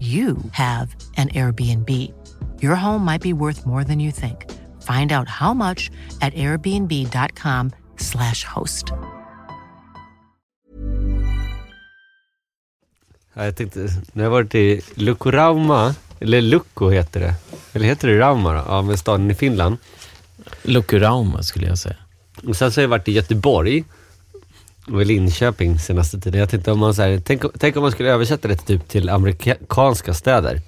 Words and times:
you 0.00 0.36
have 0.52 0.88
an 1.16 1.28
Airbnb. 1.28 1.90
Your 2.60 2.76
home 2.76 3.04
might 3.04 3.22
be 3.22 3.32
worth 3.32 3.66
more 3.66 3.84
than 3.84 4.00
you 4.00 4.12
think. 4.12 4.44
Find 4.82 5.12
out 5.12 5.28
how 5.28 5.54
much 5.54 5.90
at 6.20 6.34
airbnb.com 6.34 7.70
slash 7.96 8.44
host. 8.44 8.92
Ja, 13.34 13.44
jag 13.44 13.56
tänkte, 13.56 13.88
när 14.12 14.24
jag 14.24 14.30
varit 14.30 14.54
i 14.54 14.80
Lukurauma, 14.94 15.94
eller 16.20 16.40
Lukko 16.40 16.90
heter 16.90 17.20
det. 17.20 17.34
Eller 17.72 17.86
heter 17.86 18.08
det 18.08 18.18
Rauma 18.18 18.52
då? 18.52 18.64
Ja, 18.68 18.82
men 18.82 18.98
staden 18.98 19.30
i 19.30 19.34
Finland. 19.34 19.76
Lukurauma 20.62 21.42
skulle 21.42 21.66
jag 21.66 21.78
säga. 21.78 21.96
Och 22.46 22.56
sen 22.56 22.72
så 22.72 22.80
har 22.80 22.82
jag 22.82 22.88
varit 22.88 23.08
i 23.08 23.12
Göteborg 23.12 23.84
och 24.92 25.02
i 25.02 25.04
Linköping 25.04 25.78
senaste 25.78 26.20
tiden. 26.20 26.40
Jag 26.40 26.48
tänkte 26.50 26.72
om 26.72 26.78
man 26.78 26.94
så 26.94 27.02
här, 27.02 27.22
tänk, 27.24 27.42
tänk 27.58 27.76
om 27.76 27.82
man 27.82 27.92
skulle 27.92 28.08
översätta 28.10 28.48
det 28.48 28.56
typ 28.56 28.88
till 28.88 29.08
amerikanska 29.08 30.14
städer. 30.14 30.60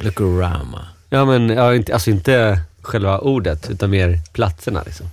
Lukurauma. 0.00 0.86
Ja 1.10 1.24
men, 1.24 1.48
ja, 1.48 1.74
inte, 1.74 1.94
alltså 1.94 2.10
inte 2.10 2.60
själva 2.82 3.18
ordet, 3.18 3.70
utan 3.70 3.90
mer 3.90 4.18
platserna 4.32 4.82
liksom. 4.86 5.06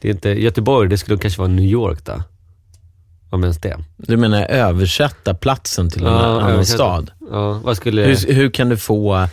Det 0.00 0.08
är 0.08 0.12
inte, 0.12 0.28
Göteborg, 0.30 0.88
det 0.88 0.98
skulle 0.98 1.18
kanske 1.18 1.38
vara 1.40 1.48
New 1.48 1.64
York 1.64 1.98
då. 2.04 2.22
Om 3.30 3.42
ens 3.42 3.58
det. 3.58 3.76
Du 3.96 4.16
menar 4.16 4.44
översätta 4.44 5.34
platsen 5.34 5.90
till 5.90 6.06
en 6.06 6.12
Ja, 6.12 6.18
annan 6.18 6.50
översätta. 6.50 6.76
stad? 6.76 7.10
Ja, 7.30 7.52
vad 7.64 7.76
skulle... 7.76 8.02
Hur, 8.02 8.32
hur 8.32 8.50
kan 8.50 8.68
du 8.68 8.76
få 8.76 9.28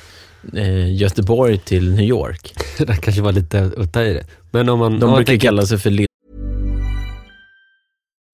eh, 0.56 0.94
Göteborg 0.96 1.58
till 1.58 1.92
New 1.92 2.06
York? 2.06 2.54
det 2.78 2.96
kanske 2.96 3.22
var 3.22 3.32
lite 3.32 3.72
att 3.78 3.94
ta 3.94 4.02
i 4.04 4.14
det. 4.14 4.24
Men 4.52 4.70
om 4.70 4.80
man... 4.80 4.94
om 4.94 5.00
De 5.00 5.06
man 5.06 5.16
brukar 5.16 5.32
tänker- 5.34 5.48
kalla 5.48 5.66
sig 5.66 5.78
för 5.78 5.90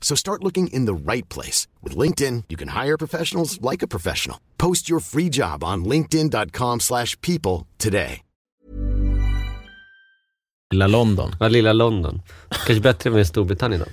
So 0.00 0.16
start 0.16 0.42
looking 0.44 0.68
in 0.68 0.86
the 0.86 0.94
right 1.12 1.28
place. 1.34 1.68
With 1.82 1.96
LinkedIn, 1.98 2.44
you 2.48 2.56
can 2.58 2.68
hire 2.84 2.96
professionals 2.96 3.58
like 3.72 3.84
a 3.84 3.88
professional. 3.88 4.38
Post 4.58 4.88
your 4.90 5.00
free 5.00 5.28
job 5.32 5.64
on 5.64 5.84
linkedin.com 5.84 6.80
slash 6.80 7.20
people 7.20 7.66
today. 7.78 8.22
Lilla 10.74 10.86
London. 10.86 11.36
Ja, 11.40 11.48
lilla 11.48 11.72
London. 11.72 12.22
Kanske 12.48 12.80
bättre 12.80 13.10
än 13.10 13.18
i 13.18 13.24
Storbritannien 13.24 13.80
då. 13.80 13.86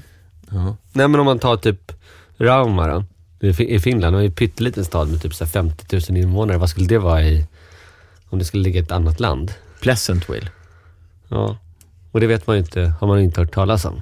Ja. 0.58 0.76
Nej 0.94 1.08
men 1.08 1.20
om 1.20 1.26
man 1.26 1.40
tar 1.40 1.58
typ 1.58 1.92
Rauma 2.38 2.88
då. 2.88 3.04
I 3.48 3.54
Fi- 3.54 3.68
I 3.76 3.80
Finland, 3.80 4.16
det 4.16 4.22
är 4.22 4.26
en 4.26 4.32
pytteliten 4.32 4.86
stad 4.86 5.10
med 5.10 5.22
typ 5.22 5.34
så 5.36 5.44
här 5.46 5.52
50 5.52 5.96
000 6.10 6.18
invånare. 6.24 6.58
Vad 6.58 6.70
skulle 6.70 6.88
det 6.88 6.98
vara 7.00 7.24
i, 7.24 7.46
om 8.30 8.40
det 8.40 8.46
skulle 8.46 8.64
ligga 8.64 8.80
i 8.80 8.84
ett 8.84 8.92
annat 8.92 9.20
land? 9.20 9.54
Pleasantville. 9.82 10.48
Ja. 11.28 11.58
Och 12.12 12.20
det 12.20 12.28
vet 12.28 12.48
man 12.48 12.56
ju 12.56 12.60
inte, 12.62 12.94
har 13.00 13.08
man 13.08 13.20
inte 13.20 13.42
hört 13.42 13.54
talas 13.54 13.86
om. 13.86 14.02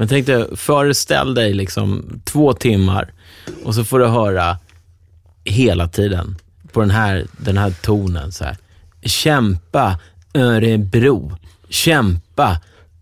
Men 0.00 0.08
tänk 0.08 0.26
dig, 0.26 0.56
föreställ 0.56 1.34
dig 1.34 1.54
liksom 1.54 2.20
två 2.24 2.52
timmar 2.52 3.12
och 3.64 3.74
så 3.74 3.84
får 3.84 3.98
du 3.98 4.06
höra 4.06 4.58
hela 5.44 5.88
tiden 5.88 6.36
på 6.72 6.80
den 6.80 6.90
här, 6.90 7.26
den 7.36 7.58
här 7.58 7.70
tonen 7.82 8.32
så 8.32 8.44
här. 8.44 8.56
Kämpa 9.02 9.98
Örebro. 10.34 11.36
Kämpa 11.68 12.58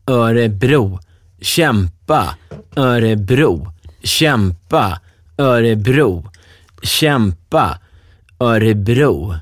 Örebro. 0.07 1.01
Kämpa 1.41 2.37
Örebro. 2.77 3.73
Kämpa 4.03 5.01
Örebro. 5.37 6.31
Kämpa 6.83 7.79
Örebro. 8.41 9.35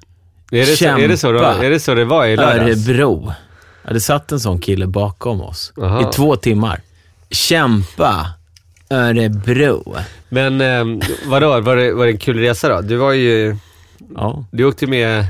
Är 0.50 0.66
det, 0.66 0.66
så, 0.66 0.84
är, 0.84 1.08
det 1.08 1.16
så, 1.16 1.32
då, 1.32 1.38
Kämpa. 1.38 1.64
är 1.64 1.70
det 1.70 1.80
så 1.80 1.94
det 1.94 2.04
var 2.04 2.26
i 2.26 2.36
lördags? 2.36 2.88
Örebro. 2.88 3.32
Ja, 3.84 3.92
det 3.92 4.00
satt 4.00 4.32
en 4.32 4.40
sån 4.40 4.58
kille 4.58 4.86
bakom 4.86 5.40
oss 5.40 5.72
Aha. 5.76 6.00
i 6.00 6.12
två 6.12 6.36
timmar. 6.36 6.80
Kämpa 7.30 8.26
Örebro. 8.90 9.96
Men 10.28 10.60
eh, 10.60 11.06
vadå, 11.26 11.60
var 11.60 11.76
det, 11.76 11.92
var 11.94 12.06
det 12.06 12.12
en 12.12 12.18
kul 12.18 12.38
resa 12.38 12.68
då? 12.68 12.80
Du 12.80 12.96
var 12.96 13.12
ju, 13.12 13.56
Ja, 14.14 14.44
du 14.50 14.64
åkte 14.64 14.86
med 14.86 15.26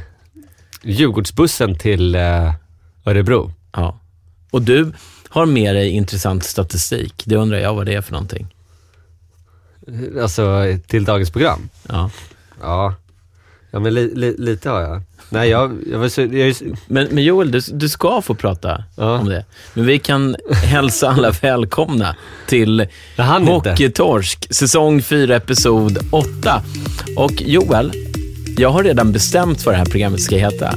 Djurgårdsbussen 0.83 1.79
till 1.79 2.15
eh, 2.15 2.53
Örebro. 3.05 3.53
ja. 3.73 4.01
Och 4.51 4.63
du 4.63 4.93
har 5.29 5.47
med 5.47 5.75
dig 5.75 5.91
intressant 5.91 6.45
statistik. 6.45 7.23
Det 7.27 7.37
undrar 7.37 7.59
jag 7.59 7.75
vad 7.75 7.87
det 7.87 7.95
är 7.95 8.01
för 8.01 8.13
någonting. 8.13 8.55
Alltså 10.23 10.65
till 10.87 11.05
dagens 11.05 11.31
program. 11.31 11.69
Ja. 11.89 12.11
Ja, 12.61 12.95
ja 13.71 13.79
men 13.81 13.95
li, 13.95 14.13
li, 14.15 14.35
lite 14.39 14.71
har 14.71 14.81
jag. 14.81 15.03
Nej, 15.29 15.49
jag, 15.51 15.77
jag 15.93 15.99
var 15.99 16.09
så, 16.09 16.21
jag, 16.21 16.55
Men, 16.87 17.09
men 17.11 17.25
Joel, 17.25 17.51
du, 17.51 17.61
du 17.73 17.89
ska 17.89 18.23
få 18.23 18.35
prata 18.35 18.85
Ja. 18.97 19.19
om 19.19 19.29
det. 19.29 19.45
Men 19.75 19.87
vi 19.87 19.99
kan 19.99 20.37
hälsa 20.65 21.09
alla 21.09 21.31
välkomna 21.31 22.17
till. 22.47 22.87
Hockeytorsk, 23.71 24.47
säsong 24.55 25.03
4, 25.03 25.37
episod 25.37 25.99
8. 26.11 26.63
Och 27.17 27.33
Joel, 27.33 27.93
jag 28.59 28.71
har 28.71 28.85
redan 28.85 29.13
bestämt 29.13 29.67
vad 29.67 29.75
det 29.75 29.79
här 29.79 29.85
programmet 29.85 30.21
ska 30.23 30.37
heta. 30.37 30.75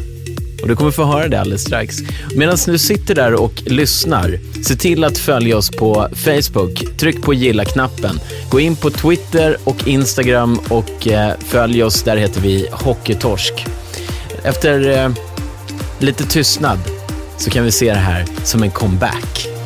Och 0.61 0.67
du 0.67 0.75
kommer 0.75 0.91
få 0.91 1.03
höra 1.03 1.27
det 1.27 1.39
alldeles 1.41 1.61
strax. 1.61 1.97
Medan 2.35 2.57
du 2.65 2.77
sitter 2.77 3.15
där 3.15 3.33
och 3.33 3.53
lyssnar, 3.65 4.39
se 4.63 4.75
till 4.75 5.03
att 5.03 5.17
följa 5.17 5.57
oss 5.57 5.69
på 5.69 6.07
Facebook. 6.15 6.97
Tryck 6.97 7.21
på 7.21 7.33
gilla-knappen. 7.33 8.19
Gå 8.49 8.59
in 8.59 8.75
på 8.75 8.89
Twitter 8.89 9.57
och 9.63 9.87
Instagram 9.87 10.59
och 10.69 11.07
eh, 11.07 11.33
följ 11.39 11.83
oss. 11.83 12.03
Där 12.03 12.17
heter 12.17 12.41
vi 12.41 12.67
Hockeytorsk. 12.71 13.65
Efter 14.43 14.89
eh, 14.89 15.11
lite 15.99 16.23
tystnad 16.23 16.79
så 17.37 17.49
kan 17.49 17.63
vi 17.63 17.71
se 17.71 17.93
det 17.93 17.99
här 17.99 18.25
som 18.43 18.63
en 18.63 18.71
comeback. 18.71 19.58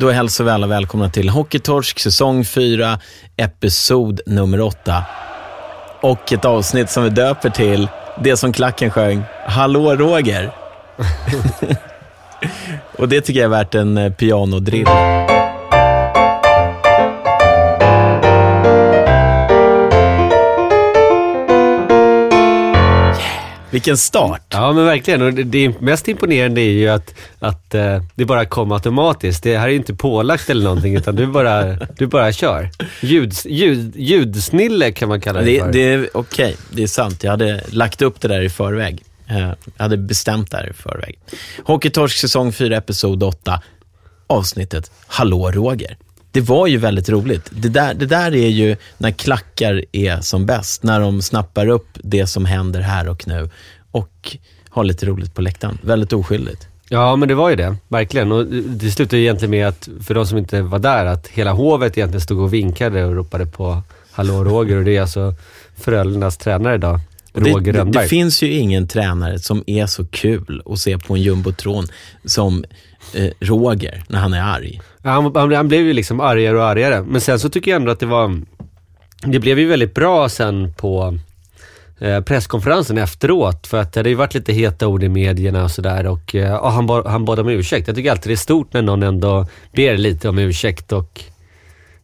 Då 0.00 0.10
hälsar 0.10 0.44
vi 0.44 0.50
alla 0.50 0.66
välkomna 0.66 1.08
till 1.08 1.28
Hockeytorsk 1.28 1.98
säsong 1.98 2.44
4, 2.44 2.98
episod 3.36 4.20
nummer 4.26 4.60
8. 4.60 5.04
Och 6.00 6.32
ett 6.32 6.44
avsnitt 6.44 6.90
som 6.90 7.04
vi 7.04 7.10
döper 7.10 7.50
till 7.50 7.88
det 8.22 8.36
som 8.36 8.52
klacken 8.52 8.90
sjöng, 8.90 9.22
Hallå 9.46 9.96
Roger. 9.96 10.52
Och 12.98 13.08
det 13.08 13.20
tycker 13.20 13.40
jag 13.40 13.44
är 13.44 13.58
värt 13.58 13.74
en 13.74 13.98
eh, 13.98 14.12
pianodrill. 14.12 14.86
Vilken 23.70 23.96
start! 23.98 24.42
Ja, 24.48 24.72
men 24.72 24.84
verkligen. 24.84 25.22
Och 25.22 25.32
det, 25.34 25.80
mest 25.80 26.08
imponerande 26.08 26.60
är 26.60 26.70
ju 26.70 26.88
att, 26.88 27.14
att 27.38 27.74
eh, 27.74 28.02
det 28.14 28.24
bara 28.24 28.44
kom 28.44 28.72
automatiskt. 28.72 29.42
Det 29.42 29.58
här 29.58 29.66
är 29.66 29.70
ju 29.70 29.76
inte 29.76 29.94
pålagt 29.94 30.50
eller 30.50 30.64
någonting, 30.64 30.96
utan 30.96 31.16
du 31.16 31.26
bara, 31.26 31.76
du 31.98 32.06
bara 32.06 32.32
kör. 32.32 32.70
Ljud, 33.02 33.34
ljud, 33.44 33.92
ljudsnille 33.96 34.92
kan 34.92 35.08
man 35.08 35.20
kalla 35.20 35.40
det, 35.40 35.46
Det, 35.46 35.60
för. 35.60 35.72
det 35.72 35.92
är 35.92 36.08
okej, 36.14 36.56
det 36.70 36.82
är 36.82 36.86
sant. 36.86 37.24
Jag 37.24 37.30
hade 37.30 37.60
lagt 37.68 38.02
upp 38.02 38.20
det 38.20 38.28
där 38.28 38.40
i 38.40 38.50
förväg. 38.50 39.02
Eh, 39.26 39.38
Jag 39.76 39.82
hade 39.84 39.96
bestämt 39.96 40.50
det 40.50 40.56
här 40.56 40.70
i 40.70 40.72
förväg. 40.72 41.18
Hockeytorsk 41.64 42.18
säsong 42.18 42.52
4, 42.52 42.76
episod 42.76 43.22
8. 43.22 43.62
Avsnittet 44.26 44.90
Hallå 45.06 45.50
Roger. 45.50 45.96
Det 46.32 46.40
var 46.40 46.66
ju 46.66 46.76
väldigt 46.76 47.08
roligt. 47.08 47.50
Det 47.50 47.68
där, 47.68 47.94
det 47.94 48.06
där 48.06 48.34
är 48.34 48.48
ju 48.48 48.76
när 48.98 49.10
klackar 49.10 49.84
är 49.92 50.20
som 50.20 50.46
bäst. 50.46 50.82
När 50.82 51.00
de 51.00 51.22
snappar 51.22 51.66
upp 51.66 51.88
det 51.94 52.26
som 52.26 52.44
händer 52.44 52.80
här 52.80 53.08
och 53.08 53.28
nu 53.28 53.50
och 53.90 54.36
har 54.68 54.84
lite 54.84 55.06
roligt 55.06 55.34
på 55.34 55.42
läktaren. 55.42 55.78
Väldigt 55.82 56.12
oskyldigt. 56.12 56.66
Ja, 56.88 57.16
men 57.16 57.28
det 57.28 57.34
var 57.34 57.50
ju 57.50 57.56
det. 57.56 57.76
Verkligen. 57.88 58.32
Och 58.32 58.46
det 58.46 58.90
slutade 58.90 59.22
egentligen 59.22 59.50
med 59.50 59.68
att, 59.68 59.88
för 60.02 60.14
de 60.14 60.26
som 60.26 60.38
inte 60.38 60.62
var 60.62 60.78
där, 60.78 61.06
att 61.06 61.28
hela 61.28 61.52
hovet 61.52 61.98
egentligen 61.98 62.20
stod 62.20 62.38
och 62.38 62.54
vinkade 62.54 63.04
och 63.04 63.14
ropade 63.14 63.46
på 63.46 63.82
Hallå 64.12 64.44
Roger 64.44 64.76
och 64.76 64.84
det 64.84 64.96
är 64.96 65.00
alltså 65.00 65.34
Frölundas 65.76 66.36
tränare 66.36 66.74
idag, 66.74 67.00
det, 67.32 67.40
Roger 67.40 67.72
det, 67.72 67.78
Rönnberg. 67.78 68.02
det 68.02 68.08
finns 68.08 68.42
ju 68.42 68.52
ingen 68.52 68.88
tränare 68.88 69.38
som 69.38 69.64
är 69.66 69.86
så 69.86 70.06
kul 70.06 70.62
att 70.66 70.78
se 70.78 70.98
på 70.98 71.14
en 71.14 71.22
jumbotron 71.22 71.86
som 72.24 72.64
eh, 73.14 73.30
Roger 73.40 74.02
när 74.08 74.18
han 74.18 74.32
är 74.32 74.42
arg. 74.42 74.80
Ja, 75.02 75.10
han, 75.10 75.34
han, 75.34 75.52
han 75.52 75.68
blev 75.68 75.86
ju 75.86 75.92
liksom 75.92 76.20
argare 76.20 76.56
och 76.56 76.64
argare. 76.64 77.02
Men 77.02 77.20
sen 77.20 77.38
så 77.38 77.48
tycker 77.48 77.70
jag 77.70 77.80
ändå 77.80 77.92
att 77.92 78.00
det 78.00 78.06
var... 78.06 78.40
Det 79.24 79.38
blev 79.38 79.58
ju 79.58 79.66
väldigt 79.66 79.94
bra 79.94 80.28
sen 80.28 80.74
på 80.74 81.18
eh, 81.98 82.20
presskonferensen 82.20 82.98
efteråt. 82.98 83.66
För 83.66 83.80
att 83.80 83.92
det 83.92 84.00
hade 84.00 84.08
ju 84.08 84.14
varit 84.14 84.34
lite 84.34 84.52
heta 84.52 84.86
ord 84.86 85.02
i 85.02 85.08
medierna 85.08 85.64
och 85.64 85.70
sådär. 85.70 86.06
Och 86.06 86.34
eh, 86.34 86.70
han, 86.70 86.86
bad, 86.86 87.06
han 87.06 87.24
bad 87.24 87.38
om 87.38 87.48
ursäkt. 87.48 87.86
Jag 87.86 87.96
tycker 87.96 88.10
alltid 88.10 88.30
det 88.30 88.34
är 88.34 88.36
stort 88.36 88.72
när 88.72 88.82
någon 88.82 89.02
ändå 89.02 89.46
ber 89.72 89.96
lite 89.96 90.28
om 90.28 90.38
ursäkt 90.38 90.92
och 90.92 91.20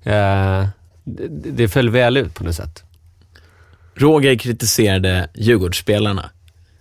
eh, 0.02 0.66
det, 1.04 1.50
det 1.50 1.69
föll 1.69 1.90
väl 1.90 2.16
ut 2.16 2.34
på 2.34 2.44
något 2.44 2.54
sätt. 2.54 2.82
Roger 3.94 4.34
kritiserade 4.34 5.28
Djurgårdsspelarna 5.34 6.31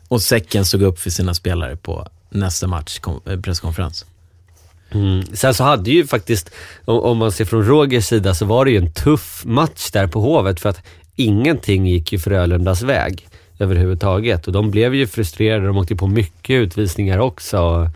och 0.07 0.21
säcken 0.21 0.65
stod 0.65 0.81
upp 0.81 1.00
för 1.00 1.09
sina 1.09 1.33
spelare 1.33 1.75
på 1.75 2.07
nästa 2.35 2.67
match 2.67 2.99
eh, 3.25 3.39
presskonferens. 3.39 4.05
Mm. 4.91 5.23
Sen 5.33 5.53
så 5.53 5.63
hade 5.63 5.91
ju 5.91 6.07
faktiskt, 6.07 6.51
om, 6.85 7.17
man 7.17 7.31
ser 7.31 7.45
från 7.45 7.65
Rogers 7.65 8.05
sida, 8.05 8.33
så 8.33 8.45
var 8.45 8.65
det 8.65 8.71
ju 8.71 8.77
en 8.77 8.91
tuff 8.91 9.45
match 9.45 9.91
där 9.91 10.07
på 10.07 10.21
Hovet 10.21 10.59
för 10.59 10.69
att 10.69 10.83
ingenting 11.15 11.87
gick 11.87 12.11
ju 12.11 12.19
Frölundas 12.19 12.81
väg 12.81 13.27
överhuvudtaget. 13.59 14.47
Och 14.47 14.53
de 14.53 14.71
blev 14.71 14.95
ju 14.95 15.07
frustrerade, 15.07 15.67
de 15.67 15.77
åkte 15.77 15.95
på 15.95 16.07
mycket 16.07 16.53
utvisningar 16.53 17.19
också. 17.19 17.89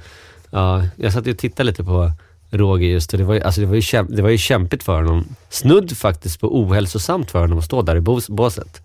Ja, 0.49 0.83
jag 0.95 1.13
satt 1.13 1.27
ju 1.27 1.31
och 1.31 1.37
tittade 1.37 1.63
lite 1.63 1.83
på 1.83 2.11
Roger 2.51 2.87
just 2.87 3.13
och 3.13 3.19
det 3.19 3.25
var, 3.25 3.33
ju, 3.33 3.41
alltså 3.41 3.61
det, 3.61 3.67
var 3.67 3.75
ju 3.75 3.81
kämp, 3.81 4.09
det 4.15 4.21
var 4.21 4.29
ju 4.29 4.37
kämpigt 4.37 4.83
för 4.83 4.95
honom. 4.95 5.35
Snudd 5.49 5.97
faktiskt 5.97 6.39
på 6.39 6.61
ohälsosamt 6.61 7.31
för 7.31 7.39
honom 7.39 7.57
att 7.57 7.65
stå 7.65 7.81
där 7.81 7.95
i 7.95 8.01
bås, 8.01 8.29
båset. 8.29 8.81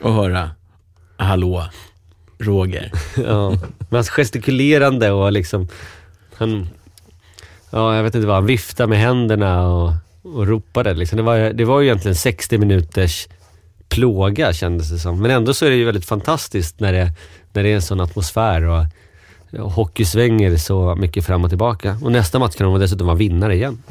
Och 0.00 0.14
höra, 0.14 0.50
hallå, 1.16 1.64
Roger. 2.44 2.92
Ja, 3.16 3.50
men 3.78 3.96
hans 3.96 4.10
gestikulerande 4.10 5.10
och 5.10 5.32
liksom, 5.32 5.68
han, 6.34 6.68
ja 7.70 7.96
jag 7.96 8.02
vet 8.02 8.14
inte 8.14 8.26
vad, 8.26 8.36
han 8.36 8.46
viftade 8.46 8.88
med 8.88 8.98
händerna 8.98 9.68
och, 9.68 9.92
och 10.22 10.46
ropade 10.46 10.94
liksom. 10.94 11.16
Det 11.16 11.22
var, 11.22 11.38
det 11.38 11.64
var 11.64 11.80
ju 11.80 11.86
egentligen 11.86 12.14
60 12.14 12.58
minuters 12.58 13.28
plåga 13.88 14.52
kändes 14.52 14.90
det 14.90 14.98
som. 14.98 15.22
Men 15.22 15.30
ändå 15.30 15.54
så 15.54 15.66
är 15.66 15.70
det 15.70 15.76
ju 15.76 15.84
väldigt 15.84 16.04
fantastiskt 16.04 16.80
när 16.80 16.92
det, 16.92 17.12
när 17.52 17.62
det 17.62 17.68
är 17.68 17.74
en 17.74 17.82
sån 17.82 18.00
atmosfär 18.00 18.62
och, 18.62 18.84
och 19.58 19.72
hockey 19.72 20.04
svänger 20.04 20.56
så 20.56 20.94
mycket 20.94 21.26
fram 21.26 21.44
och 21.44 21.50
tillbaka. 21.50 21.98
Och 22.02 22.12
nästa 22.12 22.38
match 22.38 22.54
kan 22.54 22.66
de 22.66 22.80
dessutom 22.80 23.06
vara 23.06 23.16
vinnare 23.16 23.54
igen. 23.54 23.82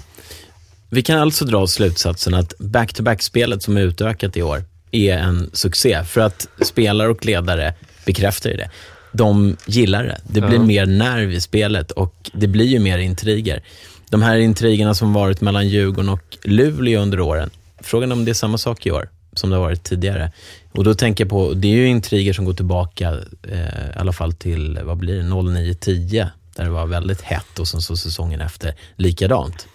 Vi 0.89 1.01
kan 1.01 1.19
alltså 1.19 1.45
dra 1.45 1.67
slutsatsen 1.67 2.33
att 2.33 2.53
back-to-back-spelet 2.59 3.63
som 3.63 3.77
är 3.77 3.81
utökat 3.81 4.37
i 4.37 4.43
år 4.43 4.63
är 4.91 5.17
en 5.17 5.49
succé. 5.53 6.03
För 6.03 6.21
att 6.21 6.47
spelare 6.61 7.09
och 7.09 7.25
ledare 7.25 7.73
bekräftar 8.05 8.49
ju 8.49 8.57
det. 8.57 8.69
De 9.11 9.57
gillar 9.65 10.03
det. 10.03 10.21
Det 10.27 10.41
blir 10.41 10.57
Ja. 10.59 10.63
mer 10.63 10.85
nerv 10.85 11.31
i 11.31 11.41
spelet 11.41 11.91
och 11.91 12.31
det 12.33 12.47
blir 12.47 12.65
ju 12.65 12.79
mer 12.79 12.97
intriger. 12.97 13.63
De 14.09 14.21
här 14.21 14.37
intrigerna 14.37 14.93
som 14.95 15.13
varit 15.13 15.41
mellan 15.41 15.67
Djurgården 15.67 16.09
och 16.09 16.37
Luleå 16.43 17.01
under 17.01 17.19
åren, 17.19 17.49
frågan 17.81 18.11
är 18.11 18.15
om 18.15 18.25
det 18.25 18.31
är 18.31 18.33
samma 18.33 18.57
sak 18.57 18.85
i 18.85 18.91
år 18.91 19.09
som 19.33 19.49
det 19.49 19.55
har 19.55 19.63
varit 19.63 19.83
tidigare. 19.83 20.31
Och 20.71 20.83
då 20.83 20.93
tänker 20.95 21.23
jag 21.23 21.29
på, 21.29 21.53
det 21.53 21.67
är 21.67 21.71
ju 21.75 21.87
intriger 21.87 22.33
som 22.33 22.45
går 22.45 22.53
tillbaka 22.53 23.13
eh, 23.49 23.59
i 23.59 23.95
alla 23.95 24.13
fall 24.13 24.33
till, 24.33 24.79
vad 24.83 24.97
blir 24.97 25.15
det, 25.15 25.23
09-10, 25.23 26.27
där 26.55 26.63
det 26.63 26.69
var 26.69 26.85
väldigt 26.85 27.21
hett 27.21 27.59
och 27.59 27.67
sen 27.67 27.81
så 27.81 27.97
säsongen 27.97 28.41
efter 28.41 28.75
likadant. 28.95 29.67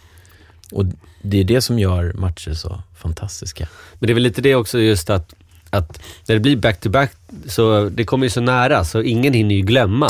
Och 0.72 0.84
det 1.22 1.40
är 1.40 1.44
det 1.44 1.60
som 1.60 1.78
gör 1.78 2.12
matcher 2.12 2.54
så 2.54 2.82
fantastiska. 2.96 3.68
Men 3.98 4.06
det 4.06 4.12
är 4.12 4.14
väl 4.14 4.22
lite 4.22 4.40
det 4.42 4.54
också 4.54 4.78
just 4.78 5.10
att, 5.10 5.34
att 5.70 6.00
när 6.26 6.34
det 6.34 6.40
blir 6.40 6.56
back-to-back 6.56 7.12
så 7.46 7.88
det 7.88 8.04
kommer 8.04 8.26
ju 8.26 8.30
så 8.30 8.40
nära 8.40 8.84
så 8.84 9.02
ingen 9.02 9.32
hinner 9.32 9.54
ju 9.54 9.60
glömma. 9.62 10.08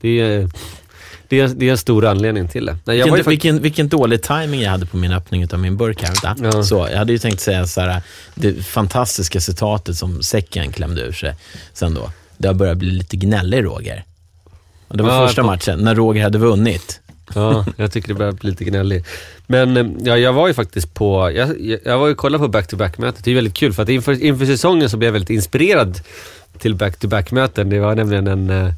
Det 0.00 0.20
är, 0.20 0.50
det 1.28 1.40
är, 1.40 1.48
det 1.48 1.66
är 1.66 1.70
en 1.70 1.78
stor 1.78 2.06
anledning 2.06 2.48
till 2.48 2.66
det. 2.66 2.76
Nej, 2.84 3.02
Vilken, 3.02 3.24
vilken, 3.28 3.62
vilken 3.62 3.88
dålig 3.88 4.22
timing 4.22 4.60
jag 4.60 4.70
hade 4.70 4.86
på 4.86 4.96
min 4.96 5.12
öppning 5.12 5.46
av 5.52 5.58
min 5.58 5.76
burk 5.76 6.02
här. 6.02 6.36
Ja. 6.42 6.62
Så, 6.62 6.88
jag 6.90 6.98
hade 6.98 7.12
ju 7.12 7.18
tänkt 7.18 7.40
säga 7.40 7.66
så 7.66 7.80
här, 7.80 8.02
det 8.34 8.66
fantastiska 8.66 9.40
citatet 9.40 9.96
som 9.96 10.22
säcken 10.22 10.72
klämde 10.72 11.00
ur 11.02 11.12
sig 11.12 11.34
sen 11.72 11.94
då. 11.94 12.10
Det 12.38 12.48
har 12.48 12.54
börjat 12.54 12.76
bli 12.76 12.90
lite 12.90 13.16
gnällig 13.16 13.64
Roger. 13.64 14.04
Och 14.88 14.96
det 14.96 15.02
var 15.02 15.14
Ja, 15.14 15.26
första 15.26 15.42
matchen, 15.42 15.78
när 15.78 15.94
Roger 15.94 16.22
hade 16.22 16.38
vunnit. 16.38 17.00
Ja, 17.34 17.64
jag 17.76 17.92
tycker 17.92 18.08
det 18.08 18.14
börjar 18.14 18.32
bli 18.32 18.50
lite 18.50 18.64
gnällig. 18.64 19.04
Men 19.46 19.76
eh, 19.76 19.86
ja, 20.04 20.16
jag 20.18 20.32
var 20.32 20.48
ju 20.48 20.54
faktiskt 20.54 20.94
på, 20.94 21.30
jag, 21.34 21.78
jag- 21.84 21.98
var 21.98 22.06
ju 22.06 22.12
och 22.12 22.18
kollade 22.18 22.44
på 22.44 22.48
back-to-back-mötet. 22.48 23.24
Det 23.24 23.30
är 23.30 23.34
väldigt 23.34 23.54
kul 23.54 23.72
för 23.72 23.82
att 23.82 23.88
inför, 23.88 24.22
inför 24.22 24.46
säsongen 24.46 24.90
så 24.90 24.96
blev 24.96 25.06
jag 25.08 25.12
väldigt 25.12 25.30
inspirerad 25.30 26.00
till 26.58 26.74
back-to-back-möten. 26.74 27.70
Det 27.70 27.80
var 27.80 27.94
nämligen 27.94 28.26
en, 28.26 28.50
eh, 28.50 28.72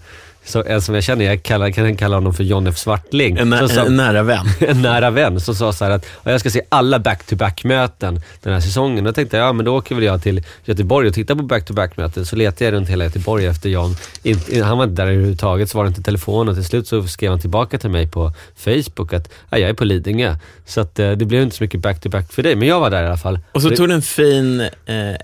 så, 0.47 0.63
en 0.65 0.83
som 0.83 0.95
jag 0.95 1.05
känner, 1.05 1.25
jag 1.25 1.43
kallar, 1.43 1.71
kan 1.71 1.97
kalla 1.97 2.17
honom 2.17 2.35
för 2.35 2.45
John 2.45 2.67
F 2.67 2.79
Svartling. 2.79 3.37
En, 3.39 3.51
nä- 3.51 3.69
sa- 3.69 3.85
en 3.87 3.97
nära 3.97 4.23
vän. 4.23 4.47
en 4.61 4.83
nära 4.83 5.11
vän 5.11 5.41
som 5.41 5.55
sa 5.55 5.73
så 5.73 5.85
här 5.85 5.91
att 5.93 6.07
"Ja, 6.25 6.31
jag 6.31 6.41
ska 6.41 6.51
se 6.51 6.63
alla 6.69 6.99
back-to-back-möten 6.99 8.21
den 8.43 8.53
här 8.53 8.61
säsongen. 8.61 9.05
Då 9.05 9.13
tänkte 9.13 9.37
jag, 9.37 9.47
ja 9.47 9.53
men 9.53 9.65
då 9.65 9.77
åker 9.77 9.95
väl 9.95 10.05
jag 10.05 10.23
till 10.23 10.43
Göteborg 10.65 11.09
och 11.09 11.15
tittar 11.15 11.35
på 11.35 11.43
back-to-back-möten. 11.43 12.27
Så 12.27 12.37
letade 12.37 12.65
jag 12.65 12.73
runt 12.73 12.89
hela 12.89 13.05
Göteborg 13.05 13.47
efter 13.47 13.69
Jan. 13.69 13.97
In, 14.23 14.41
in, 14.49 14.63
han 14.63 14.79
var 14.79 14.85
inte 14.85 15.03
där 15.03 15.11
överhuvudtaget, 15.11 15.71
svarade 15.71 15.89
inte 15.89 16.01
i 16.01 16.05
telefon 16.05 16.49
och 16.49 16.55
till 16.55 16.65
slut 16.65 16.89
så 16.89 17.03
skrev 17.07 17.31
han 17.31 17.41
tillbaka 17.41 17.79
till 17.79 17.91
mig 17.91 18.09
på 18.09 18.33
Facebook 18.57 19.13
att 19.13 19.33
ja, 19.51 19.59
jag 19.59 19.71
är 19.71 19.75
på 19.75 19.85
Lidingö. 19.85 20.37
Så 20.67 20.81
att, 20.81 20.99
eh, 20.99 21.11
det 21.13 21.25
blev 21.25 21.43
inte 21.43 21.57
så 21.57 21.65
mycket 21.65 21.81
back-to-back 21.81 22.33
för 22.33 22.43
dig, 22.43 22.57
men 22.57 22.69
jag 22.69 22.81
var 22.81 22.91
där 22.91 23.03
i 23.03 23.07
alla 23.07 23.17
fall. 23.17 23.39
Och 23.53 23.63
så 23.63 23.69
det, 23.69 23.77
tog 23.77 23.89
du 23.89 23.95
en 23.95 24.03
fin 24.03 24.61
eh, 24.61 24.69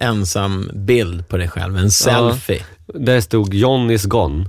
ensam 0.00 0.70
bild 0.74 1.28
på 1.28 1.36
dig 1.36 1.48
själv, 1.48 1.76
en 1.78 1.90
selfie. 1.90 2.62
Där 2.94 3.20
stod 3.20 3.54
John 3.54 3.90
is 3.90 4.04
gone. 4.04 4.44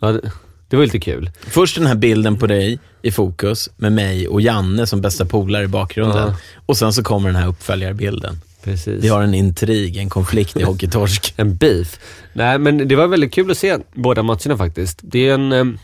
Ja, 0.00 0.12
det, 0.12 0.30
det 0.68 0.76
var 0.76 0.84
lite 0.84 1.00
kul. 1.00 1.30
Först 1.40 1.76
den 1.76 1.86
här 1.86 1.94
bilden 1.94 2.36
på 2.38 2.46
dig 2.46 2.78
i 3.02 3.10
fokus 3.10 3.70
med 3.76 3.92
mig 3.92 4.28
och 4.28 4.40
Janne 4.40 4.86
som 4.86 5.00
bästa 5.00 5.24
polare 5.24 5.64
i 5.64 5.68
bakgrunden. 5.68 6.28
Ja. 6.28 6.36
Och 6.66 6.76
sen 6.76 6.92
så 6.92 7.02
kommer 7.02 7.28
den 7.28 7.36
här 7.36 7.48
uppföljarbilden. 7.48 8.40
Precis. 8.64 9.04
Vi 9.04 9.08
har 9.08 9.22
en 9.22 9.34
intrig, 9.34 9.96
en 9.96 10.08
konflikt 10.08 10.56
i 10.56 10.62
Hockeytorsk. 10.64 11.34
En 11.36 11.56
beef. 11.56 11.98
Nej, 12.32 12.58
men 12.58 12.88
det 12.88 12.96
var 12.96 13.06
väldigt 13.06 13.32
kul 13.32 13.50
att 13.50 13.58
se 13.58 13.78
båda 13.94 14.22
matcherna 14.22 14.56
faktiskt. 14.56 14.98
Det 15.02 15.28
är 15.28 15.34
en... 15.34 15.52
ehm, 15.52 15.78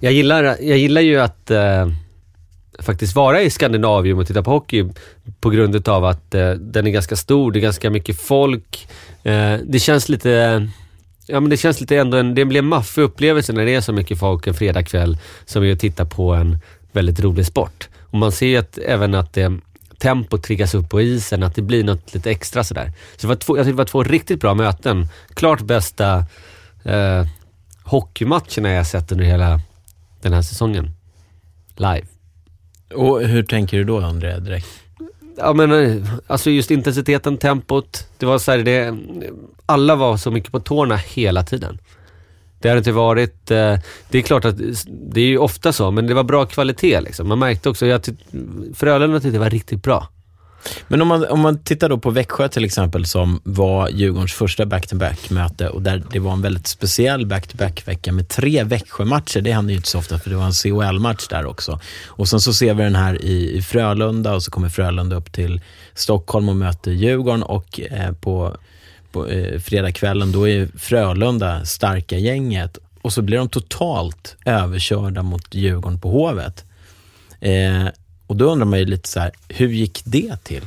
jag, 0.00 0.12
gillar, 0.12 0.42
jag 0.44 0.78
gillar 0.78 1.00
ju 1.00 1.20
att 1.20 1.50
eh, 1.50 1.88
faktiskt 2.78 3.16
vara 3.16 3.42
i 3.42 3.50
Skandinavium 3.50 4.18
och 4.18 4.26
titta 4.26 4.42
på 4.42 4.50
hockey 4.50 4.88
på 5.40 5.50
grund 5.50 5.88
av 5.88 6.04
att 6.04 6.34
eh, 6.34 6.50
den 6.50 6.86
är 6.86 6.90
ganska 6.90 7.16
stor, 7.16 7.52
det 7.52 7.58
är 7.58 7.60
ganska 7.60 7.90
mycket 7.90 8.20
folk. 8.20 8.88
Eh, 9.22 9.56
det 9.64 9.78
känns 9.80 10.08
lite... 10.08 10.68
Ja 11.26 11.40
men 11.40 11.50
det 11.50 11.56
känns 11.56 11.80
lite 11.80 11.96
ändå, 11.96 12.16
en, 12.16 12.34
det 12.34 12.44
blir 12.44 12.58
en 12.58 12.66
maffig 12.66 13.02
upplevelse 13.02 13.52
när 13.52 13.64
det 13.64 13.74
är 13.74 13.80
så 13.80 13.92
mycket 13.92 14.18
folk 14.18 14.46
en 14.46 14.54
fredagkväll 14.54 15.18
som 15.44 15.64
är 15.64 15.72
att 15.72 15.80
titta 15.80 16.04
på 16.04 16.34
en 16.34 16.58
väldigt 16.92 17.20
rolig 17.20 17.46
sport. 17.46 17.88
Och 18.00 18.18
man 18.18 18.32
ser 18.32 18.58
att, 18.58 18.78
även 18.78 19.14
att 19.14 19.32
det, 19.32 19.52
tempot 19.98 20.42
triggas 20.42 20.74
upp 20.74 20.88
på 20.90 21.00
isen, 21.00 21.42
att 21.42 21.54
det 21.54 21.62
blir 21.62 21.84
något 21.84 22.14
lite 22.14 22.30
extra 22.30 22.64
sådär. 22.64 22.92
Så 23.16 23.20
det 23.20 23.26
var 23.26 23.36
två, 23.36 23.56
jag 23.56 23.64
tyckte 23.64 23.72
det 23.72 23.76
var 23.76 23.84
två 23.84 24.02
riktigt 24.02 24.40
bra 24.40 24.54
möten. 24.54 25.08
Klart 25.34 25.60
bästa 25.60 26.26
eh, 26.84 27.26
hockeymatcherna 27.82 28.70
jag 28.70 28.86
sett 28.86 29.12
under 29.12 29.24
hela 29.24 29.60
den 30.22 30.32
här 30.32 30.42
säsongen. 30.42 30.90
Live. 31.76 32.06
Och 32.94 33.22
hur 33.22 33.42
tänker 33.42 33.76
du 33.76 33.84
då, 33.84 34.00
André, 34.00 34.38
direkt? 34.38 34.83
Ja 35.36 35.52
men 35.52 35.72
eh, 35.72 36.04
alltså 36.26 36.50
just 36.50 36.70
intensiteten, 36.70 37.38
tempot. 37.38 38.08
Det 38.18 38.26
var 38.26 38.38
så 38.38 38.50
här, 38.50 38.58
det, 38.58 38.96
alla 39.66 39.96
var 39.96 40.16
så 40.16 40.30
mycket 40.30 40.52
på 40.52 40.60
tårna 40.60 40.96
hela 40.96 41.42
tiden. 41.42 41.78
Det 42.58 42.68
har 42.68 42.76
inte 42.76 42.92
varit, 42.92 43.50
eh, 43.50 43.76
det 44.10 44.18
är 44.18 44.22
klart 44.22 44.44
att 44.44 44.56
det 44.86 45.20
är 45.20 45.26
ju 45.26 45.38
ofta 45.38 45.72
så, 45.72 45.90
men 45.90 46.06
det 46.06 46.14
var 46.14 46.24
bra 46.24 46.46
kvalitet 46.46 47.00
liksom. 47.00 47.28
Man 47.28 47.38
märkte 47.38 47.68
också, 47.68 47.86
jag 47.86 48.00
Frölunda 48.74 49.20
tyckte 49.20 49.36
det 49.36 49.38
var 49.38 49.50
riktigt 49.50 49.82
bra. 49.82 50.08
Men 50.88 51.02
om 51.02 51.08
man, 51.08 51.26
om 51.26 51.40
man 51.40 51.58
tittar 51.58 51.88
då 51.88 51.98
på 51.98 52.10
Växjö 52.10 52.48
till 52.48 52.64
exempel, 52.64 53.06
som 53.06 53.40
var 53.44 53.88
Djurgårdens 53.88 54.32
första 54.32 54.66
back-to-back-möte 54.66 55.68
och 55.68 55.82
där 55.82 56.02
det 56.12 56.18
var 56.18 56.32
en 56.32 56.42
väldigt 56.42 56.66
speciell 56.66 57.26
back-to-back-vecka 57.26 58.12
med 58.12 58.28
tre 58.28 58.64
Växjö-matcher. 58.64 59.40
Det 59.40 59.52
händer 59.52 59.72
ju 59.72 59.76
inte 59.76 59.88
så 59.88 59.98
ofta 59.98 60.18
för 60.18 60.30
det 60.30 60.36
var 60.36 60.44
en 60.44 60.52
CHL-match 60.52 61.28
där 61.28 61.46
också. 61.46 61.80
Och 62.06 62.28
sen 62.28 62.40
så 62.40 62.52
ser 62.52 62.74
vi 62.74 62.82
den 62.82 62.96
här 62.96 63.24
i, 63.24 63.56
i 63.56 63.62
Frölunda 63.62 64.34
och 64.34 64.42
så 64.42 64.50
kommer 64.50 64.68
Frölunda 64.68 65.16
upp 65.16 65.32
till 65.32 65.60
Stockholm 65.94 66.48
och 66.48 66.56
möter 66.56 66.90
Djurgården 66.90 67.42
och 67.42 67.80
eh, 67.80 68.12
på, 68.12 68.56
på 69.12 69.26
eh, 69.26 69.60
fredagskvällen 69.60 70.32
då 70.32 70.48
är 70.48 70.68
Frölunda 70.78 71.64
starka 71.64 72.18
gänget 72.18 72.78
och 73.02 73.12
så 73.12 73.22
blir 73.22 73.38
de 73.38 73.48
totalt 73.48 74.36
överkörda 74.44 75.22
mot 75.22 75.54
Djurgården 75.54 76.00
på 76.00 76.10
Hovet. 76.10 76.64
Eh, 77.40 77.86
och 78.26 78.36
då 78.36 78.52
undrar 78.52 78.66
man 78.66 78.78
ju 78.78 78.84
lite 78.84 79.08
så 79.08 79.20
här, 79.20 79.30
hur 79.48 79.68
gick 79.68 80.02
det 80.04 80.36
till? 80.42 80.62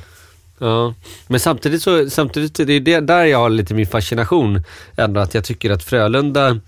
Ja, 0.60 0.94
men 1.28 1.40
samtidigt 1.40 1.82
så, 1.82 2.10
samtidigt, 2.10 2.56
det 2.56 2.74
är 2.74 2.80
det 2.80 3.00
där 3.00 3.26
jag 3.26 3.38
har 3.38 3.50
lite 3.50 3.74
min 3.74 3.88
fascination 3.88 4.64
ändå, 4.96 5.20
att 5.20 5.34
jag 5.34 5.44
tycker 5.44 5.70
att 5.70 5.84
Frölunda, 5.84 6.60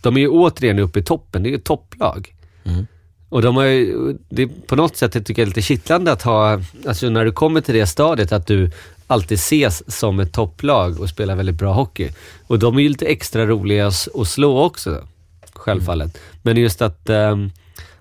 de, 0.00 0.16
är 0.16 0.20
ju 0.20 0.28
återigen 0.28 0.78
uppe 0.78 0.98
i 0.98 1.02
toppen, 1.02 1.42
det 1.42 1.48
är 1.48 1.50
ju 1.50 1.56
ett 1.56 1.64
topplag. 1.64 2.34
Mm. 2.64 2.86
Och 3.28 3.42
de 3.42 3.56
har 3.56 3.64
ju, 3.64 4.16
det 4.28 4.42
är 4.42 4.48
på 4.66 4.76
något 4.76 4.96
sätt 4.96 5.12
tycker 5.12 5.42
jag 5.42 5.46
lite 5.46 5.62
kittlande 5.62 6.12
att 6.12 6.22
ha, 6.22 6.60
alltså 6.86 7.08
när 7.08 7.24
du 7.24 7.32
kommer 7.32 7.60
till 7.60 7.74
det 7.74 7.86
stadiet 7.86 8.32
att 8.32 8.46
du 8.46 8.70
alltid 9.06 9.38
ses 9.38 9.98
som 9.98 10.20
ett 10.20 10.32
topplag 10.32 11.00
och 11.00 11.08
spelar 11.08 11.36
väldigt 11.36 11.54
bra 11.54 11.72
hockey. 11.72 12.10
Och 12.46 12.58
de 12.58 12.78
är 12.78 12.82
ju 12.82 12.88
lite 12.88 13.06
extra 13.06 13.46
roliga 13.46 13.86
att 13.86 14.28
slå 14.28 14.64
också, 14.64 15.04
självfallet. 15.52 16.18
Men 16.42 16.56
just 16.56 16.82
att, 16.82 17.10
ehm, 17.10 17.50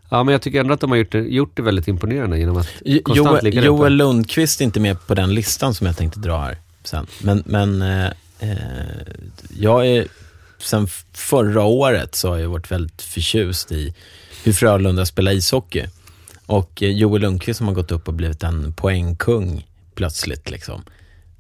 ja 0.10 0.24
men 0.24 0.32
jag 0.32 0.42
tycker 0.42 0.60
ändå 0.60 0.74
att 0.74 0.80
de 0.80 0.90
har 0.92 0.98
gjort 0.98 1.12
det, 1.12 1.20
gjort 1.20 1.52
det 1.56 1.62
väldigt 1.62 1.88
imponerande 1.88 2.40
genom 2.40 2.58
att 2.58 2.68
Jo- 2.86 3.02
konstant 3.04 3.28
Joel, 3.28 3.44
ligga 3.44 3.60
uppe. 3.60 3.66
Joel 3.66 3.94
Lundqvist 3.94 4.62
är 4.62 4.66
inte 4.66 4.80
med 4.80 5.08
på 5.08 5.16
den 5.16 5.34
listan 5.34 5.74
som 5.76 5.88
jag 5.88 5.98
tänkte 5.98 6.20
dra 6.20 6.40
här 6.40 6.58
sen. 6.84 7.08
Men, 7.22 7.44
men 7.46 7.82
eh, 7.82 8.12
eh, 8.40 8.58
jag 9.60 9.88
är, 9.88 10.08
sen 10.60 10.88
förra 11.14 11.64
året 11.64 12.16
så 12.16 12.30
har 12.30 12.38
jag 12.38 12.50
varit 12.50 12.72
väldigt 12.72 13.02
förtjust 13.02 13.72
i 13.72 13.94
hur 14.44 14.54
Frölunda 14.54 15.06
spelar 15.06 15.32
ishockey. 15.32 15.86
Och 16.46 16.84
eh, 16.84 16.90
Joel 16.90 17.22
Lundqvist 17.22 17.58
som 17.58 17.68
har 17.68 17.74
gått 17.76 17.92
upp 17.92 18.08
och 18.08 18.14
blivit 18.14 18.44
en 18.44 18.74
poängkung 18.74 19.68
plötsligt. 19.96 20.50
Liksom. 20.50 20.84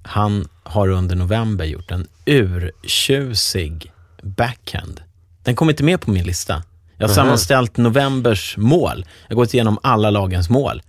Han 0.03 0.47
har 0.63 0.87
under 0.87 1.15
november 1.15 1.65
gjort 1.65 1.91
en 1.91 2.07
urtjusig 2.25 3.91
backhand. 4.21 5.01
Den 5.43 5.55
kommer 5.55 5.71
inte 5.71 5.83
med 5.83 6.01
på 6.01 6.11
min 6.11 6.23
lista. 6.23 6.63
Jag 6.97 7.07
har 7.07 7.15
sammanställt 7.15 7.77
novembers 7.77 8.57
mål. 8.57 9.05
Jag 9.27 9.35
har 9.35 9.43
gått 9.43 9.53
igenom 9.53 9.79
alla 9.83 10.09
lagens 10.09 10.49
mål 10.49 10.81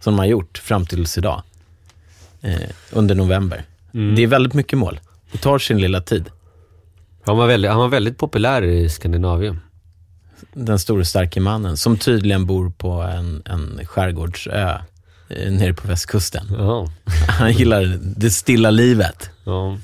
som 0.00 0.12
de 0.12 0.18
har 0.18 0.26
gjort 0.26 0.58
fram 0.58 0.86
tills 0.86 1.18
idag. 1.18 1.42
Eh, 2.42 2.60
under 2.90 3.14
november. 3.14 3.64
Det 4.16 4.22
är 4.22 4.26
väldigt 4.26 4.54
mycket 4.54 4.78
mål. 4.78 5.00
Det 5.32 5.38
tar 5.38 5.58
sin 5.58 5.78
lilla 5.80 6.00
tid. 6.00 6.30
Han 7.24 7.36
var, 7.36 7.46
väldigt, 7.46 7.70
han 7.70 7.80
var 7.80 7.88
väldigt 7.88 8.18
populär 8.18 8.62
i 8.62 8.88
Skandinavien. 8.88 9.60
Den 10.52 10.78
store 10.78 11.04
starke 11.04 11.40
mannen 11.40 11.76
som 11.76 11.98
tydligen 11.98 12.46
bor 12.46 12.70
på 12.70 12.90
en, 12.90 13.42
en 13.44 13.80
skärgårdsö 13.86 14.78
eh, 15.28 15.52
nere 15.52 15.74
på 15.74 15.88
västkusten. 15.88 16.46
Ja. 16.58 16.86
Han 17.38 17.52
gillar 17.52 17.98
det 18.16 18.30
stilla 18.30 18.70
livet. 18.70 19.30
ja. 19.44 19.78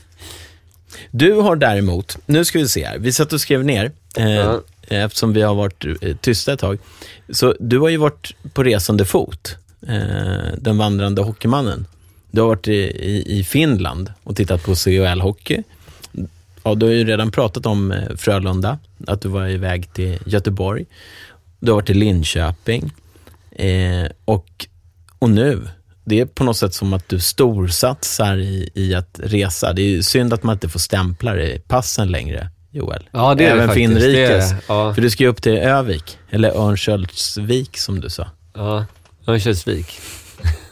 Du 1.10 1.32
har 1.32 1.56
däremot, 1.56 2.18
nu 2.26 2.44
ska 2.44 2.58
vi 2.58 2.68
se 2.68 2.86
här, 2.86 2.98
vi 2.98 3.12
satt 3.12 3.32
och 3.32 3.40
skrev 3.40 3.64
ner, 3.64 3.92
eh, 4.16 4.30
Ja. 4.30 4.60
Eh, 4.88 5.04
eftersom 5.04 5.32
vi 5.32 5.42
har 5.42 5.54
varit 5.54 5.84
eh, 5.84 6.16
tysta 6.16 6.52
ett 6.52 6.60
tag. 6.60 6.78
Så 7.30 7.54
du 7.60 7.78
har 7.78 7.88
ju 7.88 7.96
varit 7.96 8.34
på 8.52 8.62
resande 8.62 9.04
fot, 9.04 9.56
eh, 9.88 10.54
den 10.58 10.78
vandrande 10.78 11.22
hockeymannen. 11.22 11.86
Du 12.30 12.40
har 12.40 12.48
varit 12.48 12.68
i, 12.68 12.80
i, 12.82 13.38
i 13.38 13.44
Finland 13.44 14.12
och 14.22 14.36
tittat 14.36 14.62
på 14.62 14.74
CHL-hockey. 14.74 15.62
Ja, 16.62 16.74
du 16.74 16.86
har 16.86 16.92
ju 16.92 17.04
redan 17.04 17.30
pratat 17.30 17.66
om 17.66 17.92
eh, 17.92 18.16
Frölunda, 18.16 18.78
att 19.06 19.20
du 19.20 19.28
var 19.28 19.48
iväg 19.48 19.92
till 19.92 20.18
Göteborg. 20.26 20.84
Du 21.60 21.70
har 21.70 21.76
varit 21.76 21.90
i 21.90 21.94
Linköping. 21.94 22.92
Eh, 23.50 24.06
och, 24.24 24.66
och 25.18 25.30
nu, 25.30 25.68
det 26.04 26.20
är 26.20 26.26
på 26.26 26.44
något 26.44 26.56
sätt 26.56 26.74
som 26.74 26.92
att 26.92 27.08
du 27.08 27.20
storsatsar 27.20 28.36
i, 28.36 28.70
i 28.74 28.94
att 28.94 29.20
resa. 29.22 29.72
Det 29.72 29.82
är 29.82 29.88
ju 29.88 30.02
synd 30.02 30.32
att 30.32 30.42
man 30.42 30.56
inte 30.56 30.68
får 30.68 30.80
stämpla 30.80 31.34
det 31.34 31.54
i 31.54 31.58
passen 31.58 32.08
längre, 32.08 32.50
Joel. 32.72 33.08
Ja, 33.12 33.34
det 33.34 33.44
är 33.44 33.48
det 33.48 33.52
Även 33.52 33.60
för 33.68 33.74
faktiskt. 33.74 33.90
inrikes. 33.90 34.12
Det 34.12 34.24
är 34.24 34.54
det. 34.54 34.60
Ja. 34.68 34.94
För 34.94 35.02
du 35.02 35.10
ska 35.10 35.22
ju 35.22 35.28
upp 35.28 35.42
till 35.42 35.52
Övik, 35.58 36.18
eller 36.30 36.50
Örnsköldsvik 36.50 37.78
som 37.78 38.00
du 38.00 38.10
sa. 38.10 38.30
Ja, 38.54 38.84
Örnsköldsvik. 39.26 40.00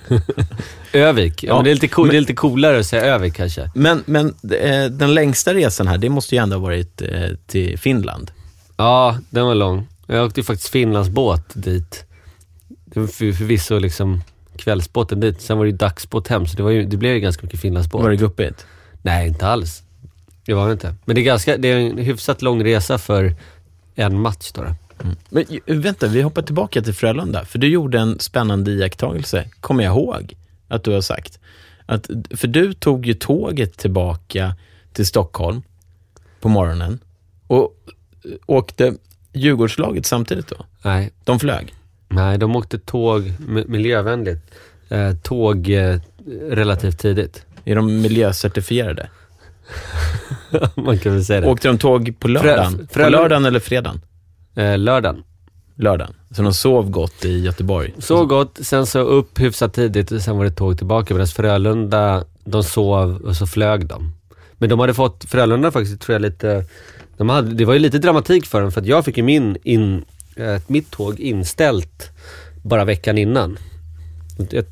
Övik. 0.92 1.42
Ja, 1.44 1.48
Ja, 1.48 1.54
men 1.56 1.64
det, 1.64 1.70
är 1.70 1.74
lite 1.74 1.88
cool, 1.88 2.06
men- 2.06 2.12
det 2.12 2.18
är 2.18 2.20
lite 2.20 2.34
coolare 2.34 2.78
att 2.80 2.86
säga 2.86 3.02
Övik 3.04 3.34
kanske. 3.34 3.70
Men, 3.74 4.02
men 4.06 4.26
eh, 4.60 4.84
den 4.84 5.14
längsta 5.14 5.54
resan 5.54 5.86
här, 5.88 5.98
det 5.98 6.08
måste 6.08 6.34
ju 6.34 6.42
ändå 6.42 6.56
ha 6.56 6.62
varit 6.62 7.02
eh, 7.02 7.08
till 7.46 7.78
Finland. 7.78 8.30
Ja, 8.76 9.18
den 9.30 9.46
var 9.46 9.54
lång. 9.54 9.88
Jag 10.06 10.26
åkte 10.26 10.40
ju 10.40 10.44
faktiskt 10.44 10.68
Finlandsbåt 10.68 11.42
dit. 11.54 12.04
Det 12.84 13.00
var 13.00 13.06
för, 13.06 13.32
förvisso 13.32 13.78
liksom 13.78 14.22
kvällsbåten 14.56 15.20
dit. 15.20 15.40
Sen 15.42 15.58
var 15.58 15.64
det 15.64 15.70
ju 15.70 15.76
dagsbåt 15.76 16.28
hem, 16.28 16.46
så 16.46 16.56
det, 16.56 16.62
var 16.62 16.70
ju, 16.70 16.84
det 16.84 16.96
blev 16.96 17.14
ju 17.14 17.20
ganska 17.20 17.42
mycket 17.46 17.60
Finlandsbåt. 17.60 18.02
Var 18.02 18.10
det 18.10 18.16
guppigt? 18.16 18.66
Nej, 19.02 19.28
inte 19.28 19.46
alls. 19.46 19.82
Det 20.50 20.54
var 20.54 20.66
det 20.66 20.72
inte. 20.72 20.94
Men 21.04 21.14
det 21.14 21.20
är, 21.20 21.24
ganska, 21.24 21.56
det 21.56 21.68
är 21.68 21.76
en 21.78 21.98
hyfsat 21.98 22.42
lång 22.42 22.64
resa 22.64 22.98
för 22.98 23.34
en 23.94 24.20
match 24.20 24.50
då. 24.54 24.62
då. 24.62 24.74
Men 25.28 25.44
ju- 25.48 25.60
vänta, 25.80 26.06
vi 26.06 26.22
hoppar 26.22 26.42
tillbaka 26.42 26.82
till 26.82 26.94
Frölunda. 26.94 27.44
För 27.44 27.58
du 27.58 27.66
gjorde 27.68 27.98
en 27.98 28.18
spännande 28.18 28.70
iakttagelse, 28.70 29.48
kommer 29.60 29.84
jag 29.84 29.96
ihåg 29.96 30.34
att 30.68 30.84
du 30.84 30.90
har 30.90 31.00
sagt. 31.00 31.38
Att, 31.86 32.10
för 32.30 32.48
du 32.48 32.72
tog 32.72 33.06
ju 33.06 33.14
tåget 33.14 33.76
tillbaka 33.76 34.54
till 34.92 35.06
Stockholm 35.06 35.62
på 36.40 36.48
morgonen 36.48 36.98
och 37.46 37.74
eh, 38.24 38.30
åkte 38.46 38.94
Djurgårdslaget 39.32 40.06
samtidigt 40.06 40.48
då? 40.48 40.56
Nej, 40.82 41.10
De 41.24 41.40
flög? 41.40 41.74
nej 42.08 42.38
de 42.38 42.56
åkte 42.56 42.78
tåg, 42.78 43.22
mi- 43.48 43.68
miljövänligt, 43.68 44.40
eh, 44.88 45.12
tåg 45.22 45.70
eh, 45.70 45.98
relativt 46.50 46.98
tidigt. 46.98 47.44
Är 47.64 47.76
de 47.76 48.00
miljöcertifierade? 48.02 49.08
Man 50.74 50.98
kan 50.98 51.12
väl 51.12 51.24
säga 51.24 51.40
det. 51.40 51.46
Åkte 51.46 51.68
de 51.68 51.78
tåg 51.78 52.14
på 52.18 52.28
lördagen? 52.28 52.72
Frö- 52.72 52.86
på 52.86 52.92
Frölunda- 52.94 53.10
lördagen 53.10 53.44
eller 53.44 53.60
fredagen? 53.60 54.00
Eh, 54.56 54.78
lördagen. 54.78 55.22
Lördagen. 55.76 56.14
Så 56.30 56.42
de 56.42 56.54
sov 56.54 56.90
gott 56.90 57.24
i 57.24 57.38
Göteborg? 57.40 57.94
Så 57.98 58.26
gott, 58.26 58.58
sen 58.62 58.86
så 58.86 58.98
upp 59.00 59.40
hyfsat 59.40 59.74
tidigt 59.74 60.12
och 60.12 60.20
sen 60.22 60.36
var 60.36 60.44
det 60.44 60.50
tåg 60.50 60.78
tillbaka. 60.78 61.14
Medan 61.14 61.26
Frölunda, 61.26 62.24
de 62.44 62.64
sov 62.64 63.16
och 63.16 63.36
så 63.36 63.46
flög 63.46 63.86
de. 63.86 64.12
Men 64.58 64.68
de 64.68 64.78
hade 64.78 64.94
fått, 64.94 65.24
Frölunda 65.24 65.70
faktiskt 65.70 66.00
tror 66.00 66.14
jag 66.14 66.22
lite, 66.22 66.64
de 67.16 67.28
hade, 67.28 67.54
det 67.54 67.64
var 67.64 67.72
ju 67.72 67.78
lite 67.78 67.98
dramatik 67.98 68.46
för 68.46 68.60
dem 68.60 68.72
för 68.72 68.80
att 68.80 68.86
jag 68.86 69.04
fick 69.04 69.16
ju 69.16 69.22
min 69.22 69.56
in, 69.62 70.04
eh, 70.36 70.60
mitt 70.66 70.90
tåg 70.90 71.20
inställt 71.20 72.10
bara 72.62 72.84
veckan 72.84 73.18
innan. 73.18 73.58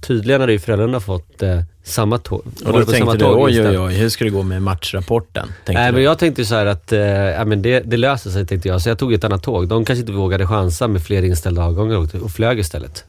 Tydligen 0.01 0.41
hade 0.41 0.53
ju 0.53 0.59
Frölunda 0.59 1.01
fått 1.01 1.43
eh, 1.43 1.63
samma 1.83 2.19
tåg. 2.19 2.43
Och 2.65 2.73
då 2.73 2.85
tänkte 2.85 3.13
du, 3.13 3.19
tåg 3.19 3.39
oj 3.39 3.67
oj 3.69 3.79
oj, 3.79 3.95
hur 3.95 4.09
ska 4.09 4.25
det 4.25 4.31
gå 4.31 4.43
med 4.43 4.63
matchrapporten? 4.63 5.49
Nej 5.69 5.87
du. 5.87 5.93
men 5.93 6.03
jag 6.03 6.19
tänkte 6.19 6.45
så 6.45 6.55
här 6.55 6.67
att 6.67 6.93
eh, 6.93 7.01
ja, 7.01 7.45
men 7.45 7.63
det, 7.63 7.81
det 7.81 7.97
löser 7.97 8.31
sig 8.31 8.47
tänkte 8.47 8.69
jag. 8.69 8.83
Så 8.83 8.89
jag 8.89 8.99
tog 8.99 9.13
ett 9.13 9.25
annat 9.25 9.43
tåg. 9.43 9.69
De 9.69 9.85
kanske 9.85 10.01
inte 10.01 10.13
vågade 10.13 10.47
chansa 10.47 10.89
med 10.89 11.03
fler 11.03 11.23
inställda 11.23 11.65
avgångar 11.65 11.97
och, 11.97 12.15
och 12.15 12.31
flög 12.31 12.59
istället. 12.59 13.05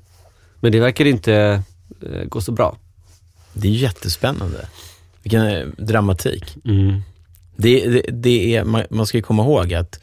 Men 0.60 0.72
det 0.72 0.80
verkar 0.80 1.06
inte 1.06 1.34
eh, 2.02 2.24
gå 2.24 2.42
så 2.42 2.52
bra. 2.52 2.78
Det 3.54 3.68
är 3.68 3.72
jättespännande. 3.72 4.68
Vilken 5.24 5.48
eh, 5.48 5.66
dramatik. 5.78 6.58
Mm. 6.66 7.02
Det, 7.56 7.88
det, 7.88 8.02
det 8.12 8.56
är, 8.56 8.64
man, 8.64 8.84
man 8.90 9.06
ska 9.06 9.18
ju 9.18 9.24
komma 9.24 9.44
ihåg 9.44 9.74
att 9.74 10.00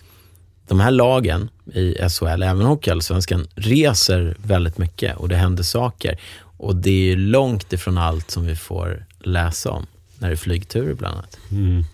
de 0.69 0.81
här 0.81 0.91
lagen 0.91 1.49
i 1.75 1.95
SHL, 2.11 2.43
även 2.43 2.61
Hockeyallsvenskan, 2.63 3.47
reser 3.55 4.37
väldigt 4.43 4.79
mycket 4.79 5.17
och 5.17 5.29
det 5.29 5.37
händer 5.37 5.63
saker. 5.63 6.19
Och 6.59 6.77
det 6.77 6.91
är 6.91 7.05
ju 7.05 7.17
långt 7.17 7.73
ifrån 7.73 7.99
allt 7.99 8.31
som 8.31 8.47
vi 8.47 8.57
får 8.57 9.05
läsa 9.21 9.71
om 9.71 9.87
när 10.19 10.29
det 10.29 10.35
är 10.35 10.37
flygturer 10.37 10.95
bland 10.95 11.15
annat. 11.17 11.39
Mm. 11.51 11.85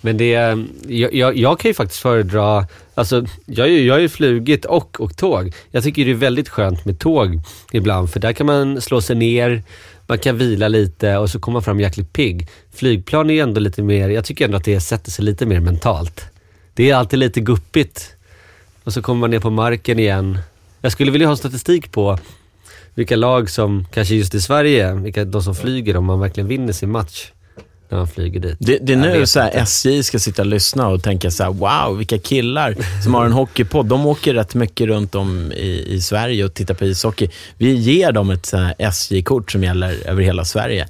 Men 0.00 0.16
det, 0.16 0.30
jag, 0.88 1.14
jag, 1.14 1.36
jag 1.36 1.58
kan 1.60 1.68
ju 1.68 1.74
faktiskt 1.74 2.00
föredra, 2.00 2.66
alltså 2.94 3.26
jag, 3.46 3.64
har 3.64 3.68
ju- 3.68 3.86
jag 3.86 3.94
har 3.94 4.00
ju 4.00 4.08
flugit 4.08 4.64
och 4.64 5.00
åkt 5.00 5.18
tåg. 5.18 5.54
Jag 5.70 5.82
tycker 5.82 6.04
det 6.04 6.10
är 6.10 6.14
väldigt 6.14 6.48
skönt 6.48 6.84
med 6.84 6.98
tåg 6.98 7.40
ibland 7.72 8.10
för 8.10 8.20
där 8.20 8.32
kan 8.32 8.46
man 8.46 8.80
slå 8.80 9.00
sig 9.00 9.16
ner, 9.16 9.62
man 10.06 10.18
kan 10.18 10.38
vila 10.38 10.68
lite 10.68 11.16
och 11.16 11.30
så 11.30 11.38
kommer 11.40 11.52
man 11.52 11.62
fram 11.62 11.80
jäkligt 11.80 12.12
pigg. 12.12 12.48
Flygplan 12.74 13.30
är 13.30 13.34
ju 13.34 13.40
ändå 13.40 13.60
lite 13.60 13.82
mer, 13.82 14.08
jag 14.08 14.24
tycker 14.24 14.44
ändå 14.44 14.56
att 14.56 14.64
det 14.64 14.80
sätter 14.80 15.10
sig 15.10 15.24
lite 15.24 15.46
mer 15.46 15.60
mentalt. 15.60 16.24
Det 16.74 16.90
är 16.90 16.96
alltid 16.96 17.18
lite 17.18 17.40
guppigt 17.40 18.16
och 18.84 18.92
så 18.92 19.02
kommer 19.02 19.20
man 19.20 19.30
ner 19.30 19.40
på 19.40 19.50
marken 19.50 19.98
igen. 19.98 20.38
Jag 20.80 20.92
skulle 20.92 21.10
vilja 21.10 21.28
ha 21.28 21.36
statistik 21.36 21.92
på 21.92 22.18
vilka 22.94 23.16
lag 23.16 23.50
som, 23.50 23.86
kanske 23.92 24.14
just 24.14 24.34
i 24.34 24.40
Sverige, 24.40 24.94
vilka 24.94 25.24
de 25.24 25.42
som 25.42 25.54
flyger 25.54 25.96
om 25.96 26.04
man 26.04 26.20
verkligen 26.20 26.48
vinner 26.48 26.72
sin 26.72 26.90
match 26.90 27.30
när 27.88 27.98
man 27.98 28.08
flyger 28.08 28.40
dit. 28.40 28.56
Det, 28.60 28.78
det 28.78 28.92
är 28.92 28.96
nu 28.96 29.26
så 29.26 29.40
här. 29.40 29.50
SJ 29.54 30.02
ska 30.02 30.18
sitta 30.18 30.42
och 30.42 30.46
lyssna 30.46 30.88
och 30.88 31.02
tänka 31.02 31.30
så 31.30 31.42
här, 31.42 31.50
wow, 31.50 31.98
vilka 31.98 32.18
killar 32.18 32.76
som 33.02 33.14
har 33.14 33.24
en 33.24 33.32
hockeypodd. 33.32 33.86
De 33.86 34.06
åker 34.06 34.34
rätt 34.34 34.54
mycket 34.54 34.86
runt 34.86 35.14
om 35.14 35.52
i, 35.52 35.84
i 35.94 36.00
Sverige 36.00 36.44
och 36.44 36.54
tittar 36.54 36.74
på 36.74 36.84
ishockey. 36.84 37.28
Vi 37.58 37.72
ger 37.72 38.12
dem 38.12 38.30
ett 38.30 38.52
SJ-kort 38.78 39.52
som 39.52 39.64
gäller 39.64 40.08
över 40.08 40.22
hela 40.22 40.44
Sverige. 40.44 40.88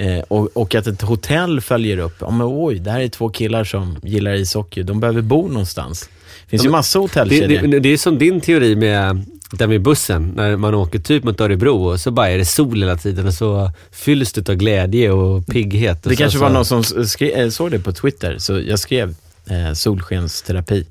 Eh, 0.00 0.20
och, 0.28 0.56
och 0.56 0.74
att 0.74 0.86
ett 0.86 1.02
hotell 1.02 1.60
följer 1.60 1.98
upp. 1.98 2.16
Ja, 2.20 2.30
men 2.30 2.46
oj, 2.50 2.78
det 2.78 2.90
här 2.90 3.00
är 3.00 3.08
två 3.08 3.28
killar 3.28 3.64
som 3.64 3.96
gillar 4.02 4.34
ishockey. 4.34 4.82
De 4.82 5.00
behöver 5.00 5.22
bo 5.22 5.48
någonstans. 5.48 6.08
Det 6.44 6.50
finns 6.50 6.64
ju 6.64 6.70
massa 6.70 6.98
Det, 6.98 7.02
hotellkedjor. 7.02 7.68
det, 7.68 7.80
det 7.80 7.88
är 7.88 7.96
som 7.96 8.18
din 8.18 8.40
teori 8.40 8.76
med 8.76 9.24
där 9.52 9.66
med 9.66 9.82
bussen, 9.82 10.32
när 10.36 10.56
man 10.56 10.74
åker 10.74 10.98
typ 10.98 11.24
mot 11.24 11.40
Örebro 11.40 11.84
och 11.90 12.00
så 12.00 12.10
bara 12.10 12.30
är 12.30 12.38
det 12.38 12.44
sol 12.44 12.80
hela 12.82 12.96
tiden 12.96 13.26
och 13.26 13.34
så 13.34 13.70
fylls 13.90 14.32
det 14.32 14.48
av 14.48 14.54
glädje 14.54 15.10
och 15.10 15.46
pigghet. 15.46 16.06
Och 16.06 16.10
Det 16.10 16.16
så, 16.16 16.22
kanske 16.22 16.38
så, 16.38 16.44
var 16.44 16.50
någon 16.50 16.64
som 16.64 16.84
skrev, 16.84 17.30
eh, 17.38 17.48
såg 17.48 17.70
det 17.70 17.78
på 17.78 17.92
Twitter, 17.92 18.38
så 18.38 18.60
jag 18.60 18.78
skrev 18.78 19.14
eh, 19.50 19.72
solskensterapi. 19.72 20.86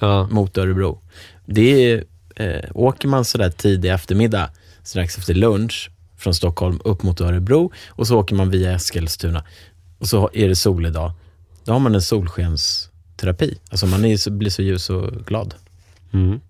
Ja. 0.00 0.28
mot 0.30 0.58
Örebro. 0.58 0.98
Det 1.46 1.92
är, 1.92 2.04
eh, 2.36 2.64
åker 2.74 3.08
man 3.08 3.24
sådär 3.24 3.50
tidig 3.50 3.90
eftermiddag, 3.90 4.50
strax 4.84 5.18
efter 5.18 5.34
lunch, 5.34 5.90
från 6.18 6.34
Stockholm 6.34 6.80
upp 6.84 7.02
mot 7.02 7.20
Örebro 7.20 7.72
och 7.88 8.06
så 8.06 8.18
åker 8.18 8.34
man 8.34 8.50
via 8.50 8.72
Eskilstuna 8.72 9.44
och 9.98 10.08
så 10.08 10.30
är 10.32 10.48
det 10.48 10.56
solig 10.56 10.92
dag. 10.92 11.12
Då 11.64 11.72
har 11.72 11.78
man 11.80 11.94
en 11.94 12.02
solskensterapi. 12.02 13.58
Alltså 13.70 13.86
man 13.86 14.04
är, 14.04 14.16
så- 14.16 14.30
blir 14.30 14.50
så 14.50 14.62
ljus 14.62 14.90
och 14.90 15.26
glad. 15.26 15.54
Mm. 16.12 16.40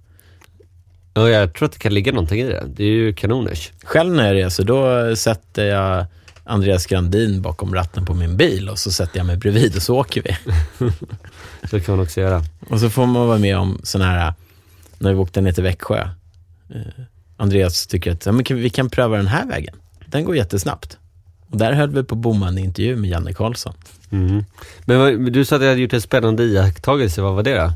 ja, 1.15 1.29
jag 1.29 1.55
tror 1.55 1.67
att 1.67 1.73
det 1.73 1.79
kan 1.79 1.95
ligga 1.95 2.13
någonting 2.13 2.41
i 2.41 2.45
det. 2.45 2.65
Det 2.75 2.85
är 2.85 2.89
ju 2.89 3.13
kanoners. 3.13 3.73
Själv 3.85 4.15
när 4.15 4.27
jag 4.27 4.35
reser, 4.45 4.65
då 4.65 5.17
sätter 5.17 5.65
jag 5.65 6.07
Andreas 6.45 6.87
Grandin 6.87 7.43
bakom 7.43 7.75
ratten 7.75 8.05
på 8.07 8.15
min 8.15 8.37
bil 8.37 8.69
och 8.69 8.79
så 8.79 8.93
sätter 8.93 9.19
jag 9.19 9.27
mig 9.27 9.37
bredvid 9.37 9.77
och 9.77 9.83
så 9.83 9.97
åker 9.97 10.23
vi. 10.23 10.37
Så 11.71 11.81
kan 11.81 11.97
man 11.97 12.05
också 12.05 12.21
göra. 12.21 12.43
Och 12.71 12.81
så 12.81 12.91
får 12.91 13.07
man 13.07 13.29
vara 13.29 13.39
med 13.39 13.59
om 13.59 13.81
sådana 13.83 14.11
här, 14.11 14.35
när 14.99 15.13
vi 15.13 15.19
åkte 15.19 15.41
ner 15.41 15.53
till 15.53 15.63
Växjö. 15.63 16.09
Andreas 17.41 17.87
tycker 17.87 18.13
att 18.13 18.27
ja, 18.27 18.33
men 18.33 18.45
vi 18.51 18.71
kan 18.71 18.91
pröva 18.91 19.17
den 19.17 19.27
här 19.27 19.47
vägen. 19.47 19.75
Den 20.07 20.25
går 20.25 20.37
jättesnabbt. 20.37 20.99
Och 21.51 21.57
där 21.59 21.73
höll 21.73 21.91
vi 21.91 22.05
på 22.05 22.15
att 22.15 22.21
bomma 22.21 22.49
en 22.49 22.59
intervju 22.59 22.97
med 22.97 23.11
Janne 23.11 23.33
Karlsson. 23.33 23.75
Mm. 24.11 24.45
Men 24.85 25.33
du 25.33 25.45
sa 25.45 25.57
att 25.57 25.63
jag 25.63 25.69
hade 25.69 25.81
gjort 25.81 25.93
en 25.93 26.01
spännande 26.01 26.43
iakttagelse. 26.45 27.21
Vad 27.23 27.35
var 27.35 27.43
det 27.43 27.55
då? 27.57 27.73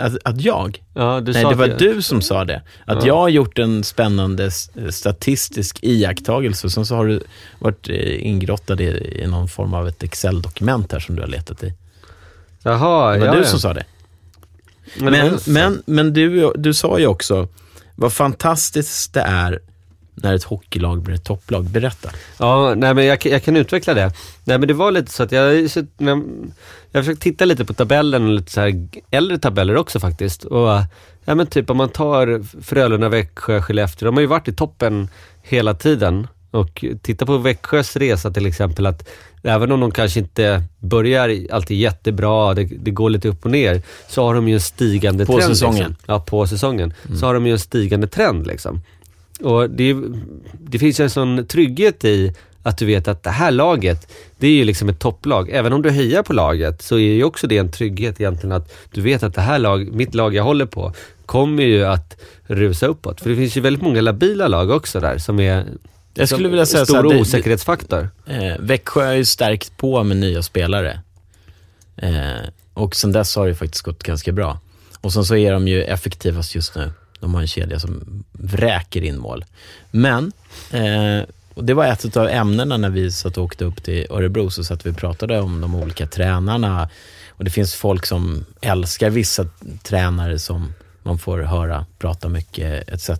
Att, 0.00 0.16
att 0.24 0.40
jag? 0.40 0.82
Ja, 0.94 1.20
Nej, 1.20 1.44
det 1.44 1.54
var 1.54 1.66
jag- 1.66 1.78
du 1.78 2.02
som 2.02 2.22
sa 2.22 2.44
det. 2.44 2.62
Att 2.84 2.98
Ja. 3.02 3.06
jag 3.06 3.16
har 3.16 3.28
gjort 3.28 3.58
en 3.58 3.84
spännande 3.84 4.50
statistisk 4.90 5.78
iakttagelse. 5.82 6.70
Sen 6.70 6.86
så 6.86 6.94
har 6.94 7.06
du 7.06 7.22
varit 7.58 7.88
eh, 7.88 8.26
ingrottad 8.26 8.80
i, 8.80 9.20
i 9.22 9.26
någon 9.26 9.48
form 9.48 9.74
av 9.74 9.88
ett 9.88 10.02
Excel-dokument 10.02 10.92
här 10.92 11.00
som 11.00 11.14
du 11.16 11.22
har 11.22 11.28
letat 11.28 11.62
i. 11.62 11.74
Jaha, 12.62 13.12
Det 13.12 13.18
var 13.18 13.26
ja, 13.26 13.34
du 13.34 13.44
som 13.44 13.58
sa 13.60 13.74
det. 13.74 13.84
Men, 15.00 15.38
Men, 15.46 15.82
men, 15.86 16.12
du, 16.12 16.52
du 16.56 16.74
sa 16.74 16.98
ju 16.98 17.06
också 17.06 17.48
vad 17.94 18.12
fantastiskt 18.12 19.14
det 19.14 19.20
är 19.20 19.60
när 20.14 20.34
ett 20.34 20.44
hockeylag 20.44 21.02
blir 21.02 21.14
ett 21.14 21.24
topplag. 21.24 21.64
Berätta. 21.64 22.10
Ja, 22.38 22.74
nej 22.76 22.94
men 22.94 23.04
jag, 23.06 23.20
kan- 23.20 23.32
jag 23.32 23.42
kan 23.42 23.56
utveckla 23.56 23.94
det. 23.94 24.12
Nej 24.44 24.58
men 24.58 24.68
det 24.68 24.74
var 24.74 24.90
lite 24.90 25.12
så 25.12 25.22
att 25.22 25.32
jag, 25.32 25.70
så, 25.70 25.80
jag 25.98 26.14
har 26.92 27.02
försökt 27.02 27.22
titta 27.22 27.44
lite 27.44 27.64
på 27.64 27.72
tabellen 27.74 28.24
och 28.26 28.32
lite 28.32 28.52
så 28.52 28.60
här 28.60 28.88
äldre 29.10 29.38
tabeller 29.38 29.76
också 29.76 30.00
faktiskt. 30.00 30.44
Och, 30.44 30.68
ja 31.24 31.34
men 31.34 31.46
typ 31.46 31.70
om 31.70 31.76
man 31.76 31.88
tar 31.88 32.44
Frölunda, 32.62 33.08
Växjö, 33.08 33.62
Skellefteå. 33.62 34.06
De 34.06 34.14
har 34.14 34.20
ju 34.20 34.26
varit 34.26 34.48
i 34.48 34.52
toppen 34.52 35.08
hela 35.42 35.74
tiden. 35.74 36.26
Och 36.52 36.84
titta 37.02 37.26
på 37.26 37.38
Växjös 37.38 37.96
resa 37.96 38.30
till 38.30 38.46
exempel 38.46 38.86
att 38.86 39.08
även 39.42 39.72
om 39.72 39.80
de 39.80 39.90
kanske 39.90 40.20
inte 40.20 40.62
börjar 40.78 41.46
alltid 41.50 41.78
jättebra, 41.78 42.54
det, 42.54 42.64
det 42.64 42.90
går 42.90 43.10
lite 43.10 43.28
upp 43.28 43.44
och 43.44 43.50
ner, 43.50 43.82
så 44.08 44.24
har 44.26 44.34
de 44.34 44.48
ju 44.48 44.54
en 44.54 44.60
stigande 44.60 45.26
På 45.26 45.38
trend. 45.38 45.48
säsongen. 45.52 45.88
Liksom. 45.88 45.96
Ja, 46.06 46.20
på 46.20 46.46
säsongen. 46.46 46.94
Så 47.20 47.26
har 47.26 47.34
de 47.34 47.46
ju 47.46 47.52
en 47.52 47.58
stigande 47.58 48.06
trend 48.06 48.46
liksom. 48.46 48.82
Och 49.40 49.70
det, 49.70 49.96
det 50.58 50.78
finns 50.78 51.00
en 51.00 51.10
sån 51.10 51.46
trygghet 51.46 52.04
i 52.04 52.34
att 52.62 52.78
du 52.78 52.86
vet 52.86 53.08
att 53.08 53.22
det 53.22 53.30
här 53.30 53.50
laget, 53.50 54.12
det 54.38 54.46
är 54.46 54.50
ju 54.50 54.64
liksom 54.64 54.88
ett 54.88 54.98
topplag. 54.98 55.50
Även 55.52 55.72
om 55.72 55.82
du 55.82 55.90
hejar 55.90 56.22
på 56.22 56.32
laget 56.32 56.82
så 56.82 56.94
är 56.94 57.12
ju 57.12 57.24
också 57.24 57.46
det 57.46 57.58
en 57.58 57.70
trygghet 57.70 58.20
egentligen 58.20 58.52
att 58.56 58.72
du 58.90 59.00
vet 59.00 59.22
att 59.22 59.34
det 59.34 59.40
här 59.40 59.58
lag, 59.58 59.92
mitt 59.92 60.14
lag 60.14 60.34
jag 60.34 60.44
håller 60.44 60.66
på, 60.66 60.92
kommer 61.26 61.62
ju 61.62 61.84
att 61.84 62.20
rusa 62.42 62.86
uppåt. 62.86 63.20
För 63.20 63.30
det 63.30 63.36
finns 63.36 63.56
ju 63.56 63.60
väldigt 63.60 63.82
många 63.82 64.00
labila 64.00 64.48
lag 64.48 64.70
också 64.70 65.00
där 65.00 65.18
som 65.18 65.40
är 65.40 65.66
Jag 66.14 66.28
skulle 66.28 66.48
vilja 66.48 66.66
säga 66.66 66.84
stor 66.84 66.94
så 66.94 67.02
här, 67.02 67.14
det- 67.14 67.20
osäkerhetsfaktor. 67.20 68.10
Eh, 68.26 68.54
Växjö 68.58 69.04
har 69.06 69.12
ju 69.12 69.24
stärkt 69.24 69.76
på 69.76 70.04
med 70.04 70.16
nya 70.16 70.42
spelare. 70.42 71.00
Eh, 71.96 72.48
och 72.74 72.96
sen 72.96 73.12
dess 73.12 73.36
har 73.36 73.48
det 73.48 73.54
faktiskt 73.54 73.82
gått 73.84 74.02
ganska 74.02 74.32
bra. 74.32 74.60
Och 75.00 75.12
sen 75.12 75.24
så 75.24 75.36
är 75.36 75.52
de 75.52 75.68
ju 75.68 75.82
effektivast 75.82 76.54
just 76.54 76.74
nu. 76.74 76.92
De 77.20 77.34
har 77.34 77.40
en 77.40 77.46
kedja 77.48 77.78
som 77.80 78.24
vräker 78.32 79.02
in 79.04 79.18
mål. 79.18 79.44
Men, 79.90 80.32
eh, 80.70 81.24
och 81.54 81.64
det 81.64 81.74
var 81.74 81.86
ett 81.86 82.16
av 82.16 82.28
ämnena 82.28 82.76
när 82.76 82.90
vi 82.90 83.12
satt 83.12 83.38
och 83.38 83.44
åkte 83.44 83.64
upp 83.64 83.82
till 83.82 84.06
Örebro, 84.10 84.50
så 84.50 84.64
satt 84.64 84.86
vi 84.86 84.90
och 84.90 84.96
pratade 84.96 85.40
om 85.40 85.60
de 85.60 85.74
olika 85.74 86.06
tränarna. 86.06 86.88
Och 87.30 87.44
det 87.44 87.50
finns 87.50 87.74
folk 87.74 88.06
som 88.06 88.44
älskar 88.60 89.10
vissa 89.10 89.46
tränare 89.82 90.38
som 90.38 90.74
man 91.02 91.18
får 91.18 91.38
höra 91.38 91.86
prata 91.98 92.28
mycket 92.28 92.88
etc. 92.88 93.10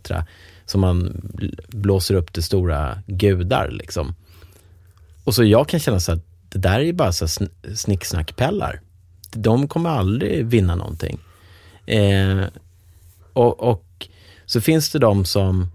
Som 0.72 0.80
man 0.80 1.20
bl- 1.34 1.60
blåser 1.68 2.14
upp 2.14 2.32
till 2.32 2.42
stora 2.42 2.98
gudar 3.06 3.70
liksom. 3.70 4.14
Och 5.24 5.34
så 5.34 5.44
jag 5.44 5.68
kan 5.68 5.80
känna 5.80 6.00
så 6.00 6.12
att 6.12 6.24
det 6.48 6.58
där 6.58 6.80
är 6.80 6.92
bara 6.92 7.12
så 7.12 7.24
sn- 7.26 7.74
snicksnackpellar. 7.74 8.80
De 9.32 9.68
kommer 9.68 9.90
aldrig 9.90 10.46
vinna 10.46 10.74
någonting. 10.74 11.18
Eh, 11.86 12.44
och, 13.32 13.60
och 13.60 14.08
så 14.46 14.60
finns 14.60 14.90
det 14.90 14.98
de 14.98 15.24
som... 15.24 15.68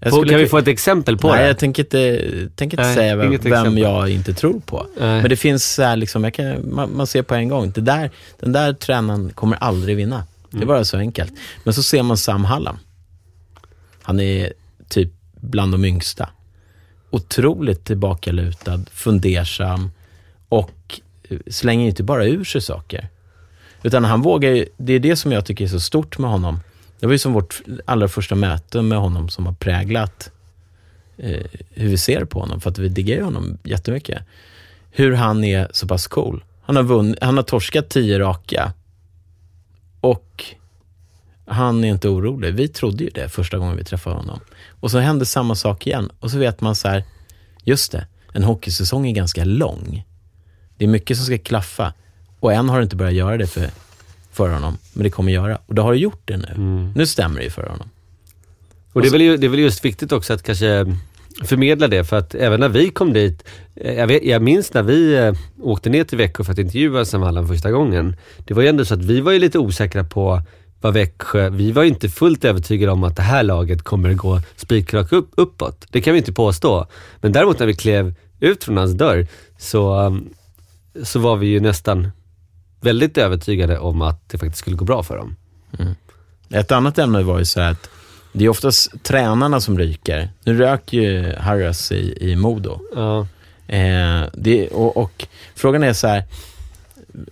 jag 0.00 0.10
Få, 0.10 0.16
skulle- 0.16 0.30
kan 0.30 0.38
vi 0.40 0.46
få 0.46 0.58
ett 0.58 0.68
exempel 0.68 1.18
på 1.18 1.28
Nej, 1.28 1.38
det? 1.42 1.46
jag 1.46 1.58
tänker 1.58 1.82
inte, 1.82 2.18
tänker 2.56 2.76
inte 2.76 2.82
Nej, 2.88 2.94
säga 2.96 3.16
vem, 3.16 3.38
vem 3.42 3.78
jag 3.78 4.10
inte 4.10 4.34
tror 4.34 4.60
på. 4.60 4.86
Nej. 5.00 5.20
Men 5.20 5.30
det 5.30 5.36
finns 5.36 5.74
så 5.74 5.82
här, 5.82 5.96
liksom, 5.96 6.24
jag 6.24 6.34
kan, 6.34 6.74
man, 6.74 6.96
man 6.96 7.06
ser 7.06 7.22
på 7.22 7.34
en 7.34 7.48
gång, 7.48 7.70
det 7.70 7.80
där, 7.80 8.10
den 8.40 8.52
där 8.52 8.72
tränaren 8.72 9.30
kommer 9.34 9.56
aldrig 9.56 9.96
vinna. 9.96 10.24
Det 10.50 10.56
Mm. 10.56 10.62
är 10.62 10.66
bara 10.74 10.84
så 10.84 10.96
enkelt. 10.96 11.32
Men 11.64 11.74
så 11.74 11.82
ser 11.82 12.02
man 12.02 12.16
Sam 12.16 12.44
Hallam. 12.44 12.78
Han 14.10 14.20
är 14.20 14.52
typ 14.88 15.10
bland 15.40 15.72
de 15.72 15.84
yngsta. 15.84 16.28
Otroligt 17.10 17.84
tillbakalutad, 17.84 18.84
fundersam 18.92 19.90
och 20.48 21.00
eh, 21.28 21.38
slänger 21.46 21.86
inte 21.86 22.02
bara 22.02 22.26
ur 22.26 22.44
sig 22.44 22.60
saker. 22.60 23.08
Utan 23.82 24.04
han 24.04 24.22
vågar 24.22 24.50
ju, 24.50 24.66
det 24.76 24.92
är 24.92 24.98
det 24.98 25.16
som 25.16 25.32
jag 25.32 25.46
tycker 25.46 25.64
är 25.64 25.68
så 25.68 25.80
stort 25.80 26.18
med 26.18 26.30
honom. 26.30 26.60
Det 27.00 27.06
var 27.06 27.12
ju 27.12 27.18
som 27.18 27.32
vårt 27.32 27.62
allra 27.84 28.08
första 28.08 28.34
möte 28.34 28.82
med 28.82 28.98
honom 28.98 29.28
som 29.28 29.46
har 29.46 29.52
präglat 29.52 30.30
eh, 31.16 31.46
hur 31.70 31.88
vi 31.88 31.98
ser 31.98 32.24
på 32.24 32.40
honom, 32.40 32.60
för 32.60 32.70
att 32.70 32.78
vi 32.78 32.88
diggar 32.88 33.16
ju 33.16 33.22
honom 33.22 33.58
jättemycket. 33.64 34.22
Hur 34.90 35.12
han 35.12 35.44
är 35.44 35.68
så 35.72 35.86
pass 35.86 36.06
cool. 36.06 36.44
Han 36.62 36.76
har, 36.76 36.82
vunn, 36.82 37.16
han 37.20 37.36
har 37.36 37.44
torskat 37.44 37.88
tio 37.88 38.18
raka 38.18 38.72
och 40.00 40.44
han 41.50 41.84
är 41.84 41.88
inte 41.88 42.08
orolig. 42.08 42.54
Vi 42.54 42.68
trodde 42.68 43.04
ju 43.04 43.10
det 43.10 43.28
första 43.28 43.58
gången 43.58 43.76
vi 43.76 43.84
träffade 43.84 44.16
honom. 44.16 44.40
Och 44.80 44.90
så 44.90 44.98
hände 44.98 45.26
samma 45.26 45.54
sak 45.54 45.86
igen. 45.86 46.10
Och 46.20 46.30
så 46.30 46.38
vet 46.38 46.60
man 46.60 46.76
så 46.76 46.88
här, 46.88 47.04
just 47.64 47.92
det, 47.92 48.06
en 48.32 48.44
hockeysäsong 48.44 49.06
är 49.06 49.12
ganska 49.12 49.44
lång. 49.44 50.04
Det 50.76 50.84
är 50.84 50.88
mycket 50.88 51.16
som 51.16 51.26
ska 51.26 51.38
klaffa. 51.38 51.92
Och 52.40 52.52
än 52.52 52.68
har 52.68 52.78
det 52.78 52.82
inte 52.82 52.96
börjat 52.96 53.14
göra 53.14 53.36
det 53.36 53.46
för, 53.46 53.70
för 54.32 54.48
honom, 54.48 54.78
men 54.92 55.04
det 55.04 55.10
kommer 55.10 55.32
göra. 55.32 55.58
Och 55.66 55.74
det 55.74 55.82
har 55.82 55.92
det 55.92 55.98
gjort 55.98 56.22
det 56.24 56.36
nu. 56.36 56.54
Nu 56.94 57.06
stämmer 57.06 57.38
det 57.38 57.44
ju 57.44 57.50
för 57.50 57.66
honom. 57.66 57.90
Och 58.92 59.02
det 59.02 59.08
är, 59.08 59.12
väl, 59.12 59.40
det 59.40 59.46
är 59.46 59.48
väl 59.48 59.60
just 59.60 59.84
viktigt 59.84 60.12
också 60.12 60.32
att 60.32 60.42
kanske 60.42 60.96
förmedla 61.44 61.88
det 61.88 62.04
för 62.04 62.18
att 62.18 62.34
även 62.34 62.60
när 62.60 62.68
vi 62.68 62.90
kom 62.90 63.12
dit, 63.12 63.44
eh, 63.76 63.94
jag, 63.94 64.06
vet, 64.06 64.24
jag 64.24 64.42
minns 64.42 64.74
när 64.74 64.82
vi 64.82 65.14
eh, 65.14 65.32
åkte 65.62 65.90
ner 65.90 66.04
till 66.04 66.18
Växjö 66.18 66.44
för 66.44 66.52
att 66.52 66.58
intervjua 66.58 67.04
Sam 67.04 67.22
Hallam 67.22 67.48
första 67.48 67.70
gången. 67.70 68.16
Det 68.38 68.54
var 68.54 68.62
ju 68.62 68.68
ändå 68.68 68.84
så 68.84 68.94
att 68.94 69.04
vi 69.04 69.20
var 69.20 69.32
ju 69.32 69.38
lite 69.38 69.58
osäkra 69.58 70.04
på 70.04 70.42
vad 70.80 70.94
Växjö, 70.94 71.50
vi 71.50 71.72
var 71.72 71.82
ju 71.82 71.88
inte 71.88 72.08
fullt 72.08 72.44
övertygade 72.44 72.92
om 72.92 73.04
att 73.04 73.16
det 73.16 73.22
här 73.22 73.42
laget 73.42 73.82
kommer 73.82 74.14
gå 74.14 74.40
spikrak 74.56 75.12
upp, 75.12 75.30
uppåt. 75.36 75.86
Det 75.90 76.00
kan 76.00 76.12
vi 76.12 76.18
inte 76.18 76.32
påstå. 76.32 76.86
Men 77.20 77.32
däremot 77.32 77.58
när 77.58 77.66
vi 77.66 77.74
klev 77.74 78.14
ut 78.40 78.64
från 78.64 78.76
hans 78.76 78.92
dörr 78.92 79.26
så, 79.58 80.00
um, 80.00 80.28
så 81.02 81.18
var 81.18 81.36
vi 81.36 81.46
ju 81.46 81.60
nästan 81.60 82.10
väldigt 82.80 83.18
övertygade 83.18 83.78
om 83.78 84.02
att 84.02 84.28
det 84.28 84.38
faktiskt 84.38 84.58
skulle 84.58 84.76
gå 84.76 84.84
bra 84.84 85.02
för 85.02 85.16
dem. 85.16 85.36
Ett 86.50 86.72
annat 86.72 86.98
ämne 86.98 87.22
var 87.22 87.38
ju 87.38 87.44
så 87.44 87.60
att 87.60 87.90
det 88.32 88.44
är 88.44 88.48
oftast 88.48 89.02
tränarna 89.02 89.60
som 89.60 89.78
ryker. 89.78 90.30
Nu 90.44 90.58
rök 90.58 90.92
ju 90.92 91.34
Harris 91.34 91.92
i, 91.92 92.30
i 92.30 92.36
Modo. 92.36 92.80
Ja. 92.94 93.26
Eh, 93.66 94.24
det, 94.32 94.68
och, 94.68 94.96
och 94.96 95.26
frågan 95.54 95.82
är 95.82 95.92
så 95.92 96.06
här, 96.06 96.24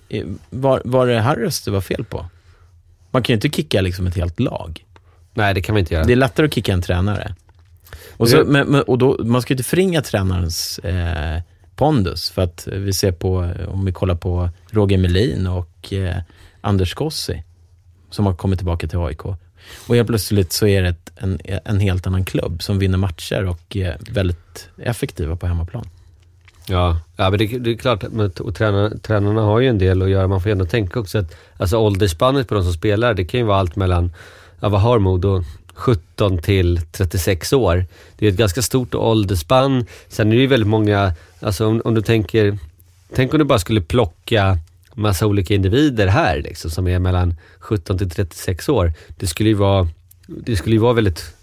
eh, 0.09 0.27
var, 0.51 0.83
var 0.85 1.07
det 1.07 1.21
Harris 1.21 1.61
det 1.61 1.71
var 1.71 1.81
fel 1.81 2.05
på? 2.05 2.27
Man 3.19 3.23
kan 3.23 3.33
ju 3.33 3.35
inte 3.35 3.57
kicka 3.57 3.81
liksom 3.81 4.07
ett 4.07 4.17
helt 4.17 4.41
lag. 4.41 4.85
Nej, 5.35 5.55
det 5.55 5.61
kan 5.61 5.75
vi 5.75 5.81
inte 5.81 5.95
göra. 5.95 6.05
Det 6.05 6.13
är 6.13 6.17
lättare 6.17 6.47
att 6.47 6.55
kicka 6.55 6.73
en 6.73 6.83
tränare. 6.83 7.35
Och, 8.17 8.29
så, 8.29 8.45
men, 8.47 8.67
men, 8.67 8.83
och 8.83 8.99
då, 8.99 9.25
man 9.25 9.43
ska 9.43 9.53
ju 9.53 9.55
inte 9.55 9.69
förringa 9.69 10.03
tränarens 10.03 10.79
eh, 10.79 11.41
pondus. 11.77 12.31
För 12.31 12.43
att 12.43 12.69
vi 12.73 12.93
ser 12.93 13.13
på, 13.13 13.55
om 13.69 13.85
vi 13.85 13.93
kollar 13.93 14.15
på 14.15 14.51
Roger 14.71 14.99
Melin 14.99 15.47
och 15.47 15.93
eh, 15.93 16.17
Anders 16.61 16.95
Gossi, 16.95 17.43
som 18.11 18.27
har 18.27 18.35
kommit 18.35 18.59
tillbaka 18.59 18.89
till 18.89 18.99
AIK. 18.99 19.25
Och 19.87 19.97
helt 19.97 20.09
plötsligt 20.09 20.53
så 20.53 20.67
är 20.67 20.83
det 20.83 20.89
ett, 20.89 21.13
en, 21.17 21.39
en 21.65 21.81
helt 21.81 22.07
annan 22.07 22.25
klubb 22.25 22.63
som 22.63 22.79
vinner 22.79 22.99
matcher 22.99 23.45
och 23.45 23.77
är 23.77 23.97
väldigt 24.11 24.69
effektiva 24.77 25.37
på 25.37 25.47
hemmaplan. 25.47 25.89
Ja, 26.69 27.01
ja 27.17 27.31
men 27.31 27.39
det, 27.39 27.47
det 27.59 27.71
är 27.71 27.75
klart 27.77 28.05
men- 28.11 28.31
och 28.31 28.55
tränarna, 28.55 28.97
tränarna 29.03 29.41
har 29.41 29.61
ju 29.61 29.69
en 29.69 29.79
del 29.79 30.03
att 30.03 30.11
göra. 30.11 30.29
Man 30.29 30.41
får 30.41 30.49
ju 30.49 30.53
ändå 30.53 30.65
tänka 30.65 31.01
också 31.01 31.19
att 31.19 31.37
alltså 31.57 31.77
åldersspannet 31.77 32.49
på 32.49 32.55
de 32.55 32.63
som 32.65 32.73
spelar, 32.73 33.15
det 33.15 33.25
kan 33.25 33.41
ju 33.41 33.47
vara 33.47 33.59
allt 33.59 33.77
mellan, 33.77 34.13
ja 34.61 34.69
vad 34.69 34.81
har 34.81 34.99
Modo? 34.99 35.45
17 35.75 36.39
till 36.39 36.81
36 36.93 37.53
år. 37.53 37.87
Det 38.19 38.27
är 38.27 38.31
ett 38.31 38.37
ganska 38.37 38.63
stort 38.63 38.95
åldersspann. 38.95 39.87
Sen 40.09 40.29
är 40.33 40.37
det 40.37 40.41
ju 40.41 40.47
väldigt 40.47 40.69
många, 40.69 41.13
alltså 41.41 41.67
om, 41.67 41.83
om 41.85 41.95
du 41.95 42.03
tänker, 42.03 42.59
tänk 43.15 43.33
om 43.35 43.39
du 43.39 43.45
bara 43.45 43.59
skulle 43.59 43.81
plocka 43.81 44.59
massa 44.95 45.27
olika 45.27 45.55
individer 45.55 46.07
här 46.07 46.43
liksom, 46.43 46.71
som 46.71 46.89
är 46.89 46.99
mellan 46.99 47.35
17 47.59 47.99
till 47.99 48.11
36 48.11 48.69
år. 48.69 48.93
Det 49.19 49.27
skulle 49.27 49.49
ju 49.49 49.55
vara, 49.55 49.89
det 50.27 50.57
skulle 50.57 50.75
ju 50.75 50.81
vara 50.81 50.93
väldigt, 50.93 51.35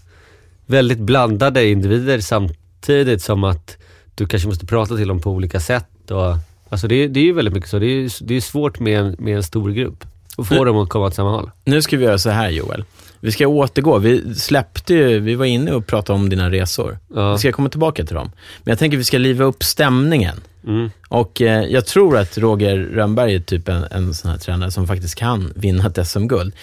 väldigt 0.66 1.00
blandade 1.00 1.68
individer 1.68 2.20
samtidigt 2.20 3.22
som 3.22 3.44
att 3.44 3.78
du 4.16 4.26
kanske 4.28 4.48
måste 4.48 4.66
prata 4.66 4.96
till 4.98 5.08
dem 5.08 5.20
på 5.22 5.32
olika 5.32 5.60
sätt. 5.60 6.12
Och, 6.12 6.36
alltså 6.70 6.88
det, 6.88 7.08
det 7.08 7.20
är 7.20 7.24
ju 7.24 7.34
väldigt 7.34 7.54
mycket 7.54 7.70
så. 7.70 7.80
Det 7.80 7.86
är, 7.88 8.24
det 8.26 8.36
är 8.36 8.42
svårt 8.42 8.80
med 8.80 9.00
en, 9.00 9.16
med 9.20 9.36
en 9.36 9.44
stor 9.44 9.72
grupp. 9.72 10.04
Och 10.38 10.48
få 10.48 10.54
Mm. 10.54 10.66
dem 10.66 10.78
att 10.78 10.90
komma 10.90 11.06
åt 11.06 11.16
samma 11.16 11.30
håll. 11.32 11.52
Nu 11.66 11.82
ska 11.82 11.98
vi 11.98 12.06
göra 12.06 12.18
så 12.18 12.30
här 12.30 12.50
Joel. 12.50 12.84
Vi 13.20 13.32
ska 13.32 13.48
återgå. 13.48 13.98
Vi 13.98 14.36
släppte 14.36 14.94
ju, 14.94 15.20
vi 15.20 15.36
var 15.36 15.46
inne 15.46 15.72
och 15.72 15.88
pratade 15.88 16.20
om 16.20 16.30
dina 16.30 16.52
resor. 16.52 16.98
Ja. 17.16 17.32
Vi 17.34 17.38
ska 17.40 17.52
komma 17.52 17.70
tillbaka 17.70 18.06
till 18.06 18.16
dem. 18.16 18.32
Men 18.64 18.72
jag 18.72 18.80
tänker 18.80 18.98
att 18.98 19.00
vi 19.00 19.04
ska 19.06 19.18
liva 19.18 19.46
upp 19.46 19.64
stämningen. 19.64 20.40
Mm. 20.68 20.90
Och 21.10 21.42
eh, 21.42 21.64
jag 21.64 21.86
tror 21.86 22.18
att 22.18 22.38
Roger 22.38 22.76
Rönnberg 22.78 23.36
är 23.36 23.40
typ 23.40 23.68
en, 23.70 23.84
en 23.92 24.14
sån 24.14 24.32
här 24.32 24.38
tränare 24.38 24.72
som 24.72 24.88
faktiskt 24.88 25.16
kan 25.16 25.54
vinna 25.56 25.86
ett 25.88 26.08
SM-guld. 26.08 26.54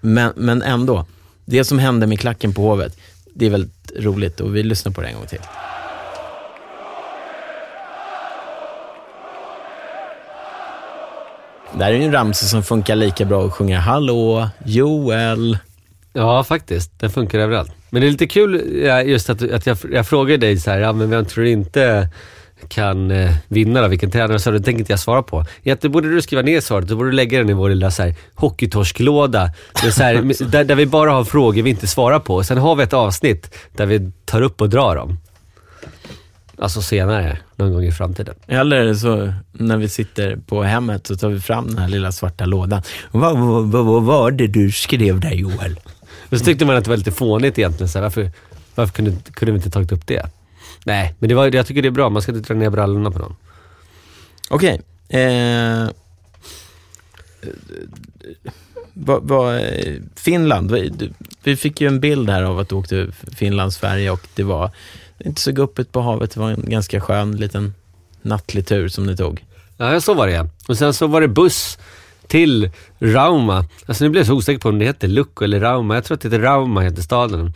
Men, 0.00 0.32
men 0.36 0.62
ändå, 0.62 1.06
det 1.44 1.64
som 1.64 1.78
hände 1.78 2.06
med 2.06 2.20
klacken 2.20 2.54
på 2.54 2.62
Hovet, 2.62 2.96
det 3.34 3.46
är 3.46 3.50
väldigt 3.50 3.92
roligt 3.98 4.40
och 4.40 4.56
vi 4.56 4.62
lyssnar 4.62 4.92
på 4.92 5.00
det 5.00 5.08
en 5.08 5.14
gång 5.14 5.26
till. 5.26 5.40
Det 11.78 11.84
här 11.84 11.92
är 11.92 11.96
ju 11.96 12.04
en 12.04 12.12
ramsa 12.12 12.46
som 12.46 12.62
funkar 12.62 12.96
lika 12.96 13.24
bra 13.24 13.46
att 13.46 13.52
sjunga 13.52 13.80
Hallå, 13.80 14.48
Joel. 14.64 15.58
Ja, 16.12 16.44
faktiskt. 16.44 17.00
Den 17.00 17.10
funkar 17.10 17.38
överallt. 17.38 17.72
Men 17.90 18.02
det 18.02 18.08
är 18.08 18.10
lite 18.10 18.26
kul 18.26 18.54
just 19.04 19.30
att, 19.30 19.42
att 19.50 19.66
jag, 19.66 19.78
jag 19.92 20.06
frågar 20.06 20.38
dig 20.38 20.58
så 20.58 20.70
här, 20.70 20.78
ja, 20.78 20.92
men 20.92 21.10
vem 21.10 21.24
tror 21.24 21.44
du 21.44 21.50
inte 21.50 22.08
kan 22.68 23.10
eh, 23.10 23.30
vinna 23.48 23.82
då? 23.82 23.88
Vilken 23.88 24.10
tränare? 24.10 24.38
Så 24.38 24.50
det 24.50 24.60
tänker 24.60 24.78
inte 24.78 24.92
jag 24.92 25.00
svara 25.00 25.22
på. 25.22 25.44
Egentligen 25.62 25.92
borde 25.92 26.10
du 26.10 26.22
skriva 26.22 26.42
ner 26.42 26.60
svaret, 26.60 26.88
då 26.88 26.96
borde 26.96 27.10
du 27.10 27.16
lägga 27.16 27.38
den 27.38 27.50
i 27.50 27.52
vår 27.52 27.68
lilla 27.68 27.90
så 27.90 28.02
här, 28.02 28.14
hockeytorsklåda. 28.34 29.50
Så 29.92 30.02
här, 30.02 30.44
där, 30.50 30.64
där 30.64 30.74
vi 30.74 30.86
bara 30.86 31.10
har 31.10 31.24
frågor 31.24 31.62
vi 31.62 31.70
inte 31.70 31.86
svarar 31.86 32.18
på. 32.18 32.44
Sen 32.44 32.58
har 32.58 32.76
vi 32.76 32.82
ett 32.82 32.92
avsnitt 32.92 33.54
där 33.76 33.86
vi 33.86 34.12
tar 34.24 34.42
upp 34.42 34.60
och 34.60 34.70
drar 34.70 34.96
dem. 34.96 35.18
Alltså 36.60 36.82
senare, 36.82 37.38
någon 37.56 37.72
gång 37.72 37.84
i 37.84 37.92
framtiden. 37.92 38.34
Eller 38.46 38.94
så 38.94 39.32
när 39.52 39.76
vi 39.76 39.88
sitter 39.88 40.36
på 40.36 40.62
hemmet 40.62 41.06
så 41.06 41.16
tar 41.16 41.28
vi 41.28 41.40
fram 41.40 41.66
den 41.66 41.78
här 41.78 41.88
lilla 41.88 42.12
svarta 42.12 42.44
lådan. 42.46 42.82
Vad, 43.10 43.38
vad, 43.38 43.64
vad, 43.70 43.84
vad 43.86 44.02
var 44.02 44.30
det 44.30 44.46
du 44.46 44.72
skrev 44.72 45.20
där 45.20 45.30
Joel? 45.30 45.80
Men 46.28 46.38
så 46.38 46.44
tyckte 46.44 46.64
man 46.64 46.76
att 46.76 46.84
det 46.84 46.90
var 46.90 46.96
lite 46.96 47.12
fånigt 47.12 47.58
egentligen. 47.58 47.88
Så 47.88 47.98
här, 47.98 48.02
varför 48.02 48.30
varför 48.74 48.92
kunde, 48.92 49.12
kunde 49.32 49.52
vi 49.52 49.56
inte 49.56 49.70
tagit 49.70 49.92
upp 49.92 50.06
det? 50.06 50.26
Nej, 50.84 51.14
men 51.18 51.28
det 51.28 51.34
var, 51.34 51.54
jag 51.54 51.66
tycker 51.66 51.82
det 51.82 51.88
är 51.88 51.90
bra. 51.90 52.08
Man 52.10 52.22
ska 52.22 52.32
inte 52.32 52.52
dra 52.52 52.58
ner 52.60 52.70
brallorna 52.70 53.10
på 53.10 53.18
någon. 53.18 53.36
Okej. 54.50 54.80
Eh, 55.08 55.88
vad, 58.94 59.56
eh, 59.56 59.94
Finland. 60.16 60.70
Vi- 61.42 61.56
fick 61.56 61.80
ju 61.80 61.86
en 61.88 62.00
bild 62.00 62.30
här 62.30 62.42
av 62.42 62.58
att 62.58 62.68
du 62.68 62.74
åkte 62.74 63.06
Finland-Sverige 63.36 64.10
och 64.10 64.26
det 64.34 64.42
var 64.42 64.70
inte 65.24 65.40
så 65.40 65.52
guppigt 65.52 65.92
på 65.92 66.00
havet. 66.00 66.30
Det 66.30 66.40
var 66.40 66.50
en 66.50 66.64
ganska 66.66 67.00
skön 67.00 67.36
liten 67.36 67.74
nattlig 68.22 68.66
tur 68.66 68.88
som 68.88 69.06
ni 69.06 69.16
tog. 69.16 69.44
Ja, 69.76 70.00
så 70.00 70.14
var 70.14 70.26
det 70.26 70.32
ja. 70.32 70.46
Och 70.68 70.78
sen 70.78 70.94
så 70.94 71.06
var 71.06 71.20
det 71.20 71.28
buss 71.28 71.78
till 72.26 72.70
Rauma. 72.98 73.64
Alltså 73.86 74.04
nu 74.04 74.10
blir 74.10 74.20
jag 74.20 74.26
så 74.26 74.34
osäker 74.34 74.60
på 74.60 74.68
om 74.68 74.78
det 74.78 74.84
heter 74.84 75.08
Lukko 75.08 75.44
eller 75.44 75.60
Rauma. 75.60 75.94
Jag 75.94 76.04
tror 76.04 76.14
att 76.14 76.20
det 76.20 76.28
heter 76.28 76.40
Rauma, 76.40 76.80
heter 76.80 77.02
staden. 77.02 77.52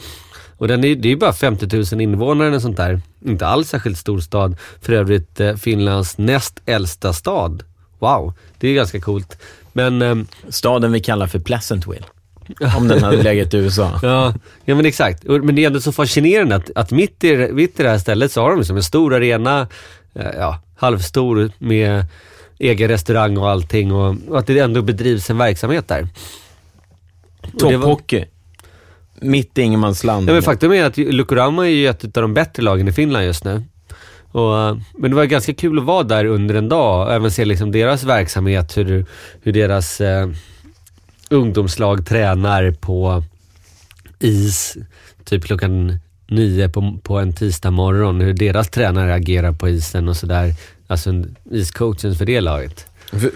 Och 0.57 0.69
den 0.69 0.85
är, 0.85 0.95
det 0.97 1.09
är 1.09 1.11
ju 1.11 1.17
bara 1.17 1.33
50 1.33 1.95
000 1.95 2.01
invånare 2.01 2.49
eller 2.49 2.59
sånt 2.59 2.77
där. 2.77 3.01
Inte 3.25 3.47
alls 3.47 3.69
särskilt 3.69 3.99
stor 3.99 4.21
stad. 4.21 4.57
För 4.81 4.93
övrigt 4.93 5.41
eh, 5.41 5.55
Finlands 5.55 6.19
näst 6.19 6.61
äldsta 6.67 7.13
stad. 7.13 7.63
Wow, 7.99 8.33
det 8.59 8.69
är 8.69 8.75
ganska 8.75 9.01
coolt. 9.01 9.39
Men 9.73 10.03
ehm, 10.03 10.27
Staden 10.49 10.93
vi 10.93 11.01
kallar 11.01 11.27
för 11.27 11.39
Pleasantville. 11.39 12.05
Om 12.77 12.89
den 12.89 13.03
hade 13.03 13.23
legat 13.23 13.55
i 13.55 13.57
USA. 13.57 13.99
Ja, 14.03 14.35
ja 14.65 14.75
men 14.75 14.87
exakt. 14.87 15.25
Men 15.25 15.55
det 15.55 15.63
är 15.63 15.67
ändå 15.67 15.81
så 15.81 15.93
fascinerande 15.93 16.57
att, 16.57 16.71
att 16.75 16.91
mitt, 16.91 17.25
i, 17.25 17.53
mitt 17.53 17.81
i 17.81 17.83
det 17.83 17.89
här 17.89 17.99
stället 17.99 18.33
så 18.33 18.41
har 18.41 18.51
de 18.51 18.59
liksom 18.59 18.77
en 18.77 18.83
stor 18.83 19.15
arena, 19.15 19.69
eh, 20.15 20.31
ja, 20.39 20.63
halvstor 20.77 21.51
med 21.59 22.05
egen 22.59 22.89
restaurang 22.89 23.37
och 23.37 23.51
allting 23.51 23.93
och, 23.93 24.17
och 24.29 24.39
att 24.39 24.47
det 24.47 24.59
ändå 24.59 24.83
bedrivs 24.83 25.31
en 25.31 25.39
verksamhet 25.39 25.89
där. 25.89 26.09
Topphockey. 27.59 28.25
Mitt 29.21 29.59
i 29.59 29.63
ingenmansland. 29.63 30.29
Ja, 30.29 30.33
men 30.33 30.43
faktum 30.43 30.73
är 30.73 30.85
att 30.85 30.97
Lukurama 30.97 31.67
är 31.67 31.71
ju 31.71 31.87
ett 31.87 32.05
av 32.05 32.23
de 32.23 32.35
bättre 32.35 32.63
lagen 32.63 32.89
i 32.89 32.93
Finland 32.93 33.25
just 33.25 33.45
nu. 33.45 33.63
Och, 34.33 34.59
eh, 34.59 34.77
men 34.99 35.11
det 35.11 35.17
var 35.17 35.25
ganska 35.25 35.55
kul 35.55 35.79
att 35.79 35.85
vara 35.85 36.03
där 36.03 36.25
under 36.25 36.55
en 36.55 36.69
dag 36.69 37.07
och 37.07 37.13
även 37.13 37.31
se 37.31 37.45
liksom 37.45 37.73
deras 37.73 38.05
verksamhet, 38.05 38.77
hur, 38.77 39.07
hur 39.43 39.53
deras 39.53 40.01
eh, 40.01 40.29
ungdomslag 41.35 42.07
tränar 42.07 42.71
på 42.71 43.23
is, 44.19 44.77
typ 45.25 45.45
klockan 45.45 45.99
nio 46.27 46.69
på, 46.69 46.99
på 47.03 47.19
en 47.19 47.33
tisdag 47.33 47.71
morgon. 47.71 48.21
Hur 48.21 48.33
deras 48.35 48.69
tränare 48.69 49.15
agerar 49.15 49.53
på 49.53 49.69
isen 49.69 50.09
och 50.09 50.17
sådär. 50.17 50.55
Alltså 50.87 51.11
en- 51.11 51.37
iscoachen 51.51 52.15
för 52.15 52.25
det 52.25 52.41
laget. 52.41 52.87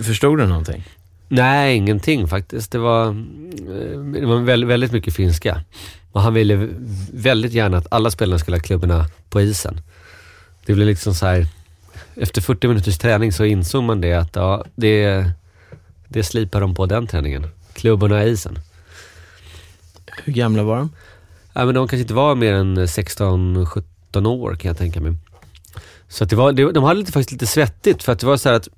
Förstod 0.02 0.38
du 0.38 0.46
någonting? 0.46 0.84
Nej, 1.28 1.76
ingenting 1.76 2.28
faktiskt. 2.28 2.72
Det 2.72 2.78
var, 2.78 3.06
eh, 3.06 4.00
det 4.20 4.26
var 4.26 4.40
väldigt, 4.40 4.70
väldigt 4.70 4.92
mycket 4.92 5.14
finska. 5.14 5.60
Och 6.12 6.22
han 6.22 6.34
ville 6.34 6.68
väldigt 7.12 7.52
gärna 7.52 7.76
att 7.78 7.86
alla 7.90 8.10
spelarna 8.10 8.38
skulle 8.38 8.56
ha 8.56 8.62
klubborna 8.62 9.06
på 9.30 9.40
isen. 9.40 9.80
Det 10.66 10.74
blev 10.74 10.86
liksom 10.86 11.14
så 11.14 11.26
här 11.26 11.46
efter 12.14 12.40
40 12.40 12.68
minuters 12.68 12.98
träning 12.98 13.32
så 13.32 13.44
insåg 13.44 13.82
man 13.84 14.00
det 14.00 14.14
att 14.14 14.36
ja, 14.36 14.64
det, 14.74 15.24
det 16.08 16.22
slipar 16.22 16.60
de 16.60 16.74
på 16.74 16.86
den 16.86 17.06
träningen. 17.06 17.46
Klubborna 17.78 18.24
i 18.24 18.30
isen. 18.30 18.58
Hur 20.24 20.32
gamla 20.32 20.62
var 20.62 20.76
de? 20.76 20.90
Ja, 21.52 21.64
men 21.64 21.74
de 21.74 21.88
kanske 21.88 22.02
inte 22.02 22.14
var 22.14 22.34
mer 22.34 22.52
än 22.52 22.78
16-17 22.78 24.26
år 24.26 24.54
kan 24.54 24.68
jag 24.68 24.78
tänka 24.78 25.00
mig. 25.00 25.14
Så 26.08 26.24
det 26.24 26.36
var, 26.36 26.52
det, 26.52 26.72
de 26.72 26.84
hade 26.84 27.00
lite, 27.00 27.12
faktiskt 27.12 27.32
lite 27.32 27.46
svettigt 27.46 28.02
för 28.02 28.12
att 28.12 28.18
det 28.18 28.26
var 28.26 28.36
så 28.36 28.48
här 28.48 28.56
att 28.56 28.68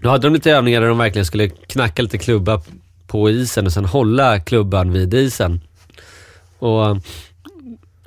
då 0.00 0.08
hade 0.08 0.26
de 0.26 0.34
lite 0.34 0.50
övningar 0.50 0.80
där 0.80 0.88
de 0.88 0.98
verkligen 0.98 1.26
skulle 1.26 1.48
knacka 1.48 2.02
lite 2.02 2.18
klubba 2.18 2.62
på 3.06 3.30
isen 3.30 3.66
och 3.66 3.72
sen 3.72 3.84
hålla 3.84 4.40
klubban 4.40 4.92
vid 4.92 5.14
isen. 5.14 5.60
Och 6.58 6.96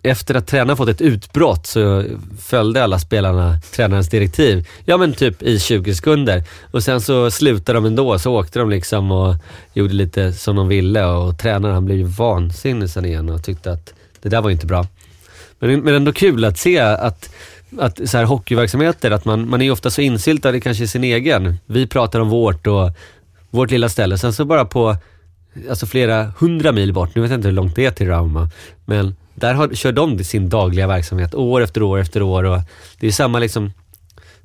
efter 0.03 0.35
att 0.35 0.47
tränaren 0.47 0.77
fått 0.77 0.89
ett 0.89 1.01
utbrott 1.01 1.67
så 1.67 2.03
följde 2.39 2.83
alla 2.83 2.99
spelarna 2.99 3.59
tränarens 3.71 4.09
direktiv. 4.09 4.67
Ja 4.85 4.97
men 4.97 5.13
typ 5.13 5.43
i 5.43 5.59
20 5.59 5.95
sekunder. 5.95 6.43
Och 6.71 6.83
sen 6.83 7.01
så 7.01 7.31
slutade 7.31 7.77
de 7.77 7.85
ändå, 7.85 8.19
så 8.19 8.39
åkte 8.39 8.59
de 8.59 8.69
liksom 8.69 9.11
och 9.11 9.35
gjorde 9.73 9.93
lite 9.93 10.33
som 10.33 10.55
de 10.55 10.67
ville 10.67 11.05
och 11.05 11.39
tränaren 11.39 11.73
han 11.73 11.85
blev 11.85 11.97
ju 11.97 12.03
vansinnig 12.03 12.89
sen 12.89 13.05
igen 13.05 13.29
och 13.29 13.43
tyckte 13.43 13.71
att 13.71 13.93
det 14.21 14.29
där 14.29 14.41
var 14.41 14.49
inte 14.49 14.65
bra. 14.65 14.87
Men, 15.59 15.79
men 15.79 15.93
ändå 15.93 16.13
kul 16.13 16.45
att 16.45 16.57
se 16.57 16.79
att 16.79 17.29
att 17.79 18.09
så 18.09 18.17
här 18.17 18.25
hockeyverksamheter, 18.25 19.11
att 19.11 19.25
man, 19.25 19.49
man 19.49 19.61
är 19.61 19.71
ofta 19.71 19.89
så 19.89 20.01
insyltad 20.01 20.55
i 20.55 20.61
kanske 20.61 20.87
sin 20.87 21.03
egen. 21.03 21.57
Vi 21.65 21.87
pratar 21.87 22.19
om 22.19 22.29
vårt 22.29 22.67
och 22.67 22.91
vårt 23.49 23.71
lilla 23.71 23.89
ställe. 23.89 24.17
Sen 24.17 24.33
så 24.33 24.45
bara 24.45 24.65
på 24.65 24.95
alltså 25.69 25.85
flera 25.85 26.33
hundra 26.39 26.71
mil 26.71 26.93
bort, 26.93 27.15
nu 27.15 27.21
vet 27.21 27.31
jag 27.31 27.37
inte 27.37 27.47
hur 27.47 27.55
långt 27.55 27.75
det 27.75 27.85
är 27.85 27.91
till 27.91 28.07
Rauma, 28.07 28.49
men 28.85 29.15
där 29.36 29.54
har, 29.54 29.74
kör 29.74 29.91
de 29.91 30.24
sin 30.24 30.50
dagliga 30.50 30.88
verksamhet 30.88 31.36
år 31.36 31.62
efter 31.62 31.84
år 31.84 32.00
efter 32.00 32.22
år 32.22 32.43
och 32.43 32.60
det 33.00 33.08
är 33.08 33.12
samma 33.12 33.39
liksom 33.39 33.72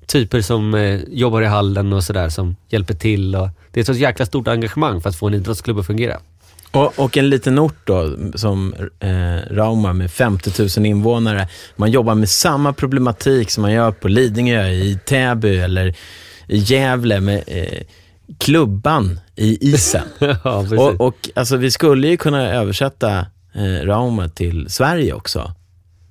typer 0.08 0.40
som 0.40 0.74
eh, 0.74 1.00
jobbar 1.08 1.42
i 1.42 1.46
hallen 1.46 1.92
och 1.92 2.04
sådär 2.04 2.28
som 2.28 2.56
hjälper 2.68 2.94
till. 2.94 3.36
Och 3.36 3.48
det 3.72 3.80
är 3.80 3.82
ett 3.82 3.86
så 3.86 3.92
jäkla 3.92 4.26
stort 4.26 4.48
engagemang 4.48 5.00
för 5.00 5.08
att 5.08 5.16
få 5.16 5.26
en 5.26 5.34
idrottsklubb 5.34 5.78
att 5.78 5.86
fungera. 5.86 6.20
Och, 6.70 6.98
och 6.98 7.16
en 7.16 7.28
liten 7.28 7.58
ort 7.58 7.78
då, 7.84 8.16
som 8.34 8.74
eh, 9.00 9.54
Rauma 9.54 9.92
med 9.92 10.10
50 10.10 10.78
000 10.78 10.86
invånare. 10.86 11.48
Man 11.76 11.90
jobbar 11.90 12.14
med 12.14 12.28
samma 12.28 12.72
problematik 12.72 13.50
som 13.50 13.62
man 13.62 13.72
gör 13.72 13.92
på 13.92 14.08
Lidingö, 14.08 14.68
i 14.68 14.98
Täby 15.04 15.58
eller 15.58 15.94
i 16.46 16.58
Gävle 16.58 17.20
med 17.20 17.44
eh, 17.46 17.82
klubban 18.38 19.20
i 19.36 19.72
isen. 19.72 20.02
ja, 20.18 20.66
och, 20.78 21.00
och 21.00 21.28
alltså, 21.34 21.56
vi 21.56 21.70
skulle 21.70 22.08
ju 22.08 22.16
kunna 22.16 22.50
översätta 22.52 23.26
eh, 23.58 23.86
Rauma 23.86 24.28
till 24.28 24.66
Sverige 24.70 25.12
också. 25.12 25.52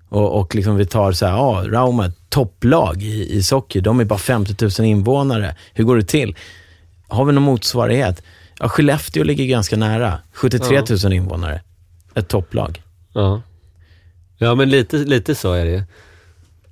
Och, 0.10 0.40
och 0.40 0.56
liksom 0.56 0.76
vi 0.76 0.86
tar 0.86 1.12
så 1.12 1.26
här, 1.26 1.34
ja, 1.34 1.64
Rauma, 1.68 2.12
topplag 2.30 3.04
i, 3.04 3.36
i 3.38 3.44
socker. 3.44 3.82
De 3.82 4.00
är 4.00 4.06
bara 4.06 4.20
50 4.20 4.82
000 4.82 4.88
invånare. 4.88 5.56
Hur 5.74 5.84
går 5.84 5.98
det 5.98 6.04
till? 6.04 6.36
Har 7.08 7.26
vi 7.26 7.34
någon 7.34 7.44
motsvarighet? 7.44 8.24
Ja, 8.60 8.70
Skellefteå 8.70 9.24
ligger 9.24 9.46
ganska 9.46 9.78
nära. 9.78 10.20
73 10.34 10.82
000 11.04 11.14
invånare. 11.14 11.62
Ett 12.16 12.28
topplag. 12.28 12.82
Ja. 13.14 13.42
Ja, 14.38 14.56
men 14.56 14.70
lite, 14.70 14.98
lite 14.98 15.36
så 15.36 15.54
är 15.54 15.66
det. 15.66 15.84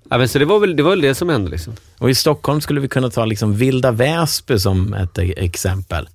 Ja, 0.10 0.18
men 0.18 0.30
så 0.30 0.40
det 0.40 0.46
var 0.46 0.60
väl 0.60 0.76
det, 0.76 0.84
var 0.84 0.90
väl 0.90 1.02
det 1.02 1.16
som 1.16 1.30
hände 1.30 1.52
liksom. 1.52 1.74
Och 1.98 2.10
i 2.10 2.16
Stockholm 2.16 2.62
skulle 2.62 2.82
vi 2.82 2.88
kunna 2.88 3.10
ta 3.10 3.26
liksom 3.26 3.56
Vilda 3.56 3.92
Väsby 3.92 4.60
som 4.60 4.94
ett 4.94 5.18
e- 5.18 5.34
exempel. 5.38 6.10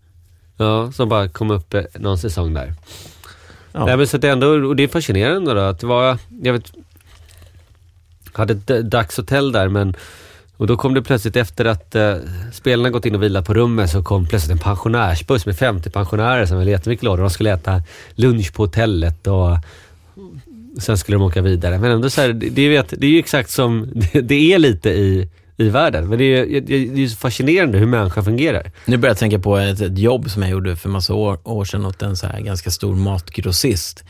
Ja, 0.57 0.93
som 0.93 1.09
bara 1.09 1.29
kom 1.29 1.51
upp 1.51 1.75
eh, 1.75 1.83
någon 1.95 2.19
säsong 2.19 2.55
där. 2.55 2.75
Ja. 3.73 3.87
Nej, 3.87 3.97
men 3.97 4.07
så 4.07 4.19
det 4.19 4.29
är 4.29 4.33
ändå, 4.33 4.69
och 4.69 4.77
det 4.77 4.83
är 4.83 4.89
fascinerande 4.89 5.55
då 5.55 5.61
att 5.61 5.81
det 5.81 5.87
var, 5.87 6.19
jag 6.43 6.53
vet, 6.53 6.73
hade 8.33 8.53
ett 8.53 8.91
dagshotell 8.91 9.53
där 9.53 9.69
men 9.69 9.97
och 10.61 10.67
då 10.67 10.77
kom 10.77 10.95
det 10.95 11.03
plötsligt 11.03 11.37
efter 11.37 11.65
att 11.65 11.95
eh, 11.95 12.15
spelarna 12.53 12.91
gått 12.91 13.07
in 13.07 13.15
och 13.15 13.23
vilat 13.23 13.47
på 13.47 13.55
rummet 13.55 13.91
så 13.91 14.03
kom 14.03 14.27
plötsligt 14.27 14.53
en 14.53 14.59
pensionärsbuss 14.59 15.47
med 15.47 15.57
50 15.57 15.91
pensionärer 15.91 16.47
som 16.47 16.59
ville 16.59 16.71
jättemycket 16.71 17.01
glada. 17.01 17.23
De 17.23 17.31
skulle 17.31 17.53
äta 17.53 17.83
lunch 18.15 18.53
på 18.55 18.63
hotellet 18.63 19.27
och 19.27 19.57
sen 20.79 20.99
skulle 20.99 21.15
de 21.15 21.23
åka 21.23 21.43
vidare. 21.43 21.79
Men 21.79 21.91
ändå 21.91 22.11
så 22.11 22.21
här, 22.21 22.33
det, 22.33 22.49
det, 22.49 22.77
är, 22.77 22.85
det 22.91 23.07
är 23.07 23.11
ju 23.11 23.19
exakt 23.19 23.51
som 23.51 23.89
det, 23.95 24.21
det 24.21 24.53
är 24.53 24.59
lite 24.59 24.91
i, 24.91 25.29
i 25.65 25.69
världen. 25.69 26.09
Men 26.09 26.19
det 26.19 26.25
är, 26.25 26.61
det 26.61 26.75
är 26.75 26.79
ju 26.79 27.09
så 27.09 27.17
fascinerande 27.17 27.79
hur 27.79 27.87
människan 27.87 28.25
fungerar. 28.25 28.73
Nu 28.85 28.97
börjar 28.97 29.11
jag 29.11 29.19
tänka 29.19 29.39
på 29.39 29.57
ett, 29.57 29.81
ett 29.81 29.99
jobb 29.99 30.31
som 30.31 30.43
jag 30.43 30.51
gjorde 30.51 30.77
för 30.77 30.89
massa 30.89 31.15
år, 31.15 31.39
år 31.45 31.65
sedan 31.65 31.87
åt 31.87 32.03
en 32.03 32.17
så 32.17 32.27
här 32.27 32.41
ganska 32.41 32.71
stor 32.71 32.97
matgrossist. 32.97 34.05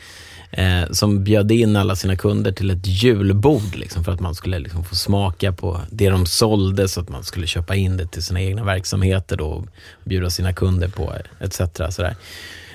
Eh, 0.53 0.91
som 0.91 1.23
bjöd 1.23 1.51
in 1.51 1.75
alla 1.75 1.95
sina 1.95 2.15
kunder 2.15 2.51
till 2.51 2.69
ett 2.69 2.87
julbord 2.87 3.75
liksom, 3.75 4.03
för 4.03 4.11
att 4.11 4.19
man 4.19 4.35
skulle 4.35 4.59
liksom, 4.59 4.83
få 4.83 4.95
smaka 4.95 5.51
på 5.51 5.81
det 5.91 6.09
de 6.09 6.25
sålde 6.25 6.87
så 6.87 7.01
att 7.01 7.09
man 7.09 7.23
skulle 7.23 7.47
köpa 7.47 7.75
in 7.75 7.97
det 7.97 8.07
till 8.07 8.23
sina 8.23 8.41
egna 8.41 8.63
verksamheter 8.63 9.37
då, 9.37 9.45
och 9.45 9.65
bjuda 10.03 10.29
sina 10.29 10.53
kunder 10.53 10.87
på 10.87 11.13
etc. 11.39 11.61
Sådär. 11.89 12.15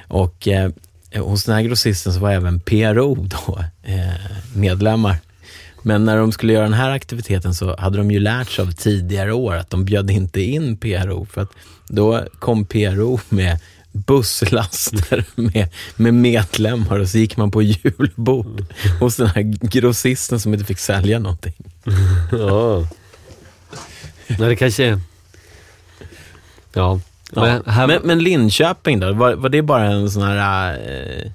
Och 0.08 0.48
eh, 0.48 0.70
hos 1.14 1.44
den 1.44 1.54
här 1.54 1.62
grossisten 1.62 2.12
så 2.12 2.20
var 2.20 2.30
även 2.30 2.60
PRO 2.60 3.14
då, 3.14 3.64
eh, 3.82 4.14
medlemmar. 4.54 5.16
Men 5.87 6.05
när 6.05 6.16
de 6.16 6.33
skulle 6.33 6.53
göra 6.53 6.64
den 6.64 6.72
här 6.72 6.90
aktiviteten 6.90 7.55
så 7.55 7.77
hade 7.77 7.99
de 7.99 8.11
ju 8.11 8.20
lärt 8.20 8.51
sig 8.51 8.62
av 8.62 8.72
tidigare 8.72 9.33
år 9.33 9.57
att 9.57 9.70
de 9.70 9.85
bjöd 9.85 10.11
inte 10.11 10.40
in 10.42 10.77
PRO 10.77 11.27
för 11.31 11.40
att 11.40 11.51
då 11.88 12.25
kom 12.38 12.64
PRO 12.64 13.20
med 13.29 13.61
busslaster 13.92 15.25
med, 15.35 15.68
med 15.96 16.14
medlemmar 16.14 16.99
och 16.99 17.09
så 17.09 17.18
gick 17.18 17.37
man 17.37 17.51
på 17.51 17.62
julbord 17.62 18.64
hos 19.01 19.16
den 19.16 19.27
här 19.27 19.42
grossisten 19.68 20.40
som 20.40 20.55
inte 20.55 20.66
fick 20.66 20.79
sälja 20.79 21.18
någonting. 21.18 21.55
Ja. 22.33 22.88
Nej, 24.27 24.49
det 24.49 24.57
kanske 24.57 24.85
är... 24.85 25.01
Ja. 26.72 27.01
Men, 27.33 27.62
här, 27.66 27.87
Men, 27.87 28.01
men 28.05 28.18
Linköping 28.18 29.01
då, 29.01 29.12
var, 29.12 29.35
var 29.35 29.49
det 29.49 29.62
bara 29.62 29.85
en 29.85 30.11
sån 30.11 30.22
här 30.22 30.75
eh, 30.75 31.31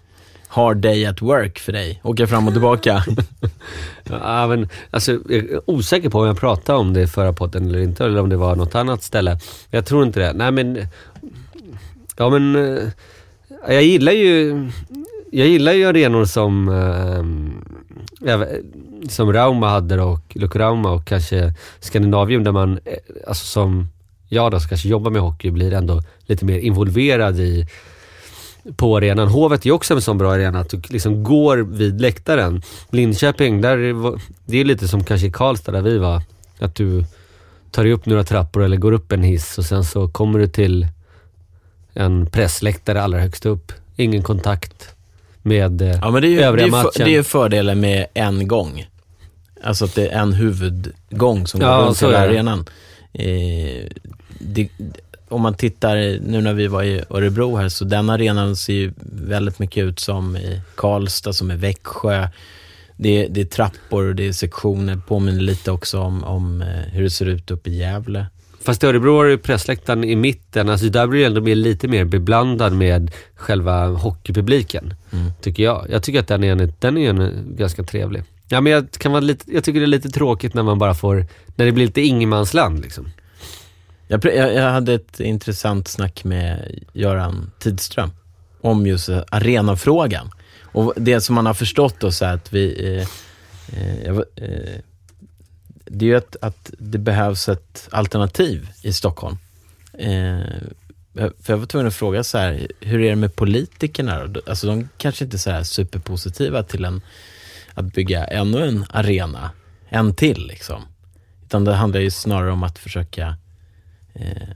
hard 0.52 0.78
day 0.78 1.06
at 1.06 1.22
work 1.22 1.60
för 1.60 1.72
dig? 1.72 2.02
Åka 2.04 2.28
fram 2.28 2.48
och 2.48 2.54
tillbaka? 2.54 3.04
Ja, 4.24 4.48
men, 4.48 4.70
alltså, 4.92 5.12
jag 5.12 5.32
är 5.32 5.70
osäker 5.70 6.10
på 6.10 6.20
om 6.20 6.28
jag 6.28 6.40
pratade 6.40 6.80
om 6.80 6.94
det 6.94 7.02
i 7.02 7.08
förra 7.08 7.34
podden 7.34 7.68
eller 7.68 7.80
inte, 7.80 8.06
eller 8.06 8.20
om 8.20 8.30
det 8.30 8.38
var 8.38 8.56
något 8.56 8.76
annat 8.76 9.04
ställe. 9.04 9.40
Jag 9.70 9.86
tror 9.86 10.04
inte 10.04 10.20
det. 10.20 10.34
Nej 10.34 10.52
men... 10.52 10.88
Ja 12.18 12.30
men... 12.30 12.56
Eh, 12.56 12.84
jag 13.68 13.84
gillar 13.84 14.12
ju... 14.12 14.70
Jag 15.32 15.48
gillar 15.48 15.74
ju 15.74 15.86
arenor 15.86 16.26
som... 16.26 16.70
Äh, 18.26 18.42
som 19.10 19.34
Rauma 19.34 19.70
hade 19.70 20.02
och 20.02 20.22
Luke 20.30 20.60
Rauma 20.60 20.92
och 20.92 21.06
kanske 21.06 21.54
Skandinavium 21.80 22.44
där 22.44 22.52
man, 22.52 22.80
eh, 22.86 22.94
alltså 23.28 23.46
som 23.46 23.88
jag 24.28 24.52
då, 24.52 24.60
som 24.60 24.70
kanske 24.70 24.88
jobbar 24.88 25.12
med 25.12 25.22
hockey, 25.22 25.52
blir 25.52 25.74
ändå 25.74 26.02
lite 26.26 26.46
mer 26.46 26.60
involverad 26.60 27.40
i 27.40 27.68
på 28.76 28.98
arenan. 28.98 29.28
Hovet 29.28 29.66
är 29.66 29.72
också 29.72 29.94
en 29.94 30.02
sån 30.02 30.18
bra 30.18 30.34
arena 30.34 30.60
att 30.60 30.70
du 30.70 30.82
liksom 30.90 31.24
går 31.24 31.58
vid 31.58 32.02
läktaren. 32.02 32.62
Linköping, 32.90 33.62
där 33.62 33.78
är 33.78 33.94
det- 34.14 34.20
det 34.46 34.58
är 34.58 34.66
lite 34.66 34.88
som 34.88 35.04
kanske 35.04 35.28
i 35.28 35.32
Karlstad 35.32 35.72
där 35.72 35.82
vi 35.82 35.98
var. 35.98 36.22
Att 36.60 36.76
du 36.76 37.06
tar 37.72 37.84
dig 37.84 37.94
upp 37.94 38.06
några 38.06 38.24
trappor 38.24 38.64
eller 38.64 38.78
går 38.78 38.92
upp 38.92 39.12
en 39.12 39.24
hiss 39.24 39.58
och 39.58 39.66
sen 39.66 39.84
så 39.84 40.08
kommer 40.08 40.40
du 40.40 40.48
till 40.48 40.88
en 41.94 42.26
pressläktare 42.26 43.02
allra 43.02 43.20
högst 43.20 43.46
upp. 43.46 43.72
Ingen 43.96 44.24
kontakt 44.24 44.96
med 45.42 45.82
eh, 45.82 45.88
Ja, 46.02 46.12
men 46.12 46.22
det 46.22 46.28
är 46.28 46.30
ju, 46.30 46.38
det 46.38 46.44
övriga 46.46 46.64
är 46.66 46.68
ju, 46.68 46.72
för, 46.72 46.84
matchen. 46.84 47.06
det 47.06 47.16
är 47.16 47.24
fördelen 47.24 47.80
med 47.80 48.06
en 48.14 48.48
gång. 48.48 48.86
Alltså 49.64 49.86
att 49.86 49.96
det 49.96 50.08
är 50.08 50.20
en 50.22 50.34
huvudgång 50.34 51.48
som 51.48 51.60
går 51.60 51.70
Ja, 51.70 51.78
runt 51.88 52.02
hela 52.04 52.18
är 52.18 52.28
det. 52.28 52.34
arenan. 52.34 52.66
Eh, 53.14 53.88
det, 54.40 54.70
om 55.32 55.42
man 55.42 55.54
tittar, 55.54 55.96
nu 56.28 56.42
när 56.42 56.54
vi 56.54 56.68
var 56.68 56.84
i 56.84 57.02
Örebro 57.10 57.56
här, 57.58 57.70
så 57.70 57.86
den 57.86 58.10
arenan 58.10 58.56
ser 58.56 58.74
ju 58.74 58.94
väldigt 59.14 59.60
mycket 59.60 59.84
ut 59.84 60.00
som 60.00 60.38
i 60.38 60.62
Karlstad, 60.76 61.34
som 61.34 61.52
i 61.52 61.56
Växjö. 61.56 62.28
Det, 62.98 63.24
är- 63.26 63.30
det 63.30 63.42
är 63.42 63.46
trappor 63.46 64.08
och 64.08 64.16
det 64.16 64.28
är 64.28 64.32
sektioner, 64.32 64.96
påminner 65.08 65.42
lite 65.42 65.72
också 65.72 66.00
om, 66.00 66.24
om 66.24 66.62
eh, 66.62 66.68
hur 66.68 67.04
det 67.04 67.10
ser 67.10 67.26
ut 67.26 67.52
uppe 67.52 67.70
i 67.70 67.78
Gävle. 67.78 68.26
Fast 68.64 68.84
i 68.84 68.88
Örebro 68.88 69.16
har 69.18 69.26
du 69.26 69.38
pressläktaren 69.38 70.04
i 70.04 70.16
mitten. 70.16 70.70
Alltså 70.70 70.90
där 70.90 71.08
blir 71.08 71.20
det 71.20 71.26
ändå 71.26 71.42
lite 71.42 71.88
mer 71.88 72.06
beblandad 72.06 72.74
med 72.74 73.12
själva 73.36 73.88
hockeypubliken. 73.88 74.94
Mm. 75.12 75.32
Tycker 75.42 75.64
jag. 75.64 75.88
Jag 75.90 76.04
tycker 76.04 76.20
att 76.20 76.28
den 76.28 76.44
är, 76.44 76.52
en, 76.52 76.74
den 76.80 76.98
är 76.98 77.10
en, 77.10 77.32
ganska 77.58 77.84
trevlig. 77.84 78.24
Ja, 78.48 78.62
men 78.62 78.72
jag, 78.72 78.92
kan 78.92 79.12
vara 79.12 79.20
lite, 79.22 79.54
jag 79.54 79.64
tycker 79.64 79.80
det 79.80 79.86
är 79.86 79.88
lite 79.88 80.10
tråkigt 80.10 80.54
när 80.54 80.64
man 80.64 80.80
bara 80.80 80.94
får, 80.94 81.26
när 81.56 81.66
det 81.66 81.72
blir 81.72 81.86
lite 81.86 82.02
ingenmansland 82.02 82.82
liksom. 82.82 83.10
Jag, 84.12 84.26
jag, 84.26 84.54
jag 84.54 84.72
hade 84.72 84.94
ett 84.94 85.20
intressant 85.20 85.88
snack 85.88 86.24
med 86.24 86.80
Göran 86.94 87.52
Tidström 87.60 88.12
om 88.62 88.88
just 88.88 89.10
arenafrågan. 89.10 90.32
Och 90.62 90.94
det 90.96 91.22
som 91.22 91.36
man 91.36 91.46
har 91.46 91.54
förstått 91.54 91.96
då 92.00 92.12
så 92.12 92.26
här 92.26 92.36
att 92.36 92.54
vi... 92.54 92.96
Eh, 92.96 93.08
eh, 93.80 94.18
eh, 94.36 94.80
det 95.86 96.06
är 96.06 96.10
ju 96.10 96.16
att, 96.16 96.36
att 96.42 96.72
det 96.78 96.98
behövs 96.98 97.50
ett 97.50 97.88
alternativ 97.92 98.70
i 98.82 98.94
Stockholm. 98.94 99.38
Eh, 99.94 100.40
för 101.14 101.54
jag 101.54 101.58
var 101.58 101.66
tvungen 101.66 101.88
att 101.88 101.96
fråga 101.96 102.24
så 102.24 102.38
här, 102.38 102.68
hur 102.80 103.02
är 103.02 103.10
det 103.10 103.16
med 103.16 103.36
politikerna 103.36 104.28
då? 104.28 104.42
Alltså 104.48 104.68
de 104.68 104.90
kanske 104.98 105.24
inte 105.24 105.38
är 105.38 105.40
så 105.40 105.52
här 105.52 105.64
superpositiva 105.64 106.64
till 106.64 106.86
en, 106.86 107.02
att 107.74 107.94
bygga 107.94 108.26
ännu 108.26 108.68
en 108.68 108.86
arena, 108.90 109.52
en 109.90 110.16
till 110.16 110.48
liksom. 110.48 110.82
Utan 111.46 111.66
det 111.66 111.74
handlar 111.74 112.00
ju 112.00 112.12
snarare 112.12 112.52
om 112.52 112.64
att 112.64 112.80
försöka 112.80 113.38
eh, 114.14 114.48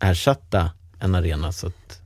ersätta 0.00 0.70
en 0.98 1.14
arena 1.14 1.52
så 1.52 1.66
att 1.66 2.00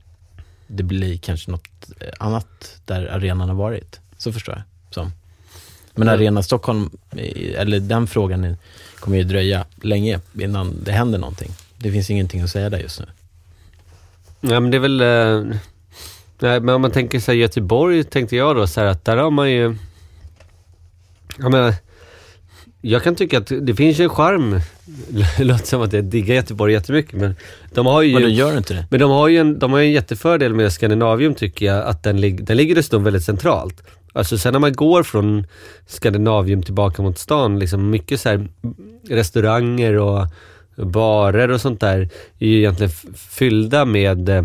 det 0.67 0.83
blir 0.83 1.17
kanske 1.17 1.51
något 1.51 1.89
eh, 1.99 2.07
annat 2.19 2.81
där 2.85 3.05
arenan 3.05 3.49
har 3.49 3.55
varit. 3.55 3.99
Så 4.17 4.33
förstår 4.33 4.55
jag 4.55 4.63
som. 4.93 5.11
Men 5.95 6.07
Mm. 6.07 6.19
Arena 6.19 6.43
Stockholm, 6.43 6.89
eller 7.55 7.79
den 7.79 8.07
frågan 8.07 8.57
kommer 8.99 9.17
ju 9.17 9.23
dröja 9.23 9.65
länge 9.81 10.19
innan 10.39 10.83
det 10.83 10.91
händer 10.91 11.19
någonting. 11.19 11.51
Det 11.77 11.91
finns 11.91 12.09
ingenting 12.09 12.41
att 12.41 12.49
säga 12.49 12.69
där 12.69 12.79
just 12.79 12.99
nu. 12.99 13.05
Nej 14.39 14.59
men 14.59 14.71
det 14.71 14.77
är 14.77 14.79
väl... 14.79 15.01
Eh, 15.01 15.57
nej, 16.39 16.59
men 16.59 16.69
om 16.69 16.81
man 16.81 16.91
tänker 16.91 17.19
sig 17.19 17.37
Göteborg 17.37 18.03
tänkte 18.03 18.35
jag 18.35 18.55
då 18.55 18.67
så 18.67 18.79
här 18.79 18.87
att 18.87 19.05
där 19.05 19.17
har 19.17 19.31
man 19.31 19.51
ju... 19.51 19.75
Jag 21.37 21.51
menar, 21.51 21.73
jag 22.85 23.03
kan 23.03 23.15
tycka 23.15 23.37
att 23.37 23.51
det 23.61 23.75
finns 23.75 23.99
ju 23.99 24.03
en 24.03 24.09
charm. 24.09 24.59
Det 25.37 25.43
låter 25.43 25.65
som 25.65 25.81
att 25.81 25.93
jag 25.93 26.03
diggar 26.03 26.35
Göteborg 26.35 26.73
jättemycket 26.73 27.19
men 27.19 27.35
de 27.73 27.85
har 27.85 28.01
ju... 28.01 28.13
Men 28.13 28.21
du 28.21 28.29
gör 28.29 28.57
inte 28.57 28.73
det? 28.73 28.87
Men 28.89 28.99
de 28.99 29.11
har 29.11 29.27
ju 29.27 29.37
en, 29.37 29.59
de 29.59 29.71
har 29.73 29.79
en 29.79 29.91
jättefördel 29.91 30.53
med 30.53 30.73
Skandinavium 30.73 31.35
tycker 31.35 31.65
jag, 31.65 31.85
att 31.85 32.03
den, 32.03 32.21
lig, 32.21 32.45
den 32.45 32.57
ligger 32.57 32.75
dessutom 32.75 33.03
väldigt 33.03 33.23
centralt. 33.23 33.83
Alltså 34.13 34.37
sen 34.37 34.53
när 34.53 34.59
man 34.59 34.73
går 34.73 35.03
från 35.03 35.47
Skandinavium 35.87 36.63
tillbaka 36.63 37.01
mot 37.01 37.17
stan, 37.17 37.59
liksom 37.59 37.89
mycket 37.89 38.21
så 38.21 38.29
här 38.29 38.47
restauranger 39.09 39.93
och 39.93 40.27
barer 40.75 41.51
och 41.51 41.61
sånt 41.61 41.81
där 41.81 42.09
är 42.39 42.47
ju 42.47 42.57
egentligen 42.57 42.91
fyllda 43.15 43.85
med 43.85 44.29
eh, 44.29 44.43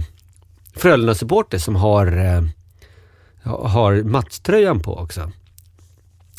Frölunda-supporter 0.77 1.59
som 1.59 1.77
har, 1.77 2.07
eh, 2.07 2.43
har 3.43 4.03
matchtröjan 4.03 4.81
på 4.81 4.97
också. 4.97 5.33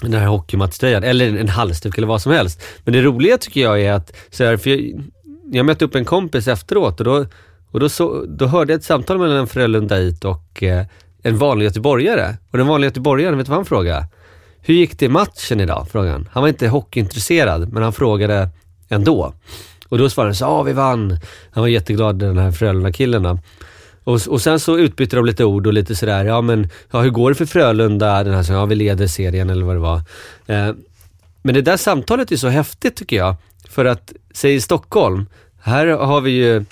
Den 0.02 0.14
här 0.14 0.28
hockeymatchtröjan, 0.28 1.04
eller 1.04 1.28
en, 1.28 1.38
en 1.38 1.50
halsduk 1.50 1.98
eller 1.98 2.08
vad 2.08 2.22
som 2.22 2.32
helst. 2.32 2.62
Men 2.84 2.94
det 2.94 3.02
roliga 3.02 3.38
tycker 3.38 3.62
jag 3.62 3.82
är 3.82 3.94
att, 3.94 4.16
så 4.30 4.44
här, 4.44 4.58
för 4.58 4.70
jag, 4.70 5.04
jag 5.52 5.66
mötte 5.66 5.86
upp 5.86 5.96
en 5.96 6.06
kompis 6.06 6.48
efteråt 6.48 7.00
och 7.00 7.06
då, 7.06 7.26
och 7.72 7.80
då, 7.80 7.90
så, 7.90 8.26
då 8.28 8.46
hörde 8.46 8.74
jag 8.74 8.78
ett 8.78 8.86
samtal 8.86 9.18
mellan 9.18 9.38
en 9.38 9.48
Frölundait 9.48 10.26
och 10.26 10.64
eh, 10.64 10.86
en 11.24 11.38
vanlig 11.38 11.66
göteborgare. 11.66 12.38
Och 12.52 12.58
den 12.58 12.68
vanliga 12.68 12.88
göteborgaren, 12.88 13.38
vet 13.38 13.46
du 13.46 13.50
vad 13.50 13.58
han 13.58 13.66
frågade? 13.66 14.08
Hur 14.62 14.74
gick 14.74 15.00
det 15.00 15.06
i 15.06 15.10
matchen 15.10 15.60
idag? 15.60 15.88
Frågade 15.92 16.12
han. 16.12 16.30
Han 16.32 16.42
var 16.42 16.48
inte 16.48 16.68
hockeyintresserad, 16.68 17.74
men 17.74 17.84
han 17.84 17.94
frågade 17.94 18.50
ändå. 18.90 19.34
Och 19.90 19.98
då 19.98 20.10
svarade 20.10 20.30
han 20.30 20.36
så 20.36 20.46
ja 20.46 20.64
vi 20.64 20.74
vann. 20.74 21.20
Han 21.52 21.62
var 21.62 21.68
jätteglad 21.68 22.20
den 22.20 22.38
här 22.38 22.52
Frölunda-killen 22.52 23.24
då. 23.24 23.40
Och, 24.04 24.28
och 24.28 24.42
sen 24.42 24.60
så 24.60 24.78
utbytte 24.78 25.16
de 25.16 25.26
lite 25.26 25.46
ord 25.46 25.68
och 25.68 25.74
lite 25.74 25.96
sådär, 25.96 26.26
ja 26.26 26.42
men 26.42 26.70
ja, 26.92 27.02
hur 27.02 27.10
går 27.10 27.30
det 27.30 27.36
för 27.36 27.46
Frölunda? 27.46 28.24
Den 28.24 28.34
här, 28.34 28.44
så, 28.44 28.54
ja 28.54 28.66
vi 28.66 28.76
leder 28.76 29.08
serien 29.08 29.50
eller 29.50 29.66
vad 29.66 29.76
det 29.76 29.80
var. 29.80 30.02
Eh, 30.48 30.76
men 31.42 31.56
det 31.56 31.62
där 31.62 31.78
samtalet 31.78 32.32
är 32.32 32.36
så 32.36 32.48
häftigt 32.48 32.96
tycker 32.96 33.16
jag. 33.16 33.36
För 33.70 33.86
att, 33.86 34.14
säg 34.34 34.56
i 34.56 34.62
Stockholm, 34.62 35.26
här 35.62 35.88
har 35.88 36.22
vi 36.22 36.32
ju 36.32 36.66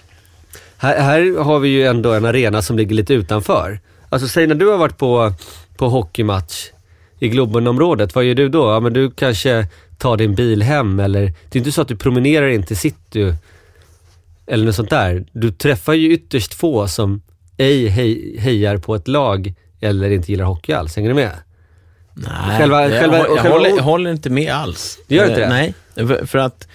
här, 0.77 1.01
här 1.01 1.43
har 1.43 1.59
vi 1.59 1.69
ju 1.69 1.85
ändå 1.85 2.13
en 2.13 2.25
arena 2.25 2.61
som 2.61 2.77
ligger 2.77 2.95
lite 2.95 3.13
utanför. 3.13 3.79
Alltså 4.09 4.27
säg 4.27 4.47
när 4.47 4.55
du 4.55 4.67
har 4.67 4.77
varit 4.77 4.97
på, 4.97 5.33
på 5.77 5.89
hockeymatch 5.89 6.65
i 7.19 7.29
Globenområdet, 7.29 8.15
vad 8.15 8.23
gör 8.23 8.35
du 8.35 8.49
då? 8.49 8.71
Ja 8.71 8.79
men 8.79 8.93
du 8.93 9.11
kanske 9.11 9.67
tar 9.97 10.17
din 10.17 10.35
bil 10.35 10.63
hem 10.63 10.99
eller 10.99 11.21
det 11.21 11.57
är 11.57 11.57
inte 11.57 11.71
så 11.71 11.81
att 11.81 11.87
du 11.87 11.95
promenerar 11.95 12.47
in 12.47 12.63
till 12.63 12.77
city 12.77 13.33
eller 14.47 14.65
något 14.65 14.75
sånt 14.75 14.89
där. 14.89 15.25
Du 15.31 15.51
träffar 15.51 15.93
ju 15.93 16.11
ytterst 16.13 16.53
få 16.53 16.87
som 16.87 17.21
ej 17.57 17.87
hej, 17.87 18.37
hejar 18.39 18.77
på 18.77 18.95
ett 18.95 19.07
lag 19.07 19.53
eller 19.81 20.09
inte 20.11 20.31
gillar 20.31 20.45
hockey 20.45 20.73
alls. 20.73 20.95
Hänger 20.95 21.09
du 21.09 21.15
med? 21.15 21.31
Nej, 22.13 22.59
Själva- 22.59 22.81
jag, 22.89 23.01
själva- 23.01 23.17
jag, 23.17 23.25
själva- 23.39 23.49
håller, 23.49 23.81
håller 23.81 24.11
inte 24.11 24.29
med 24.29 24.53
alls. 24.53 24.99
Du 25.07 25.15
gör 25.15 25.29
inte 25.29 25.43
Eh, 25.43 25.49
det? 25.49 25.53
Nej, 25.55 25.73
för, 26.07 26.25
för 26.25 26.37
att 26.39 26.67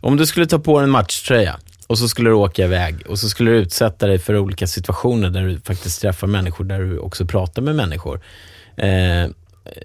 om 0.00 0.16
du 0.16 0.26
skulle 0.26 0.46
ta 0.46 0.58
på 0.58 0.78
dig 0.78 0.84
en 0.84 0.90
matchtröja 0.90 1.58
och 1.86 1.98
så 1.98 2.08
skulle 2.08 2.30
du 2.30 2.34
åka 2.34 2.64
iväg 2.64 2.96
och 3.08 3.18
så 3.18 3.28
skulle 3.28 3.50
du 3.50 3.56
utsätta 3.56 4.06
dig 4.06 4.18
för 4.18 4.36
olika 4.38 4.66
situationer 4.66 5.30
där 5.30 5.42
du 5.42 5.60
faktiskt 5.64 6.00
träffar 6.00 6.26
människor, 6.26 6.64
där 6.64 6.78
du 6.80 6.98
också 6.98 7.26
pratar 7.26 7.62
med 7.62 7.74
människor. 7.76 8.20
Eh, 8.76 9.30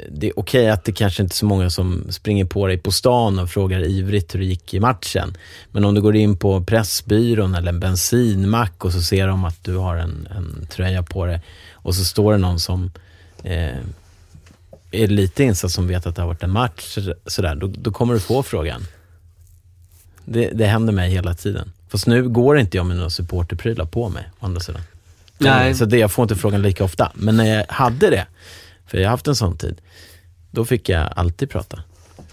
det 0.09 0.27
är 0.27 0.39
okej 0.39 0.69
att 0.69 0.83
det 0.83 0.91
kanske 0.91 1.23
inte 1.23 1.33
är 1.33 1.35
så 1.35 1.45
många 1.45 1.69
som 1.69 2.05
springer 2.09 2.45
på 2.45 2.67
dig 2.67 2.77
på 2.77 2.91
stan 2.91 3.39
och 3.39 3.49
frågar 3.49 3.83
ivrigt 3.83 4.35
hur 4.35 4.39
det 4.39 4.45
gick 4.45 4.73
i 4.73 4.79
matchen. 4.79 5.37
Men 5.71 5.85
om 5.85 5.93
du 5.95 6.01
går 6.01 6.15
in 6.15 6.37
på 6.37 6.63
Pressbyrån 6.63 7.55
eller 7.55 7.69
en 7.69 7.79
bensinmack 7.79 8.85
och 8.85 8.91
så 8.93 9.01
ser 9.01 9.27
de 9.27 9.45
att 9.45 9.63
du 9.63 9.75
har 9.75 9.95
en, 9.95 10.27
en 10.35 10.67
tröja 10.71 11.03
på 11.03 11.25
dig 11.25 11.41
och 11.73 11.95
så 11.95 12.05
står 12.05 12.31
det 12.31 12.37
någon 12.37 12.59
som 12.59 12.91
eh, 13.43 13.75
är 14.91 15.07
lite 15.07 15.43
insatt 15.43 15.71
som 15.71 15.87
vet 15.87 16.05
att 16.05 16.15
det 16.15 16.21
har 16.21 16.27
varit 16.27 16.43
en 16.43 16.51
match, 16.51 16.81
så- 16.83 17.15
sådär, 17.25 17.55
då, 17.55 17.67
då 17.67 17.91
kommer 17.91 18.13
du 18.13 18.19
få 18.19 18.43
frågan. 18.43 18.81
Det, 20.25 20.49
det 20.53 20.65
händer 20.65 20.93
mig 20.93 21.09
hela 21.11 21.33
tiden. 21.33 21.71
Fast 21.89 22.07
nu 22.07 22.29
går 22.29 22.57
inte 22.59 22.77
jag 22.77 22.85
med 22.85 22.97
några 22.97 23.09
supporterprylar 23.09 23.85
på 23.85 24.09
mig, 24.09 24.29
å 24.39 24.45
andra 24.45 24.59
sidan. 24.59 24.81
Nej. 25.37 25.75
Så 25.75 25.85
det, 25.85 25.97
jag 25.97 26.11
får 26.11 26.23
inte 26.23 26.35
frågan 26.35 26.61
lika 26.61 26.83
ofta. 26.83 27.11
Men 27.15 27.37
när 27.37 27.45
jag 27.55 27.65
hade 27.69 28.09
det, 28.09 28.25
för 28.87 28.97
jag 28.97 29.05
har 29.05 29.11
haft 29.11 29.27
en 29.27 29.35
sån 29.35 29.57
tid, 29.57 29.81
då 30.51 30.65
fick 30.65 30.89
jag 30.89 31.09
alltid 31.15 31.49
prata. 31.49 31.83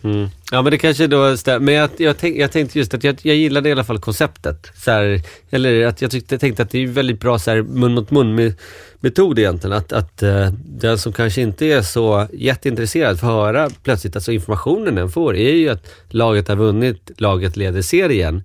Mm. 0.04 0.28
Ja 0.50 0.62
men 0.62 0.70
det 0.70 0.78
kanske 0.78 1.06
då 1.06 1.36
stämmer. 1.36 1.58
Men 1.58 1.74
jag, 1.74 1.90
jag, 1.96 2.18
tänk, 2.18 2.36
jag 2.36 2.52
tänkte 2.52 2.78
just 2.78 2.94
att 2.94 3.04
jag, 3.04 3.16
jag 3.22 3.36
gillade 3.36 3.68
i 3.68 3.72
alla 3.72 3.84
fall 3.84 3.98
konceptet. 3.98 4.70
Så 4.74 4.90
här, 4.90 5.20
eller 5.50 5.86
att 5.86 6.02
jag 6.02 6.10
tyckte, 6.10 6.34
jag 6.34 6.40
tänkte 6.40 6.62
att 6.62 6.70
det 6.70 6.78
är 6.78 6.86
väldigt 6.86 7.20
bra 7.20 7.38
så 7.38 7.50
här, 7.50 7.62
mun 7.62 7.94
mot 7.94 8.10
mun 8.10 8.34
med, 8.34 8.54
metod 9.00 9.38
egentligen. 9.38 9.76
Att, 9.76 9.92
att 9.92 10.22
uh, 10.22 10.48
den 10.64 10.98
som 10.98 11.12
kanske 11.12 11.40
inte 11.40 11.66
är 11.66 11.82
så 11.82 12.26
jätteintresserad 12.32 13.20
får 13.20 13.26
höra 13.26 13.70
plötsligt, 13.82 14.16
alltså 14.16 14.32
informationen 14.32 14.94
den 14.94 15.10
får 15.10 15.36
är 15.36 15.54
ju 15.54 15.68
att 15.68 15.86
laget 16.08 16.48
har 16.48 16.56
vunnit, 16.56 17.10
laget 17.16 17.56
leder 17.56 17.82
serien. 17.82 18.42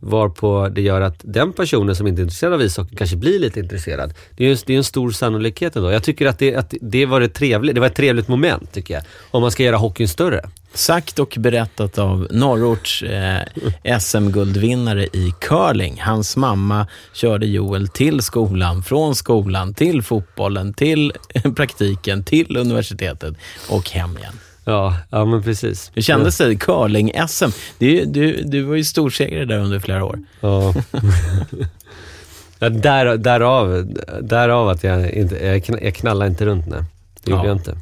Varpå 0.00 0.68
det 0.68 0.82
gör 0.82 1.00
att 1.00 1.20
den 1.24 1.52
personen 1.52 1.96
som 1.96 2.06
inte 2.06 2.20
är 2.20 2.22
intresserad 2.22 2.52
av 2.52 2.62
ishockey 2.62 2.96
kanske 2.96 3.16
blir 3.16 3.38
lite 3.38 3.60
intresserad. 3.60 4.14
Det 4.36 4.44
är 4.44 4.48
ju 4.48 4.56
det 4.66 4.72
är 4.72 4.76
en 4.76 4.84
stor 4.84 5.10
sannolikhet 5.10 5.76
ändå. 5.76 5.92
Jag 5.92 6.02
tycker 6.02 6.26
att 6.26 6.38
det, 6.38 6.54
att 6.54 6.74
det 6.80 7.06
var 7.06 7.20
ett 7.20 7.34
trevligt, 7.34 7.74
det 7.74 7.80
var 7.80 7.86
ett 7.86 7.94
trevligt 7.94 8.28
moment 8.28 8.72
tycker 8.72 8.94
jag. 8.94 9.02
Om 9.30 9.42
man 9.42 9.50
ska 9.50 9.62
göra 9.62 9.76
hockeyn 9.76 10.08
större. 10.08 10.40
Sagt 10.72 11.18
och 11.18 11.36
berättat 11.38 11.98
av 11.98 12.26
Norrorts 12.30 13.02
eh, 13.02 13.98
SM-guldvinnare 13.98 15.04
i 15.04 15.34
curling. 15.40 16.00
Hans 16.00 16.36
mamma 16.36 16.86
körde 17.12 17.46
Joel 17.46 17.88
till 17.88 18.22
skolan, 18.22 18.82
från 18.82 19.14
skolan 19.14 19.74
till 19.74 20.02
fotbollen, 20.02 20.74
till 20.74 21.12
eh, 21.34 21.52
praktiken, 21.52 22.24
till 22.24 22.56
universitetet 22.56 23.34
och 23.68 23.90
hem 23.90 24.18
igen. 24.18 24.34
Ja, 24.64 24.96
ja 25.10 25.24
men 25.24 25.42
precis. 25.42 25.90
Hur 25.94 26.02
kändes 26.02 26.38
det? 26.38 26.54
Curling-SM. 26.54 27.52
Ju- 27.78 28.04
Du, 28.04 28.42
du 28.44 28.62
var 28.62 28.76
ju 28.76 28.84
storsegrare 28.84 29.44
där 29.44 29.58
under 29.58 29.78
flera 29.80 30.04
år. 30.04 30.18
Ja. 30.40 30.74
ja 32.58 32.68
där, 32.68 33.16
därav, 33.16 33.94
därav 34.22 34.68
att 34.68 34.84
jag 34.84 35.10
inte, 35.12 35.46
jag, 35.46 35.56
kn- 35.58 35.78
jag 35.84 35.94
knallar 35.94 36.26
inte 36.26 36.44
runt 36.46 36.66
nej. 36.66 36.82
Det 37.24 37.30
gjorde 37.30 37.42
Ja. 37.42 37.48
jag 37.48 37.56
inte. 37.56 37.78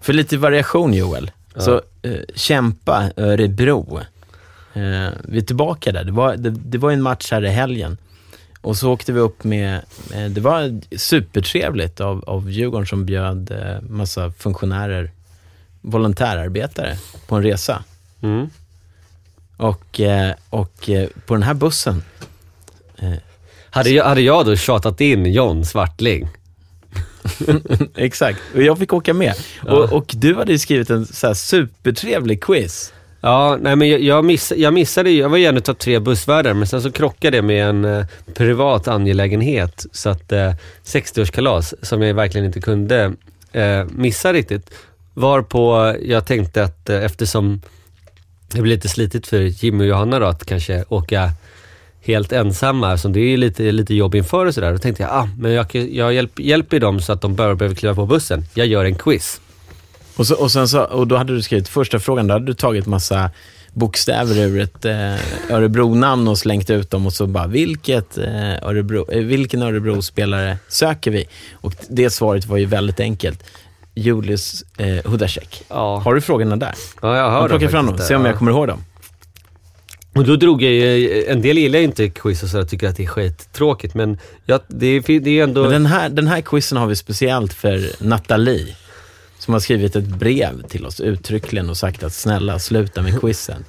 För 0.00 0.12
lite 0.12 0.36
variation 0.36 0.94
Joel. 0.94 1.30
Så 1.56 1.82
eh, 2.02 2.12
kämpa 2.34 3.10
Örebro. 3.16 4.00
Eh, 4.74 5.08
vi 5.24 5.38
är 5.38 5.40
tillbaka 5.46 5.92
där. 5.92 6.04
Det 6.04 6.12
var, 6.12 6.36
det, 6.36 6.50
det 6.50 6.78
var 6.78 6.90
en 6.92 7.02
match 7.02 7.28
här 7.30 7.44
i 7.44 7.48
helgen. 7.48 7.98
Och 8.60 8.76
så 8.76 8.92
åkte 8.92 9.12
vi 9.12 9.20
upp 9.20 9.44
med, 9.44 9.80
eh, 10.14 10.24
det 10.30 10.40
var 10.40 10.80
supertrevligt 10.96 12.00
av, 12.00 12.24
av 12.26 12.50
Djurgården 12.50 12.86
som 12.86 13.06
bjöd 13.06 13.50
eh, 13.50 13.80
massa 13.90 14.30
funktionärer, 14.32 15.10
volontärarbetare 15.90 16.96
på 17.26 17.36
en 17.36 17.42
resa. 17.42 17.84
Mm. 18.22 18.50
Och, 19.56 20.00
eh, 20.00 20.34
och 20.50 20.90
eh, 20.90 21.08
på 21.26 21.34
den 21.34 21.42
här 21.42 21.54
bussen, 21.54 22.02
Hade, 23.70 23.90
jag, 23.90 24.04
hade 24.04 24.20
jag 24.20 24.46
då 24.46 24.56
tjatat 24.56 25.00
in 25.00 25.26
John 25.26 25.64
Svartling? 25.64 26.28
exakt, 27.94 28.38
och 28.54 28.62
jag 28.62 28.78
fick 28.78 28.92
åka 28.92 29.14
med. 29.14 29.34
Och, 29.66 29.92
och 29.92 30.14
du 30.16 30.34
hade 30.34 30.52
ju 30.52 30.58
skrivit 30.58 30.90
en 30.90 31.06
så 31.06 31.26
här 31.26 31.34
supertrevlig 31.34 32.42
quiz. 32.42 32.92
Ja, 33.20 33.58
nej 33.60 33.76
men 33.76 33.88
jag, 33.88 34.00
jag, 34.00 34.24
miss, 34.24 34.52
jag 34.56 34.74
missade 34.74 35.10
jag 35.10 35.28
var 35.28 35.36
ju 35.36 35.46
en 35.46 35.56
av 35.56 35.74
tre 35.74 35.98
bussvärdar 35.98 36.54
men 36.54 36.66
sen 36.66 36.82
så 36.82 36.92
krockade 36.92 37.36
det 37.36 37.42
med 37.42 37.68
en 37.68 37.84
eh, 37.84 38.06
privat 38.34 38.88
angelägenhet. 38.88 39.86
Så 39.92 40.08
att 40.08 40.32
eh, 40.32 40.52
60-årskalas 40.84 41.74
som 41.82 42.02
jag 42.02 42.14
verkligen 42.14 42.46
inte 42.46 42.60
kunde 42.60 43.12
eh, 43.52 43.84
missa 43.90 44.32
riktigt. 44.32 44.70
Varpå 45.18 45.94
jag 46.02 46.26
tänkte 46.26 46.64
att 46.64 46.90
eh, 46.90 47.04
eftersom 47.04 47.60
det 48.52 48.62
blir 48.62 48.74
lite 48.74 48.88
slitigt 48.88 49.26
för 49.26 49.40
Jimmy 49.40 49.84
och 49.84 49.88
Johanna 49.88 50.18
då 50.18 50.26
att 50.26 50.46
kanske 50.46 50.84
åka 50.88 51.30
helt 52.00 52.32
ensamma, 52.32 52.98
som 52.98 53.12
det 53.12 53.20
är 53.20 53.36
lite, 53.36 53.72
lite 53.72 53.94
jobb 53.94 54.14
inför 54.14 54.46
och 54.46 54.54
sådär. 54.54 54.72
Då 54.72 54.78
tänkte 54.78 55.02
jag, 55.02 55.12
ah, 55.12 55.28
men 55.38 55.52
jag, 55.52 55.74
jag 55.74 56.14
hjälp, 56.14 56.40
hjälper 56.40 56.80
dem 56.80 57.00
så 57.00 57.12
att 57.12 57.20
de 57.20 57.34
bara 57.34 57.54
behöver 57.54 57.76
kliva 57.76 57.94
på 57.94 58.06
bussen. 58.06 58.44
Jag 58.54 58.66
gör 58.66 58.84
en 58.84 58.94
quiz. 58.94 59.40
Och, 60.16 60.26
så, 60.26 60.34
och, 60.34 60.50
sen 60.50 60.68
så, 60.68 60.82
och 60.82 61.06
då 61.06 61.16
hade 61.16 61.34
du 61.34 61.42
skrivit 61.42 61.68
första 61.68 61.98
frågan, 61.98 62.26
då 62.26 62.34
hade 62.34 62.46
du 62.46 62.54
tagit 62.54 62.86
massa 62.86 63.30
bokstäver 63.72 64.38
ur 64.38 64.60
ett 64.60 64.84
eh, 64.84 65.54
Örebro-namn 65.54 66.28
och 66.28 66.38
slängt 66.38 66.70
ut 66.70 66.90
dem 66.90 67.06
och 67.06 67.12
så 67.12 67.26
bara, 67.26 67.46
vilket, 67.46 68.18
eh, 68.18 68.62
Örebro, 68.62 69.12
eh, 69.12 69.22
vilken 69.24 69.62
Örebro-spelare 69.62 70.58
söker 70.68 71.10
vi? 71.10 71.28
Och 71.52 71.74
det 71.88 72.10
svaret 72.10 72.46
var 72.46 72.56
ju 72.56 72.66
väldigt 72.66 73.00
enkelt. 73.00 73.44
Julius 73.98 74.64
eh, 74.78 75.10
Hudacek. 75.10 75.62
Ja, 75.68 75.98
Har 75.98 76.14
du 76.14 76.20
frågorna 76.20 76.56
där? 76.56 76.74
ja 77.02 77.16
jag 77.16 77.32
Jag 77.32 77.48
plockar 77.48 77.58
dem 77.66 77.70
fram 77.70 77.86
dem, 77.86 77.98
se 77.98 78.14
om 78.14 78.22
där. 78.22 78.30
jag 78.30 78.38
kommer 78.38 78.50
ihåg 78.52 78.68
dem. 78.68 78.84
Och 80.14 80.24
då 80.24 80.36
drog 80.36 80.62
jag 80.62 80.72
ju, 80.72 81.24
en 81.24 81.42
del 81.42 81.58
gillar 81.58 81.78
ju 81.78 81.84
inte 81.84 82.08
quiz 82.08 82.42
och 82.42 82.48
så 82.48 82.60
och 82.60 82.68
tycker 82.68 82.88
att 82.88 82.96
det 82.96 83.02
är 83.02 83.06
skittråkigt 83.06 83.94
men 83.94 84.18
ja, 84.46 84.60
det, 84.68 84.86
är- 84.86 85.20
det 85.20 85.38
är 85.38 85.44
ändå... 85.44 85.62
Men 85.62 85.70
den 85.72 85.86
här, 85.86 86.08
den 86.08 86.26
här 86.26 86.40
quizen 86.40 86.78
har 86.78 86.86
vi 86.86 86.96
speciellt 86.96 87.52
för 87.52 88.04
Nathalie, 88.04 88.76
som 89.38 89.52
har 89.54 89.60
skrivit 89.60 89.96
ett 89.96 90.04
brev 90.06 90.62
till 90.68 90.86
oss 90.86 91.00
uttryckligen 91.00 91.70
och 91.70 91.76
sagt 91.76 92.02
att 92.02 92.12
snälla 92.12 92.58
sluta 92.58 93.02
med 93.02 93.20
quizen. 93.20 93.64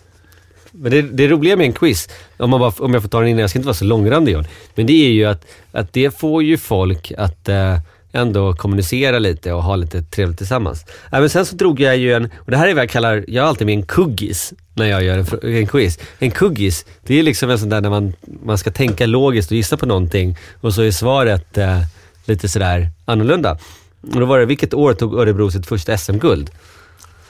Men 0.72 0.92
det, 0.92 1.02
det 1.02 1.28
roliga 1.28 1.56
med 1.56 1.66
en 1.66 1.74
quiz, 1.74 2.10
om, 2.38 2.50
man 2.50 2.60
bara, 2.60 2.74
om 2.78 2.94
jag 2.94 3.02
får 3.02 3.10
ta 3.10 3.20
den 3.20 3.28
innan, 3.30 3.40
jag 3.42 3.50
ska 3.50 3.60
inte 3.60 3.68
vara 3.68 3.74
så 3.74 3.86
långrandig 3.86 4.32
John. 4.34 4.48
Men 4.76 4.86
det 4.86 5.06
är 5.08 5.12
ju 5.12 5.26
att, 5.26 5.46
att 5.72 5.94
det 5.94 6.20
får 6.20 6.44
ju 6.44 6.58
folk 6.58 7.12
att 7.18 7.50
eh, 7.50 7.78
ändå 8.12 8.54
kommunicera 8.54 9.20
lite 9.20 9.54
och 9.54 9.64
ha 9.64 9.76
lite 9.76 10.04
trevligt 10.04 10.38
tillsammans. 10.38 10.86
Äh, 11.12 11.20
men 11.20 11.30
sen 11.30 11.46
så 11.46 11.56
drog 11.56 11.80
jag 11.80 11.98
ju 11.98 12.14
en, 12.14 12.26
och 12.38 12.52
det 12.52 12.58
här 12.58 12.68
är 12.68 12.74
vad 12.74 12.84
jag 12.84 12.90
kallar, 12.90 13.26
jag 13.28 13.44
har 13.44 13.50
alltid 13.50 13.68
med 13.68 13.76
en 13.76 13.86
kuggis 13.86 14.54
när 14.74 14.86
jag 14.86 15.04
gör 15.04 15.18
en, 15.18 15.56
en 15.56 15.68
quiz. 15.68 16.00
En 16.20 16.32
kuggis, 16.32 16.86
det 17.04 17.20
är 17.20 17.24
liksom 17.24 17.50
en 17.50 17.60
sån 17.60 17.70
där 17.70 17.82
när 17.82 17.90
man, 17.90 18.14
man 18.44 18.58
ska 18.58 18.72
tänka 18.72 19.06
logiskt 19.06 19.52
och 19.52 19.58
gissa 19.58 19.78
på 19.78 19.86
någonting 19.86 20.38
och 20.62 20.74
så 20.74 20.82
är 20.82 20.92
svaret 20.92 21.58
eh, 21.58 21.82
lite 22.26 22.50
sådär 22.50 22.90
annorlunda. 23.06 23.58
Och 24.02 24.20
då 24.20 24.26
var 24.26 24.40
det, 24.40 24.46
vilket 24.46 24.74
år 24.74 24.94
tog 24.94 25.20
Örebro 25.20 25.52
sitt 25.52 25.66
första 25.66 25.98
SM-guld? 25.98 26.52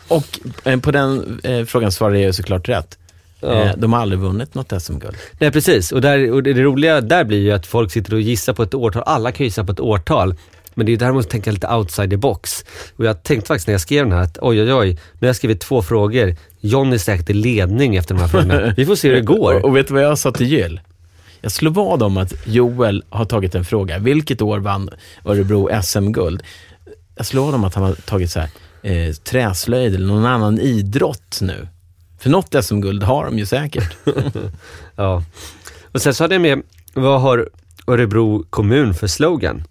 Och 0.08 0.40
eh, 0.64 0.80
på 0.80 0.92
den 0.92 1.40
eh, 1.44 1.66
frågan 1.66 1.92
svarade 1.92 2.20
jag 2.20 2.36
såklart 2.36 2.70
rätt. 2.70 2.98
Ja. 3.40 3.64
Eh, 3.64 3.72
de 3.78 3.94
har 3.94 4.00
aldrig 4.00 4.20
vunnit 4.20 4.56
något 4.56 4.82
SM-guld. 4.82 5.18
Nej 5.40 5.52
precis, 5.52 5.92
och, 5.92 6.02
där, 6.02 6.32
och 6.32 6.44
det, 6.44 6.54
roliga 6.54 7.02
där 7.02 7.24
blir 7.24 7.40
ju 7.40 7.52
att 7.52 7.68
folk 7.68 7.92
sitter 7.92 8.14
och 8.14 8.22
gissar 8.22 8.54
på 8.54 8.64
ett 8.64 8.74
årtal. 8.74 9.04
Alla 9.06 9.32
kan 9.32 9.46
gissa 9.46 9.64
på 9.64 9.72
ett 9.72 9.80
årtal. 9.80 10.36
Men 10.80 10.86
det 10.86 10.90
är 10.90 10.94
ju 10.94 10.98
där 10.98 11.06
man 11.06 11.16
måste 11.16 11.32
tänka 11.32 11.52
lite 11.52 11.68
outside 11.68 12.10
the 12.10 12.18
box. 12.18 12.66
Och 12.96 13.06
jag 13.06 13.24
tänkte 13.24 13.48
faktiskt 13.48 13.68
när 13.68 13.74
jag 13.74 13.82
skrev 13.82 14.06
den 14.06 14.14
här 14.14 14.24
att 14.24 14.38
oj 14.42 14.62
oj 14.62 14.74
oj, 14.74 14.90
nu 14.94 15.20
har 15.20 15.28
jag 15.28 15.36
skrivit 15.36 15.62
två 15.62 15.82
frågor. 15.82 16.36
John 16.60 16.94
är 16.94 16.98
säkert 16.98 17.30
i 17.30 17.34
ledning 17.34 17.96
efter 17.96 18.16
de 18.16 18.22
här 18.22 18.28
frågorna. 18.28 18.74
Vi 18.78 18.86
får 18.86 18.96
se 18.96 19.08
hur 19.08 19.16
det 19.16 19.22
går. 19.22 19.66
och 19.66 19.78
vet 19.78 19.88
du 19.88 19.94
vad 19.94 20.04
jag 20.04 20.18
sa 20.18 20.32
till 20.32 20.48
Gyll? 20.48 20.80
Jag 21.42 21.52
slår 21.52 21.72
vad 21.72 22.04
om 22.04 22.18
att 22.18 22.34
Joel 22.48 23.04
har 23.10 23.26
tagit 23.26 23.56
en 23.56 23.66
fråga. 23.66 23.98
Vilket 23.98 24.42
år 24.42 24.60
vann 24.60 24.90
Örebro 25.26 25.82
SM-guld? 25.84 26.44
Jag 27.16 27.26
slår 27.26 27.46
vad 27.46 27.56
om 27.56 27.64
att 27.64 27.76
han 27.76 27.84
har 27.84 27.94
tagit 27.94 28.32
så 28.32 28.40
här, 28.40 28.50
eh, 28.82 29.14
träslöjd 29.14 29.96
eller 29.96 30.08
någon 30.08 30.26
annan 30.26 30.60
idrott 30.60 31.38
nu. 31.42 31.68
För 32.20 32.30
något 32.30 32.56
SM-guld 32.66 33.04
har 33.04 33.26
de 33.26 33.40
ju 33.40 33.46
säkert. 33.46 33.98
Ja. 34.96 35.24
Och 35.92 36.02
sen 36.02 36.14
så 36.14 36.24
hade 36.24 36.36
jag 36.36 36.42
med, 36.42 36.62
vad 36.94 37.22
har 37.22 37.50
Örebro 37.88 38.46
kommun 38.50 38.94
för 38.94 39.08
slogan? 39.08 39.64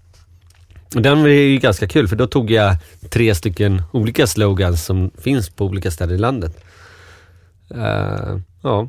Den 0.91 1.19
är 1.19 1.29
ju 1.29 1.59
ganska 1.59 1.89
kul 1.89 2.09
för 2.09 2.17
då 2.17 2.27
tog 2.27 2.51
jag 2.51 2.77
tre 3.11 3.35
stycken 3.35 3.83
olika 3.93 4.27
slogans 4.27 4.85
som 4.85 5.11
finns 5.19 5.51
på 5.51 5.65
olika 5.65 5.91
ställen 5.91 6.15
i 6.15 6.19
landet. 6.19 6.65
Eh, 7.71 8.39
ja. 8.63 8.89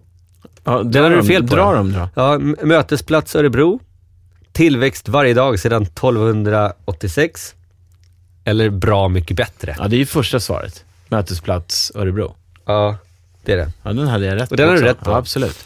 Ja, 0.63 0.83
Den 0.83 1.03
hade 1.03 1.15
du 1.15 1.23
fel 1.23 1.47
på. 1.47 1.55
Dra 1.55 1.73
dem 1.73 1.93
då. 1.93 2.09
Ja, 2.15 2.39
mötesplats 2.65 3.35
Örebro. 3.35 3.79
Tillväxt 4.51 5.09
varje 5.09 5.33
dag 5.33 5.59
sedan 5.59 5.83
1286. 5.83 7.55
Eller 8.43 8.69
bra 8.69 9.07
mycket 9.07 9.37
bättre. 9.37 9.75
Ja, 9.79 9.87
det 9.87 9.95
är 9.95 9.97
ju 9.97 10.05
första 10.05 10.39
svaret. 10.39 10.85
Mötesplats 11.07 11.91
Örebro. 11.95 12.35
Ja, 12.65 12.97
det 13.45 13.53
är 13.53 13.57
det. 13.57 13.71
Ja, 13.83 13.93
den 13.93 14.07
hade 14.07 14.25
jag 14.25 14.35
rätt 14.35 14.51
Och 14.51 14.57
den 14.57 14.67
på 14.67 14.71
har 14.71 14.77
du 14.77 14.83
rätt 14.83 14.99
på. 14.99 15.11
Ja, 15.11 15.17
absolut. 15.17 15.65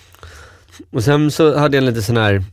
Och 0.91 1.03
sen 1.03 1.31
så 1.31 1.57
hade 1.57 1.77
jag 1.77 1.81
en 1.81 1.89
lite 1.89 2.01
sån 2.01 2.17
här 2.17 2.43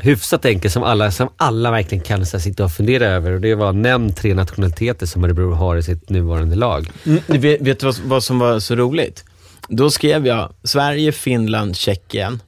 hyfsat 0.00 0.44
enkel 0.44 0.70
som 0.70 0.82
alla, 0.82 1.10
som 1.10 1.28
alla 1.36 1.70
verkligen 1.70 2.04
kan 2.04 2.26
så 2.26 2.40
sitta 2.40 2.64
och 2.64 2.72
fundera 2.72 3.06
över. 3.06 3.32
Och 3.32 3.40
det 3.40 3.54
var 3.54 3.72
nämn 3.72 4.12
tre 4.12 4.34
nationaliteter 4.34 5.06
som 5.06 5.24
Örebro 5.24 5.52
har 5.52 5.76
i 5.76 5.82
sitt 5.82 6.10
nuvarande 6.10 6.56
lag. 6.56 6.90
Mm, 7.06 7.20
vet, 7.26 7.60
vet 7.60 7.80
du 7.80 7.86
vad, 7.86 7.98
vad 7.98 8.24
som 8.24 8.38
var 8.38 8.60
så 8.60 8.74
roligt? 8.74 9.24
Då 9.68 9.90
skrev 9.90 10.26
jag 10.26 10.52
Sverige, 10.64 11.12
Finland, 11.12 11.76
Tjeckien. 11.76 12.42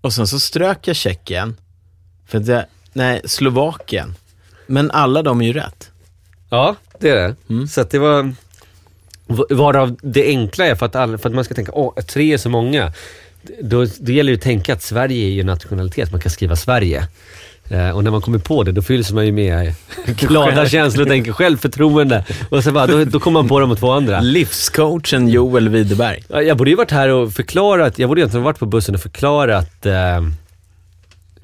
Och 0.00 0.12
sen 0.12 0.26
så 0.26 0.40
strök 0.40 0.88
jag 0.88 0.96
Tjeckien. 0.96 1.56
För 2.26 2.38
det, 2.38 2.66
nej, 2.92 3.20
Slovakien. 3.24 4.14
Men 4.66 4.90
alla 4.90 5.22
de 5.22 5.40
är 5.40 5.46
ju 5.46 5.52
rätt. 5.52 5.90
Ja, 6.50 6.76
det 6.98 7.08
är 7.08 7.34
det. 7.48 7.68
Så 7.68 7.80
att 7.80 7.90
det 7.90 7.98
var... 7.98 8.34
Varav 9.50 9.96
det 10.02 10.26
enkla 10.26 10.66
är 10.66 10.74
för 10.74 10.86
att, 10.86 10.96
alla, 10.96 11.18
för 11.18 11.28
att 11.28 11.34
man 11.34 11.44
ska 11.44 11.54
tänka, 11.54 11.72
åh, 11.72 11.94
tre 11.94 12.32
är 12.32 12.38
så 12.38 12.48
många. 12.48 12.92
Då, 13.62 13.86
det 14.00 14.12
gäller 14.12 14.32
ju 14.32 14.36
att 14.36 14.42
tänka 14.42 14.72
att 14.72 14.82
Sverige 14.82 15.26
är 15.26 15.30
ju 15.30 15.40
en 15.40 15.46
nationalitet, 15.46 16.12
man 16.12 16.20
kan 16.20 16.30
skriva 16.30 16.56
Sverige. 16.56 17.06
Eh, 17.70 17.90
och 17.90 18.04
när 18.04 18.10
man 18.10 18.20
kommer 18.20 18.38
på 18.38 18.62
det, 18.62 18.72
då 18.72 18.82
fylls 18.82 19.12
man 19.12 19.26
ju 19.26 19.32
med 19.32 19.74
glada 20.06 20.68
känslor 20.68 21.02
och 21.02 21.08
tänker 21.08 21.32
självförtroende. 21.32 22.24
Och 22.48 22.64
så 22.64 22.72
bara, 22.72 22.86
då, 22.86 23.04
då 23.04 23.20
kommer 23.20 23.40
man 23.40 23.48
på 23.48 23.60
de 23.60 23.76
två 23.76 23.90
andra. 23.92 24.20
Livscoachen 24.20 25.28
Joel 25.28 25.68
Widerberg. 25.68 26.24
Ja, 26.28 26.42
Jag 26.42 26.56
borde 26.56 26.70
ju 26.70 26.76
varit 26.76 26.90
här 26.90 27.08
och 27.08 27.32
förklarat, 27.32 27.98
jag 27.98 28.08
borde 28.08 28.20
egentligen 28.20 28.44
varit 28.44 28.58
på 28.58 28.66
bussen 28.66 28.94
och 28.94 29.00
förklarat 29.00 29.86
eh, 29.86 29.92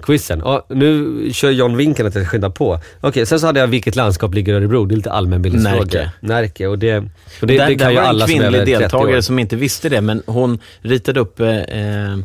quizen. 0.07 0.42
Ja, 0.44 0.66
nu 0.68 1.30
kör 1.32 1.50
John 1.50 1.76
vinkeln 1.76 2.09
att 2.09 2.14
jag 2.14 2.28
skyndar 2.28 2.50
på. 2.50 2.80
Okej, 3.00 3.26
sen 3.26 3.40
så 3.40 3.46
hade 3.46 3.61
jag 3.61 3.66
vilket 3.66 3.96
landskap 3.96 4.34
ligger 4.34 4.54
Örebro? 4.54 4.84
Det 4.84 4.94
är 4.94 4.96
lite 4.96 5.12
allmänbildningsfråga. 5.12 5.98
Närke. 5.98 6.11
Närke. 6.20 6.66
Och 6.66 6.78
det, 6.78 6.96
och 6.96 7.07
det, 7.40 7.46
det 7.46 7.57
där 7.57 7.78
kan 7.78 7.90
ju 7.90 7.96
var 7.96 8.02
en 8.02 8.09
alla 8.09 8.26
som 8.26 8.34
är 8.34 8.38
kvinnlig 8.38 8.59
över 8.59 8.66
30 8.66 8.78
deltagare 8.78 9.16
år. 9.16 9.20
som 9.20 9.38
inte 9.38 9.57
visste 9.57 9.88
det, 9.88 10.00
men 10.00 10.22
hon 10.26 10.59
ritade 10.80 11.20
upp 11.20 11.40
eh, 11.40 11.48
eh, 11.48 12.18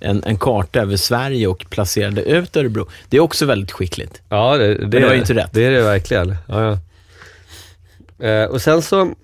en, 0.00 0.24
en 0.24 0.36
karta 0.38 0.80
över 0.80 0.96
Sverige 0.96 1.46
och 1.46 1.66
placerade 1.70 2.22
ut 2.22 2.56
Örebro. 2.56 2.88
Det 3.08 3.16
är 3.16 3.20
också 3.20 3.46
väldigt 3.46 3.72
skickligt. 3.72 4.22
Ja, 4.28 4.56
det, 4.56 4.74
det, 4.74 4.86
det 4.86 5.06
var 5.06 5.12
ju 5.12 5.18
inte 5.18 5.34
rätt. 5.34 5.50
Det 5.52 5.64
är 5.64 5.70
det 5.70 5.82
verkligen. 5.82 6.36
Ja, 6.48 6.62
ja. 6.62 6.78
Eh, 8.26 8.44
och 8.44 8.62
sen 8.62 8.82
så 8.82 9.14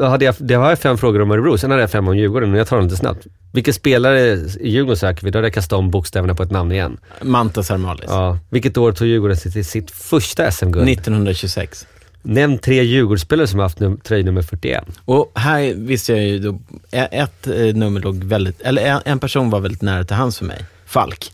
hade 0.00 0.24
jag, 0.24 0.34
det 0.38 0.54
har 0.54 0.68
jag 0.68 0.78
fem 0.78 0.98
frågor 0.98 1.22
om 1.22 1.30
Örebro, 1.30 1.58
sen 1.58 1.70
hade 1.70 1.82
jag 1.82 1.90
fem 1.90 2.08
om 2.08 2.16
Djurgården, 2.16 2.50
men 2.50 2.58
jag 2.58 2.66
tar 2.68 2.76
dem 2.76 2.84
lite 2.86 2.96
snabbt. 2.96 3.26
Vilka 3.52 3.72
spelare 3.72 4.20
i 4.20 4.70
Djurgården 4.70 4.96
söker 4.96 5.24
vi? 5.24 5.30
Då 5.30 5.38
hade 5.38 5.46
jag 5.46 5.54
kastat 5.54 5.78
om 5.78 5.90
bokstäverna 5.90 6.34
på 6.34 6.42
ett 6.42 6.50
namn 6.50 6.72
igen. 6.72 6.96
Manta 7.22 7.62
Sarmalis. 7.62 8.04
Ja. 8.08 8.38
Vilket 8.50 8.76
år 8.76 8.92
tog 8.92 9.08
Djurgården 9.08 9.36
sitt, 9.36 9.66
sitt 9.66 9.90
första 9.90 10.50
SM-guld? 10.50 10.88
1926. 10.88 11.86
Nämn 12.22 12.58
tre 12.58 12.82
Djurgårdsspelare 12.82 13.46
som 13.46 13.58
har 13.58 13.64
haft 13.64 13.78
num- 13.80 14.00
tröja 14.02 14.24
nummer 14.24 14.42
41. 14.42 14.84
Och 15.04 15.32
här 15.34 15.74
visste 15.74 16.12
jag 16.12 16.22
ju 16.24 16.38
då, 16.38 16.58
ett 16.90 17.46
eh, 17.46 17.54
nummer 17.74 18.00
låg 18.00 18.24
väldigt, 18.24 18.60
eller 18.60 18.82
en, 18.82 19.00
en 19.04 19.18
person 19.18 19.50
var 19.50 19.60
väldigt 19.60 19.82
nära 19.82 20.04
till 20.04 20.16
hands 20.16 20.38
för 20.38 20.44
mig. 20.44 20.64
Falk. 20.86 21.32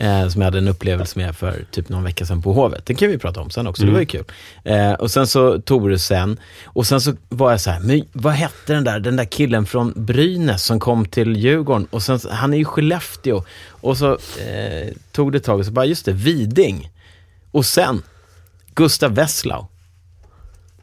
Eh, 0.00 0.28
som 0.28 0.40
jag 0.40 0.46
hade 0.46 0.58
en 0.58 0.68
upplevelse 0.68 1.18
med 1.18 1.36
för 1.36 1.64
typ 1.70 1.88
någon 1.88 2.04
vecka 2.04 2.26
sedan 2.26 2.42
på 2.42 2.52
Hovet. 2.52 2.86
Den 2.86 2.96
kan 2.96 3.08
vi 3.08 3.18
prata 3.18 3.40
om 3.40 3.50
sen 3.50 3.66
också, 3.66 3.84
det 3.84 3.92
var 3.92 4.00
ju 4.00 4.06
kul. 4.06 4.24
Eh, 4.64 4.92
och 4.92 5.10
sen 5.10 5.26
så 5.26 5.60
Toresen. 5.60 6.40
Och 6.64 6.86
sen 6.86 7.00
så 7.00 7.14
var 7.28 7.50
jag 7.50 7.60
så 7.60 7.70
här, 7.70 7.80
men 7.80 8.02
vad 8.12 8.32
hette 8.32 8.72
den 8.72 8.84
där, 8.84 9.00
den 9.00 9.16
där 9.16 9.24
killen 9.24 9.66
från 9.66 9.92
Brynäs 9.96 10.64
som 10.64 10.80
kom 10.80 11.06
till 11.06 11.36
Djurgården? 11.36 11.86
Och 11.90 12.02
sen, 12.02 12.20
han 12.30 12.54
är 12.54 12.58
ju 12.58 12.64
Skellefteå. 12.64 13.44
Och 13.68 13.96
så 13.98 14.12
eh, 14.38 14.88
tog 15.12 15.32
det 15.32 15.38
ett 15.38 15.44
tag 15.44 15.58
och 15.58 15.66
så 15.66 15.72
bara, 15.72 15.84
just 15.84 16.04
det, 16.04 16.12
Viding. 16.12 16.90
Och 17.50 17.66
sen 17.66 18.02
Gustav 18.74 19.14
Wesslau. 19.14 19.66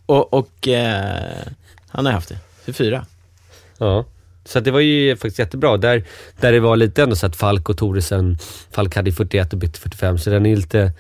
Och, 0.05 0.34
och 0.34 0.68
eh, 0.68 1.47
han 1.89 2.05
har 2.05 2.13
haft 2.13 2.30
det, 2.30 2.38
24. 2.65 3.05
Ja. 3.78 4.05
Så 4.48 4.60
att 4.60 4.66
det 4.66 4.72
var 4.72 4.80
ju 4.80 5.16
faktiskt 5.16 5.39
jättebra. 5.39 5.78
Där, 5.78 6.04
där 6.39 6.52
det 6.52 6.60
var 6.60 6.78
lite 6.78 7.04
ändå 7.04 7.16
så 7.16 7.26
att 7.26 7.36
Falk 7.36 7.70
och 7.70 7.78
Thoresen, 7.78 8.38
Falk 8.72 8.95
hade 8.95 9.12
41 9.12 9.54
och 9.54 9.60
bytte 9.60 9.80
45, 9.80 10.18
så 10.18 10.30
den 10.30 10.45
är 10.45 10.56
lite... 10.56 10.91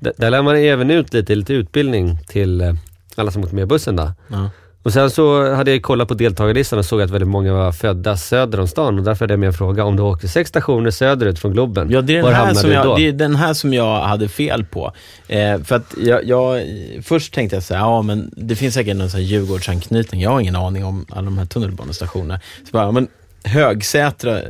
Där, 0.00 0.30
lär 0.30 0.42
man 0.42 0.56
även 0.56 0.90
ut 0.90 1.14
lite, 1.14 1.34
lite 1.34 1.52
utbildning 1.52 2.18
till 2.26 2.60
eh, 2.60 2.74
alla 3.14 3.30
som 3.30 3.42
åkte 3.42 3.54
med 3.54 3.68
bussen 3.68 3.96
då. 3.96 4.12
Ja. 4.28 4.50
Och 4.82 4.92
sen 4.92 5.10
så 5.10 5.54
hade 5.54 5.70
jag 5.70 5.82
kollat 5.82 6.08
på 6.08 6.14
deltagarlistan 6.14 6.78
och 6.78 6.84
såg 6.84 7.02
att 7.02 7.10
väldigt 7.10 7.28
många 7.28 7.52
var 7.52 7.72
födda 7.72 8.16
söder 8.16 8.60
om 8.60 8.68
stan 8.68 8.98
och 8.98 9.04
därför 9.04 9.24
hade 9.24 9.32
jag 9.32 9.38
med 9.40 9.46
en 9.46 9.52
fråga. 9.52 9.84
Om 9.84 9.96
du 9.96 10.02
åkte 10.02 10.28
sex 10.28 10.48
stationer 10.48 10.90
söderut 10.90 11.38
från 11.38 11.52
Globen, 11.52 11.90
Ja, 11.90 12.00
det 12.00 12.16
är, 12.16 12.22
var 12.22 12.28
den 12.28 12.36
här 12.36 12.44
hamnade 12.46 12.60
som 12.60 12.70
du 12.70 12.76
då? 12.76 12.82
jag, 12.82 12.96
det 12.98 13.08
är 13.08 13.12
den 13.12 13.36
här 13.36 13.54
som 13.54 13.74
jag 13.74 14.00
hade 14.00 14.28
fel 14.28 14.64
på. 14.64 14.92
Eh, 15.28 15.62
för 15.62 15.76
att 15.76 15.94
jag, 15.98 16.24
jag, 16.24 16.62
först 17.02 17.34
tänkte 17.34 17.56
jag 17.56 17.62
så 17.62 17.74
här, 17.74 17.80
ja 17.80 18.02
men 18.02 18.30
det 18.36 18.56
finns 18.56 18.74
säkert 18.74 18.96
någon 18.96 19.10
sån 19.10 19.20
här 19.20 19.26
Djurgårdsanknytning. 19.26 20.20
Jag 20.20 20.30
har 20.30 20.40
ingen 20.40 20.56
aning 20.56 20.84
om 20.84 21.06
alla 21.10 21.24
de 21.24 21.38
här 21.38 21.46
tunnelbanestationerna. 21.46 22.40
Så 22.64 22.70
bara, 22.72 22.84
ja, 22.84 22.90
men 22.90 23.08
Högsätra, 23.44 24.40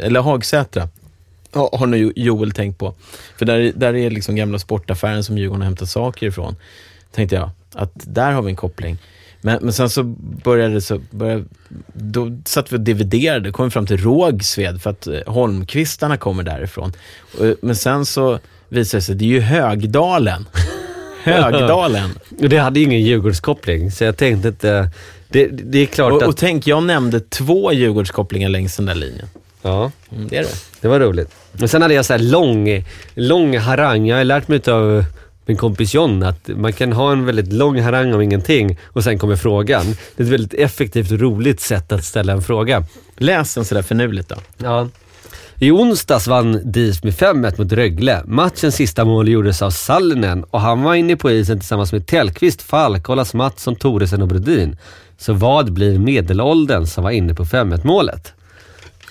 eller 0.00 0.20
Hagsätra, 0.20 0.88
ha- 1.54 1.70
har 1.78 1.86
nu 1.86 2.12
Joel 2.16 2.52
tänkt 2.52 2.78
på. 2.78 2.94
För 3.36 3.46
där, 3.46 3.72
där 3.76 3.94
är 3.96 4.10
liksom 4.10 4.36
gamla 4.36 4.58
sportaffären 4.58 5.24
som 5.24 5.38
Djurgården 5.38 5.60
har 5.60 5.66
hämtat 5.66 5.88
saker 5.88 6.26
ifrån. 6.26 6.56
Tänkte 7.14 7.36
jag, 7.36 7.50
att 7.74 7.90
där 7.94 8.32
har 8.32 8.42
vi 8.42 8.50
en 8.50 8.56
koppling. 8.56 8.98
Men, 9.40 9.58
men 9.62 9.72
sen 9.72 9.90
så 9.90 10.02
började 10.44 10.74
det 10.74 10.80
så, 10.80 11.00
började, 11.10 11.44
då 11.92 12.38
satt 12.44 12.72
vi 12.72 12.76
och 12.76 12.80
dividerade, 12.80 13.52
kom 13.52 13.70
fram 13.70 13.86
till 13.86 13.96
Rågsved 13.96 14.82
för 14.82 14.90
att 14.90 15.06
eh, 15.06 15.20
Holmqvistarna 15.26 16.16
kommer 16.16 16.42
därifrån. 16.42 16.92
Och, 17.38 17.54
Men 17.62 17.76
sen 17.76 18.06
så 18.06 18.38
visade 18.68 18.98
det 18.98 19.02
sig, 19.02 19.14
det 19.14 19.24
är 19.24 19.28
ju 19.28 19.40
Högdalen. 19.40 20.48
Högdalen. 21.22 22.10
Och 22.42 22.48
det 22.48 22.58
hade 22.58 22.80
ju 22.80 22.86
ingen 22.86 23.00
Djurgårdskoppling, 23.00 23.90
så 23.90 24.04
jag 24.04 24.16
tänkte 24.16 24.48
inte... 24.48 24.90
Det, 25.30 25.46
det 25.46 25.78
är 25.78 25.86
klart 25.86 26.12
Och, 26.12 26.22
att... 26.22 26.28
och 26.28 26.36
tänk, 26.36 26.66
jag 26.66 26.82
nämnde 26.82 27.20
två 27.20 27.72
Djurgårdskopplingar 27.72 28.48
längs 28.48 28.76
den 28.76 28.86
där 28.86 28.94
linjen. 28.94 29.26
Ja. 29.62 29.90
Mm, 30.12 30.28
det 30.28 30.36
är 30.36 30.42
det. 30.42 30.54
Det 30.80 30.88
var 30.88 31.00
roligt. 31.00 31.34
Men 31.52 31.68
sen 31.68 31.82
hade 31.82 31.94
jag 31.94 32.04
så 32.04 32.12
här 32.12 32.20
lång, 32.20 32.84
lång 33.14 33.58
harang. 33.58 34.06
Jag 34.06 34.16
har 34.16 34.24
lärt 34.24 34.48
mig 34.48 34.70
av 34.70 35.04
min 35.48 35.56
kompis 35.56 35.94
John 35.94 36.22
att 36.22 36.48
man 36.48 36.72
kan 36.72 36.92
ha 36.92 37.12
en 37.12 37.26
väldigt 37.26 37.52
lång 37.52 37.80
harang 37.80 38.14
om 38.14 38.20
ingenting 38.20 38.78
och 38.84 39.04
sen 39.04 39.18
kommer 39.18 39.36
frågan. 39.36 39.84
Det 40.16 40.22
är 40.22 40.26
ett 40.26 40.32
väldigt 40.32 40.54
effektivt 40.54 41.10
och 41.10 41.20
roligt 41.20 41.60
sätt 41.60 41.92
att 41.92 42.04
ställa 42.04 42.32
en 42.32 42.42
fråga. 42.42 42.84
Läs 43.16 43.54
den 43.54 43.64
sådär 43.64 43.82
finurligt 43.82 44.28
då. 44.28 44.36
Ja. 44.56 44.88
I 45.60 45.70
onsdags 45.70 46.26
vann 46.26 46.60
DIF 46.72 47.04
med 47.04 47.12
5-1 47.12 47.58
mot 47.58 47.72
Rögle. 47.72 48.22
Matchens 48.24 48.74
sista 48.74 49.04
mål 49.04 49.28
gjordes 49.28 49.62
av 49.62 49.70
Sallinen 49.70 50.44
och 50.44 50.60
han 50.60 50.82
var 50.82 50.94
inne 50.94 51.16
på 51.16 51.30
isen 51.30 51.58
tillsammans 51.58 51.92
med 51.92 52.06
Tellqvist, 52.06 52.62
Falk, 52.62 53.10
Olas 53.10 53.34
Mattsson, 53.34 53.76
Toresen 53.76 54.22
och 54.22 54.28
Brodin. 54.28 54.76
Så 55.18 55.32
vad 55.32 55.72
blir 55.72 55.98
medelåldern 55.98 56.86
som 56.86 57.04
var 57.04 57.10
inne 57.10 57.34
på 57.34 57.44
5-1 57.44 57.86
målet? 57.86 58.32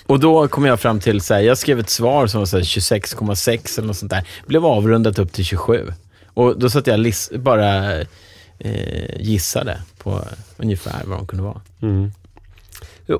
Och 0.06 0.20
då 0.20 0.48
kom 0.48 0.64
jag 0.64 0.80
fram 0.80 1.00
till, 1.00 1.20
så 1.20 1.34
här, 1.34 1.40
jag 1.40 1.58
skrev 1.58 1.80
ett 1.80 1.90
svar 1.90 2.26
som 2.26 2.40
var 2.40 2.46
så 2.46 2.56
här 2.56 2.64
26,6 2.64 3.78
eller 3.78 3.86
något 3.86 3.96
sånt 3.96 4.10
där. 4.10 4.24
Blev 4.46 4.66
avrundat 4.66 5.18
upp 5.18 5.32
till 5.32 5.44
27. 5.44 5.92
Och 6.38 6.58
då 6.58 6.70
satt 6.70 6.86
jag 6.86 7.12
bara 7.40 8.00
eh, 8.58 9.20
gissade 9.20 9.78
på 9.98 10.24
ungefär 10.56 11.02
vad 11.04 11.18
de 11.18 11.26
kunde 11.26 11.44
vara. 11.44 11.60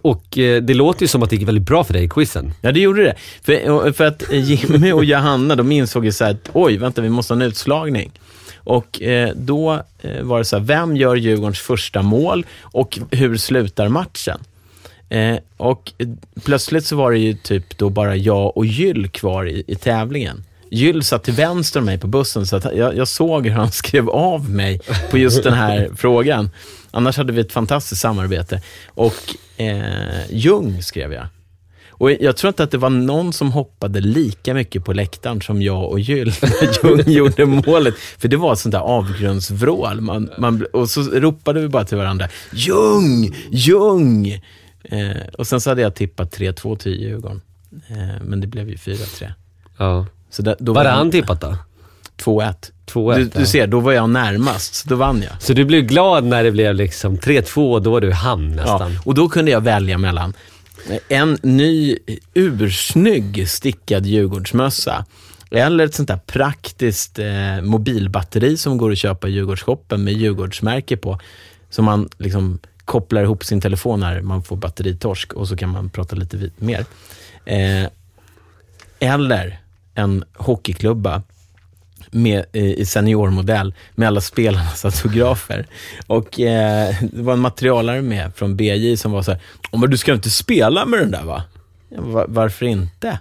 Och 0.03 0.39
eh, 0.39 0.63
det 0.63 0.75
låter 0.75 1.03
ju 1.03 1.09
som 1.09 1.23
att 1.23 1.31
det 1.31 1.37
gick 1.37 1.49
väldigt 1.49 1.67
bra 1.67 1.85
för 1.85 1.93
dig 1.93 2.05
i 2.05 2.09
quizen. 2.09 2.53
Ja, 2.61 2.73
det 2.73 2.81
gjorde 2.81 3.05
det. 3.05 3.15
För, 3.43 3.93
för 3.93 4.05
att 4.05 4.33
Jimmy 4.33 4.93
och 4.93 5.05
Johanna, 5.05 5.57
de 5.57 5.73
insåg 5.73 6.05
ju 6.05 6.13
så 6.13 6.25
här 6.25 6.31
att 6.31 6.51
oj, 6.53 6.77
vänta, 6.77 7.03
vi 7.03 7.09
måste 7.09 7.35
ha 7.35 7.41
en 7.43 7.49
utslagning. 7.49 8.13
Och 8.57 9.03
eh, 9.03 9.33
då 9.37 9.83
eh, 10.03 10.23
var 10.23 10.39
det 10.39 10.45
så 10.45 10.59
här, 10.59 10.65
vem 10.65 10.97
gör 10.97 11.17
Djurgårdens 11.17 11.59
första 11.59 12.03
mål 12.03 12.47
och 12.61 12.99
hur 13.11 13.37
slutar 13.37 13.89
matchen? 13.89 14.41
Eh, 15.09 15.37
och 15.57 15.93
eh, 15.99 16.09
plötsligt 16.45 16.85
så 16.87 16.97
var 16.97 17.13
det 17.13 17.19
ju 17.19 17.35
typ 17.35 17.79
då 17.79 17.91
bara 17.91 18.17
jag 18.17 18.57
och 18.57 18.67
Gyll 18.67 19.09
kvar 19.09 19.49
i, 19.49 19.65
i 19.67 19.75
tävlingen. 19.75 20.45
Gyll 20.71 21.03
satt 21.03 21.25
till 21.25 21.35
vänster 21.35 21.81
om 21.81 21.87
mig 21.87 21.99
på 21.99 22.07
bussen, 22.07 22.47
så 22.47 22.57
att 22.57 22.65
jag, 22.65 22.97
jag 22.97 23.09
såg 23.09 23.47
hur 23.47 23.55
han 23.55 23.73
skrev 23.73 24.11
av 24.11 24.51
mig 24.51 24.81
på 25.11 25.19
just 25.19 25.43
den 25.43 25.53
här 25.53 25.91
frågan. 25.97 26.51
Annars 26.91 27.17
hade 27.17 27.33
vi 27.33 27.41
ett 27.41 27.53
fantastiskt 27.53 28.01
samarbete. 28.01 28.63
Och 28.87 29.35
eh, 29.57 30.31
Ljung 30.31 30.83
skrev 30.83 31.13
jag. 31.13 31.27
Och 31.91 32.11
jag 32.11 32.37
tror 32.37 32.49
inte 32.49 32.63
att 32.63 32.71
det 32.71 32.79
var 32.79 32.91
någon 32.91 33.33
som 33.33 33.53
hoppade 33.53 34.01
lika 34.01 34.55
mycket 34.55 34.85
på 34.85 34.93
läktaren 34.93 35.41
som 35.41 35.63
jag 35.63 35.91
och 35.91 36.01
Gyll 36.01 36.33
när 36.43 36.85
Ljung 36.85 37.13
gjorde 37.13 37.47
målet. 37.47 37.95
För 38.19 38.29
det 38.29 38.37
var 38.37 38.53
ett 38.53 38.59
sånt 38.59 38.73
där 38.73 38.81
avgrundsvrål. 38.81 40.01
Man, 40.01 40.31
man, 40.39 40.67
och 40.73 40.91
så 40.91 41.03
ropade 41.03 41.61
vi 41.61 41.69
bara 41.69 41.85
till 41.85 41.97
varandra, 41.97 42.29
Ljung! 42.53 43.37
Ljung! 43.51 44.43
Eh, 44.85 45.17
och 45.39 45.47
sen 45.47 45.61
så 45.61 45.71
hade 45.71 45.83
jag 45.83 45.95
tippat 45.95 46.39
3-2 46.39 46.77
till 46.77 47.01
Djurgården. 47.03 47.41
Eh, 47.89 48.23
men 48.23 48.41
det 48.41 48.47
blev 48.47 48.69
ju 48.69 48.77
4-3. 48.77 49.33
Ja. 49.77 50.07
Så 50.31 50.43
där, 50.43 50.57
då 50.59 50.73
Vad 50.73 50.87
hade 50.87 50.97
han 50.99 51.11
tippat 51.11 51.41
då? 51.41 51.57
2-1. 52.23 52.55
2-1, 52.87 53.15
Du, 53.15 53.23
ja. 53.23 53.41
du 53.41 53.47
ser, 53.47 53.67
då 53.67 53.81
var 53.81 53.93
jag 53.93 54.11
närmast, 54.11 54.75
så 54.75 54.89
då 54.89 54.97
vann 54.97 55.23
jag. 55.23 55.43
Så 55.43 55.53
du 55.53 55.65
blev 55.65 55.83
glad 55.83 56.25
när 56.25 56.45
det 56.45 56.51
blev 56.51 56.75
liksom 56.75 57.19
3-2 57.19 57.73
och 57.73 57.83
då 57.83 57.91
var 57.91 58.01
du 58.01 58.09
i 58.09 58.13
hamn 58.13 58.49
nästan? 58.49 58.93
Ja, 58.93 59.01
och 59.05 59.15
då 59.15 59.29
kunde 59.29 59.51
jag 59.51 59.61
välja 59.61 59.99
mellan 59.99 60.35
en 61.09 61.39
ny 61.43 61.99
ursnygg 62.35 63.49
stickad 63.49 64.07
Djurgårdsmössa 64.07 65.05
eller 65.51 65.85
ett 65.85 65.95
sånt 65.95 66.09
där 66.09 66.21
praktiskt 66.27 67.19
eh, 67.19 67.61
mobilbatteri 67.63 68.57
som 68.57 68.79
går 68.79 68.93
att 68.93 68.99
köpa 68.99 69.29
i 69.29 69.31
Djurgårdsshoppen 69.31 70.05
med 70.05 70.15
Djurgårdsmärke 70.15 70.97
på. 70.97 71.21
Som 71.71 71.85
man 71.85 72.09
liksom 72.19 72.59
kopplar 72.85 73.23
ihop 73.23 73.45
sin 73.45 73.61
telefon 73.61 74.01
när 74.01 74.21
man 74.21 74.43
får 74.43 74.57
batteritorsk 74.57 75.33
och 75.33 75.49
så 75.49 75.57
kan 75.57 75.69
man 75.69 75.91
prata 75.91 76.17
lite 76.17 76.51
mer. 76.59 76.85
Eh, 77.45 77.89
eller 78.99 79.61
en 79.99 80.25
hockeyklubba 80.37 81.23
med, 82.11 82.45
eh, 82.53 82.65
i 82.65 82.87
seniormodell 82.87 83.75
med 83.95 84.09
alla 84.09 84.21
spelarnas 84.21 84.85
autografer. 84.85 85.67
Och 86.07 86.41
eh, 86.41 86.95
det 87.13 87.23
var 87.23 87.33
en 87.33 87.39
materialare 87.39 88.03
med 88.03 88.33
från 88.37 88.57
BJ 88.57 88.97
som 88.97 89.13
var 89.13 89.23
så 89.23 89.31
här, 89.33 89.41
"Åh, 89.71 89.81
men 89.81 89.91
du 89.91 89.97
ska 89.97 90.15
inte 90.15 90.31
spela 90.31 90.87
med 90.87 90.99
den 91.01 91.11
där 91.11 91.25
va? 91.25 91.43
Ja, 91.89 92.01
va- 92.03 92.27
varför 92.29 92.67
inte? 92.67 93.19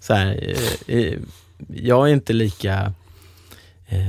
Så 0.00 0.14
här, 0.14 0.54
eh, 0.86 0.96
eh, 0.96 1.14
jag 1.74 2.08
är 2.08 2.12
inte 2.12 2.32
lika 2.32 2.92
eh, 3.88 4.08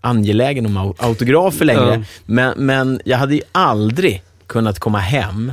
angelägen 0.00 0.66
om 0.66 0.78
au- 0.78 0.94
autografer 0.98 1.64
längre, 1.64 1.94
Ja. 1.94 2.02
men, 2.26 2.54
men 2.56 3.00
jag 3.04 3.18
hade 3.18 3.34
ju 3.34 3.42
aldrig 3.52 4.22
kunnat 4.46 4.78
komma 4.78 4.98
hem 4.98 5.52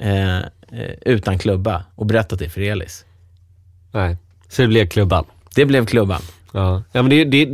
eh, 0.00 0.38
utan 1.00 1.38
klubba 1.38 1.84
och 1.94 2.06
berätta 2.06 2.36
det 2.36 2.48
för 2.48 2.60
Elis. 2.60 3.04
Nej. 3.92 4.16
Så 4.48 4.62
det 4.62 4.68
blev 4.68 4.86
klubban? 4.88 5.24
Det 5.54 5.64
blev 5.64 5.86
klubban. 5.86 6.20
Ja, 6.52 6.82
ja 6.92 7.02
men 7.02 7.10
det, 7.10 7.24
det, 7.24 7.48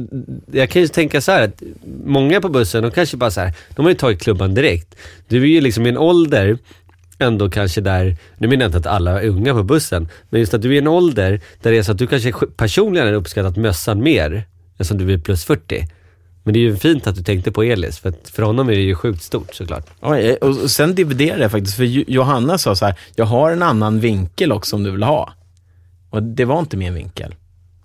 jag 0.58 0.70
kan 0.70 0.82
ju 0.82 0.88
tänka 0.88 1.20
så 1.20 1.32
här 1.32 1.42
att 1.42 1.62
många 2.04 2.40
på 2.40 2.48
bussen, 2.48 2.82
de 2.82 2.90
kanske 2.90 3.16
bara 3.16 3.30
så 3.30 3.40
här, 3.40 3.52
de 3.76 3.84
har 3.84 3.90
ju 3.90 3.96
tagit 3.96 4.22
klubban 4.22 4.54
direkt. 4.54 4.94
Du 5.28 5.42
är 5.42 5.46
ju 5.46 5.60
liksom 5.60 5.86
i 5.86 5.88
en 5.88 5.98
ålder, 5.98 6.58
ändå 7.18 7.50
kanske 7.50 7.80
där, 7.80 8.16
nu 8.38 8.48
menar 8.48 8.62
jag 8.62 8.68
inte 8.68 8.78
att 8.78 8.86
alla 8.86 9.22
är 9.22 9.28
unga 9.28 9.54
på 9.54 9.62
bussen, 9.62 10.08
men 10.30 10.40
just 10.40 10.54
att 10.54 10.62
du 10.62 10.68
är 10.68 10.72
i 10.74 10.78
en 10.78 10.86
ålder 10.86 11.40
där 11.62 11.70
det 11.70 11.78
är 11.78 11.82
så 11.82 11.92
att 11.92 11.98
du 11.98 12.06
kanske 12.06 12.32
personligen 12.56 13.06
hade 13.06 13.16
uppskattat 13.16 13.56
mössan 13.56 14.02
mer, 14.02 14.46
eftersom 14.72 14.98
du 14.98 15.12
är 15.12 15.18
plus 15.18 15.44
40. 15.44 15.86
Men 16.42 16.54
det 16.54 16.58
är 16.60 16.62
ju 16.62 16.76
fint 16.76 17.06
att 17.06 17.14
du 17.16 17.22
tänkte 17.22 17.52
på 17.52 17.62
Elis, 17.62 17.98
för 17.98 18.08
att 18.08 18.28
för 18.28 18.42
honom 18.42 18.68
är 18.68 18.72
det 18.72 18.80
ju 18.80 18.94
sjukt 18.94 19.22
stort 19.22 19.54
såklart. 19.54 19.86
Oj, 20.00 20.34
och 20.36 20.70
sen 20.70 20.94
dividerade 20.94 21.42
jag 21.42 21.50
faktiskt, 21.50 21.76
för 21.76 21.84
Jo- 21.84 22.04
Johanna 22.06 22.58
sa 22.58 22.76
så 22.76 22.84
här, 22.86 22.94
jag 23.16 23.24
har 23.24 23.50
en 23.50 23.62
annan 23.62 24.00
vinkel 24.00 24.52
också 24.52 24.76
om 24.76 24.82
du 24.82 24.90
vill 24.90 25.02
ha. 25.02 25.32
Och 26.14 26.22
det 26.22 26.44
var 26.44 26.58
inte 26.58 26.76
min 26.76 26.94
vinkel. 26.94 27.34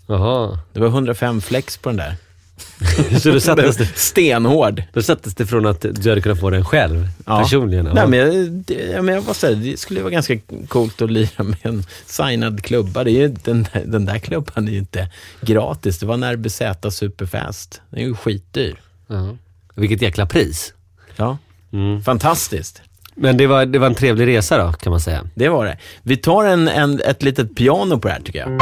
Jaha. 0.08 0.60
Det 0.74 0.80
var 0.80 0.88
105 0.88 1.42
flex 1.42 1.78
på 1.78 1.90
den 1.90 1.98
där. 1.98 2.16
Så 3.20 3.32
då 3.32 3.40
sattes, 3.40 3.78
det, 3.78 3.86
Stenhård. 3.96 4.84
då 4.94 5.02
sattes 5.02 5.36
det 5.36 5.46
från 5.46 5.66
att 5.66 5.82
du 5.82 6.10
hade 6.10 6.22
kunnat 6.22 6.40
få 6.40 6.50
den 6.50 6.66
själv, 6.66 7.08
Ja. 7.26 7.40
personligen. 7.44 7.86
Nej, 7.94 8.08
men 8.08 8.20
jag, 8.20 8.52
det, 8.52 8.74
ja, 8.74 9.02
men 9.02 9.16
jag 9.16 9.22
var 9.22 9.34
så 9.34 9.48
här, 9.48 9.56
det 9.56 9.80
skulle 9.80 10.02
vara 10.02 10.12
ganska 10.12 10.38
coolt 10.68 11.02
att 11.02 11.12
lira 11.12 11.44
med 11.44 11.58
en 11.62 11.84
signad 12.06 12.64
klubba. 12.64 13.04
Det 13.04 13.12
är 13.12 13.20
ju, 13.20 13.28
den, 13.28 13.68
den 13.86 14.06
där 14.06 14.20
klubban 14.20 14.68
är 14.68 14.72
ju 14.72 14.78
inte 14.78 15.10
gratis. 15.42 16.00
Det 16.00 16.06
var 16.06 16.14
en 16.14 16.24
RBZ 16.34 16.62
Superfast. 16.92 17.82
Den 17.90 18.00
är 18.00 18.04
ju 18.04 18.16
skitdyr. 18.16 18.76
Ja. 19.08 19.36
Vilket 19.76 20.02
jäkla 20.02 20.26
pris. 20.26 20.74
Ja, 21.16 21.38
Mm. 21.74 22.04
fantastiskt. 22.04 22.82
Men 23.22 23.38
det 23.38 23.48
var, 23.48 23.66
det 23.66 23.80
var 23.80 23.88
en 23.88 23.96
trevlig 23.96 24.28
resa 24.28 24.58
då, 24.58 24.74
kan 24.74 24.92
man 24.92 25.00
säga. 25.00 25.22
Det 25.36 25.50
var 25.50 25.66
det. 25.66 25.78
Vi 26.04 26.18
tar 26.18 26.46
en, 26.46 26.68
en, 26.68 27.02
ett 27.06 27.24
litet 27.24 27.56
piano 27.56 28.00
på 28.00 28.08
det 28.08 28.14
här 28.14 28.22
tycker 28.22 28.40
jag. 28.40 28.60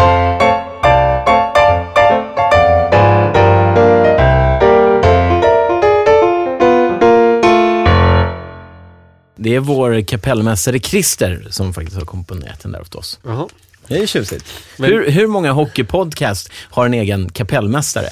Det 9.40 9.56
är 9.56 9.60
vår 9.60 10.02
kapellmästare 10.02 10.80
Christer 10.80 11.48
som 11.50 11.74
faktiskt 11.74 11.98
har 11.98 12.06
komponerat 12.06 12.60
den 12.64 12.72
där 12.72 12.82
åt 12.82 12.96
oss. 12.96 13.20
Jaha. 13.24 13.48
Det 13.88 13.98
är 13.98 14.06
tjusigt. 14.08 14.46
Men- 14.78 14.90
Hur, 14.90 15.10
hur 15.12 15.28
många 15.28 15.52
hockeypodcast 15.52 16.50
har 16.70 16.86
en 16.86 16.94
egen 16.94 17.30
kapellmästare? 17.30 18.10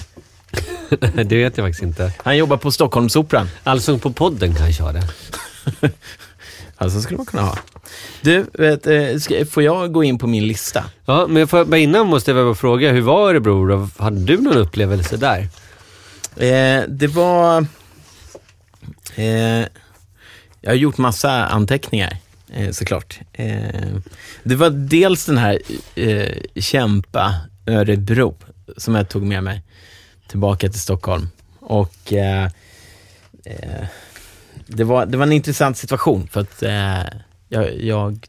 det 1.13 1.23
vet 1.35 1.57
jag 1.57 1.65
faktiskt 1.65 1.83
inte. 1.83 2.11
Han 2.23 2.37
jobbar 2.37 2.57
på 2.57 2.71
Stockholmsoperan. 2.71 3.49
Allsång 3.63 3.99
på 3.99 4.13
podden 4.13 4.55
kanske 4.55 4.83
har 4.83 4.93
det. 4.93 5.03
Alltså 6.77 7.01
skulle 7.01 7.17
man 7.17 7.25
kunna 7.25 7.43
ha. 7.43 7.57
Du, 8.21 8.45
vet, 8.53 8.87
eh, 8.87 9.17
ska, 9.17 9.45
får 9.45 9.63
jag 9.63 9.91
gå 9.91 10.03
in 10.03 10.17
på 10.17 10.27
min 10.27 10.47
lista? 10.47 10.83
Ja, 11.05 11.27
men 11.27 11.47
för, 11.47 11.65
men 11.65 11.79
innan 11.79 12.07
måste 12.07 12.31
jag 12.31 12.45
bara 12.45 12.55
fråga, 12.55 12.91
hur 12.91 13.01
var 13.01 13.29
Örebro 13.29 13.67
då? 13.67 13.89
Hade 13.97 14.19
du 14.19 14.37
någon 14.37 14.57
upplevelse 14.57 15.17
där? 15.17 15.39
Eh, 16.35 16.83
det 16.87 17.07
var... 17.07 17.65
Eh, 19.15 19.65
jag 20.61 20.71
har 20.71 20.75
gjort 20.75 20.97
massa 20.97 21.45
anteckningar, 21.45 22.17
eh, 22.53 22.71
såklart. 22.71 23.19
Eh, 23.33 23.97
det 24.43 24.55
var 24.55 24.69
dels 24.69 25.25
den 25.25 25.37
här 25.37 25.59
eh, 25.95 26.33
Kämpa 26.55 27.35
Örebro 27.67 28.35
som 28.77 28.95
jag 28.95 29.09
tog 29.09 29.23
med 29.23 29.43
mig 29.43 29.61
tillbaka 30.27 30.69
till 30.69 30.79
Stockholm. 30.79 31.29
Och 31.59 32.13
det, 34.67 34.83
var, 34.83 35.05
det 35.05 35.17
var 35.17 35.25
en 35.25 35.31
intressant 35.31 35.77
situation 35.77 36.27
för 36.27 36.41
att 36.41 36.63
eh, 36.63 37.19
jag, 37.49 37.81
jag 37.81 38.27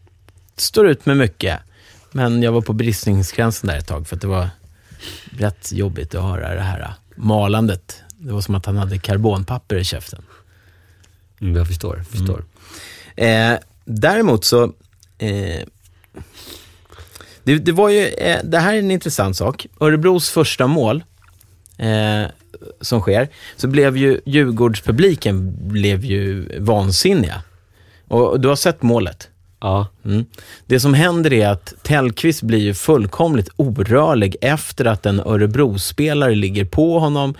står 0.56 0.88
ut 0.88 1.06
med 1.06 1.16
mycket. 1.16 1.60
Men 2.12 2.42
jag 2.42 2.52
var 2.52 2.60
på 2.60 2.72
bristningsgränsen 2.72 3.68
där 3.68 3.78
ett 3.78 3.86
tag 3.86 4.08
för 4.08 4.16
att 4.16 4.22
det 4.22 4.28
var 4.28 4.48
rätt 5.30 5.72
jobbigt 5.72 6.14
att 6.14 6.22
höra 6.22 6.54
det 6.54 6.60
här 6.60 6.94
malandet. 7.16 8.02
Det 8.18 8.32
var 8.32 8.40
som 8.40 8.54
att 8.54 8.66
han 8.66 8.76
hade 8.76 8.98
karbonpapper 8.98 9.76
i 9.76 9.84
käften. 9.84 10.22
Mm, 11.40 11.56
jag 11.56 11.66
förstår, 11.66 12.04
förstår. 12.10 12.44
Eh, 13.16 13.54
däremot 13.84 14.44
så, 14.44 14.64
eh, 15.18 15.62
det, 17.42 17.58
det 17.58 17.72
var 17.72 17.88
ju, 17.88 18.06
eh, 18.06 18.40
det 18.44 18.58
här 18.58 18.74
är 18.74 18.78
en 18.78 18.90
intressant 18.90 19.36
sak. 19.36 19.66
Örebros 19.80 20.30
första 20.30 20.66
mål 20.66 21.04
eh, 21.78 22.26
som 22.80 23.00
sker, 23.00 23.28
så 23.56 23.68
blev 23.68 23.96
ju 23.96 24.20
Djurgårdspubliken 24.24 25.56
blev 25.68 26.04
ju 26.04 26.48
vansinniga. 26.58 27.42
Och, 28.08 28.40
du 28.40 28.48
har 28.48 28.56
sett 28.56 28.82
målet. 28.82 29.28
Ja. 29.60 29.86
Mm. 30.04 30.24
Det 30.66 30.80
som 30.80 30.94
händer 30.94 31.32
är 31.32 31.48
att 31.48 31.74
Tellqvist 31.82 32.42
blir 32.42 32.58
ju 32.58 32.74
fullkomligt 32.74 33.48
orörlig 33.56 34.36
efter 34.40 34.84
att 34.84 35.06
en 35.06 35.20
Örebro-spelare 35.20 36.34
ligger 36.34 36.64
på 36.64 36.98
honom 36.98 37.34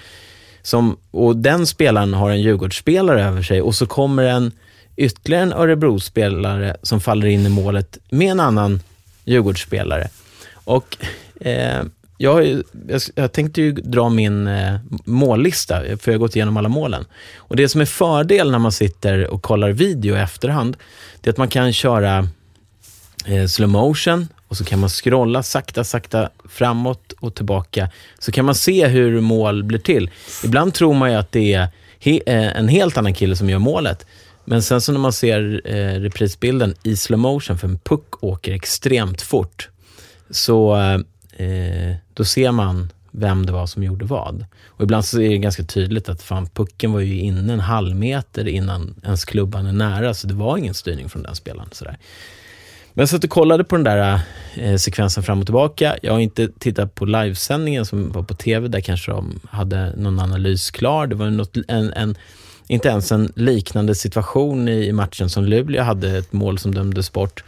Som, 0.63 0.97
och 1.11 1.37
den 1.37 1.67
spelaren 1.67 2.15
har 2.15 2.31
en 2.31 2.41
Djurgårdsspelare 2.41 3.25
över 3.25 3.43
sig 3.43 3.63
och 3.63 3.75
så 3.75 3.87
kommer 3.87 4.23
en 4.23 4.53
ytterligare 4.97 5.43
en 5.43 5.53
Örebro-spelare 5.53 6.77
som 6.83 7.01
faller 7.01 7.27
in 7.27 7.47
i 7.47 7.49
målet 7.49 7.99
med 8.11 8.31
en 8.31 8.41
annan 8.41 8.81
Djurgårdsspelare. 9.25 10.09
Och 10.55 10.97
eh, 11.41 11.85
jag, 12.17 12.63
jag, 12.89 13.01
jag 13.15 13.33
tänkte 13.33 13.63
ju 13.63 13.73
dra 13.73 14.09
min 14.09 14.47
eh, 14.47 14.75
mållista, 15.05 15.81
för 15.81 16.13
jag 16.13 16.13
har 16.13 16.19
gått 16.19 16.37
igenom 16.37 16.57
alla 16.57 16.69
målen. 16.69 17.05
Och 17.37 17.57
Det 17.57 17.69
som 17.69 17.81
är 17.81 17.85
fördel 17.85 18.51
när 18.51 18.59
man 18.59 18.73
sitter 18.73 19.27
och 19.27 19.43
kollar 19.43 19.71
video 19.71 20.17
i 20.17 20.21
efterhand, 20.21 20.77
det 21.21 21.29
är 21.29 21.33
att 21.33 21.39
man 21.39 21.49
kan 21.49 21.73
köra 21.73 22.29
eh, 23.27 23.47
slow 23.47 23.69
motion 23.69 24.29
och 24.49 24.57
så 24.57 24.65
kan 24.65 24.79
man 24.79 24.89
scrolla 24.89 25.43
sakta, 25.43 25.85
sakta 25.85 26.31
framåt 26.49 27.13
och 27.21 27.35
tillbaka. 27.35 27.91
Så 28.19 28.33
kan 28.33 28.45
man 28.45 28.55
se 28.55 28.87
hur 28.87 29.21
mål 29.21 29.65
blir 29.65 29.79
till. 29.79 30.11
Ibland 30.45 30.75
tror 30.75 30.95
man 30.95 31.11
ju 31.11 31.17
att 31.17 31.33
det 31.33 31.55
är 31.55 31.69
he, 31.99 32.21
eh, 32.27 32.57
en 32.57 32.69
helt 32.69 32.97
annan 32.97 33.15
kille 33.15 33.37
som 33.37 33.51
gör 33.51 33.59
målet. 33.59 34.07
Men 34.45 34.63
sen 34.63 34.81
så 34.81 34.93
när 34.93 35.01
man 35.01 35.13
ser 35.13 35.61
eh, 35.65 36.01
reprisbilden 36.01 36.75
i 36.83 36.97
slow 36.97 37.19
motion, 37.19 37.59
för 37.59 37.69
en 37.69 37.79
puck 37.79 38.25
åker 38.25 38.53
extremt 38.53 39.23
fort, 39.23 39.69
så 40.31 40.77
eh, 40.77 40.99
eh, 41.37 41.95
då 42.15 42.25
ser 42.25 42.53
man 42.53 42.93
vem 43.11 43.47
det 43.47 43.53
var 43.53 43.67
som 43.67 43.83
gjorde 43.83 44.05
vad. 44.05 44.45
Och 44.67 44.83
ibland 44.83 45.05
så 45.05 45.21
är 45.21 45.29
det 45.29 45.39
ganska 45.39 45.63
tydligt 45.63 46.09
att 46.09 46.23
fan, 46.23 46.47
pucken 46.47 46.93
var 46.93 47.01
ju 47.01 47.19
inne 47.19 47.53
en 47.53 47.61
halv 47.61 47.97
meter 47.97 48.49
innan 48.49 48.95
ens 49.05 49.25
klubban 49.25 49.67
är 49.67 49.73
nära, 49.73 50.15
så 50.15 50.27
det 50.27 50.35
var 50.35 50.57
ingen 50.57 50.75
styrning 50.75 51.09
från 51.09 51.23
den 51.23 51.35
spelaren. 51.35 51.69
Sådär. 51.73 51.99
Men 52.97 53.03
jag 53.03 53.09
satt 53.09 53.25
och 53.25 53.31
kollade 53.31 53.65
på 53.65 53.77
den 53.77 53.85
där 53.85 54.21
eh, 54.55 54.77
sekvensen 54.77 55.23
fram 55.23 55.41
och 55.41 55.47
tillbaka. 55.47 55.97
Jag 56.03 56.13
har 56.13 56.21
inte 56.21 56.49
tittat 56.59 56.95
på 56.95 57.05
livesändningen 57.05 57.87
som 57.87 58.13
var 58.13 58.23
på 58.23 58.35
tv, 58.35 58.69
där 58.69 58.81
kanske 58.81 59.11
de 59.11 59.41
hade 59.51 59.97
någon 59.97 60.21
analys 60.21 60.71
klar. 60.71 61.07
Det 61.07 61.15
var 61.15 61.31
något, 61.31 61.57
en, 61.69 61.93
en, 61.93 62.17
inte 62.67 62.89
ens 62.89 63.13
en 63.13 63.33
liknande 63.37 63.95
situation 63.95 64.69
i 64.69 64.93
matchen 64.93 65.31
som 65.31 65.45
Luleå 65.45 65.83
hade, 65.83 66.19
ett 66.19 66.33
mål 66.33 66.59
som 66.59 66.75
dömdes 66.75 67.13
bort. 67.13 67.45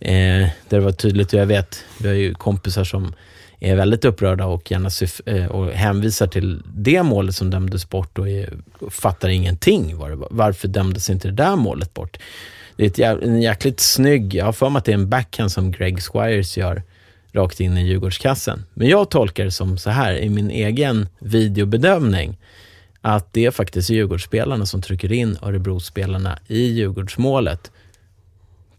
Eh, 0.00 0.48
där 0.68 0.78
det 0.78 0.80
var 0.80 0.92
tydligt, 0.92 1.32
och 1.32 1.40
jag 1.40 1.46
vet, 1.46 1.84
vi 1.98 2.08
har 2.08 2.14
ju 2.14 2.34
kompisar 2.34 2.84
som 2.84 3.14
är 3.60 3.76
väldigt 3.76 4.04
upprörda 4.04 4.46
och 4.46 4.70
gärna 4.70 4.90
eh, 5.26 5.46
och 5.46 5.72
hänvisar 5.72 6.26
till 6.26 6.62
det 6.74 7.02
målet 7.02 7.34
som 7.34 7.50
dömdes 7.50 7.88
bort 7.88 8.18
och, 8.18 8.28
är, 8.28 8.58
och 8.78 8.92
fattar 8.92 9.28
ingenting. 9.28 9.96
Var 9.96 10.26
varför 10.30 10.68
dömdes 10.68 11.10
inte 11.10 11.28
det 11.28 11.34
där 11.34 11.56
målet 11.56 11.94
bort? 11.94 12.18
Det 12.76 12.98
är 12.98 13.16
ett, 13.16 13.22
en 13.22 13.42
jäkligt 13.42 13.80
snygg, 13.80 14.34
jag 14.34 14.44
har 14.44 14.52
för 14.52 14.70
mig 14.70 14.78
att 14.78 14.84
det 14.84 14.92
är 14.92 14.94
en 14.94 15.08
backhand 15.08 15.52
som 15.52 15.72
Greg 15.72 16.02
Squires 16.02 16.56
gör 16.56 16.82
rakt 17.32 17.60
in 17.60 17.78
i 17.78 17.86
Djurgårdskassen. 17.86 18.64
Men 18.74 18.88
jag 18.88 19.10
tolkar 19.10 19.44
det 19.44 19.50
som 19.50 19.78
så 19.78 19.90
här 19.90 20.18
i 20.18 20.28
min 20.28 20.50
egen 20.50 21.08
videobedömning 21.18 22.38
att 23.00 23.32
det 23.32 23.46
är 23.46 23.50
faktiskt 23.50 23.90
Djurgårdsspelarna 23.90 24.66
som 24.66 24.82
trycker 24.82 25.12
in 25.12 25.38
Örebrospelarna 25.42 26.38
i 26.46 26.62
Djurgårdsmålet. 26.62 27.70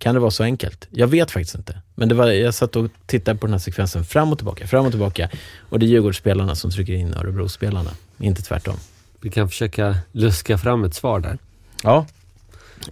Kan 0.02 0.14
det 0.14 0.20
vara 0.20 0.32
så 0.32 0.44
enkelt? 0.44 0.88
Jag 0.92 1.08
vet 1.08 1.32
faktiskt 1.32 1.56
inte. 1.56 1.82
Men 1.96 2.10
det 2.10 2.16
var, 2.16 2.28
jag 2.28 2.54
satt 2.54 2.76
och 2.76 2.92
tittade 3.06 3.40
på 3.40 3.48
den 3.48 3.54
här 3.54 3.60
sekvensen 3.60 4.06
fram 4.06 4.32
och 4.32 4.38
tillbaka, 4.38 4.68
fram 4.68 4.86
och 4.86 4.92
tillbaka. 4.92 5.30
Och 5.70 5.80
det 5.80 5.86
är 5.86 5.88
Djurgårdsspelarna 5.88 6.56
som 6.56 6.72
trycker 6.72 6.94
in 6.94 7.14
Örebrospelarna, 7.14 7.92
inte 8.18 8.42
tvärtom. 8.42 8.76
Vi 9.20 9.30
kan 9.30 9.50
försöka 9.50 9.96
luska 10.12 10.58
fram 10.58 10.84
ett 10.84 10.94
svar 10.94 11.20
där. 11.20 11.38
Ja. 11.84 12.06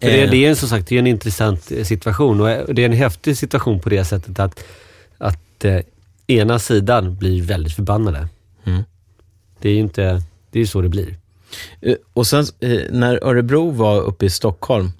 För 0.02 0.08
det, 0.08 0.28
det 0.28 0.46
är 0.46 0.56
som 0.56 0.70
sagt 0.70 0.88
det 0.88 0.96
är 0.96 1.00
en 1.00 1.08
intressant 1.08 1.64
situation 1.84 2.42
och 2.42 2.76
det 2.76 2.82
är 2.82 2.86
en 2.86 2.94
häftig 2.94 3.38
situation 3.38 3.80
på 3.80 3.90
det 3.90 4.06
sättet 4.06 4.40
att, 4.40 4.64
att 5.18 5.66
eh, 5.66 5.82
ena 6.28 6.60
sidan 6.60 7.16
blir 7.16 7.42
väldigt 7.42 7.74
förbannade. 7.74 8.28
Mm. 8.64 8.84
Det 9.60 9.70
är 9.70 9.74
ju 9.74 9.80
inte, 9.80 10.24
det 10.52 10.60
är 10.60 10.66
så 10.66 10.82
det 10.82 10.90
blir. 10.90 11.16
Eh, 11.82 11.96
och 12.14 12.28
sen 12.28 12.46
eh, 12.60 12.82
när 12.90 13.24
Örebro 13.24 13.72
var 13.72 14.02
uppe 14.02 14.26
i 14.26 14.30
Stockholm, 14.30 14.92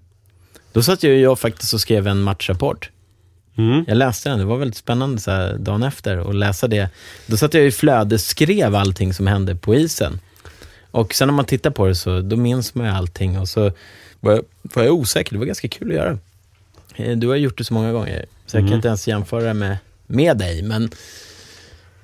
då 0.74 0.84
satt 0.84 1.04
jag, 1.04 1.18
jag 1.18 1.40
faktiskt 1.40 1.74
och 1.74 1.82
skrev 1.82 2.08
en 2.08 2.22
matchrapport. 2.22 2.90
Mm. 3.58 3.86
Jag 3.88 3.98
läste 3.98 4.30
den, 4.30 4.40
det 4.40 4.46
var 4.46 4.58
väldigt 4.58 4.78
spännande 4.78 5.22
så 5.22 5.32
här, 5.32 5.58
dagen 5.58 5.84
efter 5.84 6.30
att 6.30 6.36
läsa 6.36 6.68
det. 6.68 6.90
Då 7.28 7.38
satt 7.38 7.54
jag 7.54 7.66
i 7.66 7.72
flödesskrev 7.72 8.76
allting 8.76 9.14
som 9.14 9.28
hände 9.28 9.56
på 9.56 9.76
isen. 9.76 10.20
Och 10.92 11.14
sen 11.14 11.28
när 11.28 11.34
man 11.34 11.46
tittar 11.46 11.72
på 11.72 11.88
det 11.88 11.96
så 11.96 12.22
då 12.22 12.36
minns 12.36 12.76
man 12.76 12.86
ju 12.86 12.92
allting 12.92 13.40
och 13.40 13.48
så 13.50 13.72
var 14.20 14.32
jag, 14.32 14.44
var 14.62 14.84
jag 14.84 14.94
osäker. 14.94 15.32
Det 15.32 15.40
var 15.40 15.46
ganska 15.46 15.68
kul 15.68 15.90
att 15.90 15.96
göra. 15.96 16.18
Eh, 16.96 17.18
du 17.18 17.28
har 17.28 17.36
gjort 17.36 17.58
det 17.58 17.64
så 17.64 17.74
många 17.74 17.92
gånger, 17.92 18.26
så 18.46 18.58
jag 18.58 18.62
mm. 18.62 18.70
kan 18.70 18.76
inte 18.76 18.88
ens 18.88 19.08
jämföra 19.08 19.54
med, 19.54 19.78
med 20.08 20.38
dig. 20.38 20.64
Men, 20.64 20.90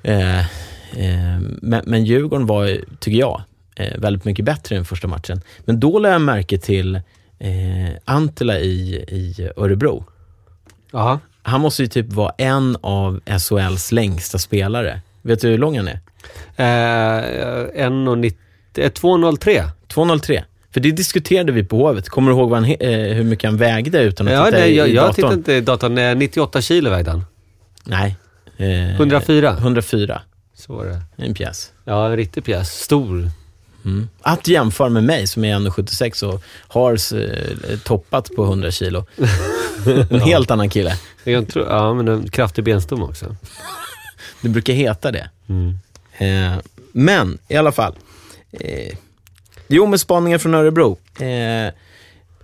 eh, 0.03 0.39
eh, 0.39 1.39
men, 1.61 1.84
men 1.86 2.05
Djurgården 2.05 2.47
var, 2.47 2.80
tycker 2.99 3.20
jag, 3.20 3.41
eh, 3.76 3.97
väldigt 3.97 4.26
mycket 4.26 4.45
bättre 4.45 4.78
än 4.78 4.86
första 4.86 5.07
matchen. 5.07 5.41
Men 5.66 5.80
då 5.80 5.99
lade 5.99 6.13
jag 6.13 6.22
märke 6.22 6.57
till 6.57 7.01
eh, 7.40 7.96
Antila 8.06 8.60
i, 8.60 8.96
i 8.96 9.50
Örebro. 9.58 10.06
Aha. 10.94 11.20
Han 11.44 11.62
måste 11.62 11.82
ju 11.82 11.88
typ 11.88 12.14
vara 12.14 12.34
en 12.38 12.78
av 12.82 13.20
SHLs 13.40 13.92
längsta 13.92 14.38
spelare. 14.38 15.02
Vet 15.22 15.42
du 15.42 15.48
hur 15.48 15.58
lång 15.58 15.78
han 15.78 15.88
är? 15.88 16.00
Eh, 16.56 17.88
1,90... 17.90 18.34
2,03. 18.76 19.70
2,03. 19.88 20.44
För 20.74 20.80
det 20.80 20.92
diskuterade 20.92 21.52
vi 21.52 21.64
på 21.64 21.88
Hovet. 21.88 22.10
Kommer 22.10 22.32
du 22.32 22.38
ihåg 22.38 22.54
han, 22.54 22.66
eh, 22.66 22.90
hur 22.90 23.24
mycket 23.24 23.50
han 23.50 23.58
vägde 23.58 24.02
utan 24.02 24.28
att 24.28 24.34
ja, 24.34 24.46
titta 24.46 24.58
nej, 24.58 24.72
i, 24.72 24.78
jag, 24.78 24.90
i 24.90 24.94
datorn? 24.94 25.06
Jag 25.06 25.16
tittade 25.16 25.34
inte 25.34 25.54
i 25.54 25.62
datorn. 25.62 26.20
98 26.20 26.62
kilo 26.62 26.90
vägde 26.90 27.12
han. 27.12 27.26
Nej. 27.84 28.16
Eh, 28.58 28.96
104? 28.96 29.58
104. 29.58 30.22
Så 30.54 30.74
var 30.74 30.86
det. 30.86 31.24
En 31.24 31.34
pjäs. 31.34 31.72
Ja, 31.84 32.06
en 32.06 32.16
riktig 32.16 32.46
pjäs. 32.46 32.70
Stor. 32.70 33.30
Mm. 33.86 34.10
Att 34.22 34.48
jämföra 34.48 34.90
med 34.90 35.04
mig 35.04 35.28
som 35.28 35.46
är 35.46 35.56
1,76 35.56 36.24
och 36.24 36.44
har 36.68 36.94
eh, 37.22 37.80
toppat 37.80 38.36
på 38.36 38.44
100 38.44 38.72
kilo. 38.72 39.06
en 40.10 40.20
helt 40.20 40.52
annan 40.52 40.70
kille. 40.70 41.00
Jag 41.24 41.48
tror, 41.48 41.68
ja, 41.68 41.94
men 41.94 42.08
en 42.08 42.30
kraftig 42.30 42.64
benstomme 42.64 43.04
också. 43.04 43.36
det 44.42 44.50
brukar 44.50 44.74
heta 44.74 45.12
det. 45.12 45.30
Mm. 45.50 45.80
Eh, 46.18 46.58
men 46.92 47.38
i 47.48 47.56
alla 47.56 47.72
fall. 47.72 47.94
Eh, 48.52 48.98
jo, 49.68 49.86
med 49.86 50.00
spaningar 50.00 50.38
från 50.38 50.54
Örebro. 50.54 50.98
Eh, 51.20 51.74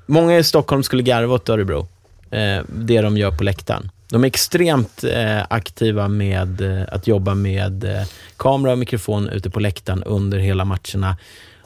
många 0.06 0.38
i 0.38 0.44
Stockholm 0.44 0.84
skulle 0.84 1.04
garva 1.04 1.36
åt 1.36 1.50
Örebro. 1.50 1.88
Eh, 2.32 2.64
det 2.68 3.02
de 3.02 3.18
gör 3.18 3.32
på 3.32 3.44
läktaren. 3.44 3.92
De 4.12 4.24
är 4.24 4.28
extremt 4.28 5.04
eh, 5.04 5.42
aktiva 5.50 6.08
med 6.08 6.62
eh, 6.62 6.84
att 6.88 7.08
jobba 7.08 7.36
med 7.36 7.84
eh, 7.84 8.04
kamera 8.38 8.72
och 8.72 8.78
mikrofon 8.78 9.30
ute 9.30 9.50
på 9.50 9.60
läktaren 9.60 10.04
under 10.04 10.38
hela 10.40 10.66
matcherna. 10.66 11.18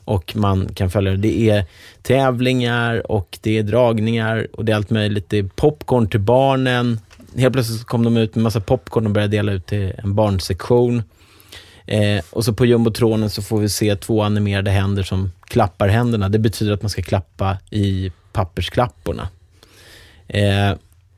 Och 0.06 0.36
man 0.36 0.70
kan 0.74 0.90
följa 0.90 1.12
det. 1.12 1.18
Det 1.18 1.50
är 1.50 1.66
tävlingar 2.02 3.12
och 3.12 3.38
det 3.42 3.58
är 3.58 3.64
dragningar 3.64 4.48
och 4.54 4.66
det 4.66 4.72
är 4.72 4.76
allt 4.76 4.90
möjligt. 4.90 5.30
Det 5.30 5.38
är 5.38 5.44
popcorn 5.44 6.10
till 6.10 6.20
barnen. 6.20 7.00
Helt 7.38 7.54
plötsligt 7.54 7.84
kom 7.84 8.04
de 8.04 8.18
ut 8.18 8.36
med 8.36 8.44
massa 8.44 8.62
popcorn 8.62 9.06
och 9.06 9.12
började 9.12 9.38
dela 9.38 9.52
ut 9.52 9.66
till 9.66 9.94
en 9.98 10.16
barnsektion. 10.16 11.04
Eh, 11.86 12.24
och 12.30 12.46
så 12.46 12.54
på 12.54 12.66
jumbotronen 12.66 13.30
så 13.30 13.42
får 13.42 13.60
vi 13.60 13.70
se 13.70 13.96
två 13.96 14.22
animerade 14.22 14.72
händer 14.72 15.04
som 15.04 15.32
klappar 15.44 15.88
händerna. 15.88 16.30
Det 16.30 16.40
betyder 16.40 16.74
att 16.74 16.82
man 16.82 16.90
ska 16.90 17.02
klappa 17.02 17.58
i 17.70 18.12
pappersklapporna. 18.32 19.28
Eh, 20.28 20.74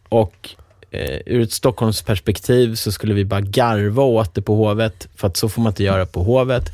och 0.09 0.49
eh, 0.91 1.19
ur 1.25 1.41
ett 1.41 1.51
Stockholmsperspektiv 1.51 2.75
så 2.75 2.91
skulle 2.91 3.13
vi 3.13 3.25
bara 3.25 3.41
garva 3.41 4.03
åt 4.03 4.35
det 4.35 4.41
på 4.41 4.55
Hovet, 4.55 5.07
för 5.15 5.27
att 5.27 5.38
så 5.38 5.49
får 5.49 5.61
man 5.61 5.71
inte 5.71 5.83
göra 5.83 6.05
på 6.05 6.23
Hovet. 6.23 6.71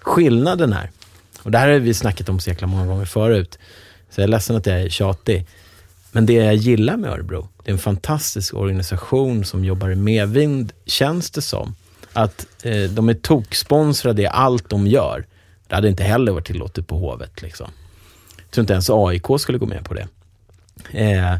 Skillnaden 0.00 0.72
är, 0.72 0.90
och 1.42 1.50
det 1.50 1.58
här 1.58 1.68
har 1.68 1.78
vi 1.78 1.94
snackat 1.94 2.28
om 2.28 2.40
så 2.40 2.50
jäkla 2.50 2.66
många 2.66 2.86
gånger 2.86 3.04
förut, 3.04 3.58
så 4.10 4.20
jag 4.20 4.24
är 4.24 4.28
ledsen 4.28 4.56
att 4.56 4.66
jag 4.66 4.80
är 4.80 4.88
tjatig, 4.88 5.46
men 6.12 6.26
det 6.26 6.32
jag 6.32 6.54
gillar 6.54 6.96
med 6.96 7.10
Örebro, 7.10 7.48
det 7.64 7.70
är 7.70 7.72
en 7.72 7.78
fantastisk 7.78 8.54
organisation 8.54 9.44
som 9.44 9.64
jobbar 9.64 9.90
i 9.90 9.94
medvind, 9.94 10.72
känns 10.86 11.30
det 11.30 11.42
som. 11.42 11.74
Att 12.12 12.46
eh, 12.62 12.90
de 12.90 13.08
är 13.08 13.14
toksponsrade 13.14 14.22
i 14.22 14.26
allt 14.26 14.70
de 14.70 14.86
gör. 14.86 15.26
Det 15.68 15.74
hade 15.74 15.88
inte 15.88 16.04
heller 16.04 16.32
varit 16.32 16.46
tillåtet 16.46 16.86
på 16.86 16.98
Hovet. 16.98 17.42
Liksom. 17.42 17.70
Jag 18.36 18.50
tror 18.50 18.62
inte 18.62 18.72
ens 18.72 18.90
AIK 18.90 19.26
skulle 19.38 19.58
gå 19.58 19.66
med 19.66 19.84
på 19.84 19.94
det. 19.94 20.08
Eh, 20.90 21.36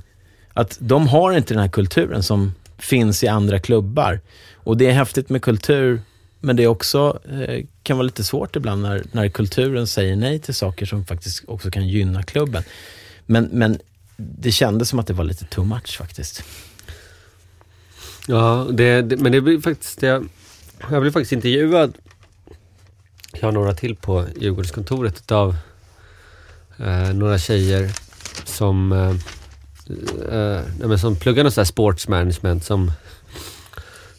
att 0.56 0.76
de 0.80 1.08
har 1.08 1.32
inte 1.32 1.54
den 1.54 1.60
här 1.60 1.68
kulturen 1.68 2.22
som 2.22 2.54
finns 2.78 3.24
i 3.24 3.28
andra 3.28 3.58
klubbar. 3.58 4.20
Och 4.54 4.76
det 4.76 4.86
är 4.86 4.92
häftigt 4.92 5.28
med 5.28 5.42
kultur, 5.42 6.00
men 6.40 6.56
det 6.56 6.62
är 6.62 6.66
också, 6.66 7.18
eh, 7.30 7.64
kan 7.82 7.96
vara 7.96 8.04
lite 8.04 8.24
svårt 8.24 8.56
ibland 8.56 8.82
när, 8.82 9.04
när 9.12 9.28
kulturen 9.28 9.86
säger 9.86 10.16
nej 10.16 10.38
till 10.38 10.54
saker 10.54 10.86
som 10.86 11.04
faktiskt 11.04 11.44
också 11.48 11.70
kan 11.70 11.88
gynna 11.88 12.22
klubben. 12.22 12.62
Men, 13.26 13.44
men 13.52 13.78
det 14.16 14.52
kändes 14.52 14.88
som 14.88 14.98
att 14.98 15.06
det 15.06 15.12
var 15.12 15.24
lite 15.24 15.44
too 15.44 15.64
much 15.64 15.98
faktiskt. 15.98 16.42
Ja, 18.26 18.66
det, 18.70 19.02
det, 19.02 19.16
men 19.16 19.32
det 19.32 19.40
blir 19.40 19.60
faktiskt... 19.60 20.02
Jag, 20.02 20.28
jag 20.90 21.00
blev 21.00 21.12
faktiskt 21.12 21.32
intervjuad. 21.32 21.94
Jag 23.32 23.42
har 23.42 23.52
några 23.52 23.74
till 23.74 23.96
på 23.96 24.24
Djurgårdskontoret 24.40 25.18
utav 25.18 25.56
eh, 26.78 27.12
några 27.14 27.38
tjejer 27.38 27.92
som 28.44 28.92
eh, 28.92 29.14
uh, 29.90 30.96
som 30.96 31.16
pluggar 31.16 31.44
något 31.44 31.54
sånt 31.54 31.68
sports 31.68 32.08
management 32.08 32.64
som, 32.64 32.92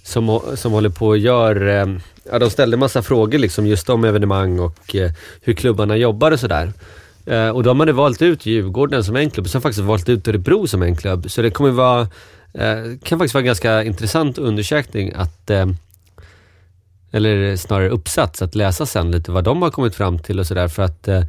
som, 0.04 0.42
som 0.56 0.72
håller 0.72 0.90
på 0.90 1.08
och 1.08 1.18
gör, 1.18 1.68
eh, 1.68 1.88
ja 2.32 2.40
de 2.40 2.50
ställde 2.50 2.78
massa 2.78 3.02
frågor 3.02 3.38
liksom 3.38 3.68
just 3.68 3.90
om 3.90 4.04
evenemang 4.04 4.60
och 4.60 4.96
eh, 4.96 5.12
hur 5.42 5.54
klubbarna 5.54 5.98
jobbar 5.98 6.32
och 6.32 6.40
sådär. 6.40 6.74
Eh, 7.26 7.50
och 7.50 7.64
de 7.64 7.80
hade 7.80 7.92
valt 7.94 8.22
ut 8.22 8.46
Djurgården 8.46 9.04
som 9.04 9.16
en 9.16 9.30
klubb 9.30 9.46
och 9.46 9.52
sen 9.52 9.62
faktiskt 9.62 9.86
valt 9.86 10.10
ut 10.10 10.28
Örebro 10.28 10.68
som 10.68 10.82
en 10.82 10.96
klubb. 10.96 11.32
Så 11.32 11.42
det 11.42 11.50
kommer 11.50 11.72
vara, 11.72 12.02
eh, 12.54 12.84
kan 13.04 13.20
faktiskt 13.20 13.34
vara 13.34 13.42
en 13.42 13.46
ganska 13.46 13.84
intressant 13.84 14.38
undersökning 14.38 15.14
att 15.16 15.50
eh, 15.50 15.66
eller 17.12 17.56
snarare 17.56 17.90
uppsats 17.90 18.42
att 18.42 18.56
läsa 18.56 18.86
sen 18.86 19.12
lite 19.12 19.32
vad 19.32 19.44
de 19.44 19.62
har 19.62 19.70
kommit 19.70 19.96
fram 19.96 20.20
till 20.20 20.40
och 20.40 20.48
sådär 20.48 20.68
för 20.68 20.84
att 20.84 21.08
eh, 21.08 21.24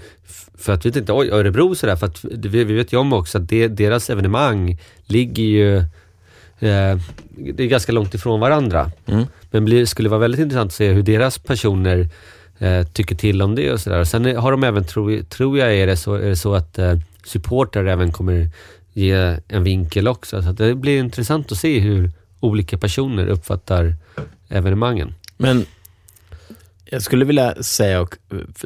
för 0.59 0.73
att 0.73 0.87
vi 0.87 0.99
inte, 0.99 1.13
oj 1.13 1.31
Örebro 1.31 1.75
sådär 1.75 1.97
för 1.97 2.07
att 2.07 2.25
vi, 2.25 2.65
vi 2.65 2.75
vet 2.75 2.93
ju 2.93 2.97
om 2.97 3.13
också 3.13 3.39
att 3.39 3.49
det, 3.49 3.69
deras 3.69 4.11
evenemang 4.11 4.79
ligger 5.07 5.43
ju 5.43 5.77
eh, 6.59 6.99
det 7.31 7.63
är 7.63 7.67
ganska 7.67 7.93
långt 7.93 8.15
ifrån 8.15 8.41
varandra. 8.41 8.91
Mm. 9.07 9.25
Men 9.51 9.65
det 9.65 9.87
skulle 9.87 10.09
vara 10.09 10.21
väldigt 10.21 10.41
intressant 10.41 10.69
att 10.69 10.75
se 10.75 10.93
hur 10.93 11.03
deras 11.03 11.39
personer 11.39 12.09
eh, 12.59 12.87
tycker 12.87 13.15
till 13.15 13.43
om 13.43 13.55
det 13.55 13.73
och 13.73 13.81
sådär. 13.81 14.05
Sen 14.05 14.37
har 14.37 14.51
de 14.51 14.65
även, 14.65 14.85
tror, 14.85 15.23
tror 15.23 15.59
jag, 15.59 15.75
är 15.75 15.87
det 15.87 15.97
så, 15.97 16.15
är 16.15 16.29
det 16.29 16.37
så 16.37 16.55
att 16.55 16.79
eh, 16.79 16.95
supportrar 17.25 17.85
även 17.85 18.13
kommer 18.13 18.51
ge 18.93 19.37
en 19.49 19.65
vinkel 19.65 20.09
också. 20.09 20.43
Så 20.43 20.53
det 20.53 20.75
blir 20.75 20.99
intressant 20.99 21.53
att 21.53 21.59
se 21.59 21.79
hur 21.79 22.11
olika 22.41 22.79
personer 22.79 23.27
uppfattar 23.27 23.97
evenemangen. 24.49 25.15
Men 25.39 25.67
jag 26.85 27.03
skulle 27.03 27.25
vilja 27.25 27.63
säga 27.63 28.01
och 28.01 28.17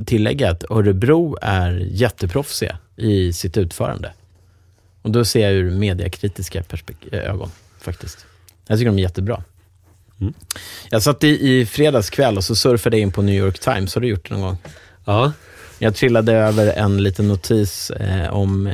tillägga 0.06 0.50
att 0.50 0.70
Örebro 0.70 1.36
är 1.42 1.70
jätteproffsiga 1.90 2.78
i 2.96 3.32
sitt 3.32 3.56
utförande. 3.56 4.12
Och 5.02 5.10
då 5.10 5.24
ser 5.24 5.40
jag 5.40 5.52
ur 5.52 5.70
mediakritiska 5.70 6.64
ögon 7.12 7.50
faktiskt. 7.80 8.26
Jag 8.66 8.78
tycker 8.78 8.90
de 8.90 8.98
är 8.98 9.02
jättebra. 9.02 9.44
Mm. 10.20 10.34
Jag 10.90 11.02
satt 11.02 11.24
i, 11.24 11.50
i 11.50 11.66
fredags 11.66 12.10
kväll 12.10 12.36
och 12.36 12.44
så 12.44 12.56
surfade 12.56 12.96
jag 12.96 13.02
in 13.02 13.12
på 13.12 13.22
New 13.22 13.34
York 13.34 13.58
Times. 13.58 13.94
Har 13.94 14.02
du 14.02 14.08
gjort 14.08 14.28
det 14.28 14.34
någon 14.34 14.42
gång? 14.42 14.56
Ja. 15.04 15.32
Jag 15.78 15.94
trillade 15.94 16.32
över 16.32 16.66
en 16.66 17.02
liten 17.02 17.28
notis 17.28 17.90
eh, 17.90 18.32
om 18.32 18.66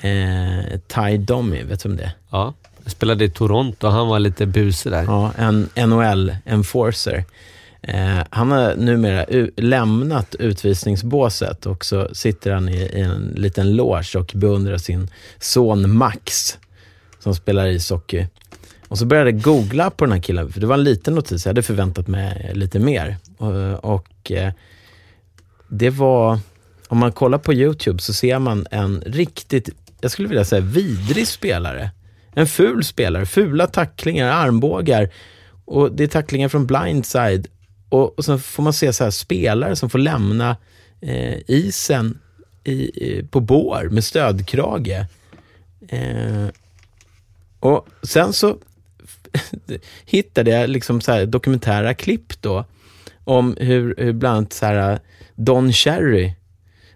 eh, 0.00 0.80
Ty 0.86 1.16
Domi. 1.18 1.62
Vet 1.62 1.82
du 1.82 1.88
vem 1.88 1.98
det 1.98 2.04
är? 2.04 2.12
Ja. 2.30 2.54
Jag 2.82 2.92
spelade 2.92 3.24
i 3.24 3.30
Toronto 3.30 3.86
han 3.86 4.08
var 4.08 4.18
lite 4.18 4.46
busig 4.46 4.92
där. 4.92 5.04
Ja, 5.04 5.32
en 5.36 5.68
NHL-enforcer. 5.76 7.24
Eh, 7.82 8.18
han 8.30 8.50
har 8.50 8.76
numera 8.76 9.26
lämnat 9.56 10.34
utvisningsbåset 10.34 11.66
och 11.66 11.84
så 11.84 12.08
sitter 12.14 12.52
han 12.52 12.68
i, 12.68 12.76
i, 12.76 13.00
en 13.00 13.34
liten 13.36 13.76
loge 13.76 14.18
och 14.18 14.32
beundrar 14.34 14.78
sin 14.78 15.10
son 15.38 15.96
Max 15.96 16.58
som 17.18 17.34
spelar 17.34 17.66
ishockey. 17.66 18.26
Och 18.88 18.98
så 18.98 19.06
började 19.06 19.30
jag 19.30 19.40
googla 19.40 19.90
på 19.90 20.04
den 20.04 20.12
här 20.12 20.20
killen, 20.20 20.52
för 20.52 20.60
det 20.60 20.66
var 20.66 20.74
en 20.74 20.84
liten 20.84 21.14
notis. 21.14 21.44
Jag 21.44 21.50
hade 21.50 21.62
förväntat 21.62 22.08
mig 22.08 22.50
lite 22.54 22.78
mer. 22.78 23.16
Och, 23.38 23.84
och 23.94 24.32
eh, 24.32 24.52
det 25.68 25.90
var, 25.90 26.38
om 26.88 26.98
man 26.98 27.12
kollar 27.12 27.38
på 27.38 27.54
YouTube 27.54 27.98
så 27.98 28.12
ser 28.12 28.38
man 28.38 28.66
en 28.70 29.00
riktigt, 29.06 29.68
jag 30.00 30.10
skulle 30.10 30.28
vilja 30.28 30.44
säga 30.44 30.60
vidrig 30.60 31.28
spelare. 31.28 31.90
En 32.34 32.46
ful 32.46 32.84
spelare, 32.84 33.26
fula 33.26 33.66
tacklingar, 33.66 34.28
armbågar. 34.28 35.10
Och 35.64 35.92
det 35.92 36.02
är 36.02 36.08
tacklingar 36.08 36.48
från 36.48 36.66
blindside. 36.66 37.46
Och, 37.88 38.18
och 38.18 38.24
sen 38.24 38.38
får 38.38 38.62
man 38.62 38.72
se 38.72 38.92
så 38.92 39.04
här 39.04 39.10
spelare 39.10 39.76
som 39.76 39.90
får 39.90 39.98
lämna 39.98 40.56
eh, 41.00 41.38
isen 41.46 42.18
i, 42.64 42.72
i, 42.72 43.26
på 43.30 43.40
bår 43.40 43.88
med 43.90 44.04
stödkrage. 44.04 45.06
Eh, 45.88 46.46
och 47.60 47.88
sen 48.02 48.32
så 48.32 48.58
hittade 50.04 50.50
jag 50.50 50.70
liksom 50.70 51.00
så 51.00 51.24
dokumentära 51.24 51.94
klipp 51.94 52.42
då 52.42 52.64
om 53.24 53.56
hur, 53.60 53.94
hur 53.98 54.12
bland 54.12 54.36
annat 54.36 54.52
så 54.52 54.66
här, 54.66 54.92
eh, 54.92 54.98
Don 55.34 55.72
Cherry 55.72 56.34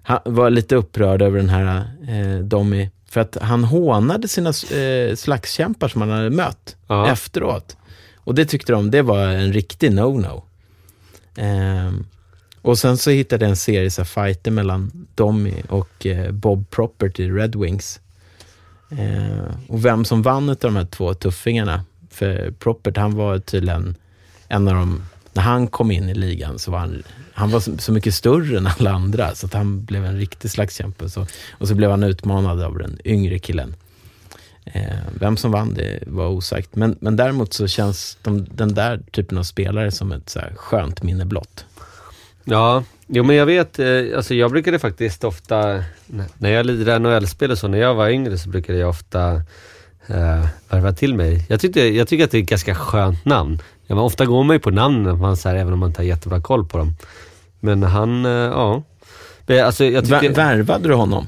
han 0.03 0.20
var 0.24 0.51
lite 0.51 0.76
upprörd 0.76 1.22
över 1.22 1.39
den 1.39 1.49
här 1.49 1.91
eh, 2.09 2.39
Domi 2.39 2.91
för 3.16 3.20
att 3.20 3.36
han 3.40 3.64
hånade 3.64 4.28
sina 4.28 4.48
eh, 4.48 5.14
slagskämpar 5.16 5.88
som 5.88 6.00
han 6.00 6.10
hade 6.10 6.30
mött 6.30 6.76
ja. 6.86 7.12
efteråt. 7.12 7.76
Och 8.16 8.34
det 8.34 8.44
tyckte 8.44 8.72
de, 8.72 8.90
det 8.90 9.02
var 9.02 9.18
en 9.18 9.52
riktig 9.52 9.90
no-no. 9.90 10.42
Eh, 11.36 11.92
och 12.62 12.78
sen 12.78 12.96
så 12.96 13.10
hittade 13.10 13.44
jag 13.44 13.50
en 13.50 13.56
serie 13.56 13.90
så 13.90 14.04
fighter 14.04 14.50
mellan 14.50 15.06
Domi 15.14 15.62
och 15.68 16.06
eh, 16.06 16.30
Bob 16.30 16.70
Property, 16.70 17.30
Red 17.30 17.56
Wings. 17.56 18.00
Eh, 18.90 19.54
och 19.68 19.84
vem 19.84 20.04
som 20.04 20.22
vann 20.22 20.48
av 20.48 20.56
de 20.56 20.76
här 20.76 20.84
två 20.86 21.14
tuffingarna, 21.14 21.84
för 22.10 22.50
Proppert, 22.50 22.96
han 22.96 23.14
var 23.14 23.38
tydligen 23.38 23.96
en 24.48 24.68
av 24.68 24.74
de... 24.74 25.02
När 25.37 25.43
han 25.43 25.66
kom 25.66 25.91
in 25.91 26.09
i 26.09 26.14
ligan 26.14 26.59
så 26.59 26.70
var 26.70 26.78
han, 26.78 27.03
han 27.32 27.51
var 27.51 27.61
så, 27.61 27.78
så 27.78 27.93
mycket 27.93 28.14
större 28.14 28.59
än 28.59 28.66
alla 28.78 28.91
andra, 28.91 29.34
så 29.34 29.47
att 29.47 29.55
han 29.55 29.84
blev 29.84 30.05
en 30.05 30.18
riktig 30.18 30.51
slagskämpe. 30.51 31.09
Så, 31.09 31.26
och 31.51 31.68
så 31.68 31.74
blev 31.74 31.91
han 31.91 32.03
utmanad 32.03 32.62
av 32.62 32.78
den 32.78 32.99
yngre 33.05 33.39
killen. 33.39 33.74
Eh, 34.64 34.97
vem 35.20 35.37
som 35.37 35.51
vann 35.51 35.74
det 35.74 36.03
var 36.07 36.26
osagt. 36.26 36.76
Men, 36.76 36.97
men 37.01 37.16
däremot 37.16 37.53
så 37.53 37.66
känns 37.66 38.18
de, 38.22 38.47
den 38.51 38.74
där 38.74 39.01
typen 39.11 39.39
av 39.39 39.43
spelare 39.43 39.91
som 39.91 40.12
ett 40.12 40.28
så 40.30 40.41
här 40.41 40.53
skönt 40.57 41.03
minne 41.03 41.24
blott. 41.24 41.64
Ja, 42.45 42.84
jo 43.07 43.24
men 43.24 43.37
jag 43.37 43.47
vet, 43.47 43.78
eh, 43.78 44.16
alltså 44.16 44.34
jag 44.34 44.51
brukade 44.51 44.78
faktiskt 44.78 45.24
ofta, 45.24 45.84
när 46.39 46.51
jag 46.51 46.66
lirade 46.66 46.99
NHL-spel 46.99 47.51
och 47.51 47.59
så, 47.59 47.68
när 47.68 47.78
jag 47.78 47.95
var 47.95 48.09
yngre 48.09 48.39
så 48.39 48.49
brukade 48.49 48.78
jag 48.78 48.91
ofta 48.91 49.34
eh, 50.07 50.47
värva 50.68 50.93
till 50.93 51.14
mig. 51.14 51.47
Jag, 51.49 51.61
tyckte, 51.61 51.80
jag 51.80 52.09
tycker 52.09 52.24
att 52.24 52.30
det 52.30 52.39
är 52.39 52.43
ett 52.43 52.49
ganska 52.49 52.74
skönt 52.74 53.24
namn. 53.24 53.59
Ja, 53.87 53.95
men 53.95 54.05
ofta 54.05 54.26
går 54.26 54.45
man 54.45 54.57
ju 54.57 54.61
på 54.61 54.70
namnen, 54.70 55.18
man, 55.18 55.37
så 55.37 55.49
här, 55.49 55.57
även 55.57 55.72
om 55.72 55.78
man 55.78 55.89
inte 55.89 56.01
har 56.01 56.07
jättebra 56.07 56.41
koll 56.41 56.64
på 56.64 56.78
dem. 56.78 56.97
Men 57.61 57.82
han, 57.82 58.26
uh, 58.26 58.32
ja. 58.32 58.82
Alltså, 59.64 59.84
jag 59.84 60.05
tyckte, 60.05 60.28
Värvade 60.28 60.89
du 60.89 60.95
honom? 60.95 61.26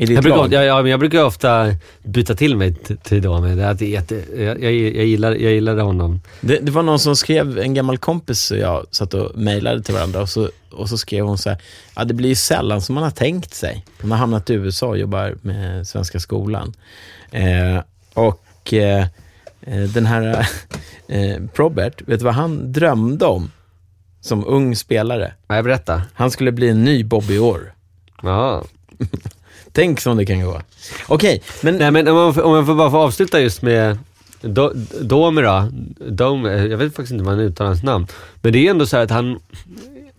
I 0.00 0.06
ditt 0.06 0.14
jag, 0.14 0.24
brukar, 0.24 0.48
ja, 0.50 0.62
ja, 0.62 0.82
men 0.82 0.90
jag 0.90 1.00
brukar 1.00 1.24
ofta 1.24 1.74
byta 2.02 2.34
till 2.34 2.56
mig 2.56 2.74
till 3.02 3.22
då, 3.22 3.40
men 3.40 3.56
det 3.56 3.64
är 3.64 3.82
jätte, 3.82 4.22
jag, 4.36 4.62
jag, 4.62 4.72
jag, 4.72 5.04
gillar, 5.04 5.34
jag 5.34 5.52
gillade 5.52 5.82
honom. 5.82 6.20
Det, 6.40 6.58
det, 6.58 6.70
var 6.70 6.82
någon 6.82 6.98
som 6.98 7.16
skrev, 7.16 7.58
en 7.58 7.74
gammal 7.74 7.98
kompis 7.98 8.50
och 8.50 8.58
jag 8.58 8.86
satt 8.90 9.14
och 9.14 9.38
mejlade 9.38 9.82
till 9.82 9.94
varandra 9.94 10.20
och 10.20 10.28
så, 10.28 10.50
och 10.70 10.88
så 10.88 10.98
skrev 10.98 11.24
hon 11.24 11.38
så 11.38 11.50
här, 11.50 11.58
ja 11.96 12.04
det 12.04 12.14
blir 12.14 12.28
ju 12.28 12.34
sällan 12.34 12.82
som 12.82 12.94
man 12.94 13.04
har 13.04 13.10
tänkt 13.10 13.54
sig. 13.54 13.84
Hon 14.00 14.10
har 14.10 14.18
hamnat 14.18 14.50
i 14.50 14.54
USA 14.54 14.86
och 14.86 14.98
jobbar 14.98 15.34
med 15.42 15.86
Svenska 15.86 16.20
skolan. 16.20 16.74
Eh, 17.30 17.82
och 18.14 18.72
eh, 18.72 19.00
eh 19.00 19.06
den 19.76 20.06
här 20.06 20.48
eh, 21.08 21.36
Probert, 21.54 22.02
vet 22.06 22.18
du 22.18 22.24
vad 22.24 22.34
han 22.34 22.72
drömde 22.72 23.26
om 23.26 23.50
som 24.20 24.44
ung 24.46 24.76
spelare? 24.76 25.32
Nej, 25.48 25.62
berätta. 25.62 26.02
Han 26.14 26.30
skulle 26.30 26.52
bli 26.52 26.68
en 26.68 26.84
ny 26.84 27.04
Bobby 27.04 27.38
Orr. 27.38 27.74
Ja. 28.22 28.64
Tänk 29.72 30.00
som 30.00 30.16
det 30.16 30.26
kan 30.26 30.44
gå. 30.44 30.50
Okej, 30.50 30.62
okay, 31.08 31.40
men... 31.62 31.76
Nej, 31.76 31.90
men 31.90 32.08
om 32.08 32.14
man, 32.14 32.44
om 32.44 32.50
man 32.50 32.66
får 32.66 32.74
bara 32.74 32.90
få 32.90 32.98
avsluta 32.98 33.40
just 33.40 33.62
med 33.62 33.98
Do, 34.40 34.72
Domera, 35.00 35.72
Dom, 36.08 36.44
jag 36.44 36.78
vet 36.78 36.94
faktiskt 36.94 37.12
inte 37.12 37.24
vad 37.24 37.34
han 37.34 37.44
uttalar 37.44 37.68
hans 37.68 37.82
namn. 37.82 38.06
Men 38.42 38.52
det 38.52 38.66
är 38.66 38.70
ändå 38.70 38.86
så 38.86 38.96
att 38.96 39.10
han... 39.10 39.40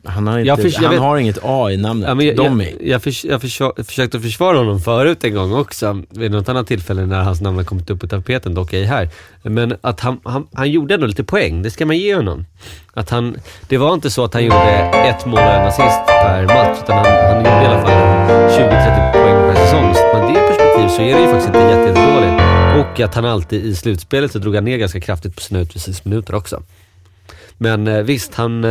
Han 0.04 0.28
har, 0.28 0.40
inte, 0.40 0.70
för, 0.70 0.82
han 0.82 0.92
vet, 0.92 1.00
har 1.00 1.18
inget 1.18 1.40
A 1.44 1.72
i 1.72 1.78
namnet, 1.78 2.10
ja, 2.10 2.24
jag, 2.24 2.36
Domi. 2.36 2.76
Jag, 2.80 2.88
jag, 2.90 3.04
för, 3.04 3.28
jag 3.28 3.42
för, 3.42 3.84
försökte 3.84 4.20
försvara 4.20 4.58
honom 4.58 4.80
förut 4.80 5.24
en 5.24 5.34
gång 5.34 5.54
också, 5.54 6.04
vid 6.10 6.32
något 6.32 6.50
annat 6.50 6.68
tillfälle 6.68 7.06
när 7.06 7.24
hans 7.24 7.42
namn 7.42 7.58
har 7.58 7.64
kommit 7.64 7.90
upp 7.90 8.00
på 8.00 8.08
tapeten, 8.08 8.54
dock 8.54 8.74
ej 8.74 8.84
här. 8.84 9.10
Men 9.44 9.76
att 9.82 10.00
han, 10.00 10.20
han, 10.24 10.48
han 10.54 10.72
gjorde 10.72 10.94
ändå 10.94 11.08
lite 11.08 11.24
poäng, 11.24 11.62
det 11.62 11.72
ska 11.72 11.86
man 11.86 11.98
ge 11.98 12.16
honom. 12.16 12.46
Att 12.94 13.10
han, 13.10 13.38
det 13.68 13.78
var 13.78 13.94
inte 13.94 14.10
så 14.10 14.24
att 14.24 14.34
han 14.34 14.44
gjorde 14.44 14.72
ett 15.10 15.26
mål 15.26 15.40
och 15.40 15.46
en 15.46 15.68
assist 15.68 16.06
per 16.08 16.44
match, 16.44 16.78
utan 16.84 16.98
han, 16.98 17.06
han 17.06 17.38
gjorde 17.38 17.64
i 17.64 17.66
alla 17.66 17.82
fall 17.82 17.92
20-30 17.92 19.12
poäng 19.12 19.54
per 19.54 19.56
säsong. 19.56 19.94
Så 19.96 20.18
med 20.18 20.34
det 20.34 20.40
perspektivet 20.48 20.92
så 20.92 21.02
är 21.02 21.16
det 21.16 21.22
ju 21.22 21.28
faktiskt 21.28 21.48
inte 21.48 21.60
jättedåligt. 21.60 22.44
Och 22.80 23.00
att 23.00 23.16
han 23.16 23.26
alltid 23.26 23.66
i 23.66 23.76
slutspelet 23.76 24.32
så 24.32 24.40
drog 24.40 24.56
han 24.56 24.66
ner 24.66 24.78
ganska 24.78 25.00
kraftigt 25.00 25.36
på 25.36 25.42
sina 25.42 25.60
utvisningsminuter 25.60 26.36
också. 26.36 26.64
Men 27.58 27.88
eh, 27.88 28.02
visst, 28.02 28.36
han... 28.36 28.64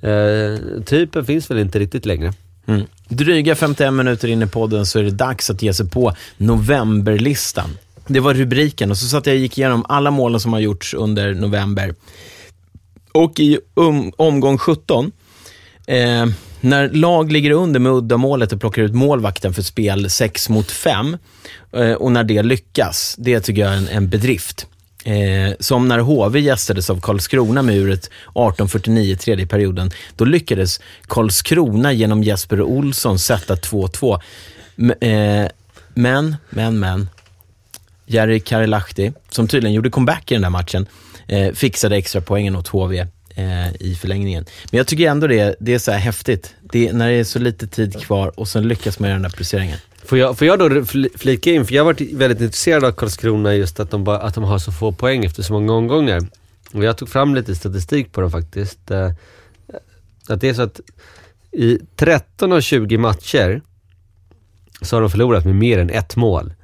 Eh, 0.00 0.82
typen 0.84 1.24
finns 1.24 1.50
väl 1.50 1.58
inte 1.58 1.78
riktigt 1.78 2.06
längre. 2.06 2.32
Mm. 2.66 2.82
Dryga 3.08 3.54
51 3.54 3.92
minuter 3.92 4.28
in 4.28 4.42
i 4.42 4.46
podden 4.46 4.86
så 4.86 4.98
är 4.98 5.02
det 5.02 5.10
dags 5.10 5.50
att 5.50 5.62
ge 5.62 5.74
sig 5.74 5.90
på 5.90 6.12
novemberlistan. 6.36 7.70
Det 8.06 8.20
var 8.20 8.34
rubriken 8.34 8.90
och 8.90 8.98
så 8.98 9.06
satt 9.06 9.26
jag 9.26 9.34
och 9.34 9.40
gick 9.40 9.58
igenom 9.58 9.84
alla 9.88 10.10
målen 10.10 10.40
som 10.40 10.52
har 10.52 10.60
gjorts 10.60 10.94
under 10.94 11.34
november. 11.34 11.94
Och 13.12 13.40
i 13.40 13.58
um, 13.74 14.12
omgång 14.16 14.58
17, 14.58 15.12
eh, 15.86 16.26
när 16.60 16.88
lag 16.88 17.32
ligger 17.32 17.50
under 17.50 17.80
med 17.80 17.92
uddamålet 17.92 18.52
och 18.52 18.60
plockar 18.60 18.82
ut 18.82 18.94
målvakten 18.94 19.54
för 19.54 19.62
spel 19.62 20.10
6 20.10 20.48
mot 20.48 20.70
5 20.70 21.16
eh, 21.72 21.92
och 21.92 22.12
när 22.12 22.24
det 22.24 22.42
lyckas, 22.42 23.14
det 23.18 23.40
tycker 23.40 23.62
jag 23.62 23.72
är 23.72 23.76
en, 23.76 23.88
en 23.88 24.08
bedrift. 24.08 24.66
Eh, 25.06 25.52
som 25.60 25.88
när 25.88 25.98
HV 25.98 26.40
gästades 26.40 26.90
av 26.90 27.00
Karlskrona 27.00 27.62
med 27.62 27.76
uret 27.76 28.04
1849, 28.04 29.16
tredje 29.16 29.46
perioden. 29.46 29.90
Då 30.16 30.24
lyckades 30.24 30.80
Karlskrona 31.06 31.92
genom 31.92 32.22
Jesper 32.22 32.62
Olsson 32.62 33.18
sätta 33.18 33.54
2-2. 33.54 34.20
Eh, 35.00 35.48
men, 35.94 36.36
men, 36.50 36.78
men. 36.78 37.08
Jerry 38.06 38.40
Karilahti, 38.40 39.12
som 39.28 39.48
tydligen 39.48 39.74
gjorde 39.74 39.90
comeback 39.90 40.32
i 40.32 40.34
den 40.34 40.42
där 40.42 40.50
matchen, 40.50 40.86
eh, 41.26 41.52
fixade 41.52 41.96
extra 41.96 42.20
poängen 42.20 42.56
åt 42.56 42.68
HV 42.68 43.06
eh, 43.34 43.74
i 43.80 43.98
förlängningen. 44.00 44.44
Men 44.70 44.78
jag 44.78 44.86
tycker 44.86 45.10
ändå 45.10 45.26
det, 45.26 45.56
det 45.60 45.74
är 45.74 45.78
så 45.78 45.90
här 45.90 45.98
häftigt. 45.98 46.54
Det, 46.72 46.92
när 46.92 47.08
det 47.08 47.14
är 47.14 47.24
så 47.24 47.38
lite 47.38 47.66
tid 47.66 48.00
kvar 48.00 48.40
och 48.40 48.48
sen 48.48 48.68
lyckas 48.68 48.98
man 48.98 49.08
göra 49.08 49.18
den 49.18 49.30
där 49.30 49.36
placeringen. 49.36 49.78
Får 50.06 50.18
jag, 50.18 50.38
får 50.38 50.46
jag 50.46 50.58
då 50.58 50.84
flika 51.18 51.50
in, 51.50 51.66
för 51.66 51.74
jag 51.74 51.84
har 51.84 51.92
varit 51.92 52.12
väldigt 52.12 52.40
intresserad 52.40 52.84
av 52.84 52.92
Karlskrona 52.92 53.54
just 53.54 53.80
att 53.80 53.90
de, 53.90 54.04
bara, 54.04 54.18
att 54.18 54.34
de 54.34 54.44
har 54.44 54.58
så 54.58 54.72
få 54.72 54.92
poäng 54.92 55.24
efter 55.24 55.42
så 55.42 55.52
många 55.52 55.72
omgångar. 55.72 56.20
Och 56.72 56.84
jag 56.84 56.96
tog 56.96 57.08
fram 57.08 57.34
lite 57.34 57.54
statistik 57.54 58.12
på 58.12 58.20
dem 58.20 58.30
faktiskt. 58.30 58.90
Eh, 58.90 59.10
att 60.28 60.40
det 60.40 60.48
är 60.48 60.54
så 60.54 60.62
att 60.62 60.80
i 61.52 61.78
13 61.96 62.52
av 62.52 62.60
20 62.60 62.98
matcher 62.98 63.62
så 64.82 64.96
har 64.96 65.00
de 65.00 65.10
förlorat 65.10 65.44
med 65.44 65.54
mer 65.54 65.78
än 65.78 65.90
ett 65.90 66.16
mål. 66.16 66.54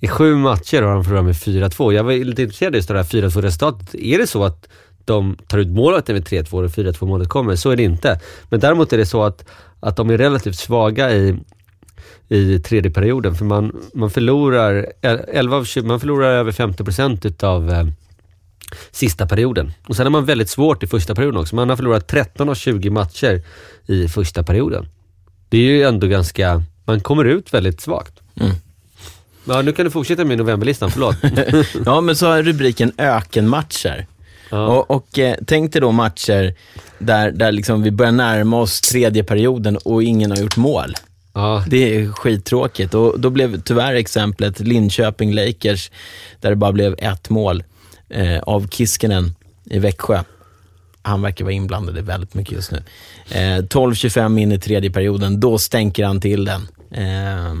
I 0.00 0.08
sju 0.08 0.34
matcher 0.34 0.82
har 0.82 0.94
de 0.94 1.04
förlorat 1.04 1.24
med 1.24 1.34
4-2. 1.34 1.92
Jag 1.92 2.04
var 2.04 2.12
lite 2.12 2.42
intresserad 2.42 2.74
just 2.74 2.90
av 2.90 2.94
det 2.94 3.02
här 3.02 3.08
4-2 3.08 3.42
resultatet. 3.42 3.94
Är 3.94 4.18
det 4.18 4.26
så 4.26 4.44
att 4.44 4.68
de 5.04 5.36
tar 5.46 5.58
ut 5.58 5.68
målet 5.68 6.08
med 6.08 6.28
3-2 6.28 6.64
och 6.64 6.70
4-2 6.70 7.06
målet 7.06 7.28
kommer? 7.28 7.56
Så 7.56 7.70
är 7.70 7.76
det 7.76 7.82
inte. 7.82 8.20
Men 8.48 8.60
däremot 8.60 8.92
är 8.92 8.98
det 8.98 9.06
så 9.06 9.22
att, 9.22 9.44
att 9.80 9.96
de 9.96 10.10
är 10.10 10.18
relativt 10.18 10.56
svaga 10.56 11.12
i 11.12 11.36
i 12.34 12.58
tredje 12.60 12.90
perioden. 12.90 13.34
För 13.34 13.44
man, 13.44 13.82
man, 13.94 14.10
förlorar, 14.10 14.86
11 15.02 15.56
av 15.56 15.64
20, 15.64 15.86
man 15.86 16.00
förlorar 16.00 16.32
över 16.32 16.52
50% 16.52 17.26
utav 17.26 17.70
eh, 17.70 17.86
sista 18.90 19.26
perioden. 19.26 19.72
Och 19.86 19.96
sen 19.96 20.06
har 20.06 20.10
man 20.10 20.24
väldigt 20.24 20.50
svårt 20.50 20.82
i 20.82 20.86
första 20.86 21.14
perioden 21.14 21.40
också. 21.40 21.56
Man 21.56 21.68
har 21.68 21.76
förlorat 21.76 22.06
13 22.06 22.48
av 22.48 22.54
20 22.54 22.90
matcher 22.90 23.42
i 23.86 24.08
första 24.08 24.42
perioden. 24.42 24.86
Det 25.48 25.58
är 25.58 25.62
ju 25.62 25.82
ändå 25.82 26.06
ganska, 26.06 26.62
man 26.84 27.00
kommer 27.00 27.24
ut 27.24 27.54
väldigt 27.54 27.80
svagt. 27.80 28.20
Mm. 28.40 28.52
Ja, 29.44 29.62
nu 29.62 29.72
kan 29.72 29.84
du 29.84 29.90
fortsätta 29.90 30.24
med 30.24 30.38
novemberlistan, 30.38 30.90
förlåt. 30.90 31.16
Ja, 31.86 32.00
men 32.00 32.16
så 32.16 32.26
har 32.26 32.42
rubriken 32.42 32.92
ökenmatcher. 32.98 34.06
Ja. 34.50 34.66
Och, 34.66 34.90
och 34.90 35.18
eh, 35.18 35.36
tänk 35.46 35.72
dig 35.72 35.80
då 35.80 35.92
matcher 35.92 36.54
där, 36.98 37.30
där 37.30 37.52
liksom 37.52 37.82
vi 37.82 37.90
börjar 37.90 38.12
närma 38.12 38.60
oss 38.60 38.80
tredje 38.80 39.24
perioden 39.24 39.76
och 39.76 40.02
ingen 40.02 40.30
har 40.30 40.38
gjort 40.38 40.56
mål. 40.56 40.94
Ja, 41.34 41.64
Det 41.68 41.96
är 41.96 42.12
skittråkigt 42.12 42.94
och 42.94 43.20
då 43.20 43.30
blev 43.30 43.60
tyvärr 43.60 43.94
exemplet 43.94 44.60
Linköping-Lakers 44.60 45.90
där 46.40 46.50
det 46.50 46.56
bara 46.56 46.72
blev 46.72 46.94
ett 46.98 47.30
mål 47.30 47.64
eh, 48.08 48.38
av 48.38 48.68
Kiskinen 48.68 49.34
i 49.64 49.78
Växjö. 49.78 50.22
Han 51.02 51.22
verkar 51.22 51.44
vara 51.44 51.54
inblandad 51.54 51.98
i 51.98 52.00
väldigt 52.00 52.34
mycket 52.34 52.52
just 52.52 52.70
nu. 52.72 52.82
Eh, 53.30 53.62
12-25 53.62 54.40
in 54.40 54.52
i 54.52 54.58
tredje 54.58 54.90
perioden, 54.90 55.40
då 55.40 55.58
stänker 55.58 56.04
han 56.04 56.20
till 56.20 56.44
den. 56.44 56.68
Eh, 56.90 57.54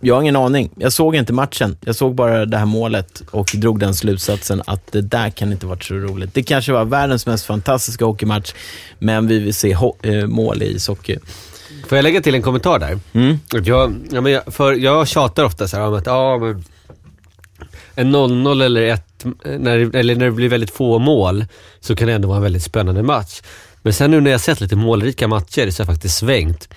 jag 0.00 0.14
har 0.14 0.22
ingen 0.22 0.36
aning. 0.36 0.70
Jag 0.76 0.92
såg 0.92 1.16
inte 1.16 1.32
matchen. 1.32 1.76
Jag 1.80 1.96
såg 1.96 2.14
bara 2.14 2.46
det 2.46 2.56
här 2.56 2.66
målet 2.66 3.22
och 3.30 3.50
drog 3.54 3.78
den 3.80 3.94
slutsatsen 3.94 4.62
att 4.66 4.92
det 4.92 5.00
där 5.00 5.30
kan 5.30 5.52
inte 5.52 5.66
varit 5.66 5.84
så 5.84 5.94
roligt. 5.94 6.34
Det 6.34 6.42
kanske 6.42 6.72
var 6.72 6.84
världens 6.84 7.26
mest 7.26 7.44
fantastiska 7.46 8.04
hockeymatch, 8.04 8.52
men 8.98 9.26
vi 9.26 9.38
vill 9.38 9.54
se 9.54 9.74
ho- 9.74 10.20
eh, 10.20 10.26
mål 10.26 10.62
i 10.62 10.66
ishockey. 10.66 11.18
Får 11.84 11.98
jag 11.98 12.02
lägga 12.02 12.20
till 12.20 12.34
en 12.34 12.42
kommentar 12.42 12.78
där? 12.78 12.98
Mm. 13.12 13.38
Jag, 13.50 13.94
ja, 14.10 14.20
men 14.20 14.32
jag, 14.32 14.54
för 14.54 14.72
jag 14.72 15.08
tjatar 15.08 15.44
ofta 15.44 15.68
så 15.68 15.76
här 15.76 15.86
om 15.86 15.94
att 15.94 16.06
ja, 16.06 16.38
men 16.38 16.64
en 17.94 18.14
0-0 18.16 18.64
eller 18.64 18.82
ett, 18.82 19.24
när, 19.42 19.96
eller 19.96 20.16
när 20.16 20.24
det 20.24 20.32
blir 20.32 20.48
väldigt 20.48 20.70
få 20.70 20.98
mål 20.98 21.44
så 21.80 21.96
kan 21.96 22.08
det 22.08 22.14
ändå 22.14 22.28
vara 22.28 22.36
en 22.36 22.42
väldigt 22.42 22.62
spännande 22.62 23.02
match. 23.02 23.42
Men 23.82 23.92
sen 23.92 24.10
nu 24.10 24.20
när 24.20 24.30
jag 24.30 24.40
sett 24.40 24.60
lite 24.60 24.76
målrika 24.76 25.28
matcher 25.28 25.70
så 25.70 25.82
har 25.82 25.86
jag 25.86 25.94
faktiskt 25.94 26.18
svängt. 26.18 26.68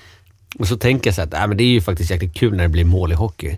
Och 0.60 0.68
så 0.68 0.78
tänker 0.78 1.08
jag 1.08 1.16
så 1.16 1.22
här, 1.22 1.28
att, 1.28 1.34
äh, 1.34 1.48
men 1.48 1.58
det 1.58 1.64
är 1.64 1.68
ju 1.68 1.82
faktiskt 1.82 2.12
jäkligt 2.12 2.36
kul 2.36 2.56
när 2.56 2.64
det 2.64 2.70
blir 2.70 2.86
mål 2.86 3.12
i 3.12 3.16
hockey. 3.16 3.58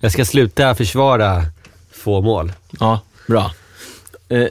Jag 0.00 0.12
ska 0.12 0.24
sluta 0.24 0.74
försvara 0.74 1.44
få 1.92 2.20
mål. 2.20 2.52
Ja, 2.80 3.00
bra. 3.26 3.52
Eh, 4.28 4.46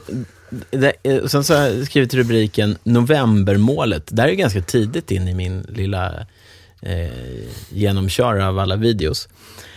det, 0.70 0.92
eh, 1.02 1.26
sen 1.26 1.44
så 1.44 1.54
har 1.54 1.68
jag 1.68 1.86
skrivit 1.86 2.14
rubriken 2.14 2.76
Novembermålet. 2.82 4.08
Det 4.10 4.22
här 4.22 4.28
är 4.28 4.34
ganska 4.34 4.62
tidigt 4.62 5.10
in 5.10 5.28
i 5.28 5.34
min 5.34 5.66
lilla 5.68 6.26
eh, 6.82 7.12
genomkör 7.70 8.38
av 8.38 8.58
alla 8.58 8.76
videos. 8.76 9.28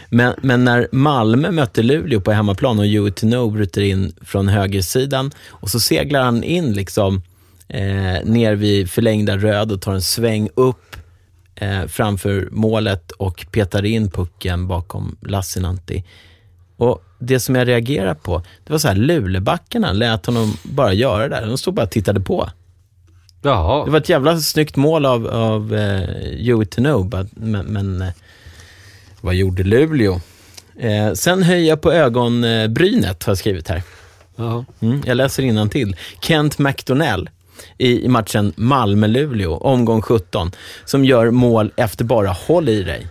Men, 0.10 0.34
men 0.42 0.66
när 0.66 0.88
Malmö 0.92 1.52
mötte 1.52 1.84
Luleå 1.84 2.22
på 2.22 2.32
hemmaplan 2.32 2.80
och 2.80 2.88
Joey 2.88 3.12
Tino 3.12 3.50
bryter 3.50 3.82
in 3.82 4.14
från 4.22 4.48
högersidan 4.48 5.32
och 5.48 5.70
så 5.70 5.80
seglar 5.80 6.22
han 6.22 6.44
in 6.44 6.74
liksom 6.74 7.22
eh, 7.68 8.24
ner 8.24 8.56
vid 8.56 8.90
förlängda 8.90 9.38
röd 9.38 9.72
och 9.72 9.82
tar 9.82 9.94
en 9.94 10.02
sväng 10.02 10.50
upp 10.56 10.96
eh, 11.56 11.86
framför 11.86 12.48
målet 12.52 13.12
och 13.12 13.46
petar 13.52 13.86
in 13.86 14.12
pucken 14.12 14.68
bakom 14.68 15.18
Lassinantti. 15.22 16.04
Och 16.78 17.05
det 17.20 17.40
som 17.40 17.56
jag 17.56 17.68
reagerar 17.68 18.14
på, 18.14 18.44
det 18.64 18.72
var 18.72 18.80
så 18.80 18.88
här, 18.88 18.96
Lulebackarna 18.96 19.94
lät 19.94 20.26
honom 20.26 20.58
bara 20.64 20.94
göra 20.94 21.28
det 21.28 21.36
där. 21.36 21.48
De 21.48 21.58
stod 21.58 21.74
bara 21.74 21.84
och 21.86 21.92
tittade 21.92 22.20
på. 22.20 22.50
Jaha. 23.42 23.86
Det 23.86 23.92
var 23.92 24.00
ett 24.00 24.10
jävla 24.10 24.40
snyggt 24.40 24.76
mål 24.76 25.06
av, 25.06 25.28
av 25.28 25.76
eh, 25.76 26.30
Joey 26.38 26.66
Tino, 26.66 27.04
but- 27.04 27.30
men, 27.34 27.66
men 27.66 28.02
eh, 28.02 28.10
vad 29.22 29.36
gjorde 29.36 29.64
Luleå? 29.64 30.22
Eh, 30.80 31.14
sen 31.14 31.66
jag 31.66 31.82
på 31.82 31.92
ögonbrynet, 31.92 33.24
har 33.24 33.32
jag 33.32 33.38
skrivit 33.38 33.70
här. 33.70 33.84
Jaha. 34.36 34.66
Mm, 34.80 35.02
jag 35.06 35.18
läser 35.18 35.44
till. 35.70 35.96
Kent 36.22 36.60
McDonnell 36.60 37.30
i, 37.78 38.06
i 38.06 38.08
matchen 38.08 38.54
Malmö-Luleå, 38.56 39.58
omgång 39.58 40.02
17, 40.02 40.52
som 40.86 41.06
gör 41.06 41.32
mål 41.32 41.72
efter 41.76 42.06
bara, 42.06 42.30
håll 42.30 42.70
i 42.70 42.84
dig, 42.84 43.08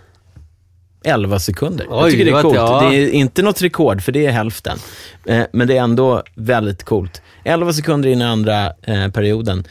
11 1.05 1.39
sekunder. 1.39 1.85
jag 1.89 2.03
Oj, 2.05 2.11
tycker 2.11 2.25
det 2.25 2.31
är 2.31 2.41
coolt. 2.41 2.55
ja. 2.55 2.87
Det 2.89 2.95
är 2.97 3.09
inte 3.09 3.41
något 3.41 3.61
rekord, 3.61 4.01
för 4.01 4.11
det 4.11 4.25
är 4.25 4.31
hälften. 4.31 4.77
Eh, 5.25 5.43
men 5.53 5.67
det 5.67 5.77
är 5.77 5.81
ändå 5.81 6.23
väldigt 6.35 6.83
coolt. 6.83 7.21
11 7.43 7.73
sekunder 7.73 8.09
in 8.09 8.21
i 8.21 8.25
andra 8.25 8.73
eh, 8.81 9.07
perioden. 9.11 9.67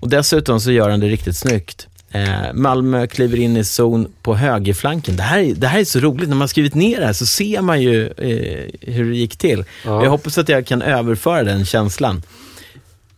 Och 0.00 0.08
dessutom 0.08 0.60
så 0.60 0.70
gör 0.72 0.90
han 0.90 1.00
det 1.00 1.08
riktigt 1.08 1.36
snyggt. 1.36 1.86
Eh, 2.10 2.52
Malmö 2.54 3.06
kliver 3.06 3.38
in 3.38 3.56
i 3.56 3.64
zon 3.64 4.12
på 4.22 4.34
högerflanken. 4.34 5.16
Det 5.16 5.22
här, 5.22 5.38
är- 5.38 5.54
det 5.54 5.66
här 5.66 5.80
är 5.80 5.84
så 5.84 6.00
roligt. 6.00 6.28
När 6.28 6.36
man 6.36 6.48
skrivit 6.48 6.74
ner 6.74 7.00
det 7.00 7.06
här 7.06 7.12
så 7.12 7.26
ser 7.26 7.60
man 7.60 7.82
ju 7.82 8.06
eh, 8.06 8.92
hur 8.92 9.10
det 9.10 9.16
gick 9.16 9.36
till. 9.36 9.64
Ja. 9.84 10.02
Jag 10.04 10.10
hoppas 10.10 10.38
att 10.38 10.48
jag 10.48 10.66
kan 10.66 10.82
överföra 10.82 11.44
den 11.44 11.64
känslan. 11.64 12.22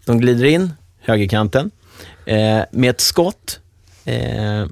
De 0.04 0.20
glider 0.20 0.44
in, 0.44 0.72
högerkanten, 1.00 1.70
eh, 2.26 2.60
med 2.70 2.90
ett 2.90 3.00
skott, 3.00 3.60
eh, 4.04 4.66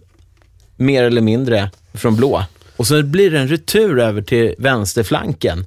mer 0.77 1.03
eller 1.05 1.21
mindre, 1.21 1.71
från 1.95 2.17
blå. 2.17 2.45
Och 2.77 2.87
så 2.87 3.03
blir 3.03 3.31
det 3.31 3.39
en 3.39 3.49
retur 3.49 3.99
över 3.99 4.23
till 4.23 4.55
vänsterflanken. 4.59 5.67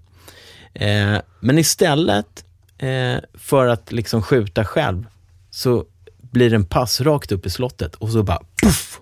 Eh, 0.73 1.17
men 1.39 1.57
istället 1.57 2.43
eh, 2.77 3.15
för 3.33 3.67
att 3.67 3.91
liksom 3.91 4.23
skjuta 4.23 4.65
själv, 4.65 5.05
så 5.51 5.85
blir 6.21 6.49
det 6.49 6.55
en 6.55 6.65
pass 6.65 7.01
rakt 7.01 7.31
upp 7.31 7.45
i 7.45 7.49
slottet 7.49 7.95
och 7.95 8.09
så 8.09 8.23
bara 8.23 8.41
puff! 8.61 8.99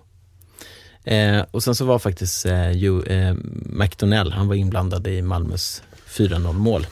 Eh, 1.04 1.44
och 1.50 1.62
sen 1.62 1.74
så 1.74 1.84
var 1.84 1.98
faktiskt 1.98 2.46
eh, 2.46 2.70
jo, 2.70 3.02
eh, 3.02 3.34
McDonnell, 3.66 4.32
han 4.32 4.48
var 4.48 4.54
inblandad 4.54 5.06
i 5.06 5.22
Malmös 5.22 5.82
4-0 6.08 6.52
mål. 6.52 6.86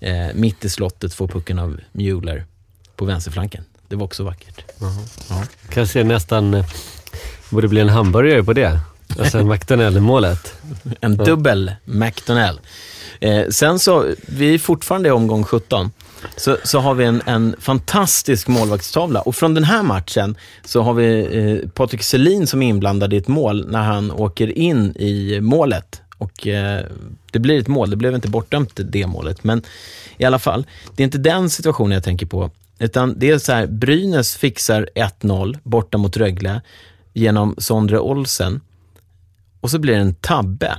Eh, 0.00 0.26
mitt 0.34 0.64
i 0.64 0.68
slottet 0.68 1.14
får 1.14 1.28
pucken 1.28 1.58
av 1.58 1.80
Mueller 1.92 2.44
på 2.96 3.04
vänsterflanken. 3.04 3.64
Det 3.88 3.96
var 3.96 4.04
också 4.04 4.24
vackert. 4.24 4.64
Kanske 5.68 6.04
nästan 6.04 6.54
eh, 6.54 6.66
borde 7.50 7.68
bli 7.68 7.80
en 7.80 7.88
hamburgare 7.88 8.44
på 8.44 8.52
det. 8.52 8.80
Alltså 9.18 9.44
McDonald-målet. 9.44 10.54
En 11.00 11.16
dubbel 11.16 11.72
McDonnell. 11.84 12.60
Eh, 13.20 13.48
sen 13.48 13.78
så, 13.78 14.06
vi 14.26 14.54
är 14.54 14.58
fortfarande 14.58 15.08
i 15.08 15.12
omgång 15.12 15.44
17, 15.44 15.90
så, 16.36 16.56
så 16.64 16.78
har 16.78 16.94
vi 16.94 17.04
en, 17.04 17.22
en 17.26 17.56
fantastisk 17.58 18.48
målvaktstavla. 18.48 19.20
Och 19.20 19.36
från 19.36 19.54
den 19.54 19.64
här 19.64 19.82
matchen 19.82 20.36
så 20.64 20.82
har 20.82 20.94
vi 20.94 21.38
eh, 21.38 21.68
Patrik 21.68 22.02
Selin 22.02 22.46
som 22.46 22.62
är 22.62 22.68
inblandad 22.68 23.12
i 23.12 23.16
ett 23.16 23.28
mål 23.28 23.66
när 23.70 23.82
han 23.82 24.10
åker 24.10 24.58
in 24.58 24.96
i 24.96 25.40
målet. 25.40 26.02
Och 26.18 26.46
eh, 26.46 26.84
det 27.30 27.38
blir 27.38 27.58
ett 27.58 27.68
mål, 27.68 27.90
det 27.90 27.96
blev 27.96 28.14
inte 28.14 28.28
bortdömt 28.28 28.80
det 28.84 29.06
målet. 29.06 29.44
Men 29.44 29.62
i 30.16 30.24
alla 30.24 30.38
fall, 30.38 30.66
det 30.96 31.02
är 31.02 31.04
inte 31.04 31.18
den 31.18 31.50
situationen 31.50 31.92
jag 31.92 32.04
tänker 32.04 32.26
på. 32.26 32.50
Utan 32.78 33.18
det 33.18 33.30
är 33.30 33.38
så 33.38 33.52
här, 33.52 33.66
Brynäs 33.66 34.36
fixar 34.36 34.88
1-0 34.94 35.58
borta 35.62 35.98
mot 35.98 36.16
Rögle 36.16 36.60
genom 37.12 37.54
Sondre 37.58 37.98
Olsen. 37.98 38.60
Och 39.64 39.70
så 39.70 39.78
blir 39.78 39.94
det 39.94 40.00
en 40.00 40.14
tabbe. 40.14 40.78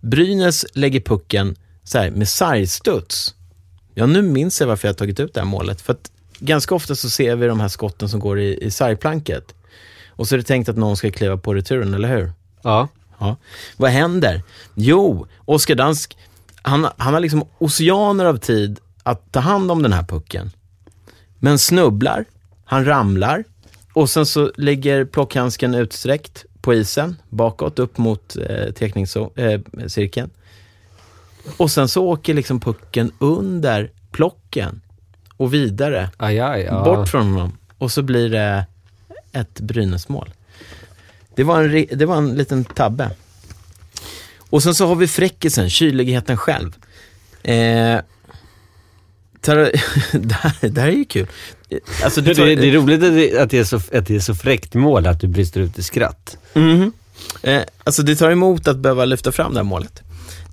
Brynäs 0.00 0.66
lägger 0.74 1.00
pucken 1.00 1.56
så 1.84 1.98
här, 1.98 2.10
med 2.10 2.28
sargstuds. 2.28 3.34
Ja, 3.94 4.06
nu 4.06 4.22
minns 4.22 4.60
jag 4.60 4.68
varför 4.68 4.88
jag 4.88 4.92
har 4.92 4.96
tagit 4.96 5.20
ut 5.20 5.34
det 5.34 5.40
här 5.40 5.46
målet. 5.46 5.80
För 5.80 5.92
att 5.92 6.10
ganska 6.38 6.74
ofta 6.74 6.94
så 6.94 7.10
ser 7.10 7.36
vi 7.36 7.46
de 7.46 7.60
här 7.60 7.68
skotten 7.68 8.08
som 8.08 8.20
går 8.20 8.40
i, 8.40 8.64
i 8.64 8.70
sargplanket. 8.70 9.54
Och 10.08 10.28
så 10.28 10.34
är 10.34 10.36
det 10.36 10.44
tänkt 10.44 10.68
att 10.68 10.76
någon 10.76 10.96
ska 10.96 11.10
kliva 11.10 11.36
på 11.36 11.54
returen, 11.54 11.94
eller 11.94 12.08
hur? 12.08 12.32
Ja. 12.62 12.88
Ja. 13.18 13.36
Vad 13.76 13.90
händer? 13.90 14.42
Jo, 14.74 15.26
Oskar 15.44 15.74
Dansk, 15.74 16.16
han, 16.62 16.88
han 16.96 17.14
har 17.14 17.20
liksom 17.20 17.44
oceaner 17.58 18.24
av 18.24 18.36
tid 18.36 18.80
att 19.02 19.32
ta 19.32 19.40
hand 19.40 19.70
om 19.70 19.82
den 19.82 19.92
här 19.92 20.04
pucken. 20.04 20.50
Men 21.38 21.58
snubblar, 21.58 22.24
han 22.64 22.84
ramlar 22.84 23.44
och 23.98 24.10
sen 24.10 24.26
så 24.26 24.52
ligger 24.56 25.04
plockhandsken 25.04 25.74
utsträckt 25.74 26.44
på 26.60 26.74
isen 26.74 27.16
bakåt 27.28 27.78
upp 27.78 27.98
mot 27.98 28.36
eh, 28.36 28.72
teckningscirkeln. 28.72 30.30
Och 31.56 31.70
sen 31.70 31.88
så 31.88 32.06
åker 32.06 32.34
liksom 32.34 32.60
pucken 32.60 33.12
under 33.18 33.90
plocken 34.10 34.80
och 35.36 35.54
vidare. 35.54 36.10
Aj, 36.16 36.40
aj, 36.40 36.62
ja. 36.62 36.84
Bort 36.84 37.08
från 37.08 37.32
honom. 37.32 37.58
Och 37.78 37.92
så 37.92 38.02
blir 38.02 38.30
det 38.30 38.66
ett 39.32 39.60
Brynäsmål. 39.60 40.30
Det 41.34 41.44
var 41.44 41.64
en, 41.64 41.86
det 41.98 42.06
var 42.06 42.16
en 42.16 42.34
liten 42.34 42.64
tabbe. 42.64 43.10
Och 44.50 44.62
sen 44.62 44.74
så 44.74 44.86
har 44.86 44.94
vi 44.94 45.08
fräckisen, 45.08 45.70
kyligheten 45.70 46.36
själv. 46.36 46.76
Eh, 47.42 48.00
tar, 49.40 49.56
det, 50.18 50.34
här, 50.34 50.68
det 50.68 50.80
här 50.80 50.88
är 50.88 50.92
ju 50.92 51.04
kul. 51.04 51.26
Alltså, 52.04 52.20
Det, 52.20 52.34
det, 52.34 52.54
det 52.54 52.68
är 52.68 52.72
roligt 52.72 53.02
att 53.02 53.14
det, 53.14 53.38
att, 53.38 53.50
det 53.50 53.58
är 53.58 53.64
så, 53.64 53.76
att 53.76 54.06
det 54.06 54.16
är 54.16 54.20
så 54.20 54.34
fräckt 54.34 54.74
mål 54.74 55.06
att 55.06 55.20
du 55.20 55.26
brister 55.28 55.60
ut 55.60 55.78
i 55.78 55.82
skratt. 55.82 56.38
Mhm. 56.54 56.92
Eh, 57.42 57.62
alltså 57.84 58.02
det 58.02 58.16
tar 58.16 58.30
emot 58.30 58.68
att 58.68 58.76
behöva 58.76 59.04
lyfta 59.04 59.32
fram 59.32 59.52
det 59.54 59.58
här 59.58 59.64
målet. 59.64 60.02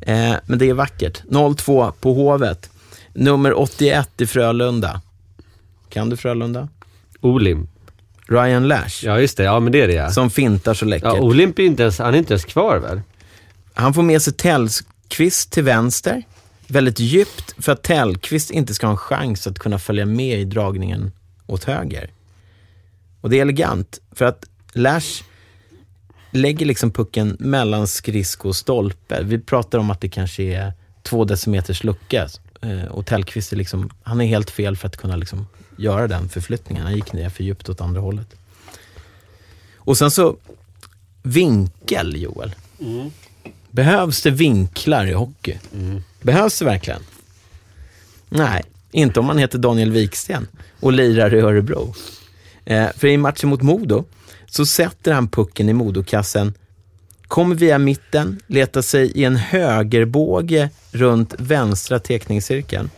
Eh, 0.02 0.34
men 0.46 0.60
det 0.60 0.70
är 0.70 0.74
vackert. 0.74 1.24
0-2 1.30 1.92
på 2.00 2.14
Hovet. 2.14 2.70
Nummer 3.14 3.60
81 3.60 4.22
i 4.22 4.28
Frölunda. 4.28 5.02
Kan 5.90 6.10
du 6.10 6.18
Frölunda? 6.18 6.68
Olimp. 7.22 7.70
Ryan 8.28 8.68
Lash. 8.68 9.06
Ja, 9.06 9.20
just 9.20 9.38
det. 9.38 9.44
Ja, 9.44 9.60
men 9.60 9.72
det 9.72 9.82
är 9.82 9.88
det 9.88 9.94
ja. 9.94 10.10
Som 10.10 10.30
fintar 10.30 10.74
så 10.74 10.86
läckert. 10.86 11.14
ja 11.14 11.22
Olimp 11.22 11.60
är 11.60 11.64
inte 11.64 11.84
ens, 11.84 12.00
han 12.00 12.14
är 12.14 12.18
inte 12.18 12.34
ens 12.34 12.46
kvar 12.46 12.78
väl? 12.78 13.02
Han 13.74 13.94
får 13.94 14.02
med 14.02 14.22
sig 14.22 14.34
Tellqvist 14.34 15.52
till 15.52 15.64
vänster. 15.64 16.24
Väldigt 16.76 17.00
djupt 17.00 17.64
för 17.64 17.72
att 17.72 17.84
Tellqvist 17.84 18.52
inte 18.52 18.74
ska 18.74 18.88
ha 18.88 18.92
en 18.92 18.98
chans 18.98 19.48
att 19.48 19.60
kunna 19.60 19.80
följa 19.80 20.06
med 20.06 20.40
i 20.40 20.46
dragningen 20.46 21.12
åt 21.48 21.64
höger. 21.64 22.12
Och 23.22 23.30
det 23.30 23.38
är 23.38 23.42
elegant 23.42 24.00
för 24.12 24.26
att 24.26 24.46
Lash 24.74 25.24
lägger 26.32 26.66
liksom 26.66 26.92
pucken 26.92 27.38
mellan 27.40 27.88
skridsko 27.88 28.48
och 28.50 28.56
stolpe. 28.56 29.24
Vi 29.24 29.40
pratar 29.40 29.80
om 29.80 29.92
att 29.92 30.02
det 30.02 30.10
kanske 30.10 30.44
är 30.44 30.74
två 31.04 31.26
decimeters 31.26 31.84
lucka. 31.84 32.28
Eh, 32.62 32.86
och 32.86 33.06
Tellqvist 33.06 33.54
är 33.54 33.58
liksom, 33.58 33.90
han 34.04 34.22
är 34.22 34.26
helt 34.26 34.50
fel 34.50 34.78
för 34.78 34.88
att 34.88 34.98
kunna 34.98 35.16
liksom 35.16 35.48
göra 35.78 36.08
den 36.08 36.30
förflyttningen. 36.30 36.84
Han 36.84 36.96
gick 36.96 37.14
ner 37.14 37.30
för 37.30 37.44
djupt 37.44 37.70
åt 37.70 37.82
andra 37.82 38.02
hållet. 38.02 38.36
Och 39.76 39.98
sen 39.98 40.12
så 40.12 40.38
vinkel, 41.24 42.22
Joel. 42.22 42.56
Mm. 42.80 43.12
Behövs 43.76 44.22
det 44.22 44.32
vinklar 44.32 45.06
i 45.06 45.14
hockey? 45.14 45.58
Behövs 46.22 46.60
det 46.60 46.66
verkligen? 46.66 47.02
Nej, 48.30 48.64
inte 48.92 49.20
om 49.20 49.26
man 49.26 49.38
heter 49.38 49.58
Daniel 49.58 49.92
Wiksten 49.92 50.48
och 50.80 50.94
lirar 50.94 51.34
i 51.34 51.40
Örebro. 51.40 51.94
Eh, 52.66 52.88
för 52.98 53.08
i 53.08 53.18
matchen 53.18 53.50
mot 53.50 53.62
Modo 53.62 54.04
så 54.46 54.66
sätter 54.66 55.12
han 55.14 55.28
pucken 55.28 55.70
i 55.70 55.74
Modokassen, 55.74 56.54
kommer 57.28 57.56
via 57.56 57.78
mitten, 57.78 58.40
letar 58.48 58.82
sig 58.82 59.12
i 59.12 59.24
en 59.24 59.36
högerbåge 59.36 60.70
runt 60.92 61.36
vänstra 61.38 62.00
teckningscirkeln. 62.00 62.90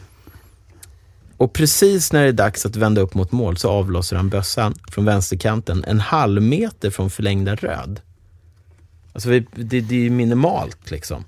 Och 1.37 1.53
precis 1.53 2.13
när 2.13 2.21
det 2.21 2.27
är 2.27 2.33
dags 2.33 2.65
att 2.65 2.75
vända 2.75 3.01
upp 3.01 3.13
mot 3.13 3.31
mål 3.31 3.57
så 3.57 3.69
avlossar 3.69 4.17
han 4.17 4.29
bössan 4.29 4.75
från 4.91 5.05
vänsterkanten 5.05 5.83
en 5.87 5.99
halv 5.99 6.41
meter 6.41 6.89
från 6.89 7.09
förlängda 7.09 7.55
röd. 7.55 7.99
Alltså 9.17 9.29
vi- 9.29 9.45
det, 9.55 9.81
det 9.81 9.95
är 9.95 9.99
ju 9.99 10.09
minimalt 10.09 10.91
liksom. 10.91 11.23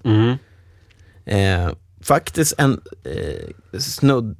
Eh, 1.25 1.69
faktiskt 2.01 2.53
en 2.57 2.81
eh, 3.03 3.79
snudd, 3.79 4.35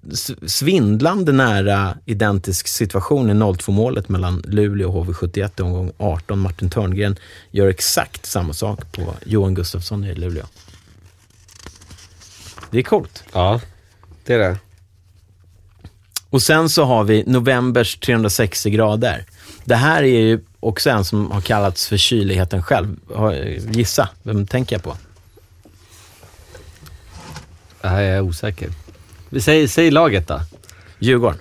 svindlande 0.47 1.31
nära 1.31 1.97
identisk 2.05 2.67
situation 2.67 3.29
i 3.29 3.33
0-2 3.33 3.71
målet 3.71 4.09
mellan 4.09 4.41
Luleå 4.45 4.97
och 4.97 5.05
HV71 5.05 5.51
i 5.59 5.61
omgång 5.61 5.91
18. 5.97 6.39
Martin 6.39 6.69
Törngren 6.69 7.15
gör 7.51 7.67
exakt 7.67 8.25
samma 8.25 8.53
sak 8.53 8.91
på 8.91 9.13
Johan 9.25 9.53
Gustafsson 9.53 10.03
i 10.03 10.15
Luleå. 10.15 10.45
Det 12.71 12.77
är 12.79 12.83
coolt. 12.83 13.23
Ja, 13.33 13.61
det 14.25 14.33
är 14.33 14.39
det. 14.39 14.57
Och 16.29 16.41
sen 16.41 16.69
så 16.69 16.83
har 16.83 17.03
vi 17.03 17.23
novembers 17.27 17.99
360 17.99 18.69
grader. 18.69 19.25
Det 19.69 19.75
här 19.75 20.03
är 20.03 20.19
ju 20.19 20.39
också 20.59 20.89
en 20.89 21.05
som 21.05 21.31
har 21.31 21.41
kallats 21.41 21.87
för 21.87 21.97
kyligheten 21.97 22.63
själv. 22.63 22.95
Gissa, 23.71 24.09
vem 24.23 24.47
tänker 24.47 24.75
jag 24.75 24.83
på? 24.83 24.97
Det 27.81 27.87
här 27.87 28.01
är 28.01 28.15
jag 28.15 28.25
osäker. 28.25 28.69
Vi 29.29 29.41
säger, 29.41 29.67
säg 29.67 29.91
laget 29.91 30.27
då. 30.27 30.39
Djurgården. 30.99 31.39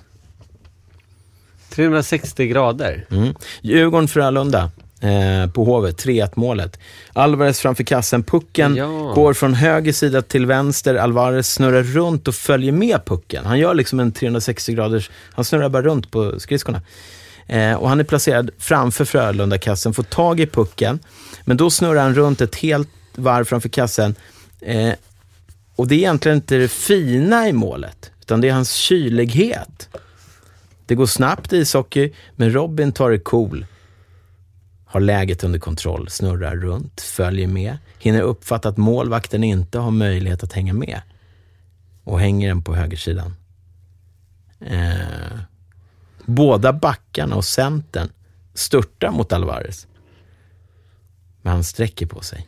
360 1.69 2.47
grader. 2.47 3.05
Mm. 3.11 3.33
Djurgården-Frölunda 3.61 4.71
eh, 4.99 5.51
på 5.51 5.63
Hovet, 5.65 6.05
3-1 6.05 6.31
målet. 6.35 6.79
Alvarez 7.13 7.59
framför 7.59 7.83
kassen. 7.83 8.23
Pucken 8.23 8.75
Ja. 8.75 8.87
går 9.15 9.33
från 9.33 9.53
höger 9.53 9.91
sida 9.93 10.21
till 10.21 10.45
vänster. 10.45 10.95
Alvarez 10.95 11.53
snurrar 11.53 11.83
runt 11.83 12.27
och 12.27 12.35
följer 12.35 12.71
med 12.71 13.05
pucken. 13.05 13.45
Han 13.45 13.59
gör 13.59 13.73
liksom 13.73 13.99
en 13.99 14.11
360 14.11 14.73
graders... 14.73 15.09
Han 15.31 15.45
snurrar 15.45 15.69
bara 15.69 15.81
runt 15.81 16.11
på 16.11 16.39
skridskorna. 16.39 16.81
Eh, 17.49 17.73
och 17.73 17.89
han 17.89 17.99
är 17.99 18.03
placerad 18.03 18.49
framför 18.57 19.05
Frölunda-kassen, 19.05 19.93
får 19.93 20.03
tag 20.03 20.39
i 20.39 20.47
pucken. 20.47 20.99
Men 21.45 21.57
då 21.57 21.69
snurrar 21.69 22.03
han 22.03 22.15
runt 22.15 22.41
ett 22.41 22.55
helt 22.55 22.89
varv 23.15 23.45
framför 23.45 23.69
kassen. 23.69 24.15
Eh, 24.61 24.93
och 25.75 25.87
det 25.87 25.95
är 25.95 25.97
egentligen 25.97 26.37
inte 26.37 26.57
det 26.57 26.67
fina 26.67 27.49
i 27.49 27.53
målet, 27.53 28.11
utan 28.19 28.41
det 28.41 28.49
är 28.49 28.53
hans 28.53 28.73
kylighet. 28.73 29.89
Det 30.85 30.95
går 30.95 31.05
snabbt 31.05 31.53
i 31.53 31.57
ishockey, 31.57 32.13
men 32.35 32.53
Robin 32.53 32.91
tar 32.91 33.11
det 33.11 33.19
cool. 33.19 33.65
Har 34.85 34.99
läget 34.99 35.43
under 35.43 35.59
kontroll, 35.59 36.09
snurrar 36.09 36.55
runt, 36.55 37.01
följer 37.01 37.47
med, 37.47 37.77
hinner 37.99 38.21
uppfatta 38.21 38.69
att 38.69 38.77
målvakten 38.77 39.43
inte 39.43 39.79
har 39.79 39.91
möjlighet 39.91 40.43
att 40.43 40.53
hänga 40.53 40.73
med. 40.73 41.01
Och 42.03 42.19
hänger 42.19 42.47
den 42.47 42.63
på 42.63 42.75
högersidan. 42.75 43.35
Eh, 44.59 45.39
båda 46.29 46.73
backarna 46.73 47.35
och 47.35 47.45
centern 47.45 48.09
störtar 48.53 49.11
mot 49.11 49.33
Alvarez. 49.33 49.87
Men 51.41 51.53
han 51.53 51.63
sträcker 51.63 52.05
på 52.05 52.21
sig, 52.21 52.47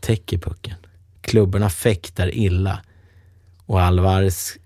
täcker 0.00 0.38
pucken. 0.38 0.74
Klubborna 1.20 1.70
fäktar 1.70 2.34
illa. 2.34 2.80
Och 3.66 3.82
Alvarez 3.82 4.56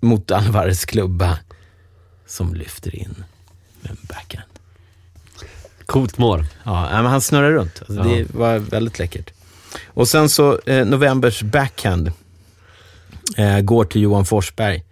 mot 0.00 0.30
Alvarez 0.30 0.84
klubba 0.84 1.38
som 2.26 2.54
lyfter 2.54 2.96
in 2.96 3.24
med 3.80 3.90
en 3.90 3.96
backhand. 4.08 4.48
Coolt 5.86 6.18
mål. 6.18 6.46
Ja, 6.64 6.88
men 6.90 7.06
han 7.06 7.20
snurrar 7.20 7.52
runt. 7.52 7.78
Alltså, 7.88 7.94
Ja. 7.94 8.16
Det 8.16 8.34
var 8.34 8.58
väldigt 8.58 8.98
läckert. 8.98 9.30
Och 9.86 10.08
sen 10.08 10.28
så, 10.28 10.60
eh, 10.66 10.86
novembers 10.86 11.42
backhand 11.42 12.12
eh, 13.36 13.60
går 13.60 13.84
till 13.84 14.02
Johan 14.02 14.24
Forsberg. 14.24 14.84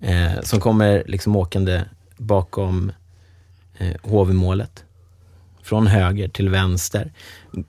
Eh, 0.00 0.40
som 0.42 0.60
kommer 0.60 1.04
liksom 1.06 1.36
åkande 1.36 1.82
bakom 2.16 2.92
eh, 3.78 3.96
HV-målet. 4.02 4.84
Från 5.62 5.86
höger 5.86 6.28
till 6.28 6.48
vänster. 6.48 7.12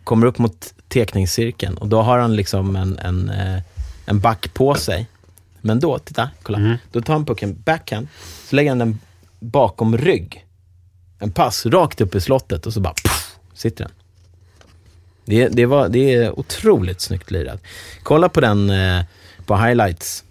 Kommer 0.04 0.28
upp 0.28 0.38
mot 0.38 0.74
tekningscirkeln 0.88 1.78
och 1.78 1.88
då 1.88 2.02
har 2.02 2.20
han 2.20 2.36
liksom 2.36 2.76
en, 2.76 2.98
en, 2.98 3.30
eh, 3.30 3.62
en 4.06 4.20
back 4.20 4.54
på 4.54 4.76
sig. 4.76 5.08
Men 5.62 5.80
då, 5.80 6.00
titta, 6.00 6.30
kolla. 6.44 6.78
Då 6.92 7.02
tar 7.02 7.14
han 7.14 7.26
pucken 7.26 7.62
backhand, 7.66 8.08
så 8.50 8.56
lägger 8.56 8.72
han 8.72 8.80
den 8.80 9.00
bakom 9.40 9.98
rygg. 9.98 10.46
En 11.20 11.32
pass 11.32 11.66
rakt 11.66 12.02
upp 12.02 12.16
i 12.16 12.22
slottet 12.22 12.66
och 12.66 12.74
så 12.74 12.80
bara 12.80 12.94
puff, 12.94 13.36
sitter 13.54 13.84
den. 13.84 13.94
Det, 15.26 15.48
det, 15.48 15.66
var, 15.66 15.90
det 15.90 16.14
är 16.14 16.40
otroligt 16.40 17.02
snyggt 17.02 17.32
lirat. 17.32 17.62
Kolla 18.04 18.30
på 18.30 18.42
den 18.42 18.70
eh, 18.70 19.04
på 19.46 19.58
highlights 19.58 20.24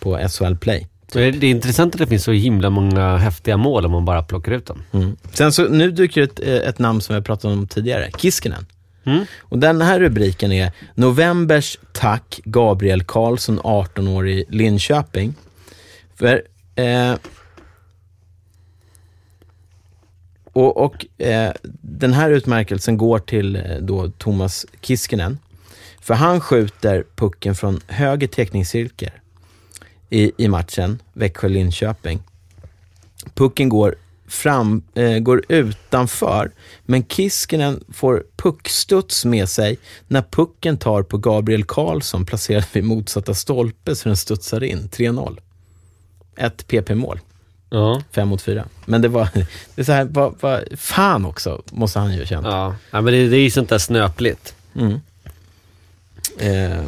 på 0.00 0.28
SHL 0.28 0.54
Play. 0.54 0.86
Det 1.12 1.24
är, 1.24 1.32
det 1.32 1.46
är 1.46 1.50
intressant 1.50 1.94
att 1.94 2.00
det 2.00 2.06
finns 2.06 2.24
så 2.24 2.32
himla 2.32 2.70
många 2.70 3.16
häftiga 3.16 3.56
mål 3.56 3.84
om 3.86 3.92
man 3.92 4.04
bara 4.04 4.22
plockar 4.22 4.52
ut 4.52 4.66
dem. 4.66 4.82
Mm. 4.92 5.16
Sen 5.32 5.52
så, 5.52 5.68
nu 5.68 5.90
dyker 5.90 6.22
ett, 6.22 6.40
eh, 6.40 6.54
ett 6.54 6.78
namn 6.78 7.00
som 7.00 7.16
vi 7.16 7.22
pratat 7.22 7.44
om 7.44 7.66
tidigare, 7.66 8.10
Kiskinen. 8.18 8.66
Mm. 9.04 9.24
Och 9.40 9.58
den 9.58 9.80
här 9.80 10.00
rubriken 10.00 10.52
är 10.52 10.72
Novembers 10.94 11.78
tack 11.92 12.40
Gabriel 12.44 13.04
Karlsson, 13.04 13.60
18 13.64 14.08
år 14.08 14.28
i 14.28 14.44
Linköping. 14.48 15.34
För, 16.14 16.42
eh, 16.74 17.14
och 20.52 20.76
och 20.76 21.06
eh, 21.20 21.52
den 21.80 22.12
här 22.12 22.30
utmärkelsen 22.30 22.96
går 22.96 23.18
till 23.18 23.56
eh, 23.56 23.62
då 23.80 24.10
Thomas 24.10 24.66
Kiskinen. 24.80 25.38
För 26.00 26.14
han 26.14 26.40
skjuter 26.40 27.04
pucken 27.16 27.54
från 27.54 27.80
höger 27.86 28.26
teckningscirkel 28.26 29.10
i, 30.10 30.32
i 30.36 30.48
matchen 30.48 31.02
Växjö-Linköping. 31.12 32.18
Pucken 33.34 33.68
går 33.68 33.94
fram, 34.28 34.82
eh, 34.94 35.18
går 35.18 35.44
utanför, 35.48 36.50
men 36.84 37.04
Kiskinen 37.04 37.84
får 37.92 38.24
puckstuds 38.36 39.24
med 39.24 39.48
sig 39.48 39.78
när 40.08 40.22
pucken 40.22 40.76
tar 40.78 41.02
på 41.02 41.18
Gabriel 41.18 41.64
Karlsson 41.64 42.26
placerad 42.26 42.64
vid 42.72 42.84
motsatta 42.84 43.34
stolpe 43.34 43.96
så 43.96 44.08
den 44.08 44.16
studsar 44.16 44.64
in. 44.64 44.88
3-0. 44.88 45.38
Ett 46.36 46.66
PP-mål. 46.68 47.20
Ja. 47.70 48.02
Fem 48.10 48.28
mot 48.28 48.42
fyra. 48.42 48.64
Men 48.84 49.02
det 49.02 49.08
var, 49.08 49.28
det 49.74 49.80
är 49.80 49.84
så 49.84 49.92
här, 49.92 50.04
vad, 50.04 50.34
vad, 50.40 50.64
fan 50.76 51.24
också, 51.24 51.62
måste 51.72 51.98
han 51.98 52.12
ju 52.12 52.18
ha 52.18 52.26
känt. 52.26 52.46
Ja, 52.46 52.74
ja 52.90 53.00
men 53.00 53.12
det, 53.12 53.28
det 53.28 53.36
är 53.36 53.42
ju 53.42 53.50
sånt 53.50 53.68
där 53.68 53.78
snöpligt. 53.78 54.54
Mm. 54.74 55.00
Eh, 56.38 56.86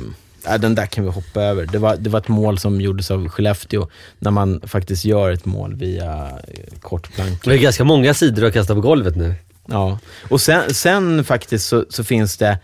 ja, 0.51 0.59
den 0.59 0.75
där 0.75 0.87
kan 0.87 1.05
vi 1.05 1.11
hoppa 1.11 1.43
över. 1.43 1.67
Det 1.67 1.79
var, 1.79 1.97
det 1.97 2.11
var 2.11 2.21
ett 2.21 2.29
mål 2.29 2.59
som 2.59 2.81
gjordes 2.81 3.11
av 3.11 3.29
Skellefteå 3.29 3.89
när 4.19 4.31
man 4.31 4.61
faktiskt 4.67 5.05
gör 5.05 5.31
ett 5.31 5.45
mål 5.45 5.75
via 5.75 6.31
eh, 6.49 6.79
kortplank. 6.81 7.45
Det 7.45 7.55
är 7.55 7.59
ganska 7.59 7.85
många 7.85 8.15
sidor 8.15 8.45
att 8.45 8.53
kasta 8.53 8.75
på 8.75 8.81
golvet 8.81 9.17
nu. 9.17 9.35
Ja, 9.67 9.99
och 10.29 10.41
sen, 10.41 10.75
sen 10.75 11.25
faktiskt 11.25 11.67
så, 11.67 11.85
så 11.89 12.05
finns 12.05 12.37
det, 12.37 12.59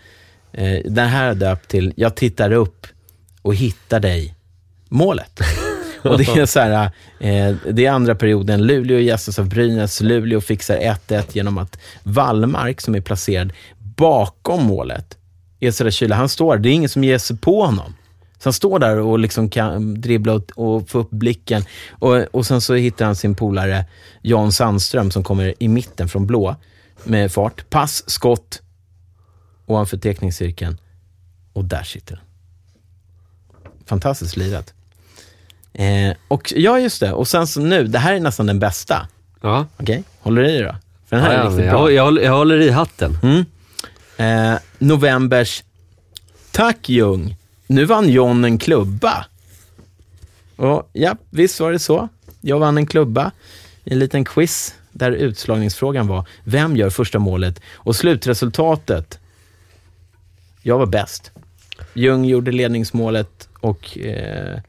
eh, 0.52 0.78
den 0.84 1.08
här 1.08 1.30
är 1.30 1.34
döpt 1.34 1.68
till 1.68 1.92
Jag 1.96 2.14
tittar 2.14 2.52
upp 2.52 2.86
och 3.42 3.54
hittar 3.54 4.00
dig, 4.00 4.34
målet. 4.88 5.40
och 6.02 6.18
det 6.18 6.36
är 6.36 6.46
så 6.46 6.60
här, 6.60 6.90
eh, 7.20 7.56
det 7.72 7.86
är 7.86 7.90
andra 7.90 8.14
perioden, 8.14 8.66
Luleå 8.66 8.98
gästas 8.98 9.38
av 9.38 9.48
Brynäs, 9.48 10.00
Luleå 10.00 10.40
fixar 10.40 10.76
1-1 10.76 11.24
genom 11.32 11.58
att 11.58 11.78
Wallmark, 12.02 12.80
som 12.80 12.94
är 12.94 13.00
placerad 13.00 13.52
bakom 13.96 14.64
målet, 14.64 15.16
är 15.66 15.70
sådär 15.72 15.90
kylig. 15.90 16.14
Han 16.14 16.28
står, 16.28 16.56
det 16.56 16.68
är 16.68 16.72
ingen 16.72 16.88
som 16.88 17.04
ger 17.04 17.18
sig 17.18 17.36
på 17.36 17.64
honom. 17.64 17.94
Så 18.38 18.46
han 18.48 18.52
står 18.52 18.78
där 18.78 18.98
och 19.00 19.18
liksom 19.18 19.50
kan 19.50 20.00
dribbla 20.00 20.32
och, 20.32 20.50
och 20.56 20.88
få 20.88 20.98
upp 20.98 21.10
blicken. 21.10 21.64
Och, 21.90 22.16
och 22.16 22.46
sen 22.46 22.60
så 22.60 22.74
hittar 22.74 23.04
han 23.04 23.16
sin 23.16 23.34
polare 23.34 23.84
Jan 24.22 24.52
Sandström 24.52 25.10
som 25.10 25.24
kommer 25.24 25.54
i 25.58 25.68
mitten 25.68 26.08
från 26.08 26.26
blå 26.26 26.56
med 27.04 27.32
fart. 27.32 27.70
Pass, 27.70 28.10
skott 28.10 28.62
ovanför 29.66 29.96
teckningscirkeln. 29.96 30.78
Och 31.52 31.64
där 31.64 31.82
sitter 31.82 32.14
den. 32.14 32.24
Fantastiskt 33.86 34.36
lirat. 34.36 34.74
Eh, 35.72 36.16
och 36.28 36.52
ja, 36.56 36.78
just 36.78 37.00
det. 37.00 37.12
Och 37.12 37.28
sen 37.28 37.46
så 37.46 37.60
nu, 37.60 37.86
det 37.86 37.98
här 37.98 38.14
är 38.14 38.20
nästan 38.20 38.46
den 38.46 38.58
bästa. 38.58 39.08
Ja. 39.42 39.66
Okej, 39.76 40.04
håller 40.20 40.42
du 40.42 40.50
i 40.50 40.60
då? 40.62 40.74
För 41.06 41.16
den 41.16 41.24
här 41.24 41.32
ja, 41.32 41.38
är 41.38 41.44
ja, 41.44 41.50
riktigt 41.50 41.64
jag, 41.64 41.70
bra. 41.72 41.80
håller- 41.80 41.94
jag, 41.94 42.04
håller- 42.04 42.22
jag 42.22 42.32
håller 42.32 42.60
i 42.60 42.70
hatten. 42.70 43.18
Mm. 43.22 43.44
Eh, 44.16 44.54
novembers 44.78 45.64
Tack 46.50 46.88
Ljung, 46.88 47.36
nu 47.66 47.84
vann 47.84 48.08
John 48.08 48.44
en 48.44 48.58
klubba. 48.58 49.26
Och 50.56 50.90
ja, 50.92 51.16
visst 51.30 51.60
var 51.60 51.72
det 51.72 51.78
så. 51.78 52.08
Jag 52.40 52.58
vann 52.58 52.78
en 52.78 52.86
klubba 52.86 53.30
i 53.84 53.92
en 53.92 53.98
liten 53.98 54.24
quiz 54.24 54.74
där 54.92 55.12
utslagningsfrågan 55.12 56.06
var, 56.06 56.28
vem 56.44 56.76
gör 56.76 56.90
första 56.90 57.18
målet? 57.18 57.60
Och 57.74 57.96
slutresultatet, 57.96 59.18
jag 60.62 60.78
var 60.78 60.86
bäst. 60.86 61.30
Ljung 61.94 62.24
gjorde 62.24 62.52
ledningsmålet 62.52 63.48
och, 63.60 63.98
eh, 63.98 64.60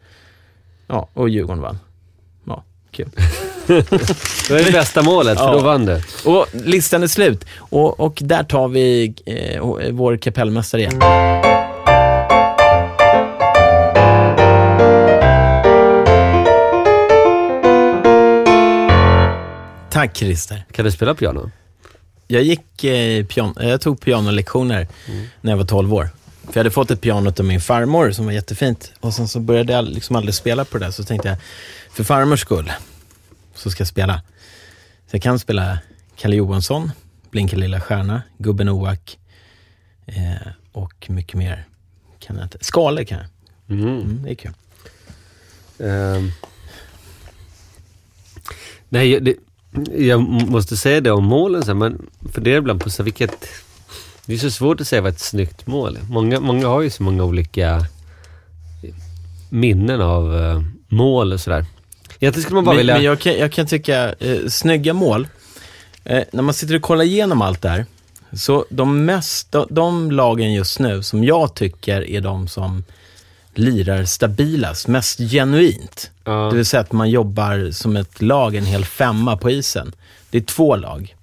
ja, 0.88 1.10
och 1.14 1.30
Djurgården 1.30 1.62
vann. 1.62 1.80
Ja, 2.44 2.64
kul. 2.92 3.10
Det 3.68 4.50
var 4.50 4.66
det 4.66 4.72
bästa 4.72 5.02
målet, 5.02 5.38
för 5.38 5.46
Ja. 5.46 5.52
då 5.52 5.60
vann 5.60 5.86
du. 5.86 6.02
Och 6.26 6.46
listan 6.54 7.04
är 7.04 7.08
slut. 7.08 7.46
Och, 7.58 8.00
och 8.00 8.18
där 8.22 8.44
tar 8.44 8.68
vi 8.68 9.14
eh, 9.26 9.92
vår 9.92 10.18
kapellmästare 10.18 10.82
igen. 10.82 11.00
Tack 19.90 20.18
Christer. 20.18 20.66
Kan 20.72 20.86
du 20.86 20.92
spela 20.92 21.16
piano? 21.16 21.52
Jag, 22.28 22.44
gick, 22.44 22.84
eh, 22.84 23.24
pian- 23.26 23.62
eh, 23.64 23.70
jag 23.70 23.82
tog 23.82 24.02
pianolektioner 24.02 24.88
när 25.42 25.52
jag 25.52 25.58
var 25.58 25.66
12 25.66 25.94
år. 25.94 26.10
För 26.44 26.52
jag 26.54 26.60
hade 26.60 26.72
fått 26.72 26.92
ett 26.92 27.02
piano 27.02 27.34
av 27.40 27.46
min 27.46 27.62
farmor 27.62 28.12
som 28.12 28.26
var 28.26 28.32
jättefint. 28.32 28.92
Och 29.00 29.14
sen 29.14 29.28
så 29.28 29.40
började 29.40 29.74
jag 29.74 29.86
liksom 29.86 30.16
aldrig 30.16 30.36
spela 30.36 30.66
på 30.66 30.78
det 30.78 30.86
där. 30.86 30.92
Så 30.92 31.04
tänkte 31.04 31.28
jag, 31.28 31.38
för 31.94 32.04
farmors 32.04 32.40
skull 32.42 32.72
så 33.56 33.72
ska 33.72 33.82
jag 33.82 33.88
spela. 33.88 34.22
Så 35.08 35.16
jag 35.16 35.22
kan 35.22 35.40
spela 35.40 35.80
Kalle 36.16 36.36
Johansson, 36.36 36.92
Blinka 37.32 37.58
lilla 37.58 37.82
stjärna, 37.82 38.22
Gubben 38.38 38.70
Oak 38.70 39.18
eh, 40.06 40.48
och 40.72 41.10
mycket 41.10 41.36
mer. 41.36 41.68
Kan 42.20 42.36
jag 42.36 42.46
inte. 42.46 42.58
Skalor 42.62 43.04
kan 43.04 43.18
jag. 43.18 43.28
Mm, 43.80 44.24
det 44.24 44.30
är 44.30 44.36
kul. 44.36 44.54
Ehm. 45.80 46.32
nej, 48.90 49.20
det, 49.20 49.36
jag 49.98 50.22
måste 50.22 50.78
säga 50.78 51.02
det 51.02 51.12
om 51.12 51.26
målen 51.26 51.64
sen, 51.64 51.78
men 51.78 52.08
funderar 52.34 52.58
ibland 52.58 52.82
på 52.82 52.90
så 52.90 53.04
vilket... 53.04 53.48
Det 54.26 54.34
är 54.34 54.38
så 54.38 54.52
svårt 54.52 54.82
att 54.82 54.88
säga 54.88 55.02
vad 55.02 55.12
ett 55.12 55.20
snyggt 55.20 55.68
mål 55.68 55.98
är. 55.98 56.02
Många, 56.02 56.40
många 56.40 56.68
har 56.68 56.82
ju 56.82 56.90
så 56.90 57.04
många 57.04 57.24
olika 57.24 57.86
minnen 59.50 60.02
av 60.02 60.36
eh, 60.36 60.62
mål 60.88 61.34
och 61.34 61.40
sådär. 61.40 61.66
Egentligen 62.20 62.44
skulle 62.44 62.56
man 62.56 62.66
bara 62.66 62.72
Men, 62.72 62.78
vilja... 62.78 62.96
men 62.96 63.04
jag, 63.04 63.20
kan, 63.20 63.38
jag 63.38 63.52
kan 63.52 63.68
tycka, 63.68 64.14
eh, 64.20 64.48
snygga 64.48 64.94
mål, 64.94 65.28
eh, 66.04 66.24
när 66.32 66.44
man 66.44 66.54
sitter 66.54 66.76
och 66.76 66.82
kollar 66.82 67.04
igenom 67.04 67.42
allt 67.42 67.62
det 67.62 67.70
här, 67.70 67.86
så 68.34 68.66
de, 68.70 69.06
mest, 69.06 69.52
de, 69.52 69.68
de 69.70 70.12
lagen 70.12 70.54
just 70.54 70.80
nu 70.80 71.04
som 71.04 71.24
jag 71.24 71.56
tycker 71.56 72.10
är 72.10 72.22
de 72.22 72.48
som 72.48 72.84
lirar 73.54 74.06
stabilast, 74.06 74.88
mest 74.88 75.20
genuint. 75.20 76.12
Ja. 76.24 76.50
Det 76.50 76.56
vill 76.56 76.66
säga 76.66 76.82
att 76.82 76.92
man 76.92 77.10
jobbar 77.10 77.72
som 77.72 77.96
ett 77.96 78.22
lag, 78.22 78.56
en 78.56 78.66
hel 78.66 78.86
femma 78.86 79.38
på 79.38 79.52
isen. 79.52 79.96
Det 80.30 80.38
är 80.38 80.42
två 80.42 80.76
lag. 80.76 81.16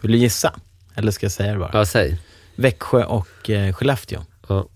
Vill 0.00 0.12
du 0.12 0.18
gissa? 0.18 0.54
Eller 0.94 1.12
ska 1.12 1.24
jag 1.24 1.32
säga 1.32 1.52
det 1.52 1.58
bara? 1.58 1.70
Ja, 1.72 1.84
säg. 1.84 2.18
Växjö 2.54 3.04
och 3.04 3.50
eh, 3.50 3.72
Skellefteå. 3.72 4.20
Ja. 4.48 4.66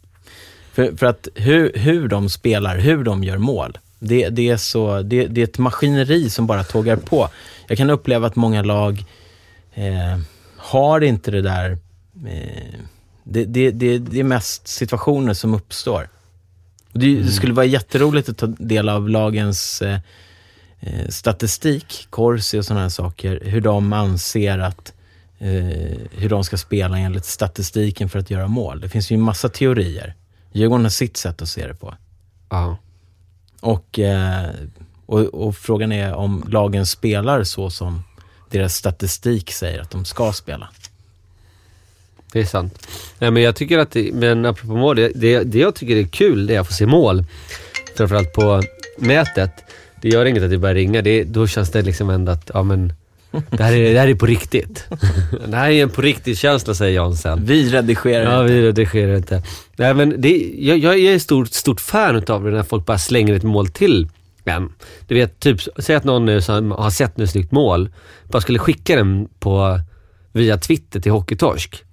För, 0.73 0.97
för 0.97 1.07
att 1.07 1.29
hur, 1.35 1.73
hur 1.75 2.09
de 2.09 2.29
spelar, 2.29 2.79
hur 2.79 3.05
de 3.05 3.25
gör 3.25 3.39
mål, 3.39 3.79
det, 4.05 4.29
det, 4.29 4.49
är 4.49 4.57
så, 4.57 5.03
det, 5.03 5.27
det 5.27 5.41
är 5.41 5.45
ett 5.45 5.59
maskineri 5.59 6.31
som 6.31 6.47
bara 6.47 6.65
tågar 6.65 6.97
på. 6.97 7.29
Jag 7.67 7.79
kan 7.79 7.91
uppleva 7.91 8.27
att 8.27 8.37
många 8.37 8.63
lag 8.63 9.05
eh, 9.75 10.19
har 10.57 11.01
inte 11.01 11.31
det 11.31 11.43
där... 11.43 11.79
Eh, 12.27 12.81
det, 13.27 13.45
det, 13.45 13.71
det, 13.71 13.99
det 13.99 14.21
är 14.21 14.25
mest 14.25 14.69
situationer 14.69 15.35
som 15.35 15.55
uppstår. 15.55 16.09
Det, 16.93 17.23
det 17.23 17.33
skulle 17.33 17.53
vara 17.53 17.67
jätteroligt 17.67 18.29
att 18.29 18.39
ta 18.39 18.47
del 18.47 18.89
av 18.89 19.09
lagens 19.09 19.83
eh, 19.83 19.99
eh, 20.81 21.09
statistik, 21.09 22.07
Corsi 22.11 22.59
och 22.59 22.65
sådana 22.65 22.83
här 22.83 22.89
saker, 22.89 23.41
hur 23.45 23.61
de 23.61 23.93
anser 23.93 24.59
att 24.59 24.93
eh, 25.39 25.99
hur 26.11 26.29
de 26.29 26.45
ska 26.45 26.57
spela 26.57 26.99
enligt 26.99 27.25
statistiken 27.25 28.09
för 28.09 28.19
att 28.19 28.31
göra 28.31 28.49
mål. 28.49 28.81
Det 28.81 28.89
finns 28.89 29.11
ju 29.11 29.15
en 29.15 29.23
massa 29.23 29.49
teorier. 29.49 30.15
Djurgården 30.53 30.85
har 30.85 30.91
sitt 30.91 31.17
sätt 31.17 31.43
att 31.43 31.49
se 31.49 31.67
det 31.67 31.75
på. 31.75 31.95
Ja. 32.51 32.77
Och, 33.65 33.99
eh, 33.99 34.51
och, 35.07 35.21
och 35.21 35.57
frågan 35.57 35.93
är 35.93 36.15
om 36.15 36.45
lagen 36.49 36.87
spelar 36.87 37.45
så 37.45 37.71
som 37.71 38.03
deras 38.51 38.75
statistik 38.75 39.53
säger 39.53 39.81
att 39.81 39.91
de 39.91 40.05
ska 40.05 40.33
spela. 40.33 40.69
Det 42.33 42.41
är 42.41 42.45
sant. 42.45 42.87
Nej, 43.19 43.31
men 43.31 43.43
jag 43.43 43.57
tycker 43.57 43.79
att, 43.79 43.91
det, 43.91 44.15
men 44.15 44.47
apropå 44.47 44.77
mål, 44.77 44.97
det, 44.97 45.13
det, 45.15 45.43
det 45.43 45.59
jag 45.59 45.75
tycker 45.75 45.97
är 45.97 46.05
kul 46.05 46.47
det 46.47 46.55
är 46.55 46.61
att 46.61 46.67
få 46.67 46.73
se 46.73 46.87
mål. 46.87 47.25
Framförallt 47.97 48.33
på 48.33 48.63
nätet. 48.99 49.53
Det 50.03 50.09
gör 50.09 50.25
inget 50.25 50.43
att 50.43 50.51
det 50.51 50.59
börjar 50.59 50.75
ringa. 50.75 51.03
Det, 51.03 51.25
då 51.25 51.47
känns 51.47 51.71
det 51.71 51.83
liksom 51.83 52.11
ändå 52.11 52.33
att, 52.33 52.51
ja 52.55 52.63
men, 52.63 52.93
det 53.51 53.63
här 53.63 53.73
är, 53.73 53.95
det 53.95 54.01
här 54.01 54.09
är 54.09 54.15
på 54.15 54.27
riktigt. 54.27 54.87
det 55.49 55.57
här 55.57 55.71
är 55.71 55.83
en 55.83 55.91
på 55.91 56.03
riktigt 56.03 56.39
känsla 56.39 56.75
säger 56.75 56.95
Jan 56.95 57.17
sen. 57.17 57.45
Vi 57.45 57.71
redigerar 57.71 58.33
Ja, 58.33 58.43
vi 58.43 58.63
redigerar 58.63 59.17
inte. 59.17 59.43
Nej, 59.77 59.95
men 59.95 60.21
det, 60.21 60.53
jag, 60.59 60.79
jag 60.79 60.99
är 60.99 61.17
ett 61.17 61.23
stort, 61.23 61.49
stort 61.49 61.81
fan 61.81 62.17
utav 62.17 62.45
det 62.45 62.51
när 62.51 62.63
folk 62.63 62.87
bara 62.87 62.99
slänger 62.99 63.35
ett 63.35 63.43
mål 63.43 63.69
till 63.69 64.09
en. 64.45 64.73
Du 65.07 65.15
vet, 65.15 65.41
typ, 65.41 65.61
säg 65.79 65.97
att 65.97 66.05
någon 66.05 66.27
nu 66.27 66.41
som 66.41 66.71
har 66.71 66.91
sett 66.91 67.19
ett 67.19 67.31
snyggt 67.31 67.53
mål, 67.53 67.89
bara 68.29 68.41
skulle 68.41 68.59
skicka 68.59 68.97
den 68.97 69.29
på, 69.39 69.81
via 70.33 70.59
Twitter 70.59 71.01
till 71.01 71.13
Hockeytorsk. 71.13 71.85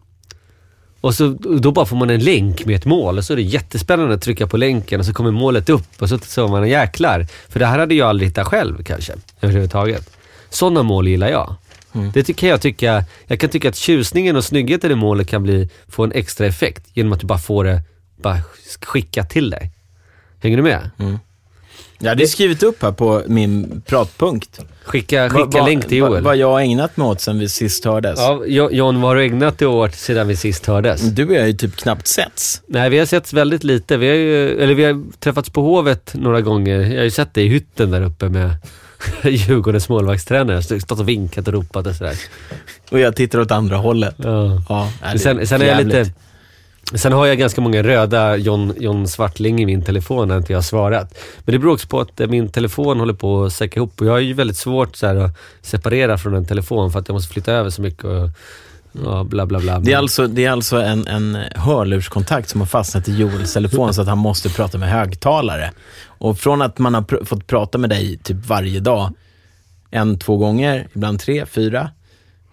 Och 1.02 1.16
så, 1.16 1.28
då 1.60 1.72
bara 1.72 1.86
får 1.86 1.98
man 1.98 2.10
en 2.10 2.24
länk 2.24 2.66
med 2.66 2.76
ett 2.76 2.86
mål 2.86 3.18
och 3.18 3.24
så 3.24 3.34
är 3.34 3.38
det 3.38 3.44
jättespännande 3.44 4.14
att 4.14 4.22
trycka 4.22 4.48
på 4.48 4.58
länken 4.58 5.00
och 5.00 5.06
så 5.06 5.14
kommer 5.14 5.32
målet 5.32 5.70
upp 5.70 6.02
och 6.02 6.10
så 6.10 6.18
så 6.18 6.48
man 6.48 6.70
jäklar. 6.70 7.28
För 7.50 7.60
det 7.60 7.66
här 7.66 7.80
hade 7.80 7.96
jag 7.96 8.10
aldrig 8.10 8.30
hittat 8.30 8.48
själv 8.48 8.84
kanske, 8.84 9.14
överhuvudtaget. 9.42 10.18
Sådana 10.52 10.84
mål 10.84 11.08
gillar 11.08 11.30
jag. 11.30 11.56
Det 12.14 12.24
tycker 12.24 12.48
jag 12.48 12.62
tycka, 12.62 13.04
jag 13.28 13.40
kan 13.40 13.50
tycka 13.50 13.70
att 13.70 13.76
tjusningen 13.76 14.36
och 14.36 14.44
snyggheten 14.46 14.92
i 14.92 14.96
målet 14.96 15.28
kan 15.28 15.44
bli, 15.44 15.70
få 15.88 16.04
en 16.04 16.12
extra 16.12 16.48
effekt 16.48 16.84
genom 16.94 17.14
att 17.14 17.20
du 17.20 17.28
bara 17.28 17.40
får 17.40 17.64
det 17.64 17.82
bara 18.22 18.38
skickat 18.86 19.30
till 19.30 19.50
dig. 19.50 19.72
Hänger 20.40 20.58
du 20.58 20.64
med? 20.64 20.90
Jag 22.00 22.10
hade 22.10 22.28
skrivit 22.28 22.64
upp 22.64 22.82
här 22.84 22.92
på 22.92 23.22
min 23.28 23.82
pratpunkt. 23.86 24.60
Skicka, 24.84 25.30
skicka 25.30 25.46
Vad- 25.60 25.66
länk 25.70 25.88
till 25.88 25.98
Joel. 25.98 26.24
Vad 26.24 26.38
jag 26.38 26.52
har 26.52 26.62
ägnat 26.62 26.98
mig 26.98 27.08
åt 27.08 27.22
sen 27.22 27.40
vi 27.40 27.50
sist 27.50 27.86
hördes. 27.86 28.20
Ja, 28.20 28.44
Jo- 28.48 28.72
John, 28.72 29.02
vad 29.02 29.10
har 29.10 29.16
du 29.16 29.24
ägnat 29.26 29.58
dig 29.58 29.68
åt 29.68 29.96
sedan 29.96 30.28
vi 30.28 30.36
sist 30.36 30.66
hördes? 30.66 31.02
Du 31.02 31.26
och 31.26 31.34
jag 31.34 31.40
har 31.40 31.48
ju 31.48 31.54
typ 31.54 31.76
knappt 31.76 32.08
setts. 32.08 32.62
Nej, 32.68 32.90
vi 32.90 33.00
har 33.00 33.06
setts 33.06 33.34
väldigt 33.34 33.64
lite. 33.64 33.98
Vi 33.98 34.08
har 34.08 34.16
ju, 34.16 34.50
eller 34.64 34.74
vi 34.74 34.84
har 34.84 35.04
träffats 35.20 35.50
på 35.50 35.62
Hovet 35.62 36.12
några 36.14 36.42
gånger. 36.42 36.80
Jag 36.80 36.98
har 36.98 37.04
ju 37.04 37.12
sett 37.12 37.34
dig 37.34 37.46
i 37.46 37.48
hytten 37.50 37.92
där 37.92 38.02
uppe 38.02 38.30
med 38.30 38.52
Djurgårdens 39.24 39.90
målvaktstränare. 39.90 40.62
Stått 40.62 41.00
och 41.00 41.10
vinkat 41.10 41.48
och 41.48 41.54
ropat 41.54 41.88
och 41.88 41.96
sådär. 41.96 42.16
Och 42.92 43.00
jag 43.00 43.16
tittar 43.16 43.40
åt 43.40 43.52
andra 43.52 43.78
hållet. 43.78 44.16
Ja. 44.18 44.62
Ja, 44.70 45.18
Sen, 45.18 45.48
sen 45.48 45.62
är 45.62 45.66
jag 45.66 45.86
lite... 45.86 46.12
Sen 46.94 47.14
har 47.14 47.26
jag 47.26 47.38
ganska 47.38 47.62
många 47.62 47.84
röda 47.84 48.38
John, 48.38 48.74
John 48.78 49.08
Svartling 49.08 49.62
i 49.62 49.66
min 49.66 49.82
telefon 49.82 50.28
när 50.28 50.38
inte 50.38 50.54
jag 50.54 50.58
har 50.58 50.64
svarat. 50.64 51.18
Men 51.46 51.54
det 51.54 51.60
beror 51.60 51.74
också 51.74 51.88
på 51.88 52.00
att 52.00 52.20
min 52.30 52.50
telefon 52.50 53.00
håller 53.00 53.14
på 53.14 53.44
att 53.44 53.54
säcka 53.54 53.80
ihop 53.80 54.02
och 54.02 54.08
jag 54.08 54.12
har 54.12 54.20
ju 54.20 54.34
väldigt 54.34 54.58
svårt 54.58 54.96
så 54.96 55.08
här, 55.08 55.16
att 55.16 55.38
separera 55.62 56.18
från 56.18 56.34
en 56.34 56.46
telefon 56.46 56.92
för 56.92 57.00
att 57.00 57.08
jag 57.08 57.14
måste 57.14 57.34
flytta 57.34 57.52
över 57.52 57.70
så 57.70 57.82
mycket 57.82 58.04
och, 58.04 58.30
Ja, 58.92 59.24
bla 59.24 59.46
bla 59.46 59.60
bla. 59.60 59.80
Det 59.80 59.94
är 59.94 59.98
alltså, 59.98 60.28
det 60.28 60.46
är 60.46 60.52
alltså 60.52 60.82
en, 60.82 61.08
en 61.08 61.38
hörlurskontakt 61.56 62.50
som 62.50 62.62
har 62.62 62.68
fastnat 62.68 63.08
i 63.08 63.18
Joels 63.18 63.54
telefon 63.54 63.94
så 63.94 64.02
att 64.02 64.08
han 64.08 64.18
måste 64.18 64.50
prata 64.50 64.78
med 64.78 64.90
högtalare. 64.90 65.72
Och 66.06 66.40
från 66.40 66.62
att 66.62 66.80
man 66.80 66.94
har 66.94 67.02
pr 67.02 67.26
fått 67.26 67.48
prata 67.48 67.78
med 67.78 67.90
dig 67.90 68.18
typ 68.18 68.46
varje 68.46 68.80
dag, 68.80 69.14
en, 69.92 70.20
två 70.20 70.38
gånger, 70.38 70.88
ibland 70.94 71.20
tre, 71.20 71.46
fyra 71.46 71.90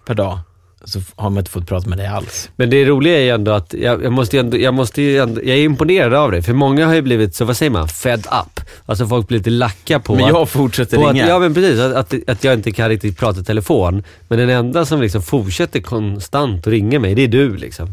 per 0.07 0.15
dag, 0.15 0.39
så 0.85 1.01
har 1.17 1.31
man 1.31 1.39
inte 1.39 1.51
fått 1.51 1.67
prata 1.67 1.89
med 1.89 1.99
dig 1.99 2.07
alls. 2.07 2.51
Men 2.57 2.71
det 2.71 2.85
roliga 2.85 3.19
är 3.19 3.23
ju 3.23 3.31
ändå 3.31 3.53
att 3.53 3.75
jag, 3.75 4.05
jag 4.05 4.13
måste 4.13 4.37
ju 4.37 4.41
ändå, 4.41 4.59
jag 4.59 4.75
måste 4.75 5.17
ändå, 5.17 5.41
jag 5.45 5.57
är 5.57 5.63
imponerad 5.63 6.15
av 6.15 6.31
dig. 6.31 6.43
För 6.43 6.53
många 6.53 6.87
har 6.87 6.95
ju 6.95 7.03
blivit, 7.03 7.35
så 7.35 7.45
vad 7.45 7.57
säger 7.57 7.71
man, 7.71 7.89
fed 7.89 8.19
up. 8.19 8.61
Alltså 8.87 9.07
folk 9.07 9.29
blir 9.29 9.39
lite 9.39 9.51
lacka 9.51 10.01
på 10.01 10.15
Men 10.15 10.25
att, 10.25 10.31
jag 10.31 10.49
fortsätter 10.49 10.97
på 10.97 11.09
ringa. 11.09 11.23
Att, 11.23 11.29
ja 11.29 11.39
men 11.39 11.55
precis, 11.55 11.81
att, 11.81 11.95
att, 11.95 12.29
att 12.29 12.45
jag 12.45 12.55
inte 12.55 12.73
kan 12.73 12.89
riktigt 12.89 13.19
prata 13.19 13.43
telefon. 13.43 14.03
Men 14.29 14.39
den 14.39 14.51
enda 14.51 14.85
som 14.85 15.01
liksom 15.03 15.23
fortsätter 15.23 15.81
konstant 15.81 16.67
att 16.67 16.73
ringa 16.73 17.01
mig, 17.01 17.15
det 17.15 17.23
är 17.23 17.29
du 17.29 17.57
liksom. 17.57 17.93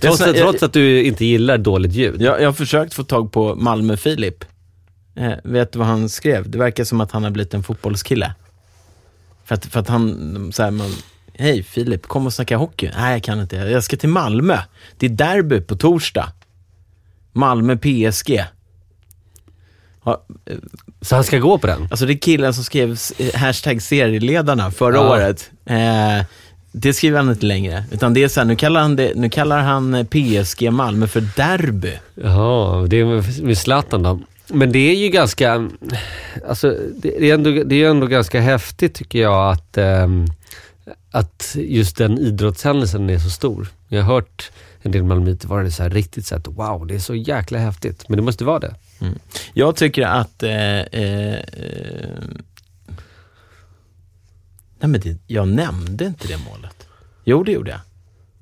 Trots, 0.00 0.20
Jag- 0.20 0.28
att, 0.28 0.36
trots 0.36 0.62
att 0.62 0.72
du 0.72 1.02
inte 1.02 1.24
gillar 1.24 1.58
dåligt 1.58 1.92
ljud. 1.92 2.22
Jag, 2.22 2.40
jag 2.40 2.48
har 2.48 2.52
försökt 2.52 2.94
få 2.94 3.04
tag 3.04 3.32
på 3.32 3.54
Malmö-Filip. 3.54 4.44
Eh, 5.16 5.32
vet 5.44 5.72
du 5.72 5.78
vad 5.78 5.88
han 5.88 6.08
skrev? 6.08 6.50
Det 6.50 6.58
verkar 6.58 6.84
som 6.84 7.00
att 7.00 7.12
han 7.12 7.24
har 7.24 7.30
blivit 7.30 7.54
en 7.54 7.62
fotbollskille. 7.62 8.34
För 9.44 9.54
att, 9.54 9.66
för 9.66 9.80
att 9.80 9.88
han, 9.88 10.50
så 10.52 10.62
här, 10.62 10.70
man, 10.70 10.90
hej 11.42 11.62
Filip, 11.62 12.06
kom 12.06 12.26
och 12.26 12.32
snacka 12.32 12.56
hockey. 12.56 12.90
Nej, 12.96 13.12
jag 13.12 13.22
kan 13.22 13.40
inte. 13.40 13.56
Jag 13.56 13.84
ska 13.84 13.96
till 13.96 14.08
Malmö. 14.08 14.58
Det 14.98 15.06
är 15.06 15.10
derby 15.10 15.60
på 15.60 15.76
torsdag. 15.76 16.32
Malmö-PSG. 17.32 18.44
Ja, 20.04 20.24
eh, 20.46 20.56
Så 21.00 21.14
han 21.14 21.24
ska 21.24 21.38
gå 21.38 21.58
på 21.58 21.66
den? 21.66 21.82
alltså 21.90 22.06
det 22.06 22.12
är 22.12 22.18
killen 22.18 22.54
som 22.54 22.64
skrev 22.64 22.98
eh, 23.18 23.34
hashtag 23.34 23.82
serieledarna 23.82 24.70
förra 24.70 24.96
Ja. 24.96 25.10
året. 25.10 25.50
Eh, 25.66 26.24
det 26.72 26.92
skriver 26.92 27.18
han 27.18 27.28
inte 27.30 27.46
längre. 27.46 27.84
Utan 27.92 28.14
det 28.14 28.22
är 28.24 28.28
så 28.28 28.40
här, 28.40 28.44
nu 28.44 28.56
kallar 28.56 28.80
han, 28.80 28.96
det, 28.96 29.12
nu 29.16 29.28
kallar 29.30 29.58
han 29.60 29.94
eh, 29.94 30.04
PSG 30.04 30.70
Malmö 30.72 31.06
för 31.06 31.20
derby. 31.36 31.92
Jaha, 32.14 32.86
det 32.86 32.96
är 33.00 33.04
med, 33.04 33.42
med 33.42 33.58
Zlatan 33.58 34.02
då. 34.02 34.20
Men 34.48 34.72
det 34.72 34.78
är 34.78 34.94
ju 34.96 35.08
ganska, 35.08 35.68
alltså 36.48 36.76
det 36.96 37.30
är 37.30 37.34
ändå, 37.34 37.50
det 37.50 37.74
är 37.82 37.90
ändå 37.90 38.06
ganska 38.06 38.40
häftigt 38.40 38.94
tycker 38.94 39.18
jag 39.18 39.52
att, 39.52 39.78
ehm, 39.78 40.26
att 41.12 41.56
just 41.58 41.96
den 41.96 42.18
idrottshändelsen 42.18 43.10
är 43.10 43.18
så 43.18 43.30
stor. 43.30 43.68
Jag 43.88 44.02
har 44.02 44.14
hört 44.14 44.50
en 44.82 44.92
del 44.92 45.02
malmöiter 45.02 45.48
vara 45.48 45.62
det 45.62 45.70
så 45.70 45.82
här 45.82 45.90
riktigt 45.90 46.26
så 46.26 46.36
att 46.36 46.48
wow, 46.48 46.86
det 46.86 46.94
är 46.94 46.98
så 46.98 47.14
jäkla 47.14 47.58
häftigt. 47.58 48.08
Men 48.08 48.16
det 48.16 48.22
måste 48.22 48.44
vara 48.44 48.58
det. 48.58 48.74
Mm. 49.00 49.18
Jag 49.54 49.76
tycker 49.76 50.02
att... 50.02 50.42
Eh, 50.42 50.80
eh, 50.80 51.40
nej 54.78 54.90
men 54.90 55.00
det, 55.00 55.18
jag 55.26 55.48
nämnde 55.48 56.04
inte 56.04 56.28
det 56.28 56.38
målet. 56.50 56.86
Jo, 57.24 57.44
det 57.44 57.52
gjorde 57.52 57.70
jag. 57.70 57.80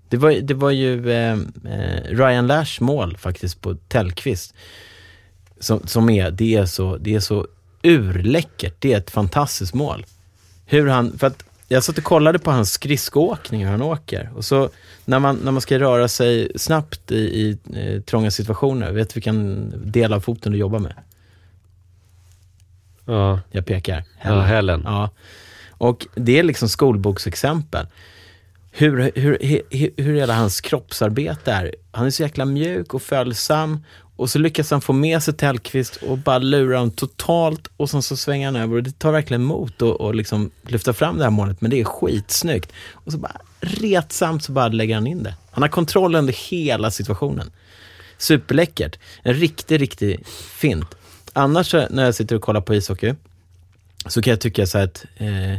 Det 0.09 0.17
var, 0.17 0.33
det 0.33 0.55
var 0.55 0.71
ju 0.71 1.11
eh, 1.11 1.39
eh, 1.65 2.03
Ryan 2.05 2.47
Lash 2.47 2.83
mål 2.83 3.17
faktiskt 3.17 3.61
på 3.61 3.75
Tellqvist. 3.75 4.55
Som, 5.61 5.87
som 5.87 6.11
är, 6.11 6.31
det 6.31 6.55
är 6.55 6.67
så, 6.67 6.97
det 6.97 7.15
är 7.15 7.21
så 7.21 7.47
urläckert. 7.83 8.75
Det 8.79 8.93
är 8.93 8.99
ett 8.99 9.11
fantastiskt 9.11 9.75
mål. 9.75 10.07
Hur 10.67 10.87
han, 10.87 11.19
för 11.19 11.27
att 11.27 11.45
jag 11.73 11.85
satt 11.85 11.99
och 11.99 12.05
kollade 12.05 12.39
på 12.39 12.51
hans 12.51 12.73
skridskoåkning, 12.73 13.65
hur 13.65 13.71
han 13.71 13.83
åker. 13.83 14.31
Och 14.35 14.45
så 14.45 14.71
när 15.05 15.19
man, 15.19 15.37
när 15.37 15.53
man 15.53 15.61
ska 15.61 15.79
röra 15.79 16.09
sig 16.09 16.53
snabbt 16.57 17.11
i, 17.11 17.17
i 17.17 17.59
eh, 17.75 18.03
trånga 18.03 18.31
situationer, 18.31 18.93
vet 18.93 19.09
du 19.09 19.15
vilken 19.15 19.73
del 19.93 20.13
av 20.13 20.21
foten 20.21 20.53
du 20.53 20.59
jobbar 20.59 20.79
med? 20.79 20.95
Ja, 23.05 23.41
Jag 23.51 23.67
pekar. 23.67 24.05
ja 24.25 24.41
hälen. 24.41 24.83
Ja. 24.85 25.11
Och 25.71 26.07
det 26.15 26.39
är 26.39 26.43
liksom 26.43 26.69
skolboksexempel. 26.69 27.87
Hur, 28.71 29.13
hur, 29.15 29.39
hur, 29.41 29.91
hur 29.97 30.15
hela 30.15 30.35
hans 30.35 30.61
kroppsarbete 30.61 31.53
är. 31.53 31.75
Han 31.93 32.07
är 32.07 32.11
så 32.11 32.23
jäkla 32.23 32.45
mjuk 32.45 32.95
och 32.95 33.03
följsam. 33.03 33.85
Och 34.21 34.31
så 34.31 34.39
lyckas 34.39 34.71
han 34.71 34.81
få 34.81 34.93
med 34.93 35.23
sig 35.23 35.35
Tellqvist 35.35 35.97
och 35.97 36.19
bara 36.19 36.39
lura 36.39 36.79
honom 36.79 36.91
totalt 36.91 37.69
och 37.77 37.91
sen 37.91 38.03
så 38.03 38.17
svänger 38.17 38.47
han 38.47 38.57
över. 38.57 38.77
Och 38.77 38.83
det 38.83 38.99
tar 38.99 39.13
verkligen 39.13 39.43
emot 39.43 39.83
och, 39.83 40.01
och 40.01 40.15
liksom 40.15 40.51
lyfta 40.63 40.93
fram 40.93 41.19
det 41.19 41.25
här 41.25 41.31
målet. 41.31 41.61
Men 41.61 41.71
det 41.71 41.81
är 41.81 41.85
skitsnyggt. 41.85 42.73
Och 42.93 43.13
så 43.13 43.19
bara 43.19 43.41
retsamt 43.61 44.45
så 44.45 44.53
bara 44.53 44.69
lägger 44.69 44.95
han 44.95 45.07
in 45.07 45.23
det. 45.23 45.35
Han 45.51 45.63
har 45.63 45.69
kontroll 45.69 46.15
under 46.15 46.33
hela 46.51 46.91
situationen. 46.91 47.51
Superläckert. 48.19 48.99
En 49.23 49.35
riktig, 49.35 49.81
riktig 49.81 50.27
fint. 50.59 50.95
Annars 51.33 51.71
så, 51.71 51.87
när 51.91 52.05
jag 52.05 52.15
sitter 52.15 52.37
och 52.37 52.43
kollar 52.43 52.61
på 52.61 52.75
ishockey 52.75 53.15
så 54.07 54.23
kan 54.23 54.31
jag 54.31 54.41
tycka 54.41 54.67
så 54.67 54.79
att 54.79 55.05
eh, 55.17 55.59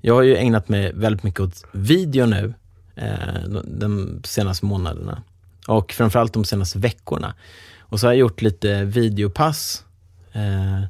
jag 0.00 0.14
har 0.14 0.22
ju 0.22 0.36
ägnat 0.36 0.68
mig 0.68 0.92
väldigt 0.94 1.22
mycket 1.22 1.40
åt 1.40 1.64
video 1.72 2.26
nu 2.26 2.54
eh, 2.96 3.48
de, 3.48 3.62
de 3.78 4.20
senaste 4.24 4.66
månaderna 4.66 5.22
och 5.66 5.92
framförallt 5.92 6.32
de 6.32 6.44
senaste 6.44 6.78
veckorna. 6.78 7.34
Och 7.88 8.00
så 8.00 8.06
har 8.06 8.12
jag 8.12 8.18
gjort 8.18 8.42
lite 8.42 8.84
videopass. 8.84 9.84
Eh, 10.32 10.82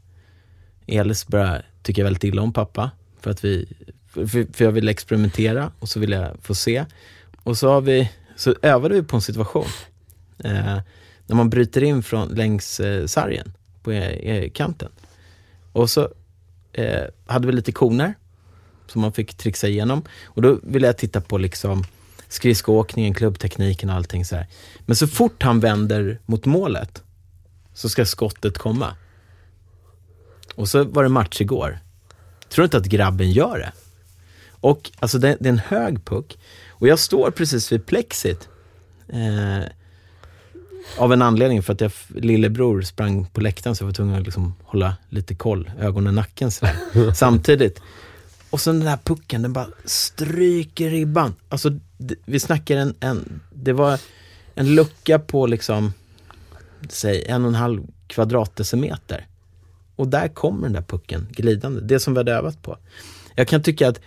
Elis 0.87 1.27
börjar 1.27 1.67
tycka 1.83 2.05
väldigt 2.05 2.25
illa 2.25 2.43
om 2.43 2.53
pappa 2.53 2.91
för 3.21 3.31
att 3.31 3.45
vi, 3.45 3.69
för, 4.07 4.53
för 4.53 4.65
jag 4.65 4.73
ville 4.73 4.91
experimentera 4.91 5.73
och 5.79 5.89
så 5.89 6.01
ville 6.01 6.17
jag 6.17 6.37
få 6.43 6.55
se. 6.55 6.85
Och 7.43 7.59
så 7.59 7.69
har 7.69 7.81
vi, 7.81 8.11
så 8.37 8.55
övade 8.63 8.95
vi 8.95 9.03
på 9.03 9.17
en 9.17 9.23
situation 9.23 9.67
eh, 10.39 10.79
när 11.27 11.37
man 11.37 11.51
bryter 11.51 11.83
in 11.83 12.03
från, 12.03 12.29
längs 12.29 12.81
eh, 12.81 13.07
sargen 13.07 13.53
på 13.83 13.93
eh, 13.93 14.51
kanten. 14.51 14.89
Och 15.73 15.91
så 15.91 16.09
eh, 16.73 17.05
hade 17.27 17.47
vi 17.47 17.53
lite 17.53 17.73
koner 17.73 18.15
som 18.87 19.01
man 19.01 19.13
fick 19.13 19.35
trixa 19.35 19.69
igenom. 19.69 20.03
Och 20.25 20.43
då 20.43 20.59
ville 20.63 20.87
jag 20.87 20.97
titta 20.97 21.21
på 21.21 21.39
liksom 21.39 21.85
skridskoåkningen, 22.29 23.15
klubbtekniken 23.15 23.91
och 23.91 23.97
allting 23.97 24.25
så 24.25 24.37
här. 24.37 24.47
Men 24.81 24.97
så 24.97 25.07
fort 25.07 25.43
han 25.43 25.61
vänder 25.61 26.19
mot 26.27 26.45
målet 26.45 27.03
så 27.75 27.89
ska 27.89 28.05
skottet 28.05 28.59
komma. 28.59 28.95
Och 30.55 30.69
så 30.69 30.85
var 30.85 31.03
det 31.03 31.09
match 31.09 31.41
igår. 31.41 31.79
Tror 32.49 32.65
inte 32.65 32.77
att 32.77 32.87
grabben 32.87 33.31
gör 33.31 33.59
det. 33.59 33.73
Och 34.61 34.91
alltså 34.99 35.19
det, 35.19 35.37
det 35.41 35.49
är 35.49 35.53
en 35.53 35.59
hög 35.59 36.05
puck. 36.05 36.39
Och 36.69 36.89
jag 36.89 36.99
står 36.99 37.31
precis 37.31 37.73
vid 37.73 37.87
plexit. 37.87 38.49
Eh, 39.09 39.69
av 40.99 41.13
en 41.13 41.23
anledning, 41.23 41.63
för 41.63 41.73
att 41.73 41.81
jag, 41.81 41.93
lillebror 42.09 42.83
sprang 42.83 43.27
på 43.27 43.41
läktaren 43.41 43.77
så 43.77 43.83
jag 43.83 43.87
var 43.87 43.95
tvungen 43.95 44.15
att 44.15 44.25
liksom 44.25 44.55
hålla 44.65 44.97
lite 45.09 45.35
koll, 45.35 45.71
ögonen 45.79 46.15
nacken 46.15 46.51
sådär. 46.51 46.75
Samtidigt. 47.15 47.81
Och 48.51 48.61
sen 48.61 48.77
den 48.77 48.87
där 48.87 48.99
pucken, 49.05 49.43
den 49.43 49.53
bara 49.53 49.69
stryker 49.85 50.91
ribban. 50.91 51.35
Alltså, 51.49 51.79
vi 52.25 52.41
snackar 52.41 52.77
en, 52.77 52.95
en, 53.01 53.41
det 53.55 53.73
var 53.73 54.01
en 54.55 54.75
lucka 54.75 55.19
på 55.19 55.47
liksom, 55.47 55.93
säg 56.89 57.25
en 57.25 57.43
och 57.43 57.49
en 57.49 57.55
halv 57.55 57.87
kvadratdecimeter. 58.07 59.27
Och 59.97 60.09
där 60.09 60.29
kommer 60.29 60.63
den 60.63 60.73
där 60.73 60.83
pucken 60.83 61.29
glidande, 61.31 61.81
det 61.81 62.01
som 62.01 62.15
vi 62.15 62.21
hade 62.21 62.33
övat 62.33 62.63
på. 62.63 62.79
Jag 63.35 63.49
kan 63.49 63.63
tycka 63.63 63.89
att 63.89 64.01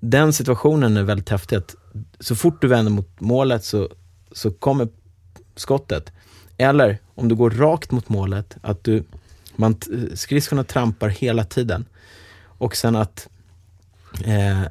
den 0.00 0.32
situationen 0.32 0.96
är 0.96 1.02
väldigt 1.02 1.28
häftig. 1.28 1.56
Att 1.56 1.74
så 2.20 2.36
fort 2.36 2.60
du 2.60 2.68
vänder 2.68 2.92
mot 2.92 3.20
målet 3.20 3.64
så, 3.64 3.88
så 4.32 4.50
kommer 4.50 4.88
skottet. 5.56 6.12
Eller 6.56 6.98
om 7.14 7.28
du 7.28 7.34
går 7.34 7.50
rakt 7.50 7.90
mot 7.90 8.08
målet, 8.08 8.56
att 8.62 8.84
du, 8.84 9.04
man, 9.56 9.76
skridskorna 10.14 10.64
trampar 10.64 11.08
hela 11.08 11.44
tiden. 11.44 11.84
Och 12.58 12.76
sen 12.76 12.96
att 12.96 13.28
eh, 14.24 14.62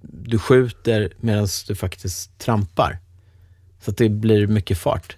du 0.00 0.38
skjuter 0.38 1.12
medan 1.20 1.48
du 1.68 1.74
faktiskt 1.74 2.38
trampar. 2.38 2.98
Så 3.80 3.90
att 3.90 3.96
det 3.96 4.08
blir 4.08 4.46
mycket 4.46 4.78
fart. 4.78 5.16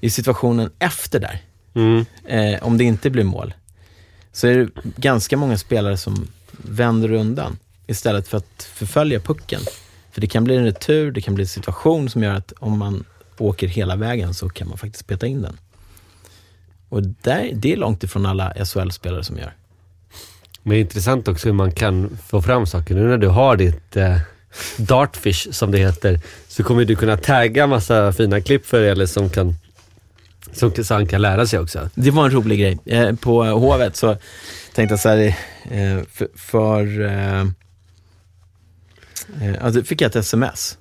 I 0.00 0.10
situationen 0.10 0.70
efter 0.78 1.20
där, 1.20 1.38
Mm. 1.74 2.04
eh, 2.24 2.62
om 2.62 2.78
det 2.78 2.84
inte 2.84 3.10
blir 3.10 3.24
mål, 3.24 3.54
så 4.32 4.46
är 4.46 4.58
det 4.58 4.68
ganska 4.96 5.36
många 5.36 5.58
spelare 5.58 5.96
som 5.96 6.28
vänder 6.52 7.12
undan 7.12 7.58
istället 7.86 8.28
för 8.28 8.38
att 8.38 8.62
förfölja 8.74 9.20
pucken. 9.20 9.60
För 10.10 10.20
det 10.20 10.26
kan 10.26 10.44
bli 10.44 10.56
en 10.56 10.64
retur, 10.64 11.12
det 11.12 11.20
kan 11.20 11.34
bli 11.34 11.44
en 11.44 11.48
situation 11.48 12.10
som 12.10 12.22
gör 12.22 12.34
att 12.34 12.52
om 12.58 12.78
man 12.78 13.04
åker 13.38 13.66
hela 13.68 13.96
vägen 13.96 14.34
så 14.34 14.48
kan 14.48 14.68
man 14.68 14.78
faktiskt 14.78 15.06
peta 15.06 15.26
in 15.26 15.42
den. 15.42 15.58
Och 16.88 17.02
där, 17.02 17.50
det 17.54 17.72
är 17.72 17.76
långt 17.76 18.02
ifrån 18.04 18.26
alla 18.26 18.54
SHL-spelare 18.64 19.24
som 19.24 19.38
gör. 19.38 19.54
Men 20.62 20.70
det 20.70 20.76
är 20.76 20.80
intressant 20.80 21.28
också 21.28 21.48
hur 21.48 21.54
man 21.54 21.72
kan 21.72 22.18
få 22.26 22.42
fram 22.42 22.66
saker. 22.66 22.94
Nu 22.94 23.08
när 23.08 23.18
du 23.18 23.28
har 23.28 23.56
ditt 23.56 23.96
eh, 23.96 24.16
Dartfish, 24.76 25.48
som 25.52 25.70
det 25.70 25.78
heter, 25.78 26.20
så 26.48 26.62
kommer 26.62 26.84
du 26.84 26.96
kunna 26.96 27.16
tagga 27.16 27.66
massa 27.66 28.12
fina 28.12 28.40
klipp 28.40 28.66
för 28.66 28.80
eller 28.80 29.06
som 29.06 29.30
kan 29.30 29.54
som 30.52 30.84
så 30.84 30.94
han 30.94 31.06
kan 31.06 31.22
lära 31.22 31.46
sig 31.46 31.58
också. 31.58 31.90
Det 31.94 32.10
var 32.10 32.24
en 32.24 32.30
rolig 32.30 32.60
grej. 32.60 32.78
Eh, 32.84 33.14
på 33.14 33.44
Hovet 33.44 33.96
så 33.96 34.16
tänkte 34.74 34.92
jag 34.92 35.00
så 35.00 35.08
här, 35.08 35.26
eh, 35.70 36.04
för, 36.10 36.28
för 36.34 37.00
eh, 37.00 37.46
alltså 39.60 39.82
fick 39.82 40.00
jag 40.00 40.08
ett 40.08 40.16
sms. 40.16 40.78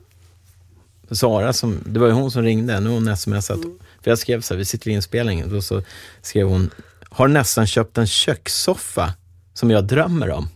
Sara, 1.11 1.53
som, 1.53 1.83
det 1.85 1.99
var 1.99 2.07
ju 2.07 2.13
hon 2.13 2.31
som 2.31 2.43
ringde, 2.43 2.79
nu 2.79 2.89
har 2.89 2.95
hon 2.95 3.17
smsat. 3.17 3.59
För 4.03 4.11
jag 4.11 4.19
skrev 4.19 4.41
så 4.41 4.53
här, 4.53 4.57
vi 4.59 4.65
sitter 4.65 4.89
i 4.89 4.93
inspelningen, 4.93 5.49
då 5.49 5.61
så 5.61 5.83
skrev 6.21 6.47
hon, 6.47 6.69
har 7.09 7.27
nästan 7.27 7.67
köpt 7.67 7.97
en 7.97 8.07
kökssoffa 8.07 9.13
som 9.53 9.71
jag 9.71 9.83
drömmer 9.83 10.31
om. 10.31 10.49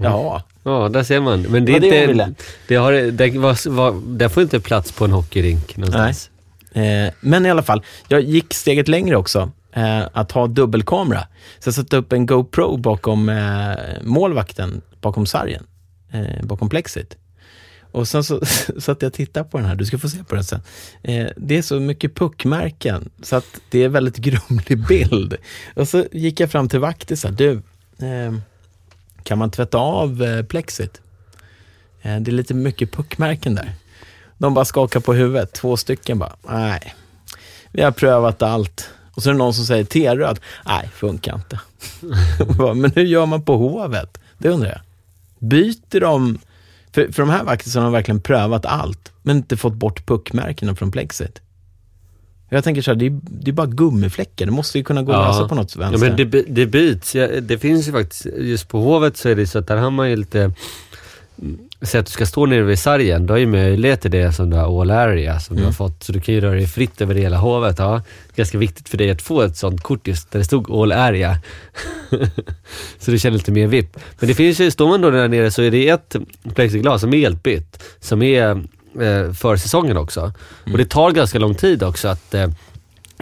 Jaha. 0.00 0.42
Ja, 0.62 0.88
där 0.88 1.02
ser 1.02 1.20
man. 1.20 1.42
Men 1.42 1.64
det 1.64 1.76
är 1.76 1.80
det 1.80 2.04
inte... 2.04 2.34
Det, 2.68 2.76
har, 2.76 2.92
det, 2.92 3.38
var, 3.38 3.70
var, 3.70 4.02
det 4.06 4.28
får 4.28 4.42
inte 4.42 4.60
plats 4.60 4.92
på 4.92 5.04
en 5.04 5.12
hockeyrink 5.12 5.76
någonstans. 5.76 6.30
Eh, 6.72 7.12
men 7.20 7.46
i 7.46 7.50
alla 7.50 7.62
fall, 7.62 7.82
jag 8.08 8.20
gick 8.20 8.54
steget 8.54 8.88
längre 8.88 9.16
också. 9.16 9.50
Eh, 9.72 10.08
att 10.12 10.32
ha 10.32 10.46
dubbelkamera. 10.46 11.20
Så 11.58 11.68
jag 11.68 11.74
satte 11.74 11.96
upp 11.96 12.12
en 12.12 12.26
GoPro 12.26 12.76
bakom 12.76 13.28
eh, 13.28 13.76
målvakten, 14.02 14.82
bakom 15.00 15.26
sargen, 15.26 15.66
eh, 16.12 16.46
bakom 16.46 16.68
plexit. 16.68 17.16
Och 17.92 18.08
sen 18.08 18.24
så 18.24 18.40
satt 18.78 19.02
jag 19.02 19.08
och 19.08 19.12
tittade 19.12 19.48
på 19.48 19.58
den 19.58 19.66
här, 19.66 19.74
du 19.74 19.84
ska 19.84 19.98
få 19.98 20.08
se 20.08 20.24
på 20.24 20.34
den 20.34 20.44
sen. 20.44 20.60
Eh, 21.02 21.26
det 21.36 21.56
är 21.56 21.62
så 21.62 21.80
mycket 21.80 22.14
puckmärken, 22.14 23.10
så 23.22 23.36
att 23.36 23.60
det 23.70 23.84
är 23.84 23.88
väldigt 23.88 24.16
grumlig 24.16 24.86
bild. 24.86 25.36
Och 25.74 25.88
så 25.88 26.04
gick 26.12 26.40
jag 26.40 26.50
fram 26.50 26.68
till 26.68 26.80
vakten 26.80 27.14
och 27.14 27.18
sa, 27.18 27.30
du, 27.30 27.62
Eh, 27.98 28.34
kan 29.22 29.38
man 29.38 29.50
tvätta 29.50 29.78
av 29.78 30.22
eh, 30.22 30.42
plexit? 30.42 31.00
Eh, 32.02 32.20
det 32.20 32.30
är 32.30 32.32
lite 32.32 32.54
mycket 32.54 32.92
puckmärken 32.92 33.54
där. 33.54 33.74
De 34.38 34.54
bara 34.54 34.64
skakar 34.64 35.00
på 35.00 35.14
huvudet, 35.14 35.52
två 35.52 35.76
stycken 35.76 36.18
bara, 36.18 36.36
nej, 36.48 36.94
vi 37.70 37.82
har 37.82 37.90
prövat 37.90 38.42
allt. 38.42 38.90
Och 39.14 39.22
så 39.22 39.28
är 39.28 39.32
det 39.32 39.38
någon 39.38 39.54
som 39.54 39.64
säger 39.64 39.84
T-röd, 39.84 40.40
nej, 40.66 40.90
funkar 40.92 41.34
inte. 41.34 41.60
Men 42.74 42.90
hur 42.90 43.04
gör 43.04 43.26
man 43.26 43.42
på 43.42 43.56
Hovet? 43.56 44.18
Det 44.38 44.48
undrar 44.48 44.68
jag. 44.68 44.80
Byter 45.38 46.00
de, 46.00 46.38
för, 46.92 47.12
för 47.12 47.22
de 47.22 47.30
här 47.30 47.44
vakterna 47.44 47.84
har 47.84 47.90
verkligen 47.90 48.20
prövat 48.20 48.66
allt, 48.66 49.12
men 49.22 49.36
inte 49.36 49.56
fått 49.56 49.74
bort 49.74 50.06
puckmärkena 50.06 50.74
från 50.74 50.90
plexit. 50.90 51.40
Jag 52.48 52.64
tänker 52.64 52.82
så 52.82 52.90
här, 52.90 52.96
det 52.96 53.06
är, 53.06 53.20
det 53.22 53.50
är 53.50 53.52
bara 53.52 53.66
gummifläckar, 53.66 54.46
det 54.46 54.52
måste 54.52 54.78
ju 54.78 54.84
kunna 54.84 55.02
gå 55.02 55.12
att 55.12 55.28
lösa 55.36 55.48
på 55.48 55.54
något 55.54 55.74
Ja, 55.76 55.80
vänster. 55.80 56.08
men 56.08 56.30
det, 56.30 56.42
det 56.48 56.66
byts. 56.66 57.14
Ja, 57.14 57.28
det 57.40 57.58
finns 57.58 57.88
ju 57.88 57.92
faktiskt, 57.92 58.26
just 58.38 58.68
på 58.68 58.80
Hovet 58.80 59.16
så 59.16 59.28
är 59.28 59.34
det 59.34 59.46
så 59.46 59.58
att 59.58 59.66
där 59.66 59.76
har 59.76 59.90
man 59.90 60.10
ju 60.10 60.16
lite... 60.16 60.40
mm, 61.42 61.58
Säg 61.82 62.00
att 62.00 62.06
du 62.06 62.12
ska 62.12 62.26
stå 62.26 62.46
nere 62.46 62.62
vid 62.62 62.78
sargen, 62.78 63.26
du 63.26 63.32
har 63.32 63.38
ju 63.38 63.46
möjlighet 63.46 64.00
till 64.00 64.10
det 64.10 64.32
som 64.32 64.50
du 64.50 64.56
har 64.56 64.80
all 64.80 64.90
area 64.90 65.40
som 65.40 65.56
du 65.56 65.60
Mm. 65.62 65.66
har 65.68 65.72
fått. 65.72 66.02
Så 66.02 66.12
du 66.12 66.20
kan 66.20 66.34
ju 66.34 66.40
röra 66.40 66.54
dig 66.54 66.66
fritt 66.66 67.00
över 67.00 67.14
hela 67.14 67.36
Hovet. 67.36 67.78
Ja, 67.78 68.02
ganska 68.36 68.58
viktigt 68.58 68.88
för 68.88 68.98
dig 68.98 69.10
att 69.10 69.22
få 69.22 69.42
ett 69.42 69.56
sånt 69.56 69.80
kort 69.82 70.06
just 70.08 70.30
där 70.30 70.38
det 70.38 70.44
stod 70.44 70.70
all 70.70 70.92
area. 70.92 71.38
så 72.98 73.10
du 73.10 73.18
känner 73.18 73.36
lite 73.36 73.52
mer 73.52 73.66
vipp. 73.66 73.96
Men 74.18 74.28
det 74.28 74.34
finns 74.34 74.60
ju, 74.60 74.70
står 74.70 74.88
man 74.88 75.00
då 75.00 75.10
där 75.10 75.28
nere 75.28 75.50
så 75.50 75.62
är 75.62 75.70
det 75.70 75.88
ett 75.88 76.16
plexiglas 76.54 77.00
som 77.00 77.14
är 77.14 77.18
helt 77.18 77.42
bytt. 77.42 77.82
Som 78.00 78.22
är 78.22 78.64
eh, 79.00 79.32
för 79.32 79.56
säsongen 79.56 79.96
också. 79.96 80.32
Och 80.72 80.78
det 80.78 80.84
tar 80.84 81.10
ganska 81.10 81.38
lång 81.38 81.54
tid 81.54 81.82
också 81.82 82.08
att 82.08 82.34
eh, 82.34 82.48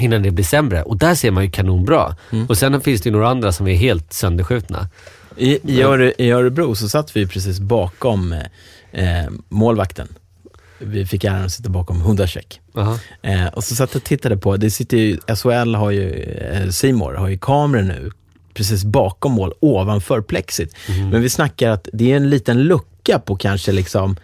innan 0.00 0.22
det 0.22 0.30
blir 0.30 0.44
sämre. 0.44 0.82
Och 0.82 0.96
där 0.96 1.14
ser 1.14 1.30
man 1.30 1.44
ju 1.44 1.50
kanonbra. 1.50 2.16
Och 2.48 2.58
sen 2.58 2.80
finns 2.80 3.00
det 3.00 3.08
ju 3.08 3.12
några 3.12 3.28
andra 3.28 3.52
som 3.52 3.66
är 3.68 3.74
helt 3.74 4.12
sönderskjutna. 4.12 4.88
I, 5.36 5.58
i, 5.62 5.82
Öre, 5.82 6.12
I 6.18 6.30
Örebro 6.30 6.74
så 6.74 6.88
satt 6.88 7.16
vi 7.16 7.26
precis 7.26 7.60
bakom 7.60 8.32
eh, 8.32 9.22
eh, 9.22 9.30
målvakten. 9.48 10.08
Vi 10.78 11.06
fick 11.06 11.24
äran 11.24 11.44
att 11.44 11.52
sitta 11.52 11.68
bakom 11.68 12.00
Hundacek. 12.00 12.60
Aha. 12.74 12.98
Eh, 13.22 13.46
och 13.46 13.64
så 13.64 13.74
satt 13.74 13.94
jag 13.94 14.00
och 14.00 14.04
tittade 14.04 14.36
på, 14.36 14.56
det 14.56 14.70
sitter 14.70 14.96
ju, 14.96 15.18
SHL 15.36 15.74
har 15.74 15.90
ju, 15.90 16.12
eh, 16.12 16.68
Simor 16.68 17.14
har 17.14 17.28
ju 17.28 17.38
kameror 17.38 17.82
nu 17.82 18.10
precis 18.54 18.84
bakom 18.84 19.32
mål, 19.32 19.52
ovanför 19.60 20.20
plexit. 20.20 20.76
Men 21.10 21.22
vi 21.22 21.28
snackar 21.28 21.70
att 21.70 21.88
det 21.92 22.12
är 22.12 22.16
en 22.16 22.30
liten 22.30 22.62
lucka 22.62 23.18
på 23.18 23.36
kanske 23.36 23.72
liksom, 23.72 24.16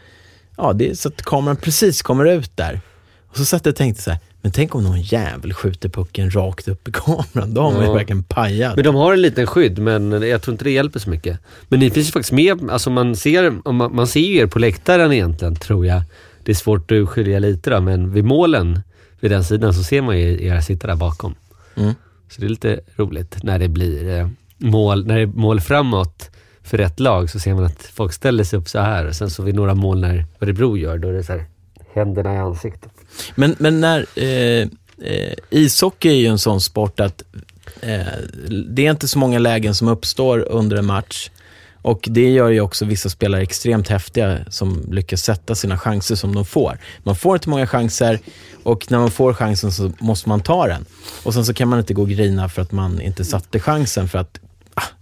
ja 0.62 0.72
det 0.72 0.90
är 0.90 0.94
så 0.94 1.08
att 1.08 1.22
kameran 1.22 1.56
precis 1.56 2.02
kommer 2.02 2.24
ut 2.24 2.56
där. 2.56 2.80
Och 3.28 3.36
så 3.36 3.44
satt 3.44 3.66
jag 3.66 3.72
och 3.72 3.76
tänkte 3.76 4.02
så 4.02 4.10
här, 4.10 4.20
men 4.42 4.52
tänk 4.52 4.74
om 4.74 4.84
någon 4.84 5.00
jävel 5.00 5.52
skjuter 5.54 5.88
pucken 5.88 6.30
rakt 6.34 6.68
upp 6.68 6.88
i 6.88 6.92
kameran, 6.92 7.54
då 7.54 7.60
har 7.60 7.72
man 7.72 7.80
ju 7.80 7.86
Ja. 7.86 7.92
verkligen 7.94 8.22
pajat. 8.22 8.76
Men 8.76 8.84
de 8.84 8.94
har 8.94 9.12
en 9.12 9.22
liten 9.22 9.46
skydd, 9.46 9.78
men 9.78 10.22
jag 10.28 10.42
tror 10.42 10.52
inte 10.54 10.64
det 10.64 10.70
hjälper 10.70 11.00
så 11.00 11.10
mycket. 11.10 11.38
Men 11.68 11.80
ni 11.80 11.90
finns 11.90 12.08
ju 12.08 12.12
faktiskt 12.12 12.32
med, 12.32 12.70
alltså 12.70 12.90
man 12.90 13.16
ser, 13.16 13.70
man, 13.72 13.94
man 13.94 14.06
ser 14.06 14.20
ju 14.20 14.36
er 14.36 14.46
på 14.46 14.58
läktaren 14.58 15.12
egentligen, 15.12 15.56
tror 15.56 15.86
jag. 15.86 16.02
Det 16.44 16.52
är 16.52 16.56
svårt 16.56 16.90
att 16.92 17.08
skilja 17.08 17.38
lite 17.38 17.70
då, 17.70 17.80
men 17.80 18.12
vid 18.12 18.24
målen, 18.24 18.80
vid 19.20 19.30
den 19.30 19.44
sidan, 19.44 19.74
så 19.74 19.82
ser 19.82 20.02
man 20.02 20.18
ju 20.18 20.44
er 20.46 20.60
sitta 20.60 20.86
där 20.86 20.96
bakom. 20.96 21.34
Mm. 21.74 21.94
Så 22.30 22.40
det 22.40 22.46
är 22.46 22.50
lite 22.50 22.80
roligt 22.96 23.36
när 23.42 23.58
det 23.58 23.68
blir 23.68 24.18
eh, 24.18 24.28
mål, 24.58 25.06
när 25.06 25.16
det 25.16 25.22
är 25.22 25.26
mål 25.26 25.60
framåt 25.60 26.30
för 26.70 26.78
rätt 26.78 27.00
lag, 27.00 27.30
så 27.30 27.40
ser 27.40 27.54
man 27.54 27.64
att 27.64 27.82
folk 27.82 28.12
ställer 28.12 28.44
sig 28.44 28.58
upp 28.58 28.68
så 28.68 28.78
här. 28.78 29.06
Och 29.06 29.16
sen 29.16 29.30
så 29.30 29.42
vid 29.42 29.54
några 29.54 29.74
mål 29.74 30.00
när 30.00 30.26
Örebro 30.40 30.76
gör, 30.76 30.98
då 30.98 31.08
är 31.08 31.12
det 31.12 31.24
så 31.24 31.32
här, 31.32 31.44
händerna 31.94 32.34
i 32.34 32.38
ansiktet. 32.38 32.90
Men, 33.34 33.56
men 33.58 33.80
när, 33.80 34.06
eh, 34.14 34.68
eh, 35.02 35.34
ishockey 35.50 36.08
är 36.08 36.14
ju 36.14 36.26
en 36.26 36.38
sån 36.38 36.60
sport 36.60 37.00
att 37.00 37.22
eh, 37.80 38.06
det 38.68 38.86
är 38.86 38.90
inte 38.90 39.08
så 39.08 39.18
många 39.18 39.38
lägen 39.38 39.74
som 39.74 39.88
uppstår 39.88 40.48
under 40.48 40.76
en 40.76 40.86
match. 40.86 41.30
Och 41.82 42.08
det 42.10 42.30
gör 42.30 42.48
ju 42.48 42.60
också 42.60 42.84
vissa 42.84 43.08
spelare 43.08 43.42
extremt 43.42 43.88
häftiga 43.88 44.38
som 44.48 44.84
lyckas 44.90 45.22
sätta 45.22 45.54
sina 45.54 45.78
chanser 45.78 46.14
som 46.14 46.34
de 46.34 46.44
får. 46.44 46.78
Man 47.02 47.16
får 47.16 47.36
inte 47.36 47.48
många 47.48 47.66
chanser 47.66 48.18
och 48.62 48.90
när 48.90 48.98
man 48.98 49.10
får 49.10 49.34
chansen 49.34 49.72
så 49.72 49.92
måste 49.98 50.28
man 50.28 50.40
ta 50.40 50.66
den. 50.66 50.84
Och 51.22 51.34
sen 51.34 51.44
så 51.44 51.54
kan 51.54 51.68
man 51.68 51.78
inte 51.78 51.94
gå 51.94 52.02
och 52.02 52.08
grina 52.08 52.48
för 52.48 52.62
att 52.62 52.72
man 52.72 53.00
inte 53.00 53.24
satte 53.24 53.60
chansen 53.60 54.08
för 54.08 54.18
att 54.18 54.40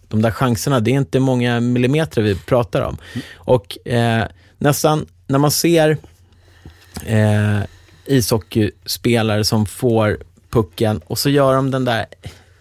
de 0.09 0.23
där 0.23 0.31
chanserna, 0.31 0.81
det 0.81 0.91
är 0.91 0.99
inte 0.99 1.21
många 1.21 1.61
millimeter 1.61 2.23
vi 2.23 2.35
pratar 2.35 2.83
om. 2.83 2.97
Och 3.35 3.89
eh, 3.89 4.25
nästan 4.59 5.07
när 5.27 5.39
man 5.39 5.51
ser 5.51 5.97
eh, 7.07 7.61
ishockeyspelare 8.05 9.45
som 9.45 9.67
får 9.67 10.19
pucken 10.51 11.01
och 11.07 11.19
så 11.19 11.31
gör 11.31 11.55
de 11.55 11.71
den 11.71 11.85
där 11.85 12.07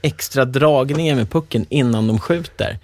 extra 0.01 0.45
dragningen 0.45 1.17
med 1.17 1.29
pucken 1.31 1.65
innan 1.69 2.07
de 2.07 2.19
skjuter. 2.19 2.79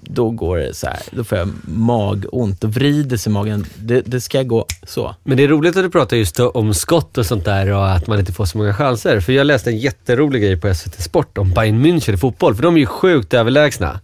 Då, 0.00 0.30
går 0.30 0.56
det 0.56 0.74
så 0.74 0.86
här, 0.86 0.98
då 1.10 1.24
får 1.24 1.38
jag 1.38 1.48
magont 1.64 2.64
och 2.64 2.70
vrider 2.70 3.16
sig 3.16 3.30
i 3.30 3.32
magen. 3.32 3.66
Det, 3.76 4.00
det 4.00 4.20
ska 4.20 4.42
gå 4.42 4.66
så. 4.82 5.14
Men 5.24 5.36
det 5.36 5.44
är 5.44 5.48
roligt 5.48 5.76
att 5.76 5.82
du 5.82 5.90
pratar 5.90 6.16
just 6.16 6.40
om 6.40 6.74
skott 6.74 7.18
och 7.18 7.26
sånt 7.26 7.44
där 7.44 7.72
och 7.72 7.90
att 7.90 8.06
man 8.06 8.18
inte 8.18 8.32
får 8.32 8.44
så 8.44 8.58
många 8.58 8.74
chanser. 8.74 9.20
För 9.20 9.32
jag 9.32 9.46
läste 9.46 9.70
en 9.70 9.78
jätterolig 9.78 10.42
grej 10.42 10.60
på 10.60 10.74
SVT 10.74 11.02
Sport 11.02 11.38
om 11.38 11.50
Bayern 11.50 11.86
München 11.86 12.14
i 12.14 12.16
fotboll, 12.16 12.54
för 12.54 12.62
de 12.62 12.76
är 12.76 12.80
ju 12.80 12.86
sjukt 12.86 13.34
överlägsna. 13.34 14.00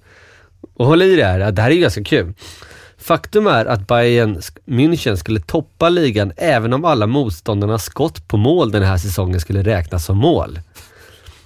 Och 0.74 0.86
håll 0.86 1.02
i 1.02 1.16
det 1.16 1.24
här, 1.24 1.52
det 1.52 1.62
här 1.62 1.70
är 1.70 1.74
ju 1.74 1.80
ganska 1.80 2.04
kul. 2.04 2.34
Faktum 2.98 3.46
är 3.46 3.66
att 3.66 3.86
Bayern 3.86 4.40
München 4.66 5.16
skulle 5.16 5.40
toppa 5.40 5.88
ligan 5.88 6.32
även 6.36 6.72
om 6.72 6.84
alla 6.84 7.06
motståndarnas 7.06 7.84
skott 7.84 8.28
på 8.28 8.36
mål 8.36 8.70
den 8.70 8.82
här 8.82 8.98
säsongen 8.98 9.40
skulle 9.40 9.62
räknas 9.62 10.04
som 10.04 10.18
mål. 10.18 10.58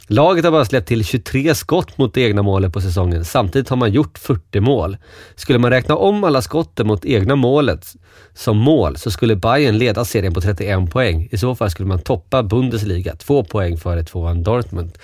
Laget 0.08 0.44
har 0.44 0.52
bara 0.52 0.64
släppt 0.64 0.88
till 0.88 1.04
23 1.04 1.54
skott 1.54 1.98
mot 1.98 2.14
det 2.14 2.20
egna 2.20 2.42
målet 2.42 2.72
på 2.72 2.80
säsongen. 2.80 3.24
Samtidigt 3.24 3.68
har 3.68 3.76
man 3.76 3.92
gjort 3.92 4.18
40 4.18 4.60
mål. 4.60 4.96
Skulle 5.36 5.58
man 5.58 5.70
räkna 5.70 5.96
om 5.96 6.24
alla 6.24 6.42
skotten 6.42 6.86
mot 6.86 7.04
egna 7.04 7.36
målet 7.36 7.94
som 8.34 8.56
mål 8.56 8.96
så 8.96 9.10
skulle 9.10 9.36
Bayern 9.36 9.78
leda 9.78 10.04
serien 10.04 10.34
på 10.34 10.40
31 10.40 10.90
poäng. 10.90 11.28
I 11.30 11.38
så 11.38 11.54
fall 11.54 11.70
skulle 11.70 11.88
man 11.88 11.98
toppa 11.98 12.42
Bundesliga, 12.42 13.16
två 13.16 13.44
poäng 13.44 13.76
före 13.76 14.04
tvåan 14.04 14.42
Dortmund. 14.42 14.98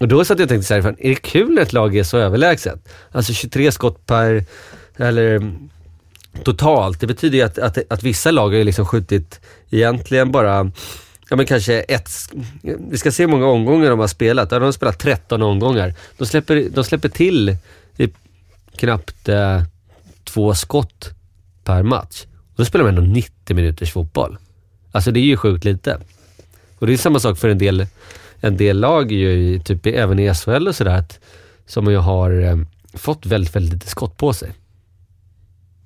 Och 0.00 0.08
då 0.08 0.24
satt 0.24 0.38
jag 0.38 0.44
och 0.44 0.48
tänkte 0.48 0.68
så 0.68 0.74
här, 0.74 0.96
är 0.98 1.08
det 1.08 1.14
kul 1.14 1.54
när 1.54 1.62
ett 1.62 1.72
lag 1.72 1.96
är 1.96 2.02
så 2.04 2.18
överlägset? 2.18 2.88
Alltså 3.12 3.32
23 3.32 3.72
skott 3.72 4.06
per, 4.06 4.44
eller 4.96 5.52
totalt. 6.44 7.00
Det 7.00 7.06
betyder 7.06 7.38
ju 7.38 7.44
att, 7.44 7.58
att, 7.58 7.92
att 7.92 8.02
vissa 8.02 8.30
lag 8.30 8.48
har 8.48 8.56
ju 8.56 8.64
liksom 8.64 8.86
skjutit 8.86 9.40
egentligen 9.70 10.32
bara 10.32 10.70
Ja 11.30 11.36
men 11.36 11.46
kanske 11.46 11.80
ett, 11.80 12.10
vi 12.90 12.98
ska 12.98 13.12
se 13.12 13.22
hur 13.22 13.30
många 13.30 13.46
omgångar 13.46 13.90
de 13.90 13.98
har 13.98 14.06
spelat. 14.06 14.52
Ja, 14.52 14.58
de 14.58 14.64
har 14.64 14.72
spelat 14.72 14.98
13 14.98 15.42
omgångar. 15.42 15.94
De 16.18 16.26
släpper, 16.26 16.68
de 16.74 16.84
släpper 16.84 17.08
till 17.08 17.56
i 17.96 18.08
knappt 18.76 19.28
eh, 19.28 19.62
två 20.24 20.54
skott 20.54 21.10
per 21.64 21.82
match. 21.82 22.24
Då 22.56 22.64
spelar 22.64 22.84
de 22.84 22.88
ändå 22.88 23.02
90 23.12 23.56
minuters 23.56 23.92
fotboll. 23.92 24.36
Alltså 24.92 25.10
det 25.10 25.20
är 25.20 25.24
ju 25.24 25.36
sjukt 25.36 25.64
lite. 25.64 25.98
Och 26.78 26.86
det 26.86 26.92
är 26.92 26.96
samma 26.96 27.20
sak 27.20 27.38
för 27.38 27.48
en 27.48 27.58
del, 27.58 27.86
en 28.40 28.56
del 28.56 28.80
lag, 28.80 29.12
ju, 29.12 29.30
i- 29.32 29.60
typ 29.60 29.86
även 29.86 30.18
i 30.18 30.34
SHL 30.34 30.68
och 30.68 30.74
sådär, 30.76 31.04
som 31.66 31.90
ju 31.90 31.96
har 31.96 32.40
eh, 32.42 32.56
fått 32.94 33.26
väldigt, 33.26 33.56
väldigt 33.56 33.72
lite 33.72 33.86
skott 33.86 34.16
på 34.16 34.32
sig. 34.32 34.50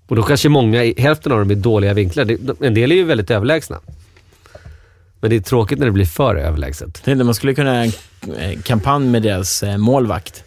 Och 0.07 0.17
då 0.17 0.23
kanske 0.23 0.49
många, 0.49 0.93
hälften 0.99 1.33
av 1.33 1.39
dem 1.39 1.51
är 1.51 1.55
dåliga 1.55 1.95
vinklar. 1.95 2.37
En 2.65 2.75
del 2.75 2.93
är 2.93 2.97
ju 2.97 3.05
väldigt 3.05 3.31
överlägsna. 3.31 3.81
Men 5.25 5.31
det 5.31 5.37
är 5.37 5.41
tråkigt 5.41 5.79
när 5.79 5.87
det 5.87 5.93
blir 5.93 6.05
för 6.07 6.37
överlägset. 6.37 7.03
Tänkte 7.05 7.25
man 7.25 7.35
skulle 7.35 7.55
kunna 7.55 7.71
ha 7.71 7.79
en 7.85 7.93
eh, 8.39 8.61
kampanj 8.63 9.07
med 9.07 9.23
deras 9.23 9.63
eh, 9.63 9.77
målvakt 9.77 10.45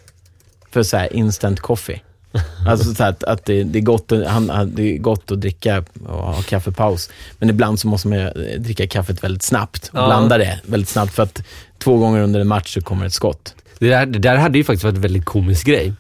för 0.72 0.84
så 0.84 1.06
instant 1.12 1.60
coffee. 1.60 2.02
Alltså 2.68 2.94
så 2.96 3.04
att, 3.04 3.24
att 3.24 3.46
det, 3.46 3.64
det, 3.64 3.80
är 3.80 3.84
gott, 3.84 4.12
att- 4.12 4.28
han, 4.28 4.72
det 4.76 4.82
är 4.96 4.98
gott 4.98 5.32
att 5.32 5.42
dricka 5.42 5.84
och 6.08 6.24
ha 6.24 6.42
kaffepaus. 6.42 7.10
Men 7.40 7.50
ibland 7.50 7.80
så 7.80 7.88
måste 7.88 8.08
man 8.08 8.18
ju, 8.18 8.26
eh, 8.28 8.60
dricka 8.60 8.88
kaffet 8.88 9.24
väldigt 9.24 9.44
snabbt 9.44 9.90
och 9.94 10.00
Ja. 10.00 10.06
blanda 10.06 10.38
det 10.38 10.60
väldigt 10.66 10.90
snabbt 10.90 11.14
för 11.14 11.24
att 11.24 11.42
två 11.78 11.98
gånger 11.98 12.22
under 12.22 12.40
en 12.40 12.48
match 12.48 12.74
så 12.74 12.82
kommer 12.82 13.06
ett 13.06 13.14
skott. 13.14 13.56
Det 13.80 13.90
där, 13.90 14.06
det 14.06 14.20
där 14.20 14.36
hade 14.38 14.58
ju 14.58 14.64
faktiskt 14.64 14.84
varit 14.84 14.96
en 14.96 15.02
väldigt 15.02 15.26
komisk 15.26 15.68
grej. 15.68 15.94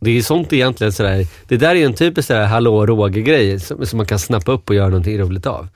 Det 0.00 0.10
är 0.10 0.14
ju 0.14 0.22
sånt 0.22 0.52
egentligen 0.52 0.92
sådär, 0.92 1.26
det 1.48 1.56
där 1.56 1.74
är 1.74 1.86
en 1.86 1.94
typisk 1.94 2.28
sådär 2.28 2.46
hallå 2.46 2.86
Roger-grej 2.86 3.60
som, 3.60 3.86
som 3.86 3.96
man 3.96 4.06
kan 4.06 4.18
snappa 4.18 4.52
upp 4.52 4.68
och 4.70 4.76
göra 4.76 4.88
någonting 4.88 5.18
roligt 5.18 5.46
av. 5.46 5.68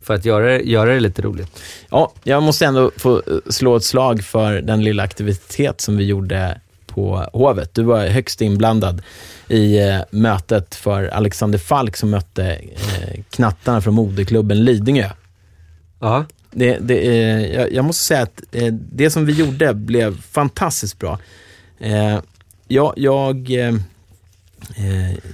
För 0.00 0.14
att 0.14 0.24
göra, 0.24 0.60
göra 0.60 0.94
det 0.94 1.00
lite 1.00 1.22
roligt. 1.22 1.60
Ja, 1.90 2.12
jag 2.24 2.42
måste 2.42 2.66
ändå 2.66 2.90
få 2.96 3.16
eh, 3.16 3.22
slå 3.50 3.76
ett 3.76 3.84
slag 3.84 4.24
för 4.24 4.60
den 4.60 4.84
lilla 4.84 5.02
aktivitet 5.02 5.80
som 5.80 5.96
vi 5.96 6.04
gjorde 6.04 6.60
på 6.86 7.26
Hovet. 7.32 7.74
Du 7.74 7.82
var 7.82 8.06
högst 8.06 8.40
inblandad 8.40 9.02
i 9.48 9.78
eh, 9.78 10.00
mötet 10.10 10.74
för 10.74 11.04
Alexander 11.04 11.58
Falk 11.58 11.96
som 11.96 12.10
mötte 12.10 12.44
eh, 12.52 13.20
knattarna 13.30 13.80
från 13.80 13.94
moderklubben 13.94 14.64
Lidingö. 14.64 15.10
Ja. 16.00 16.24
Det, 16.50 16.78
det, 16.80 17.08
eh, 17.08 17.54
jag, 17.54 17.72
jag 17.72 17.84
måste 17.84 18.04
säga 18.04 18.22
att 18.22 18.42
eh, 18.52 18.72
det 18.72 19.10
som 19.10 19.26
vi 19.26 19.32
gjorde 19.32 19.74
blev 19.74 20.22
fantastiskt 20.22 20.98
bra. 20.98 21.18
Eh, 21.78 22.18
jag 22.68 22.92
jag 22.96 23.50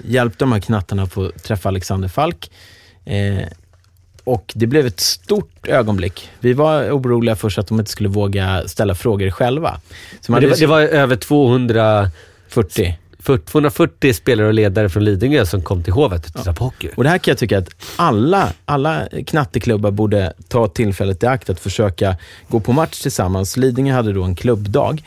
hjälpte 0.05 0.45
de 0.45 0.53
här 0.53 0.61
knattarna 0.61 1.03
att 1.03 1.13
få 1.13 1.31
träffa 1.43 1.69
Alexander 1.69 2.09
Falk. 2.09 2.51
Och 4.29 4.53
det 4.55 4.67
blev 4.67 4.87
ett 4.87 5.01
stort 5.01 5.69
ögonblick. 5.69 6.31
Vi 6.41 6.53
var 6.53 6.91
oroliga 6.91 7.37
först 7.37 7.59
att 7.59 7.67
de 7.67 7.79
inte 7.79 7.91
skulle 7.91 8.09
våga 8.09 8.63
ställa 8.69 8.95
frågor 8.95 9.31
själva. 9.31 9.81
Så 10.21 10.33
det, 10.33 10.47
var, 10.47 10.57
det 10.57 10.67
var 10.67 10.81
över 10.81 11.17
200, 11.17 12.11
40. 12.49 12.99
240 13.45 14.13
spelare 14.13 14.47
och 14.47 14.55
ledare 14.55 14.89
från 14.89 15.05
Lidingö 15.05 15.47
som 15.47 15.63
kom 15.63 15.83
till 15.83 15.93
Hovet 15.93 16.27
och 16.27 16.33
tittade 16.33 16.57
på 16.57 16.65
hockey. 16.65 16.89
Och 16.97 17.05
det 17.05 17.11
här 17.11 17.19
kan 17.19 17.33
jag 17.33 17.39
tycka 17.39 17.59
att 17.59 17.69
alla, 17.97 18.53
alla 18.65 19.09
knatteklubbar 19.27 19.91
borde 19.91 20.33
ta 20.49 20.69
tillfället 20.69 21.23
i 21.23 21.27
akt 21.27 21.51
att 21.51 21.61
försöka 21.61 22.17
gå 22.49 22.61
på 22.61 22.73
match 22.73 23.03
tillsammans. 23.03 23.57
Lidingö 23.57 23.93
hade 23.93 24.13
då 24.13 24.23
en 24.23 24.35
klubbdag 24.35 25.03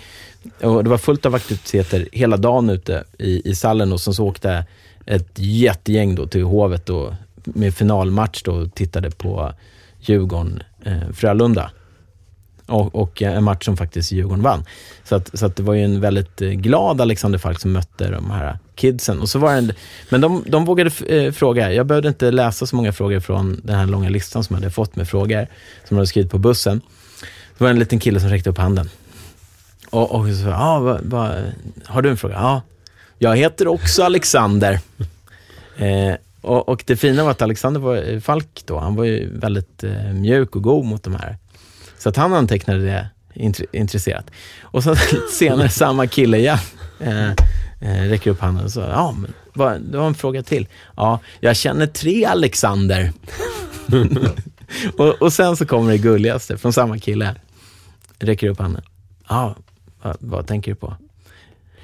och 0.61 0.84
det 0.84 0.89
var 0.89 0.98
fullt 0.98 1.26
av 1.26 1.35
aktiviteter 1.35 2.07
hela 2.11 2.38
dagen 2.38 2.69
ute 2.69 3.03
i, 3.18 3.49
i 3.49 3.56
stallen 3.56 3.93
och 3.93 4.02
sen 4.02 4.14
så 4.14 4.27
åkte 4.27 4.65
ett 5.06 5.31
jättegäng 5.35 6.15
då 6.15 6.27
till 6.27 6.43
Hovet 6.43 6.89
och 6.89 7.14
med 7.44 7.74
finalmatch 7.74 8.44
då 8.44 8.52
och 8.52 8.76
tittade 8.76 9.12
på 9.12 9.54
Djurgården-Frölunda. 10.00 11.64
Eh, 11.64 11.70
och, 12.72 12.96
och 12.96 13.22
eh, 13.22 13.38
en 13.38 13.44
match 13.44 13.66
som 13.66 13.78
faktiskt 13.78 14.12
Djurgården 14.12 14.44
vann. 14.44 14.66
Så, 15.04 15.16
att, 15.16 15.40
så 15.40 15.46
att 15.46 15.56
det 15.56 15.64
var 15.64 15.74
ju 15.74 15.84
en 15.84 16.02
väldigt 16.02 16.42
eh, 16.42 16.50
glad 16.50 17.02
Alexander 17.02 17.40
Falk 17.40 17.60
som 17.60 17.72
mötte 17.72 18.08
de 18.12 18.32
här 18.32 18.60
kidsen. 18.76 19.20
Och 19.20 19.30
så 19.30 19.40
var 19.40 19.52
det 19.52 19.58
en, 19.58 19.74
men 20.10 20.22
de, 20.22 20.44
de 20.48 20.66
vågade 20.66 20.92
eh, 21.08 21.32
fråga. 21.32 21.74
Jag 21.74 21.86
behövde 21.86 22.08
inte 22.10 22.32
läsa 22.32 22.66
så 22.66 22.76
många 22.76 22.94
frågor 22.94 23.20
från 23.20 23.62
den 23.64 23.76
här 23.76 23.86
långa 23.86 24.10
listan 24.10 24.44
som 24.44 24.54
jag 24.54 24.62
hade 24.62 24.72
fått 24.72 24.96
med 24.96 25.08
frågor, 25.08 25.48
som 25.88 25.88
de 25.90 25.96
hade 25.96 26.08
skrivit 26.08 26.32
på 26.32 26.38
bussen. 26.38 26.82
Det 27.58 27.64
var 27.64 27.72
en 27.72 27.80
liten 27.80 28.00
kille 28.00 28.20
som 28.20 28.30
räckte 28.30 28.50
upp 28.50 28.58
handen. 28.58 28.90
Och, 29.90 30.12
och 30.12 30.28
så, 30.36 30.52
ah, 30.52 30.80
va, 30.80 31.00
va, 31.04 31.36
har 31.86 32.02
du 32.02 32.10
en 32.10 32.18
fråga? 32.18 32.34
Ja, 32.36 32.62
jag 33.18 33.38
heter 33.38 33.68
också 33.68 34.04
Alexander. 34.04 34.80
Eh, 35.78 36.16
och, 36.42 36.70
och, 36.70 36.84
det 36.88 36.96
fina 36.96 37.24
var 37.24 37.32
att 37.32 37.42
Alexander 37.42 37.80
var, 37.80 38.10
eh, 38.10 38.20
Falk 38.20 38.64
då, 38.66 38.80
han 38.80 38.96
var 38.96 39.04
ju 39.04 39.38
väldigt 39.38 39.84
eh, 39.84 40.14
mjuk 40.14 40.56
och 40.56 40.64
god 40.64 40.86
mot 40.86 41.04
de 41.04 41.16
här. 41.16 41.38
Så 41.98 42.10
att 42.10 42.16
han 42.16 42.34
antecknade 42.34 42.84
det 42.84 43.10
int 43.34 43.62
intresserat. 43.72 44.32
Och 44.62 44.84
så 44.84 44.96
senare 45.32 45.70
samma 45.70 46.08
kille 46.08 46.38
igen 46.38 46.58
eh, 47.00 47.30
eh, 47.80 48.10
räcker 48.10 48.32
upp 48.32 48.40
handen 48.40 48.66
och 48.66 48.72
sa, 48.72 48.90
ja, 48.90 49.16
men 49.18 49.34
vad, 49.54 49.82
du 49.82 49.98
har 49.98 50.08
en 50.08 50.14
fråga 50.14 50.44
till. 50.44 50.68
Ja, 50.96 51.20
jag 51.40 51.56
känner 51.56 51.88
tre 51.88 52.26
Alexander. 52.26 53.12
och, 54.98 55.22
och 55.22 55.34
sen 55.34 55.58
så 55.58 55.66
kommer 55.66 55.92
det 55.92 55.98
gulligaste 55.98 56.58
från 56.58 56.74
samma 56.74 57.00
kille. 57.00 57.36
Räcker 58.20 58.50
upp 58.50 58.60
handen. 58.60 58.84
Ja, 59.30 59.56
vad, 60.02 60.18
vad 60.20 60.48
tänker 60.48 60.72
du 60.72 60.76
på? 60.76 60.96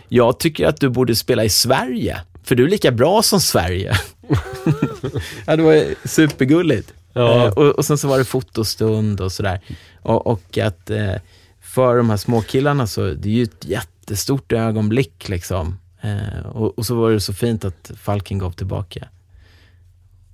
Jag 0.09 0.39
tycker 0.39 0.67
att 0.67 0.79
du 0.79 0.89
borde 0.89 1.15
spela 1.15 1.43
i 1.43 1.49
Sverige, 1.49 2.21
för 2.43 2.55
du 2.55 2.65
är 2.65 2.69
lika 2.69 2.91
bra 2.91 3.21
som 3.21 3.41
Sverige. 3.41 3.93
ja, 5.45 5.55
det 5.55 5.63
var 5.63 6.07
supergulligt. 6.07 6.93
Ja. 7.13 7.45
Eh, 7.45 7.53
och, 7.53 7.65
och 7.65 7.85
sen 7.85 7.97
så 7.97 8.07
var 8.07 8.17
det 8.17 8.25
fotostund 8.25 9.21
och 9.21 9.31
sådär. 9.31 9.61
Och, 10.01 10.27
och 10.27 10.57
att 10.57 10.89
eh, 10.89 11.15
för 11.61 11.97
de 11.97 12.09
här 12.09 12.17
småkillarna 12.17 12.87
så, 12.87 13.01
det 13.01 13.29
är 13.29 13.33
ju 13.33 13.43
ett 13.43 13.65
jättestort 13.65 14.51
ögonblick 14.51 15.29
liksom. 15.29 15.77
Eh, 16.01 16.45
och, 16.45 16.79
och, 16.79 16.85
så 16.85 16.95
var 16.95 17.11
det 17.11 17.19
så 17.19 17.33
fint 17.33 17.65
att 17.65 17.91
Falken 18.01 18.37
gav 18.37 18.51
tillbaka. 18.51 19.07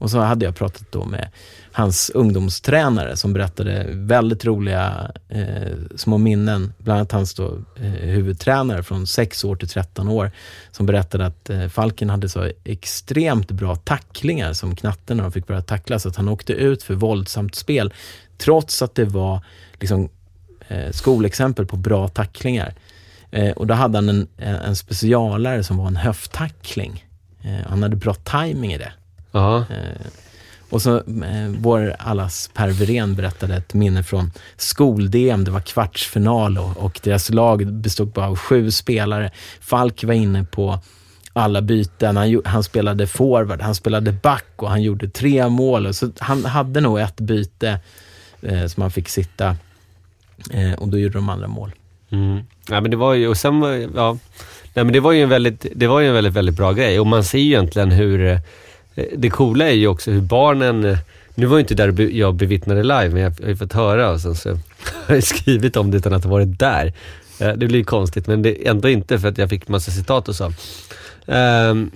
Och 0.03 0.11
så 0.11 0.19
hade 0.19 0.45
jag 0.45 0.55
pratat 0.55 0.91
då 0.91 1.05
med 1.05 1.29
hans 1.71 2.09
ungdomstränare 2.09 3.17
som 3.17 3.33
berättade 3.33 3.85
väldigt 3.89 4.45
roliga 4.45 5.11
eh, 5.29 5.77
små 5.95 6.17
minnen. 6.17 6.73
Bland 6.77 6.97
annat 6.97 7.11
hans 7.11 7.33
då, 7.33 7.57
eh, 7.75 7.89
huvudtränare 7.89 8.83
från 8.83 9.07
6 9.07 9.43
år 9.43 9.55
till 9.55 9.67
13 9.67 10.07
år 10.07 10.31
som 10.71 10.85
berättade 10.85 11.25
att 11.25 11.49
eh, 11.49 11.67
Falken 11.67 12.09
hade 12.09 12.29
så 12.29 12.51
extremt 12.63 13.51
bra 13.51 13.75
tacklingar 13.75 14.53
som 14.53 14.75
knatten 14.75 15.17
när 15.17 15.23
de 15.23 15.31
fick 15.31 15.47
börja 15.47 15.61
tackla 15.61 15.99
så 15.99 16.09
att 16.09 16.15
han 16.15 16.29
åkte 16.29 16.53
ut 16.53 16.83
för 16.83 16.93
våldsamt 16.93 17.55
spel 17.55 17.93
trots 18.37 18.81
att 18.81 18.95
det 18.95 19.05
var 19.05 19.41
liksom, 19.79 20.09
eh, 20.67 20.91
skolexempel 20.91 21.65
på 21.65 21.75
bra 21.75 22.07
tacklingar. 22.07 22.75
Eh, 23.31 23.51
och 23.51 23.67
då 23.67 23.73
hade 23.73 23.97
han 23.97 24.09
en, 24.09 24.27
en 24.37 24.75
specialare 24.75 25.63
som 25.63 25.77
var 25.77 25.87
en 25.87 25.95
höfttackling. 25.95 27.05
Eh, 27.43 27.69
han 27.69 27.83
hade 27.83 27.95
bra 27.95 28.13
timing 28.13 28.73
i 28.73 28.77
det. 28.77 28.91
Ja. 29.33 29.57
Eh, 29.57 30.05
och 30.69 30.81
så 30.81 30.97
eh, 30.97 31.49
vår 31.57 31.95
allas 31.99 32.49
Per 32.53 32.69
Wirén 32.69 33.15
berättade 33.15 33.55
ett 33.55 33.73
minne 33.73 34.03
från 34.03 34.31
skol-DM. 34.57 35.43
Det 35.43 35.51
var 35.51 35.59
kvartsfinal 35.59 36.57
och, 36.57 36.77
och 36.77 36.99
deras 37.03 37.29
lag 37.29 37.73
bestod 37.73 38.07
bara 38.07 38.27
av 38.27 38.35
sju 38.35 38.71
spelare. 38.71 39.31
Falk 39.59 40.03
var 40.03 40.13
inne 40.13 40.43
på 40.43 40.79
alla 41.33 41.61
byten. 41.61 42.17
Han, 42.17 42.41
han, 42.45 42.63
spelade 42.63 43.07
forward, 43.07 43.61
han 43.61 43.75
spelade 43.75 44.11
back 44.11 44.45
och 44.55 44.69
han 44.69 44.81
gjorde 44.81 45.09
tre 45.09 45.49
mål. 45.49 45.93
Så 45.93 46.11
han 46.19 46.45
hade 46.45 46.81
nog 46.81 46.99
ett 46.99 47.17
byte 47.17 47.79
eh, 48.41 48.65
som 48.65 48.81
han 48.81 48.91
fick 48.91 49.09
sitta 49.09 49.55
eh, 50.51 50.73
och 50.73 50.87
då 50.87 50.97
gjorde 50.97 51.17
de 51.17 51.29
andra 51.29 51.47
mål. 51.47 51.71
Mm. 52.09 52.39
Ja, 52.69 52.81
men 52.81 52.91
det 52.91 52.97
var 52.97 53.13
ju, 53.13 53.27
och 53.27 53.37
sen, 53.37 53.61
ja, 53.95 54.17
nej, 54.73 54.85
men 54.85 54.93
det 54.93 54.99
var 54.99 55.11
ju 55.11 55.23
en 55.23 55.29
väldigt, 55.29 55.65
det 55.75 55.87
var 55.87 55.99
ju 55.99 56.07
en 56.07 56.13
väldigt, 56.13 56.33
väldigt 56.33 56.55
bra 56.55 56.73
grej 56.73 56.99
och 56.99 57.07
man 57.07 57.23
ser 57.23 57.39
ju 57.39 57.45
egentligen 57.45 57.91
hur 57.91 58.39
Eh, 58.95 59.05
det 59.15 59.29
coola 59.29 59.67
är 59.67 59.73
ju 59.73 59.87
också 59.87 60.11
hur 60.11 60.21
barnen... 60.21 60.85
Eh, 60.85 60.97
nu 61.35 61.45
var 61.45 61.57
ju 61.57 61.61
inte 61.61 61.75
där 61.75 62.01
jag 62.11 62.35
bevittnade 62.35 62.83
live, 62.83 63.09
men 63.09 63.21
jag 63.21 63.33
har 63.41 63.49
ju 63.49 63.55
fått 63.55 63.73
höra 63.73 64.11
och 64.11 64.21
sen 64.21 64.35
så 64.35 64.49
har 65.07 65.15
jag 65.15 65.23
skrivit 65.23 65.77
om 65.77 65.91
det 65.91 65.97
utan 65.97 66.13
att 66.13 66.23
ha 66.23 66.31
varit 66.31 66.59
där. 66.59 66.93
Eh, 67.39 67.53
det 67.53 67.67
blir 67.67 67.83
konstigt, 67.83 68.27
men 68.27 68.41
det 68.41 68.67
ändå 68.67 68.89
inte 68.89 69.19
för 69.19 69.27
att 69.27 69.37
jag 69.37 69.49
fick 69.49 69.67
massa 69.67 69.91
citat 69.91 70.29
och 70.29 70.35
så. 70.35 70.53
Ehm, 71.27 71.69
um, 71.77 71.91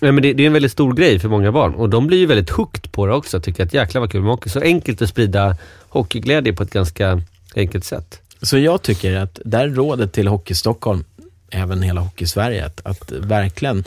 Ja, 0.00 0.12
men 0.12 0.22
det, 0.22 0.32
det, 0.32 0.42
är 0.42 0.46
en 0.46 0.52
väldigt 0.52 0.72
stor 0.72 0.94
grej 0.94 1.18
för 1.18 1.28
många 1.28 1.52
barn 1.52 1.74
och 1.74 1.88
de 1.88 2.06
blir 2.06 2.18
ju 2.18 2.26
väldigt 2.26 2.50
hooked 2.50 2.92
på 2.92 3.06
det 3.06 3.14
också. 3.14 3.40
Tycker 3.40 3.64
att 3.64 3.74
jäklar 3.74 4.00
vad 4.00 4.12
kul 4.12 4.22
med 4.22 4.30
hockey. 4.30 4.50
Så 4.50 4.60
enkelt 4.60 5.02
att 5.02 5.08
sprida 5.08 5.56
hockeyglädje 5.88 6.52
på 6.52 6.62
ett 6.62 6.70
ganska 6.70 7.22
enkelt 7.56 7.84
sätt. 7.84 8.20
Så 8.42 8.58
jag 8.58 8.82
tycker 8.82 9.16
att 9.16 9.40
där 9.44 9.68
rådet 9.68 10.12
till 10.12 10.28
Hockey 10.28 10.54
Stockholm, 10.54 11.04
även 11.50 11.82
hela 11.82 12.00
Hockey-Sverige, 12.00 12.66
att, 12.66 12.86
att 12.86 13.12
verkligen 13.12 13.84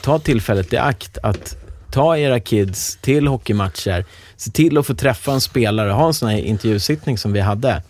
ta 0.00 0.18
tillfället 0.18 0.72
i 0.72 0.76
akt 0.76 1.18
att 1.22 1.56
ta 1.90 2.16
era 2.16 2.40
kids 2.40 2.98
till 3.00 3.26
hockeymatcher. 3.26 4.04
Se 4.36 4.50
till 4.50 4.78
att 4.78 4.86
få 4.86 4.94
träffa 4.94 5.32
en 5.32 5.40
spelare, 5.40 5.90
ha 5.90 6.06
en 6.06 6.14
sån 6.14 6.28
här 6.28 6.38
intervjusittning 6.38 7.18
som 7.18 7.32
vi 7.32 7.40
hade. 7.40 7.82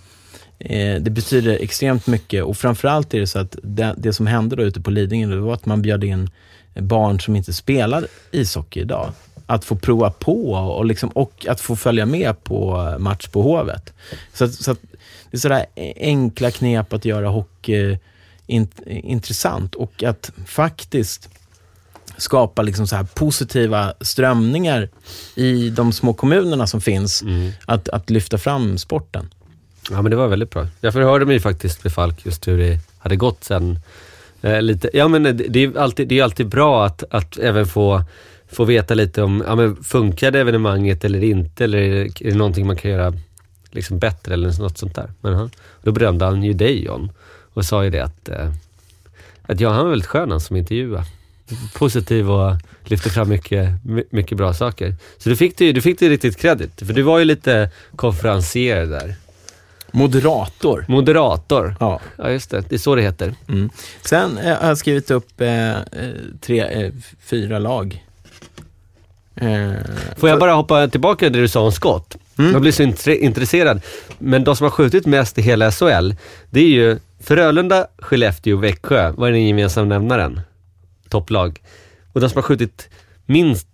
Eh, 0.58 1.00
det 1.00 1.10
betyder 1.10 1.58
extremt 1.60 2.06
mycket 2.06 2.44
och 2.44 2.56
framförallt 2.56 3.14
är 3.14 3.20
det 3.20 3.26
så 3.26 3.38
att 3.38 3.56
det, 3.62 3.94
det 3.98 4.12
som 4.12 4.26
hände 4.26 4.56
då 4.56 4.62
ute 4.62 4.80
på 4.80 4.90
Lidingö, 4.90 5.34
det 5.34 5.40
var 5.40 5.54
att 5.54 5.66
man 5.66 5.82
bjöd 5.82 6.04
in 6.04 6.30
barn 6.74 7.20
som 7.20 7.36
inte 7.36 7.52
spelar 7.52 8.06
ishockey 8.30 8.80
idag. 8.80 9.12
Att 9.46 9.64
få 9.64 9.76
prova 9.76 10.10
på 10.10 10.52
och, 10.52 10.84
liksom, 10.84 11.08
och 11.08 11.46
att 11.48 11.60
få 11.60 11.76
följa 11.76 12.06
med 12.06 12.44
på 12.44 12.94
match 12.98 13.28
på 13.28 13.42
Hovet. 13.42 13.92
Så, 14.32 14.48
så 14.48 14.70
att, 14.70 14.78
det 15.30 15.36
är 15.36 15.40
sådär 15.40 15.66
enkla 15.96 16.50
knep 16.50 16.92
att 16.92 17.04
göra 17.04 17.28
hockey 17.28 17.98
int, 18.46 18.80
intressant 18.86 19.74
och 19.74 20.02
att 20.02 20.32
faktiskt 20.46 21.30
skapa 22.16 22.62
liksom 22.62 22.86
så 22.86 22.96
här 22.96 23.06
positiva 23.14 23.94
strömningar 24.00 24.88
i 25.34 25.70
de 25.70 25.92
små 25.92 26.14
kommunerna 26.14 26.66
som 26.66 26.80
finns, 26.80 27.22
mm. 27.22 27.52
att, 27.66 27.88
att 27.88 28.10
lyfta 28.10 28.38
fram 28.38 28.78
sporten. 28.78 29.28
Ja, 29.90 30.02
men 30.02 30.10
det 30.10 30.16
var 30.16 30.28
väldigt 30.28 30.50
bra. 30.50 30.66
Jag 30.80 30.92
förhörde 30.92 31.26
mig 31.26 31.40
faktiskt 31.40 31.84
med 31.84 31.92
Falk 31.92 32.26
just 32.26 32.48
hur 32.48 32.58
det 32.58 32.78
hade 32.98 33.16
gått 33.16 33.44
sen. 33.44 33.78
Eh, 34.42 34.62
lite. 34.62 34.90
Ja, 34.92 35.08
men 35.08 35.22
det, 35.22 35.32
det, 35.32 35.64
är 35.64 35.78
alltid, 35.78 36.08
det 36.08 36.18
är 36.18 36.24
alltid 36.24 36.48
bra 36.48 36.86
att, 36.86 37.04
att 37.10 37.38
även 37.38 37.66
få, 37.66 38.02
få 38.48 38.64
veta 38.64 38.94
lite 38.94 39.22
om, 39.22 39.44
ja, 39.46 39.54
men 39.54 39.76
funkade 39.76 40.40
evenemanget 40.40 41.04
eller 41.04 41.24
inte? 41.24 41.64
Eller 41.64 41.78
är 41.78 41.90
det, 41.90 42.26
är 42.26 42.30
det 42.30 42.36
någonting 42.36 42.66
man 42.66 42.76
kan 42.76 42.90
göra 42.90 43.12
liksom 43.70 43.98
bättre 43.98 44.34
eller 44.34 44.62
något 44.62 44.78
sånt 44.78 44.94
där? 44.94 45.10
Men, 45.20 45.50
då 45.82 45.92
berömde 45.92 46.24
han 46.24 46.42
ju 46.42 46.52
dig 46.52 46.84
John 46.84 47.10
och 47.54 47.64
sa 47.64 47.84
ju 47.84 47.90
det 47.90 48.00
att, 48.00 48.28
eh, 48.28 48.52
att 49.42 49.60
ja, 49.60 49.70
han 49.70 49.84
var 49.84 49.90
väldigt 49.90 50.08
skön 50.08 50.30
han 50.30 50.40
som 50.40 50.56
intervjuade 50.56 51.04
positiv 51.74 52.30
och 52.30 52.56
lyfte 52.84 53.10
fram 53.10 53.28
mycket, 53.28 53.68
mycket 54.10 54.38
bra 54.38 54.54
saker. 54.54 54.94
Så 55.18 55.28
du 55.28 55.36
fick, 55.36 55.58
du, 55.58 55.72
du 55.72 55.80
fick 55.80 55.98
det 55.98 56.08
riktigt 56.08 56.36
kredit, 56.36 56.82
för 56.86 56.92
du 56.92 57.02
var 57.02 57.18
ju 57.18 57.24
lite 57.24 57.70
konferencier 57.96 58.86
där. 58.86 59.14
Moderator. 59.90 60.84
Moderator. 60.88 61.76
Ja. 61.80 62.00
ja, 62.18 62.30
just 62.30 62.50
det. 62.50 62.64
Det 62.68 62.74
är 62.74 62.78
så 62.78 62.94
det 62.94 63.02
heter. 63.02 63.34
Mm. 63.48 63.70
Sen 64.02 64.38
eh, 64.38 64.56
har 64.60 64.68
jag 64.68 64.78
skrivit 64.78 65.10
upp 65.10 65.40
eh, 65.40 65.70
eh 65.70 65.80
tre, 66.40 66.60
eh, 66.60 66.92
fyra 67.20 67.58
lag. 67.58 68.04
Eh, 69.36 69.72
Får 70.16 70.28
jag 70.28 70.38
bara 70.38 70.52
hoppa 70.52 70.88
tillbaka 70.88 71.18
till 71.18 71.32
det 71.32 71.40
du 71.40 71.48
sa 71.48 71.60
om 71.60 71.72
skott? 71.72 72.16
Mm. 72.38 72.52
Jag 72.52 72.60
blir 72.60 72.72
så 72.72 73.10
intresserad. 73.10 73.80
Men 74.18 74.44
de 74.44 74.56
som 74.56 74.64
har 74.64 74.70
skjutit 74.70 75.06
mest 75.06 75.38
i 75.38 75.42
hela 75.42 75.70
SHL, 75.70 76.12
det 76.50 76.60
är 76.60 76.68
ju 76.68 76.98
Frölunda, 77.20 77.86
Skellefteå 77.98 78.56
och 78.56 78.64
Växjö, 78.64 79.12
vad 79.16 79.28
är 79.28 79.32
den 79.32 79.46
gemensamma 79.46 79.86
nämnaren? 79.88 80.40
Topplag. 81.14 81.62
Och 82.12 82.20
de 82.20 82.30
som 82.30 82.36
har 82.36 82.42
skjutit 82.42 82.88
minst... 83.26 83.68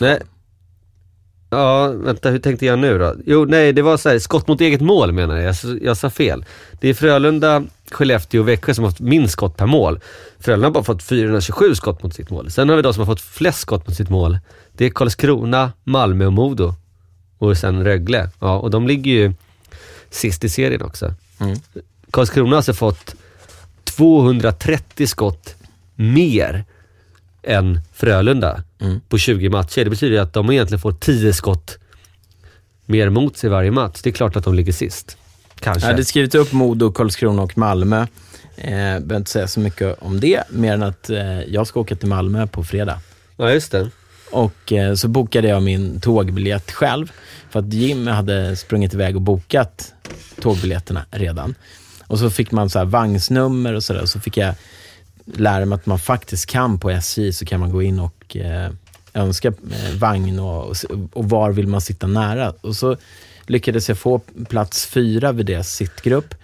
Nej. 0.00 0.20
Ja, 1.50 1.88
vänta, 1.88 2.30
hur 2.30 2.38
tänkte 2.38 2.66
jag 2.66 2.78
nu 2.78 2.98
då? 2.98 3.14
Jo, 3.26 3.44
nej, 3.44 3.72
det 3.72 3.82
var 3.82 3.96
så 3.96 4.08
här, 4.08 4.18
skott 4.18 4.48
mot 4.48 4.60
eget 4.60 4.80
mål 4.80 5.12
menar 5.12 5.36
jag. 5.36 5.44
Jag, 5.62 5.82
jag 5.82 5.96
sa 5.96 6.10
fel. 6.10 6.44
Det 6.80 6.88
är 6.88 6.94
Frölunda, 6.94 7.64
Skellefteå 7.90 8.40
och 8.40 8.48
Växjö 8.48 8.74
som 8.74 8.84
har 8.84 8.90
fått 8.90 9.00
minst 9.00 9.32
skott 9.32 9.56
per 9.56 9.66
mål. 9.66 10.00
Frölunda 10.38 10.66
har 10.66 10.72
bara 10.72 10.84
fått 10.84 11.02
427 11.02 11.74
skott 11.74 12.02
mot 12.02 12.14
sitt 12.14 12.30
mål. 12.30 12.50
Sen 12.50 12.68
har 12.68 12.76
vi 12.76 12.82
de 12.82 12.94
som 12.94 13.00
har 13.00 13.06
fått 13.06 13.20
flest 13.20 13.58
skott 13.58 13.86
mot 13.86 13.96
sitt 13.96 14.10
mål. 14.10 14.38
Det 14.72 14.84
är 14.84 14.90
Karlskrona, 14.90 15.72
Malmö 15.84 16.26
och 16.26 16.32
Modo. 16.32 16.74
Och 17.38 17.56
sen 17.56 17.84
Rögle. 17.84 18.30
Ja, 18.40 18.58
och 18.58 18.70
de 18.70 18.86
ligger 18.86 19.12
ju 19.12 19.32
sist 20.10 20.44
i 20.44 20.48
serien 20.48 20.82
också. 20.82 21.14
Mm. 21.40 21.56
Karlskrona 22.10 22.50
har 22.50 22.56
alltså 22.56 22.74
fått 22.74 23.14
230 23.84 25.06
skott 25.06 25.55
mer 25.96 26.64
än 27.42 27.80
Frölunda 27.94 28.62
Mm. 28.80 29.00
på 29.08 29.18
20 29.18 29.48
matcher. 29.48 29.84
Det 29.84 29.90
betyder 29.90 30.20
att 30.20 30.32
de 30.32 30.50
egentligen 30.50 30.80
får 30.80 30.92
10 30.92 31.32
skott 31.32 31.78
mer 32.86 33.10
mot 33.10 33.36
sig 33.36 33.50
varje 33.50 33.70
match. 33.70 34.00
Det 34.02 34.10
är 34.10 34.12
klart 34.12 34.36
att 34.36 34.44
de 34.44 34.54
ligger 34.54 34.72
sist. 34.72 35.16
Kanske. 35.60 35.86
Jag 35.86 35.92
hade 35.92 36.04
skrivit 36.04 36.34
upp 36.34 36.52
Modo, 36.52 36.92
Karlskrona 36.92 37.42
och 37.42 37.58
Malmö. 37.58 38.06
Eh, 38.56 38.70
behöver 38.70 39.16
inte 39.16 39.30
säga 39.30 39.48
så 39.48 39.60
mycket 39.60 39.96
om 40.02 40.20
det, 40.20 40.42
mer 40.50 40.72
än 40.74 40.82
att 40.82 41.10
eh, 41.10 41.40
jag 41.40 41.66
ska 41.66 41.80
åka 41.80 41.96
till 41.96 42.08
Malmö 42.08 42.46
på 42.46 42.64
fredag. 42.64 43.00
Ja, 43.36 43.50
just 43.52 43.72
det. 43.72 43.90
Och 44.32 44.72
eh, 44.72 44.94
så 44.94 45.08
bokade 45.08 45.48
jag 45.48 45.62
min 45.62 46.00
tågbiljett 46.00 46.72
själv. 46.72 47.12
För 47.50 47.60
att 47.60 47.72
Jim 47.72 48.06
hade 48.06 48.56
sprungit 48.56 48.94
iväg 48.94 49.16
och 49.16 49.22
bokat 49.22 49.94
tågbiljetterna 50.40 51.04
redan. 51.10 51.54
Och 52.06 52.18
så 52.18 52.30
fick 52.30 52.50
man 52.52 52.70
så 52.70 52.78
här 52.78 52.86
vagnsnummer 52.86 53.72
och 53.74 53.84
sådär. 53.84 54.06
Så 54.06 54.20
fick 54.20 54.36
jag 54.36 54.54
lära 55.34 55.66
mig 55.66 55.76
att 55.76 55.86
man 55.86 55.98
faktiskt 55.98 56.46
kan 56.46 56.78
på 56.78 56.90
SJ, 56.90 57.32
så 57.32 57.44
kan 57.44 57.60
man 57.60 57.72
gå 57.72 57.82
in 57.82 58.00
och 58.00 58.36
eh, 58.36 58.70
önska 59.14 59.48
eh, 59.48 59.94
vagn 59.98 60.38
och, 60.38 60.76
och 61.12 61.28
var 61.28 61.52
vill 61.52 61.66
man 61.66 61.80
sitta 61.80 62.06
nära. 62.06 62.54
Och 62.60 62.76
så 62.76 62.96
lyckades 63.46 63.88
jag 63.88 63.98
få 63.98 64.18
plats 64.48 64.86
fyra 64.86 65.32
vid 65.32 65.46
deras 65.46 65.68
sittgrupp. 65.68 66.34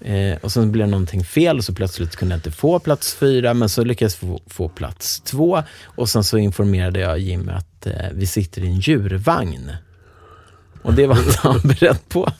Eh, 0.00 0.36
och 0.40 0.52
sen 0.52 0.72
blev 0.72 0.86
det 0.86 0.90
någonting 0.90 1.24
fel 1.24 1.58
och 1.58 1.64
så 1.64 1.74
plötsligt 1.74 2.16
kunde 2.16 2.34
jag 2.34 2.38
inte 2.38 2.52
få 2.52 2.78
plats 2.78 3.14
fyra, 3.14 3.54
men 3.54 3.68
så 3.68 3.84
lyckades 3.84 4.22
jag 4.22 4.30
få, 4.30 4.40
få 4.46 4.68
plats 4.68 5.20
två. 5.20 5.62
Och 5.82 6.08
sen 6.08 6.24
så 6.24 6.38
informerade 6.38 7.00
jag 7.00 7.18
Jimmy 7.18 7.52
att 7.52 7.86
eh, 7.86 8.08
vi 8.12 8.26
sitter 8.26 8.64
i 8.64 8.66
en 8.66 8.80
djurvagn. 8.80 9.72
Och 10.82 10.94
det 10.94 11.06
var 11.06 11.18
inte 11.18 11.38
han 11.38 11.60
beredd 11.64 12.08
på. 12.08 12.32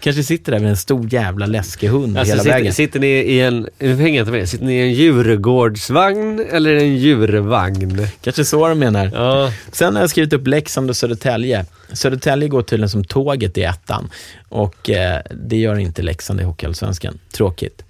Kanske 0.00 0.22
sitter 0.22 0.52
där 0.52 0.58
med 0.58 0.70
en 0.70 0.76
stor 0.76 1.12
jävla 1.14 1.46
läskig 1.46 1.88
hund 1.88 2.18
Alltså, 2.18 2.32
hela 2.32 2.42
sitter, 2.42 2.56
vägen. 2.56 2.72
sitter 2.74 3.00
ni 3.00 3.06
i 3.06 3.40
en, 3.40 3.68
nu 3.78 3.94
hänger 3.96 4.20
inte 4.20 4.32
med, 4.32 4.48
sitter 4.48 4.64
ni 4.64 4.74
i 4.74 4.80
en 4.82 4.92
djurgårdsvagn 4.92 6.44
eller 6.50 6.74
en 6.74 6.96
djurvagn? 6.96 8.06
Kanske 8.22 8.44
så 8.44 8.68
de 8.68 8.78
menar. 8.78 9.10
Ja, 9.14 9.52
Sen 9.72 9.94
har 9.94 10.02
jag 10.02 10.10
skrivit 10.10 10.32
upp 10.32 10.46
Leksand 10.46 10.90
och 10.90 10.96
Södertälje. 10.96 11.66
Södertälje 11.92 12.48
går 12.48 12.62
tydligen 12.62 12.88
som 12.90 13.04
tåget 13.04 13.58
i 13.58 13.62
ettan. 13.62 14.10
Och 14.48 14.90
eh, 14.90 15.20
det 15.46 15.56
gör 15.56 15.78
inte 15.78 16.02
Leksand 16.02 16.40
i 16.40 16.44
Hockeyallsvenskan. 16.44 17.18
Tråkigt. 17.32 17.82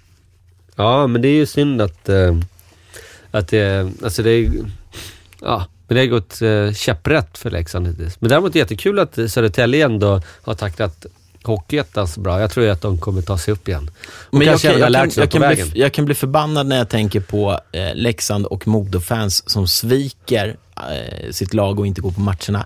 ja 0.75 1.07
men 1.07 1.21
det 1.21 1.27
är 1.27 1.35
ju 1.35 1.45
synd 1.45 1.81
att, 1.81 2.09
eh, 2.09 2.35
att 3.31 3.47
det, 3.47 3.91
alltså 4.03 4.23
det 4.23 4.29
är, 4.31 4.51
ja, 5.41 5.65
men 5.87 5.95
det 5.95 6.01
har 6.01 6.07
gått 6.07 6.41
eh, 6.41 6.73
käpprätt 6.73 7.37
för 7.37 7.51
Leksand 7.51 7.87
hittills. 7.87 8.21
Men 8.21 8.29
däremot 8.29 8.55
jättekul 8.55 8.99
att 8.99 9.13
Södertälje 9.27 9.85
ändå 9.85 10.21
har 10.41 10.53
tacklat 10.53 11.05
Hockeyettan 11.49 12.07
så 12.07 12.19
bra. 12.19 12.39
Jag 12.41 12.51
tror 12.51 12.65
ju 12.65 12.71
att 12.71 12.81
de 12.81 12.97
kommer 12.97 13.21
ta 13.21 13.37
sig 13.37 13.51
upp 13.51 13.67
igen. 13.67 13.91
Och 14.29 14.37
Men 14.37 14.47
jag 14.47 14.51
kanske 14.51 14.71
har 14.71 14.79
jag, 14.79 14.91
lärt 14.91 15.15
kan, 15.15 15.21
jag, 15.21 15.31
kan 15.31 15.69
bli, 15.69 15.81
jag 15.81 15.93
kan 15.93 16.05
bli 16.05 16.15
förbannad 16.15 16.67
när 16.67 16.77
jag 16.77 16.89
tänker 16.89 17.19
på 17.19 17.59
eh, 17.71 17.95
Leksand 17.95 18.45
och 18.45 18.67
Modo-fans 18.67 19.49
som 19.49 19.67
sviker 19.67 20.57
eh, 20.75 21.31
sitt 21.31 21.53
lag 21.53 21.79
och 21.79 21.87
inte 21.87 22.01
går 22.01 22.11
på 22.11 22.21
matcherna. 22.21 22.65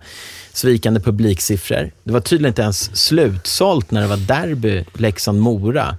Svikande 0.54 1.00
publiksiffror. 1.00 1.92
Det 2.04 2.14
var 2.14 2.22
tydligen 2.22 2.52
inte 2.52 2.62
ens 2.62 2.98
slutsålt 2.98 3.92
när 3.92 4.02
det 4.02 4.08
var 4.08 4.18
derby 4.18 4.86
Leksand-Mora. 4.94 5.98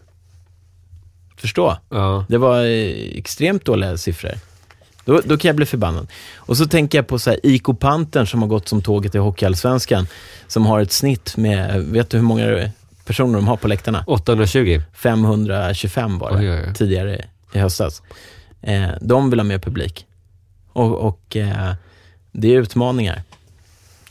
Förstå? 1.37 1.77
Ja. 1.89 2.25
Det 2.29 2.39
var 2.39 2.65
eh, 2.65 3.19
extremt 3.19 3.65
dåliga 3.65 3.97
siffror. 3.97 4.35
Då, 5.05 5.21
då 5.25 5.39
kan 5.39 5.49
jag 5.49 5.57
bli 5.57 5.67
förbannad. 5.67 6.07
Och 6.37 6.57
så 6.57 6.67
tänker 6.67 6.99
jag 6.99 7.07
på 7.07 7.19
så 7.19 7.31
här, 7.31 7.41
IK 7.43 7.65
Pantern 7.81 8.27
som 8.27 8.43
har 8.43 8.49
gått 8.49 8.69
som 8.69 8.83
tåget 8.83 9.15
i 9.15 9.19
Hockeyallsvenskan. 9.19 10.07
Som 10.47 10.67
har 10.67 10.81
ett 10.81 10.93
snitt 10.93 11.37
med, 11.37 11.85
vet 11.85 12.11
du 12.11 12.17
hur 12.17 12.25
många 12.25 12.71
personer 13.05 13.35
de 13.35 13.49
har 13.49 13.57
på 13.57 13.69
läktarna? 13.69 14.05
820. 14.07 14.81
525 14.95 16.19
var 16.19 16.31
det 16.31 16.39
Oj, 16.39 16.51
oj, 16.51 16.65
oj. 16.69 16.75
tidigare 16.75 17.25
i 17.53 17.59
höstas. 17.59 18.03
Eh, 18.63 18.89
de 19.01 19.31
vill 19.31 19.39
ha 19.39 19.45
mer 19.45 19.59
publik. 19.59 20.07
Och, 20.73 20.99
och 20.99 21.37
eh, 21.37 21.75
det 22.33 22.55
är 22.55 22.61
utmaningar. 22.61 23.23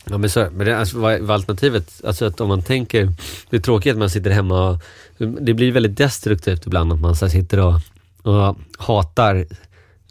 Ja 0.04 0.18
men 0.18 0.30
så, 0.30 0.48
men 0.52 0.66
det, 0.66 0.78
alltså, 0.78 0.98
vad 0.98 1.20
vad 1.20 1.34
alternativet, 1.34 2.00
alltså 2.06 2.24
att 2.24 2.40
om 2.40 2.48
man 2.48 2.62
tänker, 2.62 3.12
det 3.50 3.56
är 3.56 3.60
tråkigt 3.60 3.92
att 3.92 3.98
man 3.98 4.10
sitter 4.10 4.30
hemma 4.30 4.68
och, 4.70 4.80
det 5.18 5.54
blir 5.54 5.72
väldigt 5.72 5.96
destruktivt 5.96 6.66
ibland 6.66 6.92
att 6.92 7.00
man 7.00 7.16
så 7.16 7.28
sitter 7.28 7.58
och, 7.58 7.80
och 8.22 8.56
hatar 8.78 9.46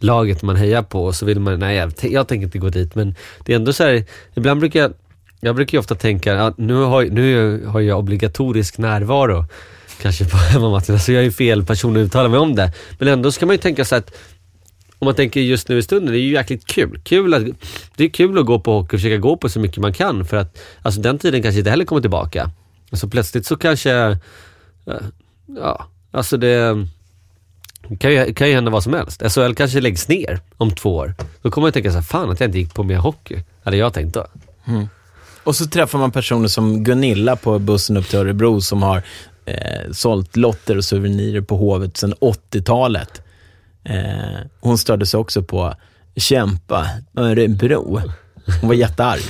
laget 0.04 0.42
man 0.42 0.56
hejar 0.56 0.82
på 0.82 1.06
och 1.06 1.16
så 1.16 1.26
vill 1.26 1.40
man, 1.40 1.60
nej 1.60 1.76
jag, 1.76 1.94
jag 2.02 2.28
tänker 2.28 2.46
inte 2.46 2.58
gå 2.58 2.70
dit 2.70 2.96
men 2.96 3.16
det 3.46 3.52
är 3.52 3.56
ändå 3.56 3.74
så 3.74 3.84
här, 3.84 4.06
ibland 4.34 4.60
brukar 4.60 4.80
jag, 4.80 4.94
jag 5.40 5.56
brukar 5.56 5.76
ju 5.76 5.80
ofta 5.80 5.96
tänka 5.96 6.42
att 6.42 6.58
nu 6.58 6.74
har, 6.74 7.04
nu 7.06 7.66
har 7.66 7.82
jag 7.82 8.00
obligatorisk 8.00 8.78
närvaro 8.78 9.46
kanske 10.02 10.26
på 10.26 10.38
hemmamatcherna 10.52 11.00
så 11.00 11.12
jag 11.12 11.20
är 11.20 11.24
ju 11.26 11.32
fel 11.32 11.66
person 11.66 11.98
att 11.98 12.00
uttala 12.00 12.30
mig 12.30 12.40
om 12.40 12.56
det. 12.56 12.72
Men 13.00 13.08
ändå 13.08 13.32
ska 13.32 13.46
man 13.46 13.56
ju 13.56 13.62
tänka 13.62 13.86
så 13.86 13.96
att 13.96 14.12
om 15.00 15.06
man 15.06 15.16
tänker 15.16 15.42
just 15.42 15.70
nu 15.70 15.78
i 15.78 15.84
stunden, 15.84 16.14
det 16.14 16.20
är 16.20 16.22
ju 16.22 16.34
jäkligt 16.34 16.66
kul. 16.66 17.00
kul 17.04 17.34
att, 17.34 17.44
det 17.96 18.04
är 18.04 18.10
kul 18.10 18.38
att 18.40 18.46
gå 18.46 18.60
på 18.60 18.74
hockey 18.74 18.96
och 18.96 19.00
försöka 19.00 19.18
gå 19.18 19.38
på 19.38 19.50
så 19.50 19.60
mycket 19.60 19.78
man 19.78 19.94
kan 19.94 20.26
för 20.26 20.38
att 20.38 20.60
alltså, 20.82 21.02
den 21.02 21.20
tiden 21.20 21.42
kanske 21.42 21.60
inte 21.60 21.70
heller 21.70 21.86
kommer 21.86 22.02
tillbaka. 22.02 22.52
Så 22.92 23.10
plötsligt 23.10 23.46
så 23.46 23.56
kanske, 23.56 23.92
eh, 24.86 25.02
ja, 25.46 25.88
alltså 26.12 26.38
det 26.38 26.88
kan 28.00 28.12
ju, 28.12 28.34
kan 28.34 28.48
ju 28.48 28.54
hända 28.54 28.72
vad 28.72 28.84
som 28.84 28.94
helst. 28.94 29.34
SHL 29.34 29.54
kanske 29.54 29.82
läggs 29.82 30.08
ner 30.08 30.40
om 30.58 30.76
två 30.76 30.96
år. 30.96 31.16
Då 31.42 31.52
kommer 31.52 31.66
man 31.66 31.72
tänka 31.72 31.90
så 31.90 31.96
här, 31.96 32.04
fan 32.04 32.30
att 32.30 32.40
jag 32.40 32.48
inte 32.48 32.60
gick 32.60 32.74
på 32.74 32.84
mer 32.84 32.98
hockey. 32.98 33.44
Hade 33.64 33.78
jag 33.78 33.94
tänkt 33.94 34.14
då. 34.14 34.28
Mm. 34.66 34.88
Och 35.44 35.56
så 35.56 35.66
träffar 35.66 36.00
man 36.00 36.12
personer 36.12 36.48
som 36.48 36.84
Gunilla 36.84 37.36
på 37.36 37.60
bussen 37.60 37.98
upp 37.98 38.10
till 38.10 38.20
Örebro 38.20 38.62
som 38.62 38.84
har 38.84 39.04
eh, 39.46 39.92
sålt 39.92 40.36
lotter 40.36 40.78
och 40.78 40.86
souvenirer 40.86 41.42
på 41.42 41.58
Hovet 41.58 41.98
sedan 41.98 42.14
80-talet. 42.14 43.22
Eh, 43.84 44.40
hon 44.60 44.78
störde 44.78 45.06
sig 45.06 45.20
också 45.20 45.44
på 45.44 45.74
kämpa 46.16 46.88
Örebro. 47.18 48.02
Hon 48.62 48.68
var 48.68 48.76
jättearg. 48.76 49.22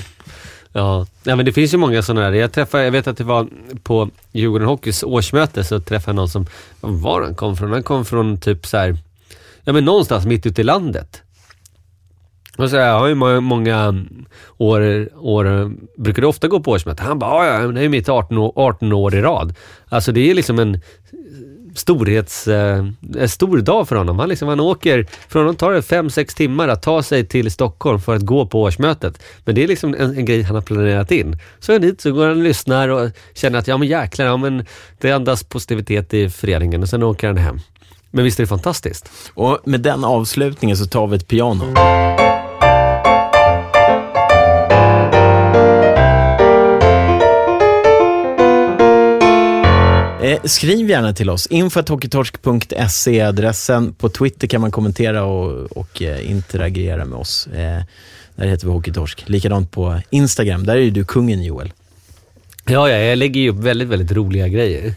Ja, 0.73 1.07
ja 1.23 1.35
men 1.35 1.45
det 1.45 1.51
finns 1.51 1.73
ju 1.73 1.77
många 1.77 2.01
sådana 2.01 2.29
där. 2.29 2.37
Jag 2.37 2.51
träffade, 2.51 2.83
jag 2.83 2.91
vet 2.91 3.07
att 3.07 3.17
det 3.17 3.23
var 3.23 3.47
på 3.83 4.09
Djurgården 4.31 4.67
Hockeys 4.67 5.03
årsmöte 5.03 5.63
så 5.63 5.79
träffade 5.79 6.09
jag 6.09 6.15
någon 6.15 6.29
som, 6.29 6.45
var 6.81 7.21
han 7.21 7.35
kom 7.35 7.57
från? 7.57 7.71
Han 7.71 7.83
kom 7.83 8.05
från 8.05 8.37
typ 8.37 8.65
så 8.65 8.77
här, 8.77 8.97
ja 9.63 9.73
men 9.73 9.85
någonstans 9.85 10.25
mitt 10.25 10.45
ute 10.45 10.61
i 10.61 10.63
landet. 10.63 11.21
Och 12.57 12.69
så 12.69 12.77
här, 12.77 12.87
jag 12.87 12.99
har 12.99 13.07
ju 13.07 13.15
många, 13.15 13.41
många 13.41 14.05
år, 14.57 15.09
år, 15.17 15.71
brukar 15.97 16.21
du 16.21 16.27
ofta 16.27 16.47
gå 16.47 16.59
på 16.59 16.71
årsmöte? 16.71 17.03
Han 17.03 17.19
bara, 17.19 17.47
ja 17.47 17.61
ja, 17.61 17.67
det 17.67 17.81
är 17.81 17.89
mitt 17.89 18.09
18 18.09 18.37
år, 18.37 18.53
18 18.55 18.93
år 18.93 19.15
i 19.15 19.21
rad. 19.21 19.55
Alltså 19.89 20.11
det 20.11 20.31
är 20.31 20.33
liksom 20.33 20.59
en 20.59 20.81
storhets, 21.75 22.47
eh, 22.47 22.85
en 23.17 23.29
stor 23.29 23.57
dag 23.57 23.87
för 23.87 23.95
honom. 23.95 24.19
Han, 24.19 24.29
liksom, 24.29 24.47
han 24.47 24.59
åker, 24.59 25.07
för 25.27 25.39
honom 25.39 25.55
tar 25.55 25.71
det 25.71 25.81
5-6 25.81 26.35
timmar 26.35 26.67
att 26.67 26.81
ta 26.81 27.03
sig 27.03 27.27
till 27.27 27.51
Stockholm 27.51 27.99
för 27.99 28.15
att 28.15 28.21
gå 28.21 28.45
på 28.45 28.61
årsmötet. 28.61 29.23
Men 29.45 29.55
det 29.55 29.63
är 29.63 29.67
liksom 29.67 29.95
en, 29.99 30.17
en 30.17 30.25
grej 30.25 30.41
han 30.41 30.55
har 30.55 30.61
planerat 30.61 31.11
in. 31.11 31.37
Så 31.59 31.71
är 31.71 31.73
han 31.73 31.81
dit, 31.81 32.01
så 32.01 32.11
går 32.11 32.27
han 32.27 32.37
och 32.37 32.43
lyssnar 32.43 32.89
och 32.89 33.09
känner 33.33 33.59
att 33.59 33.67
ja 33.67 33.77
men 33.77 33.87
jäklar, 33.87 34.25
ja, 34.25 34.37
men 34.37 34.65
det 34.99 35.11
andas 35.11 35.43
positivitet 35.43 36.13
i 36.13 36.29
föreningen 36.29 36.81
och 36.81 36.89
sen 36.89 37.03
åker 37.03 37.27
han 37.27 37.37
hem. 37.37 37.59
Men 38.11 38.25
visst 38.25 38.39
är 38.39 38.43
det 38.43 38.47
fantastiskt? 38.47 39.11
Och 39.33 39.59
med 39.63 39.81
den 39.81 40.03
avslutningen 40.03 40.77
så 40.77 40.85
tar 40.85 41.07
vi 41.07 41.15
ett 41.15 41.27
piano. 41.27 41.73
Eh, 50.23 50.39
skriv 50.43 50.89
gärna 50.89 51.13
till 51.13 51.29
oss. 51.29 51.47
info.hockeytorsk.se 51.47 53.19
är 53.19 53.25
adressen. 53.25 53.93
På 53.93 54.09
Twitter 54.09 54.47
kan 54.47 54.61
man 54.61 54.71
kommentera 54.71 55.23
och, 55.23 55.77
och 55.77 56.01
eh, 56.01 56.31
interagera 56.31 57.05
med 57.05 57.19
oss. 57.19 57.47
Eh, 57.47 57.83
där 58.35 58.47
heter 58.47 58.67
vi 58.67 58.73
Hockeytorsk. 58.73 59.29
Likadant 59.29 59.71
på 59.71 60.01
Instagram. 60.09 60.65
Där 60.65 60.75
är 60.75 60.79
ju 60.79 60.91
du 60.91 61.05
kungen 61.05 61.43
Joel. 61.43 61.73
Ja, 62.65 62.89
ja, 62.89 62.97
jag 62.97 63.17
lägger 63.17 63.41
ju 63.41 63.49
upp 63.49 63.57
väldigt, 63.57 63.87
väldigt 63.87 64.11
roliga 64.11 64.47
grejer. 64.47 64.93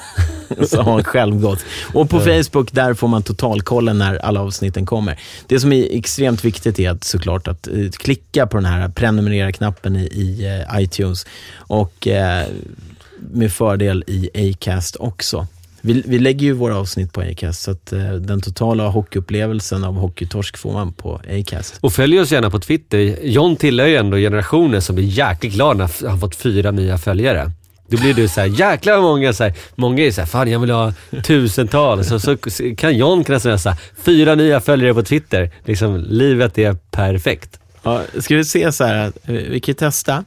Så 0.66 0.82
har 0.82 0.92
han 0.92 1.04
själv 1.04 1.40
gått. 1.40 1.64
Och 1.94 2.10
på 2.10 2.20
Facebook, 2.20 2.72
där 2.72 2.94
får 2.94 3.08
man 3.08 3.22
totalkollen 3.22 3.98
när 3.98 4.16
alla 4.16 4.40
avsnitten 4.40 4.86
kommer. 4.86 5.18
Det 5.46 5.60
som 5.60 5.72
är 5.72 5.96
extremt 5.98 6.44
viktigt 6.44 6.78
är 6.78 6.90
att 6.90 7.04
såklart 7.04 7.48
att 7.48 7.68
eh, 7.68 7.90
klicka 7.90 8.46
på 8.46 8.56
den 8.56 8.66
här 8.66 8.88
prenumerera-knappen 8.88 9.96
i, 9.96 10.04
i 10.04 10.46
eh, 10.46 10.82
iTunes 10.82 11.26
och 11.56 12.08
eh, 12.08 12.46
med 13.32 13.52
fördel 13.52 14.04
i 14.06 14.50
Acast 14.50 14.96
också. 14.96 15.46
Vi, 15.84 16.02
vi 16.06 16.18
lägger 16.18 16.46
ju 16.46 16.52
våra 16.52 16.76
avsnitt 16.76 17.12
på 17.12 17.20
Acast, 17.20 17.62
så 17.62 17.70
att 17.70 17.92
eh, 17.92 18.12
den 18.12 18.40
totala 18.40 18.88
hockeyupplevelsen 18.88 19.84
av 19.84 19.94
Hockeytorsk 19.94 20.56
får 20.56 20.72
man 20.72 20.92
på 20.92 21.20
Acast. 21.30 21.78
Och 21.80 21.92
följ 21.92 22.20
oss 22.20 22.32
gärna 22.32 22.50
på 22.50 22.58
Twitter. 22.58 22.98
John 23.22 23.56
tillhör 23.56 23.86
ju 23.86 23.96
ändå 23.96 24.16
generationen 24.16 24.82
som 24.82 24.94
blir 24.94 25.04
jäkligt 25.04 25.52
glad 25.52 25.76
när 25.76 26.08
han 26.08 26.20
fått 26.20 26.36
fyra 26.36 26.70
nya 26.70 26.98
följare. 26.98 27.50
Då 27.88 27.98
blir 27.98 28.14
du 28.14 28.28
såhär, 28.28 28.48
jäklar 28.48 28.94
vad 28.94 29.02
många 29.02 29.32
så 29.32 29.44
här, 29.44 29.54
Många 29.74 30.02
är 30.02 30.10
såhär, 30.10 30.28
fan 30.28 30.50
jag 30.50 30.60
vill 30.60 30.70
ha 30.70 30.92
tusentals. 31.22 32.08
Så, 32.08 32.18
så 32.20 32.36
kan 32.76 32.96
John 32.96 33.24
kunna 33.24 33.40
säga 33.40 33.58
såhär, 33.58 33.78
fyra 34.02 34.34
nya 34.34 34.60
följare 34.60 34.94
på 34.94 35.02
Twitter. 35.02 35.50
Liksom, 35.64 35.96
livet 36.08 36.58
är 36.58 36.74
perfekt. 36.90 37.58
Ja, 37.82 38.02
ska 38.20 38.36
vi 38.36 38.44
se 38.44 38.72
så 38.72 38.84
här, 38.84 39.06
eh, 39.06 39.32
vi 39.32 39.60
kan 39.60 39.74
testa. 39.74 40.24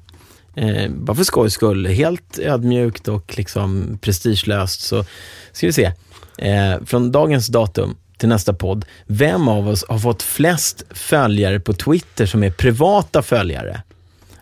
Eh, 0.56 0.90
bara 0.90 1.15
för 1.15 1.23
skojs 1.23 1.53
skull, 1.53 1.88
helt 1.88 2.40
ödmjukt 2.40 3.07
och 3.07 3.38
liksom 3.38 3.98
prestigelöst 4.02 4.82
så 4.82 5.06
ska 5.52 5.68
vi 5.68 5.73
se. 5.73 5.91
Eh, 6.38 6.84
från 6.86 7.11
dagens 7.11 7.48
datum 7.48 7.98
till 8.18 8.30
nästa 8.30 8.53
podd. 8.53 8.86
Vem 9.06 9.48
av 9.48 9.68
oss 9.68 9.86
har 9.90 9.99
fått 9.99 10.23
flest 10.23 10.84
följare 10.90 11.60
på 11.60 11.73
Twitter 11.73 12.26
som 12.26 12.44
är 12.44 12.52
privata 12.52 13.22
följare? 13.22 13.82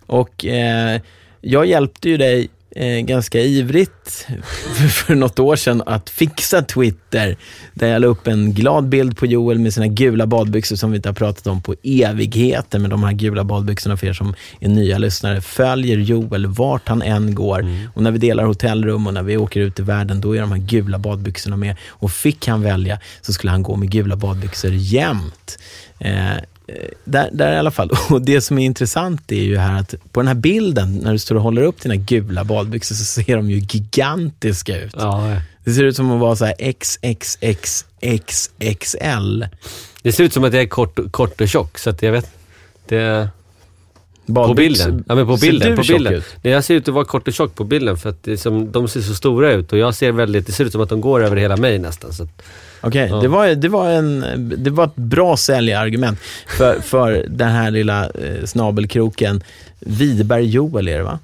Och 0.05 0.45
eh, 0.45 1.01
jag 1.41 1.65
hjälpte 1.65 2.09
ju 2.09 2.17
dig 2.17 2.49
eh, 2.75 2.99
ganska 2.99 3.39
ivrigt 3.39 4.27
för, 4.75 4.87
för 4.87 5.15
något 5.15 5.39
år 5.39 5.55
sedan 5.55 5.83
att 5.85 6.09
fixa 6.09 6.61
Twitter. 6.61 7.37
Där 7.73 7.87
jag 7.87 8.01
la 8.01 8.07
upp 8.07 8.27
en 8.27 8.53
glad 8.53 8.87
bild 8.89 9.17
på 9.17 9.25
Joel 9.25 9.59
med 9.59 9.73
sina 9.73 9.87
gula 9.87 10.27
badbyxor 10.27 10.75
som 10.75 10.91
vi 10.91 10.95
inte 10.95 11.09
har 11.09 11.13
pratat 11.13 11.47
om 11.47 11.61
på 11.61 11.75
evigheter. 11.83 12.79
Med 12.79 12.89
de 12.89 13.03
här 13.03 13.13
gula 13.13 13.43
badbyxorna 13.43 13.97
för 13.97 14.07
er 14.07 14.13
som 14.13 14.35
är 14.59 14.69
nya 14.69 14.97
lyssnare. 14.97 15.41
Följer 15.41 15.97
Joel 15.97 16.45
vart 16.45 16.87
han 16.87 17.01
än 17.01 17.35
går. 17.35 17.59
Mm. 17.59 17.87
Och 17.93 18.03
när 18.03 18.11
vi 18.11 18.17
delar 18.17 18.43
hotellrum 18.43 19.07
och 19.07 19.13
när 19.13 19.23
vi 19.23 19.37
åker 19.37 19.61
ut 19.61 19.79
i 19.79 19.83
världen, 19.83 20.21
då 20.21 20.35
är 20.35 20.41
de 20.41 20.51
här 20.51 20.59
gula 20.59 20.99
badbyxorna 20.99 21.57
med. 21.57 21.75
Och 21.87 22.11
fick 22.11 22.47
han 22.47 22.61
välja 22.61 22.99
så 23.21 23.33
skulle 23.33 23.51
han 23.51 23.63
gå 23.63 23.75
med 23.75 23.91
gula 23.91 24.15
badbyxor 24.15 24.71
jämt. 24.73 25.57
Eh, 25.99 26.37
där, 27.03 27.29
där 27.33 27.53
i 27.53 27.57
alla 27.57 27.71
fall. 27.71 27.89
Och 28.09 28.21
det 28.21 28.41
som 28.41 28.59
är 28.59 28.65
intressant 28.65 29.31
är 29.31 29.35
ju 29.43 29.57
här 29.57 29.79
att 29.79 29.95
på 30.11 30.19
den 30.19 30.27
här 30.27 30.35
bilden, 30.35 30.95
när 30.95 31.11
du 31.11 31.19
står 31.19 31.35
och 31.35 31.41
håller 31.41 31.61
upp 31.61 31.81
dina 31.81 31.95
gula 31.95 32.43
badbyxor, 32.43 32.95
så 32.95 33.03
ser 33.05 33.35
de 33.35 33.49
ju 33.49 33.57
gigantiska 33.57 34.81
ut. 34.83 34.93
Ja, 34.97 35.35
Det 35.63 35.71
ser 35.73 35.83
ut 35.83 35.95
som 35.95 36.11
att 36.11 36.19
vara 36.19 36.35
så 36.35 36.45
här 36.45 36.55
XXXXXL. 38.11 39.45
det 40.01 40.11
ser 40.11 40.23
ut 40.23 40.33
som 40.33 40.43
att 40.43 40.53
jag 40.53 40.63
är 40.63 40.67
kort, 40.67 40.99
kort 41.11 41.41
och 41.41 41.47
tjock, 41.47 41.77
så 41.77 41.89
att 41.89 42.01
jag 42.01 42.11
vet. 42.11 42.29
Det... 42.87 43.29
På 44.25 44.31
Badbyxor- 44.33 44.55
bilden. 44.55 45.03
Ja, 45.07 45.15
men 45.15 45.27
på 45.27 45.37
Ser 45.37 45.47
bilden. 45.47 45.69
du 45.71 45.75
På 45.77 45.83
tjock 45.83 45.95
bilden. 45.97 46.13
ut? 46.13 46.23
Nej, 46.41 46.53
jag 46.53 46.63
ser 46.63 46.75
ut 46.75 46.87
att 46.87 46.93
vara 46.93 47.05
kort 47.05 47.27
och 47.27 47.33
tjock 47.33 47.55
på 47.55 47.63
bilden 47.63 47.97
för 47.97 48.09
att 48.09 48.23
det 48.23 48.37
som, 48.37 48.71
de 48.71 48.87
ser 48.87 49.01
så 49.01 49.15
stora 49.15 49.51
ut 49.53 49.73
och 49.73 49.77
jag 49.79 49.95
ser 49.95 50.11
väldigt, 50.11 50.45
det 50.47 50.51
ser 50.51 50.65
ut 50.65 50.71
som 50.71 50.81
att 50.81 50.89
de 50.89 51.01
går 51.01 51.23
över 51.23 51.35
hela 51.37 51.57
mig 51.57 51.79
nästan. 51.79 52.13
Så 52.13 52.23
att, 52.23 52.41
Okej, 52.83 53.07
Ja. 53.09 53.15
det, 53.15 53.27
var, 53.27 53.47
det, 53.47 53.69
var 53.69 53.89
en, 53.89 54.25
det 54.57 54.69
var 54.69 54.83
ett 54.83 54.95
bra 54.95 55.37
säljargument 55.37 56.19
för, 56.57 56.79
för 56.81 57.25
den 57.29 57.49
här 57.51 57.71
lilla 57.71 58.03
eh, 58.09 58.45
snabelkroken. 58.45 59.43
Widerberg 59.79 60.45
Joel 60.45 60.87
är 60.87 60.97
det 60.97 61.03
va? 61.03 61.19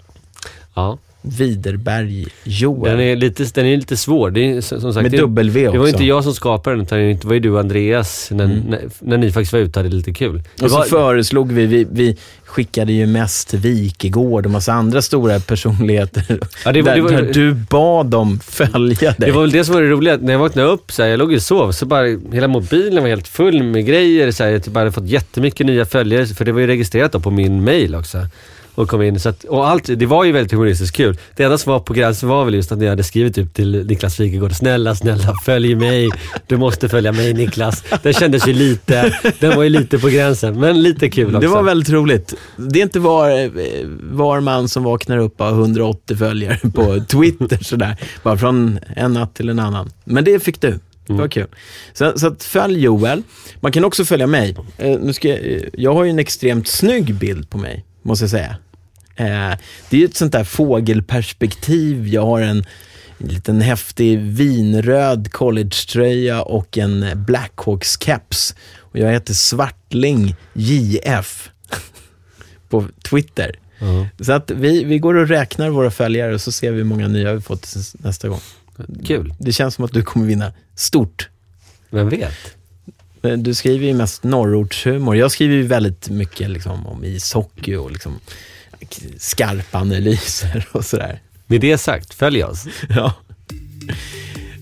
ja. 0.73 0.98
Widerberg 1.21 2.25
Joel. 2.43 2.91
Den 2.91 2.99
är 2.99 3.15
lite, 3.15 3.43
den 3.53 3.65
är 3.65 3.77
lite 3.77 3.97
svår. 3.97 4.31
Det 4.31 4.51
är, 4.51 4.61
som 4.61 4.93
sagt, 4.93 5.11
Med 5.11 5.21
W 5.21 5.67
också. 5.67 5.73
det 5.73 5.79
var 5.79 5.87
inte 5.87 6.03
jag 6.05 6.23
som 6.23 6.33
skapade 6.33 6.75
den, 6.75 6.85
utan 6.85 6.99
det 6.99 7.25
var 7.25 7.33
ju 7.33 7.39
du 7.39 7.49
och 7.51 7.59
Andreas 7.59 8.27
när, 8.31 8.47
när, 8.47 8.79
när 8.99 9.17
ni 9.17 9.31
faktiskt 9.31 9.53
var 9.53 9.59
ute 9.59 9.79
och 9.79 9.83
hade 9.85 9.95
lite 9.95 10.13
kul. 10.13 10.33
Det 10.33 10.39
Mm. 10.39 10.65
Och 10.65 10.71
så 10.71 10.77
var, 10.77 10.85
föreslog 10.85 11.51
vi, 11.51 11.65
vi, 11.65 11.87
vi 11.91 12.17
skickade 12.45 12.91
ju 12.93 13.05
mest 13.05 13.53
Wikegård 13.53 14.45
och 14.45 14.51
massa 14.51 14.73
andra 14.73 15.01
stora 15.01 15.39
personligheter. 15.39 16.23
Ja, 16.65 16.71
det 16.71 16.81
var- 16.81 16.89
där, 16.89 16.95
det 16.95 17.01
var- 17.01 17.11
där 17.11 17.33
du 17.33 17.53
bad 17.53 18.05
dem 18.05 18.39
följa 18.43 18.95
dig. 18.99 19.15
det 19.17 19.31
var 19.31 19.41
väl 19.41 19.51
det 19.51 19.65
som 19.65 19.75
var 19.75 19.81
det 19.81 19.89
roliga. 19.89 20.17
När 20.21 20.31
jag 20.33 20.39
vaknade 20.39 20.67
upp, 20.67 20.91
så 20.91 21.01
här, 21.03 21.09
jag 21.09 21.17
låg 21.19 21.33
och 21.33 21.41
sov, 21.41 21.71
så 21.71 21.85
bara 21.85 22.05
hela 22.31 22.47
mobilen 22.47 23.03
var 23.03 23.09
helt 23.09 23.27
full 23.27 23.63
med 23.63 23.85
grejer. 23.85 24.31
Så 24.31 24.43
här, 24.43 24.51
jag 24.51 24.63
typ 24.63 24.75
hade 24.75 24.91
fått 24.91 25.07
jättemycket 25.07 25.65
nya 25.65 25.85
följare, 25.85 26.25
för 26.25 26.45
det 26.45 26.51
var 26.51 26.59
ju 26.61 26.67
registrerat 26.67 27.11
då 27.11 27.19
på 27.19 27.31
min 27.31 27.63
mail 27.63 27.95
också. 27.95 28.17
Och 28.80 28.89
kom 28.89 29.01
in. 29.01 29.19
Så 29.19 29.30
att, 29.30 29.43
och 29.43 29.68
allt, 29.68 29.89
det 29.95 30.06
var 30.06 30.23
ju 30.23 30.31
väldigt 30.31 30.51
humoristiskt 30.51 30.95
kul. 30.95 31.18
Det 31.35 31.43
enda 31.43 31.57
som 31.57 31.72
var 31.72 31.80
på 31.80 31.93
gränsen 31.93 32.30
var 32.30 32.45
väl 32.45 32.53
just 32.53 32.72
att 32.72 32.81
jag 32.81 32.89
hade 32.89 33.03
skrivit 33.03 33.35
typ 33.35 33.53
till 33.53 33.85
Niklas 33.88 34.19
Wikegård, 34.19 34.56
snälla, 34.56 34.95
snälla 34.95 35.35
följ 35.45 35.76
mig. 35.76 36.10
Du 36.47 36.57
måste 36.57 36.89
följa 36.89 37.11
mig 37.11 37.34
Niklas. 37.34 37.84
Den 38.03 38.14
kändes 38.14 38.47
ju 38.47 38.53
lite, 38.53 39.19
den 39.39 39.56
var 39.56 39.64
ju 39.64 39.69
lite 39.69 39.99
på 39.99 40.07
gränsen, 40.07 40.60
men 40.60 40.81
lite 40.81 41.10
kul 41.10 41.35
också. 41.35 41.39
Det 41.39 41.47
var 41.47 41.64
väldigt 41.64 41.89
roligt. 41.89 42.34
Det 42.57 42.80
är 42.80 42.84
inte 42.84 42.99
var, 42.99 43.51
var 44.15 44.39
man 44.39 44.69
som 44.69 44.84
vaknar 44.84 45.18
upp 45.18 45.39
har 45.39 45.49
180 45.49 46.18
följare 46.18 46.60
på 46.73 46.99
Twitter 47.07 47.64
sådär. 47.64 47.97
Bara 48.23 48.38
från 48.38 48.80
en 48.95 49.14
natt 49.14 49.35
till 49.35 49.49
en 49.49 49.60
annan. 49.60 49.89
Men 50.03 50.23
det 50.23 50.43
fick 50.43 50.61
du. 50.61 50.80
Det 51.07 51.14
var 51.14 51.27
kul. 51.27 51.47
Så, 51.93 52.19
så 52.19 52.27
att 52.27 52.43
följ 52.43 52.80
Joel. 52.84 53.23
Man 53.60 53.72
kan 53.72 53.85
också 53.85 54.06
följa 54.06 54.27
mig. 54.27 54.56
Eh, 54.77 54.99
nu 54.99 55.14
ska 55.14 55.27
jag, 55.27 55.69
jag 55.73 55.93
har 55.93 56.03
ju 56.03 56.10
en 56.10 56.19
extremt 56.19 56.68
snygg 56.68 57.15
bild 57.15 57.49
på 57.49 57.57
mig, 57.57 57.85
måste 58.01 58.23
jag 58.23 58.30
säga. 58.30 58.56
Eh, 59.19 59.57
det 59.89 59.97
är 59.97 59.99
ju 59.99 60.05
ett 60.05 60.17
sånt 60.17 60.31
där 60.31 60.43
fågelperspektiv. 60.43 62.07
Jag 62.07 62.25
har 62.25 62.41
en, 62.41 62.65
en 63.17 63.27
liten 63.27 63.61
häftig 63.61 64.19
vinröd 64.19 65.31
collegetröja 65.31 66.41
och 66.41 66.77
en 66.77 67.03
Blackhawks-keps. 67.03 68.55
Och 68.77 68.99
jag 68.99 69.11
heter 69.11 69.33
Svartling 69.33 70.35
JF 70.53 71.49
på 72.69 72.85
Twitter. 73.09 73.59
Ja. 73.79 74.07
Så 74.19 74.31
att 74.31 74.51
vi, 74.51 74.83
vi 74.83 74.99
går 74.99 75.15
och 75.15 75.27
räknar 75.27 75.69
våra 75.69 75.91
följare 75.91 76.33
och 76.33 76.41
så 76.41 76.51
ser 76.51 76.71
vi 76.71 76.77
hur 76.77 76.83
många 76.83 77.07
nya 77.07 77.33
vi 77.33 77.41
fått 77.41 77.75
nästa 77.93 78.27
gång. 78.27 78.41
Kul. 79.05 79.33
Det 79.39 79.53
känns 79.53 79.75
som 79.75 79.85
att 79.85 79.93
du 79.93 80.03
kommer 80.03 80.25
vinna 80.25 80.53
stort. 80.75 81.29
Vem 81.89 82.09
vet? 82.09 82.55
Men 83.21 83.43
Du 83.43 83.53
skriver 83.53 83.87
ju 83.87 83.93
mest 83.93 84.23
norrortshumor. 84.23 85.15
Jag 85.15 85.31
skriver 85.31 85.55
ju 85.55 85.63
väldigt 85.63 86.09
mycket 86.09 86.49
liksom, 86.49 86.87
om 86.87 87.03
ishockey 87.03 87.75
och 87.75 87.91
liksom, 87.91 88.19
skarpa 89.18 89.77
analyser 89.77 90.68
och 90.72 90.85
sådär. 90.85 91.19
Med 91.47 91.61
det 91.61 91.77
sagt, 91.77 92.14
följ 92.14 92.43
oss. 92.43 92.65
Ja. 92.89 93.14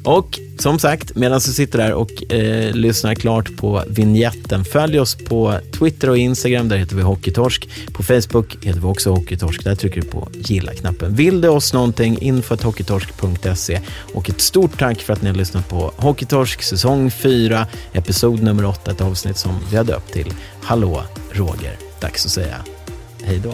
Och 0.03 0.39
som 0.59 0.79
sagt, 0.79 1.15
medan 1.15 1.39
du 1.39 1.51
sitter 1.51 1.77
där 1.77 1.93
och 1.93 2.33
eh, 2.33 2.73
lyssnar 2.73 3.15
klart 3.15 3.57
på 3.57 3.83
vignetten, 3.87 4.65
följ 4.65 4.99
oss 4.99 5.15
på 5.15 5.59
Twitter 5.79 6.09
och 6.09 6.17
Instagram, 6.17 6.69
där 6.69 6.77
heter 6.77 6.95
vi 6.95 7.01
Hockeytorsk. 7.01 7.69
På 7.93 8.03
Facebook 8.03 8.65
heter 8.65 8.79
vi 8.79 8.85
också 8.85 9.11
Hockeytorsk, 9.11 9.63
där 9.63 9.75
trycker 9.75 10.01
du 10.01 10.07
på 10.07 10.27
gilla-knappen. 10.33 11.15
Vill 11.15 11.41
du 11.41 11.47
oss 11.47 11.73
någonting, 11.73 12.17
info.hockeytorsk.se. 12.21 13.81
Och 14.13 14.29
ett 14.29 14.41
stort 14.41 14.79
tack 14.79 15.01
för 15.01 15.13
att 15.13 15.21
ni 15.21 15.29
har 15.29 15.35
lyssnat 15.35 15.69
på 15.69 15.91
Hockeytorsk 15.95 16.61
säsong 16.61 17.11
4, 17.11 17.67
episod 17.93 18.43
nummer 18.43 18.65
8, 18.65 18.91
ett 18.91 19.01
avsnitt 19.01 19.37
som 19.37 19.59
vi 19.71 19.77
har 19.77 19.83
döpt 19.83 20.13
till 20.13 20.33
Hallå 20.61 21.03
Roger. 21.31 21.77
Dags 21.99 22.25
att 22.25 22.31
säga 22.31 22.76
hej 23.27 23.39
då. 23.39 23.53